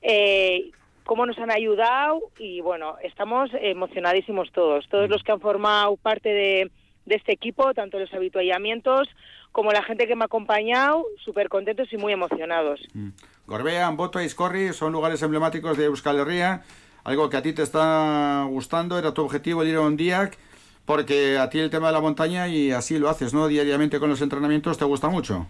eh, 0.00 0.70
cómo 1.04 1.26
nos 1.26 1.38
han 1.38 1.50
ayudado 1.50 2.20
y 2.38 2.60
bueno, 2.60 2.96
estamos 3.02 3.50
emocionadísimos 3.60 4.50
todos. 4.52 4.88
Todos 4.88 5.10
los 5.10 5.22
que 5.22 5.32
han 5.32 5.40
formado 5.40 5.96
parte 5.96 6.30
de, 6.30 6.70
de 7.06 7.14
este 7.14 7.32
equipo, 7.32 7.74
tanto 7.74 7.98
los 7.98 8.12
habituallamientos 8.14 9.08
como 9.52 9.70
la 9.72 9.82
gente 9.82 10.06
que 10.06 10.16
me 10.16 10.24
ha 10.24 10.26
acompañado, 10.26 11.04
súper 11.22 11.48
contentos 11.48 11.92
y 11.92 11.98
muy 11.98 12.12
emocionados. 12.12 12.80
Gorbea, 13.46 13.86
Amboto 13.86 14.20
y 14.20 14.24
Iscorri 14.24 14.72
son 14.72 14.92
lugares 14.92 15.22
emblemáticos 15.22 15.76
de 15.76 15.84
Euskal 15.84 16.20
Herria. 16.20 16.62
Algo 17.04 17.28
que 17.28 17.36
a 17.36 17.42
ti 17.42 17.52
te 17.52 17.62
está 17.62 18.46
gustando, 18.48 18.98
era 18.98 19.12
tu 19.12 19.22
objetivo 19.22 19.62
el 19.62 19.68
ir 19.68 19.76
a 19.76 19.80
un 19.80 19.96
día, 19.96 20.30
porque 20.84 21.38
a 21.38 21.48
ti 21.48 21.58
el 21.58 21.70
tema 21.70 21.88
de 21.88 21.92
la 21.94 22.00
montaña 22.00 22.48
y 22.48 22.70
así 22.70 22.98
lo 22.98 23.08
haces, 23.08 23.32
¿no? 23.32 23.48
Diariamente 23.48 23.98
con 24.00 24.10
los 24.10 24.22
entrenamientos 24.22 24.78
te 24.78 24.84
gusta 24.84 25.08
mucho. 25.08 25.46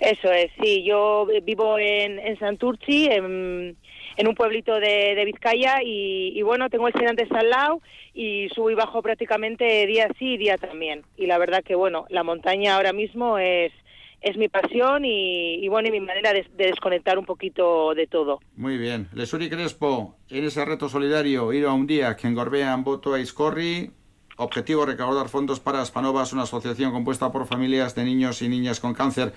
Eso 0.00 0.32
es, 0.32 0.50
sí. 0.62 0.84
Yo 0.84 1.26
vivo 1.44 1.78
en, 1.78 2.18
en 2.18 2.38
Santurci, 2.38 3.06
en, 3.06 3.76
en 4.16 4.28
un 4.28 4.34
pueblito 4.34 4.74
de, 4.78 5.14
de 5.14 5.24
Vizcaya, 5.24 5.82
y, 5.82 6.32
y 6.34 6.42
bueno, 6.42 6.70
tengo 6.70 6.88
el 6.88 6.94
Serantes 6.94 7.30
al 7.32 7.50
lado 7.50 7.80
y 8.14 8.48
subo 8.54 8.70
y 8.70 8.74
bajo 8.74 9.02
prácticamente 9.02 9.86
día 9.86 10.08
sí 10.18 10.34
y 10.34 10.36
día 10.38 10.56
también. 10.56 11.02
Y 11.16 11.26
la 11.26 11.38
verdad 11.38 11.62
que, 11.64 11.74
bueno, 11.74 12.06
la 12.10 12.22
montaña 12.22 12.76
ahora 12.76 12.92
mismo 12.92 13.38
es, 13.38 13.72
es 14.20 14.36
mi 14.36 14.48
pasión 14.48 15.04
y, 15.04 15.54
y 15.64 15.68
bueno, 15.68 15.88
y 15.88 15.92
mi 15.92 16.00
manera 16.00 16.32
de, 16.32 16.46
de 16.56 16.66
desconectar 16.66 17.18
un 17.18 17.24
poquito 17.24 17.94
de 17.94 18.06
todo. 18.06 18.40
Muy 18.56 18.78
bien. 18.78 19.08
Lesuri 19.14 19.48
Crespo, 19.48 20.16
en 20.30 20.44
ese 20.44 20.64
reto 20.64 20.88
solidario, 20.88 21.52
ir 21.52 21.66
a 21.66 21.72
un 21.72 21.86
día 21.86 22.16
que 22.16 22.28
en 22.28 22.34
Gorbea, 22.34 22.72
Amboto 22.72 23.16
e 23.16 23.22
Iscorri, 23.22 23.90
objetivo 24.36 24.86
recaudar 24.86 25.28
fondos 25.28 25.60
para 25.60 25.80
Aspanovas, 25.80 26.32
una 26.32 26.42
asociación 26.42 26.92
compuesta 26.92 27.32
por 27.32 27.46
familias 27.46 27.94
de 27.94 28.04
niños 28.04 28.42
y 28.42 28.48
niñas 28.48 28.80
con 28.80 28.94
cáncer. 28.94 29.32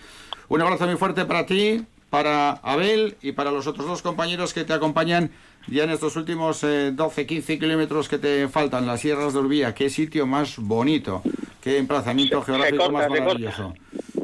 Un 0.49 0.61
abrazo 0.61 0.85
muy 0.85 0.95
fuerte 0.95 1.25
para 1.25 1.45
ti, 1.45 1.85
para 2.09 2.51
Abel 2.51 3.17
y 3.21 3.33
para 3.33 3.51
los 3.51 3.67
otros 3.67 3.87
dos 3.87 4.01
compañeros 4.01 4.53
que 4.53 4.63
te 4.63 4.73
acompañan 4.73 5.31
ya 5.67 5.83
en 5.83 5.89
estos 5.89 6.15
últimos 6.15 6.63
eh, 6.63 6.93
12-15 6.95 7.59
kilómetros 7.59 8.07
que 8.07 8.19
te 8.19 8.47
faltan, 8.47 8.85
las 8.85 9.01
sierras 9.01 9.33
de 9.33 9.39
Urbía. 9.39 9.73
Qué 9.73 9.89
sitio 9.89 10.27
más 10.27 10.57
bonito, 10.57 11.23
qué 11.61 11.77
emplazamiento 11.77 12.41
geográfico 12.41 12.77
corta, 12.77 12.91
más 12.91 13.09
maravilloso. 13.09 13.73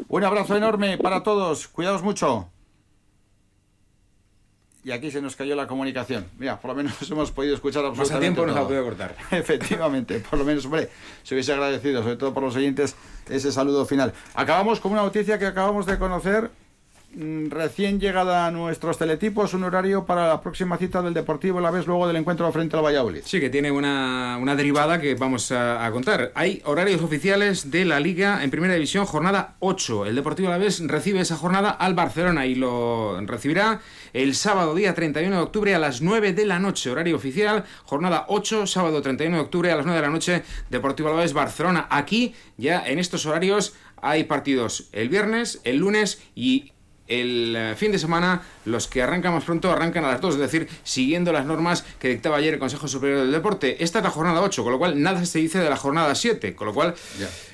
Un 0.07 0.23
abrazo 0.23 0.55
enorme 0.55 0.97
para 0.97 1.23
todos, 1.23 1.67
cuidaos 1.67 2.03
mucho. 2.03 2.49
Y 4.83 4.91
aquí 4.91 5.11
se 5.11 5.21
nos 5.21 5.35
cayó 5.35 5.55
la 5.55 5.67
comunicación. 5.67 6.25
Mira, 6.39 6.59
por 6.59 6.69
lo 6.71 6.75
menos 6.75 6.93
hemos 7.11 7.31
podido 7.31 7.53
escuchar 7.53 7.83
Más 7.83 7.89
a 7.89 8.01
absolutamente 8.01 8.25
tiempo 8.35 8.45
nos 8.47 8.55
ha 8.55 8.59
todo. 8.59 8.67
podido 8.69 8.83
cortar. 8.83 9.15
Efectivamente, 9.31 10.19
por 10.27 10.39
lo 10.39 10.45
menos, 10.45 10.65
hombre, 10.65 10.89
se 11.23 11.35
hubiese 11.35 11.53
agradecido, 11.53 12.01
sobre 12.01 12.15
todo 12.15 12.33
por 12.33 12.41
los 12.43 12.55
oyentes, 12.55 12.95
ese 13.29 13.51
saludo 13.51 13.85
final. 13.85 14.13
Acabamos 14.33 14.79
con 14.79 14.91
una 14.93 15.01
noticia 15.03 15.37
que 15.37 15.45
acabamos 15.45 15.85
de 15.85 15.99
conocer, 15.99 16.49
recién 17.13 17.99
llegada 17.99 18.47
a 18.47 18.51
nuestros 18.51 18.97
teletipos, 18.97 19.53
un 19.53 19.63
horario 19.63 20.05
para 20.05 20.27
la 20.27 20.41
próxima 20.41 20.77
cita 20.77 21.01
del 21.01 21.13
Deportivo 21.13 21.59
La 21.59 21.71
vez 21.71 21.85
luego 21.85 22.07
del 22.07 22.15
encuentro 22.15 22.51
frente 22.51 22.77
al 22.77 22.83
Valladolid. 22.83 23.21
Sí, 23.25 23.39
que 23.39 23.49
tiene 23.49 23.71
una, 23.71 24.37
una 24.39 24.55
derivada 24.55 24.99
que 24.99 25.15
vamos 25.15 25.51
a, 25.51 25.89
contar. 25.91 26.31
Hay 26.35 26.61
horarios 26.65 27.01
oficiales 27.01 27.69
de 27.69 27.85
la 27.85 27.99
Liga 27.99 28.43
en 28.43 28.51
Primera 28.51 28.73
División, 28.75 29.05
jornada 29.05 29.55
8. 29.59 30.05
El 30.05 30.15
Deportivo 30.15 30.47
Alavés 30.47 30.85
recibe 30.87 31.19
esa 31.19 31.35
jornada 31.35 31.71
al 31.71 31.93
Barcelona 31.93 32.45
y 32.45 32.55
lo 32.55 33.19
recibirá 33.21 33.81
el 34.13 34.35
sábado 34.35 34.73
día 34.73 34.93
31 34.93 35.35
de 35.35 35.41
octubre 35.41 35.75
a 35.75 35.79
las 35.79 36.01
9 36.01 36.33
de 36.33 36.45
la 36.45 36.59
noche. 36.59 36.89
Horario 36.89 37.15
oficial, 37.15 37.65
jornada 37.83 38.25
8, 38.29 38.67
sábado 38.67 39.01
31 39.01 39.35
de 39.35 39.43
octubre 39.43 39.71
a 39.71 39.75
las 39.75 39.85
9 39.85 39.99
de 39.99 40.07
la 40.07 40.13
noche, 40.13 40.43
Deportivo 40.69 41.09
Alavés 41.09 41.33
Barcelona. 41.33 41.87
Aquí, 41.89 42.33
ya 42.57 42.85
en 42.85 42.99
estos 42.99 43.25
horarios, 43.25 43.75
hay 44.01 44.23
partidos 44.23 44.89
el 44.91 45.09
viernes, 45.09 45.61
el 45.63 45.77
lunes 45.77 46.21
y 46.35 46.70
el 47.11 47.55
eh, 47.55 47.75
fin 47.75 47.91
de 47.91 47.99
semana, 47.99 48.41
los 48.65 48.87
que 48.87 49.01
arrancan 49.01 49.33
más 49.33 49.43
pronto 49.43 49.71
arrancan 49.71 50.05
a 50.05 50.11
las 50.11 50.21
2, 50.21 50.35
es 50.35 50.39
decir, 50.39 50.69
siguiendo 50.83 51.31
las 51.31 51.45
normas 51.45 51.83
que 51.99 52.09
dictaba 52.09 52.37
ayer 52.37 52.53
el 52.53 52.59
Consejo 52.59 52.87
Superior 52.87 53.19
del 53.19 53.31
Deporte. 53.31 53.83
Esta 53.83 53.99
es 53.99 54.03
la 54.03 54.11
jornada 54.11 54.41
8, 54.41 54.63
con 54.63 54.71
lo 54.71 54.79
cual 54.79 55.01
nada 55.01 55.25
se 55.25 55.39
dice 55.39 55.59
de 55.59 55.69
la 55.69 55.77
jornada 55.77 56.15
7, 56.15 56.55
con 56.55 56.67
lo 56.67 56.73
cual 56.73 56.95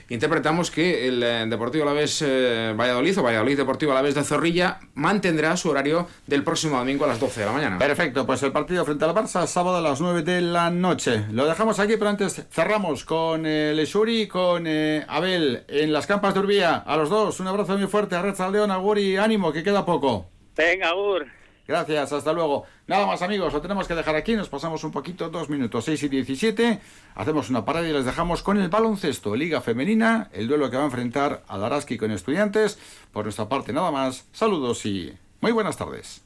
interpretamos 0.09 0.71
que 0.71 1.07
el 1.07 1.21
eh, 1.23 1.45
Deportivo 1.47 1.83
Alavés 1.83 2.23
eh, 2.25 2.73
Valladolid 2.77 3.19
o 3.19 3.23
Valladolid 3.23 3.57
Deportivo 3.57 3.91
Alavés 3.91 4.15
de 4.15 4.23
Zorrilla 4.23 4.79
mantendrá 4.93 5.55
su 5.57 5.69
horario 5.69 6.07
del 6.25 6.43
próximo 6.43 6.77
domingo 6.77 7.05
a 7.05 7.07
las 7.07 7.19
12 7.19 7.39
de 7.41 7.45
la 7.45 7.51
mañana. 7.51 7.77
Perfecto, 7.77 8.25
pues 8.25 8.43
el 8.43 8.51
partido 8.51 8.85
frente 8.85 9.05
al 9.05 9.13
Barça, 9.13 9.45
sábado 9.47 9.77
a 9.77 9.81
las 9.81 10.01
9 10.01 10.23
de 10.23 10.41
la 10.41 10.69
noche. 10.69 11.25
Lo 11.31 11.45
dejamos 11.45 11.79
aquí, 11.79 11.97
pero 11.97 12.09
antes 12.09 12.45
cerramos 12.51 13.05
con 13.05 13.45
eh, 13.45 13.73
Lesuri 13.75 14.21
y 14.21 14.27
con 14.27 14.65
eh, 14.67 15.05
Abel 15.07 15.63
en 15.67 15.93
las 15.93 16.07
campas 16.07 16.33
de 16.33 16.39
Urbía. 16.39 16.75
A 16.77 16.97
los 16.97 17.09
dos, 17.09 17.39
un 17.39 17.47
abrazo 17.47 17.77
muy 17.77 17.87
fuerte. 17.87 18.15
A 18.15 18.21
Red 18.21 18.35
Saldeón, 18.35 18.71
Aguri, 18.71 19.17
ánimo, 19.17 19.51
que 19.51 19.63
queda 19.63 19.85
poco. 19.85 20.29
Venga, 20.55 20.95
Ur. 20.95 21.36
Gracias, 21.67 22.13
hasta 22.13 22.31
luego. 22.31 22.63
Nada 22.87 23.05
más 23.05 23.21
amigos, 23.21 23.51
lo 23.51 23.61
tenemos 23.61 23.87
que 23.87 23.95
dejar 23.95 24.15
aquí, 24.15 24.35
nos 24.35 24.47
pasamos 24.47 24.83
un 24.85 24.91
poquito, 24.91 25.29
dos 25.29 25.49
minutos, 25.49 25.83
6 25.85 26.03
y 26.03 26.09
17. 26.09 26.79
Hacemos 27.15 27.49
una 27.49 27.65
parada 27.65 27.87
y 27.87 27.91
les 27.91 28.05
dejamos 28.05 28.41
con 28.41 28.57
el 28.57 28.69
baloncesto, 28.69 29.35
Liga 29.35 29.59
Femenina, 29.59 30.29
el 30.31 30.47
duelo 30.47 30.69
que 30.69 30.77
va 30.77 30.83
a 30.83 30.85
enfrentar 30.85 31.43
a 31.47 31.57
Daraski 31.57 31.97
con 31.97 32.11
estudiantes. 32.11 32.79
Por 33.11 33.25
nuestra 33.25 33.49
parte, 33.49 33.73
nada 33.73 33.91
más, 33.91 34.25
saludos 34.31 34.85
y 34.85 35.13
muy 35.41 35.51
buenas 35.51 35.75
tardes. 35.75 36.23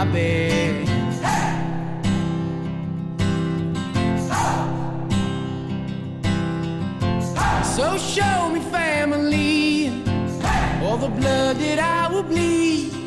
So 0.00 0.06
show 7.98 8.48
me 8.48 8.60
family, 8.60 9.88
all 10.82 10.96
the 10.96 11.08
blood 11.08 11.58
that 11.58 11.78
I 11.78 12.08
will 12.10 12.22
bleed. 12.22 12.99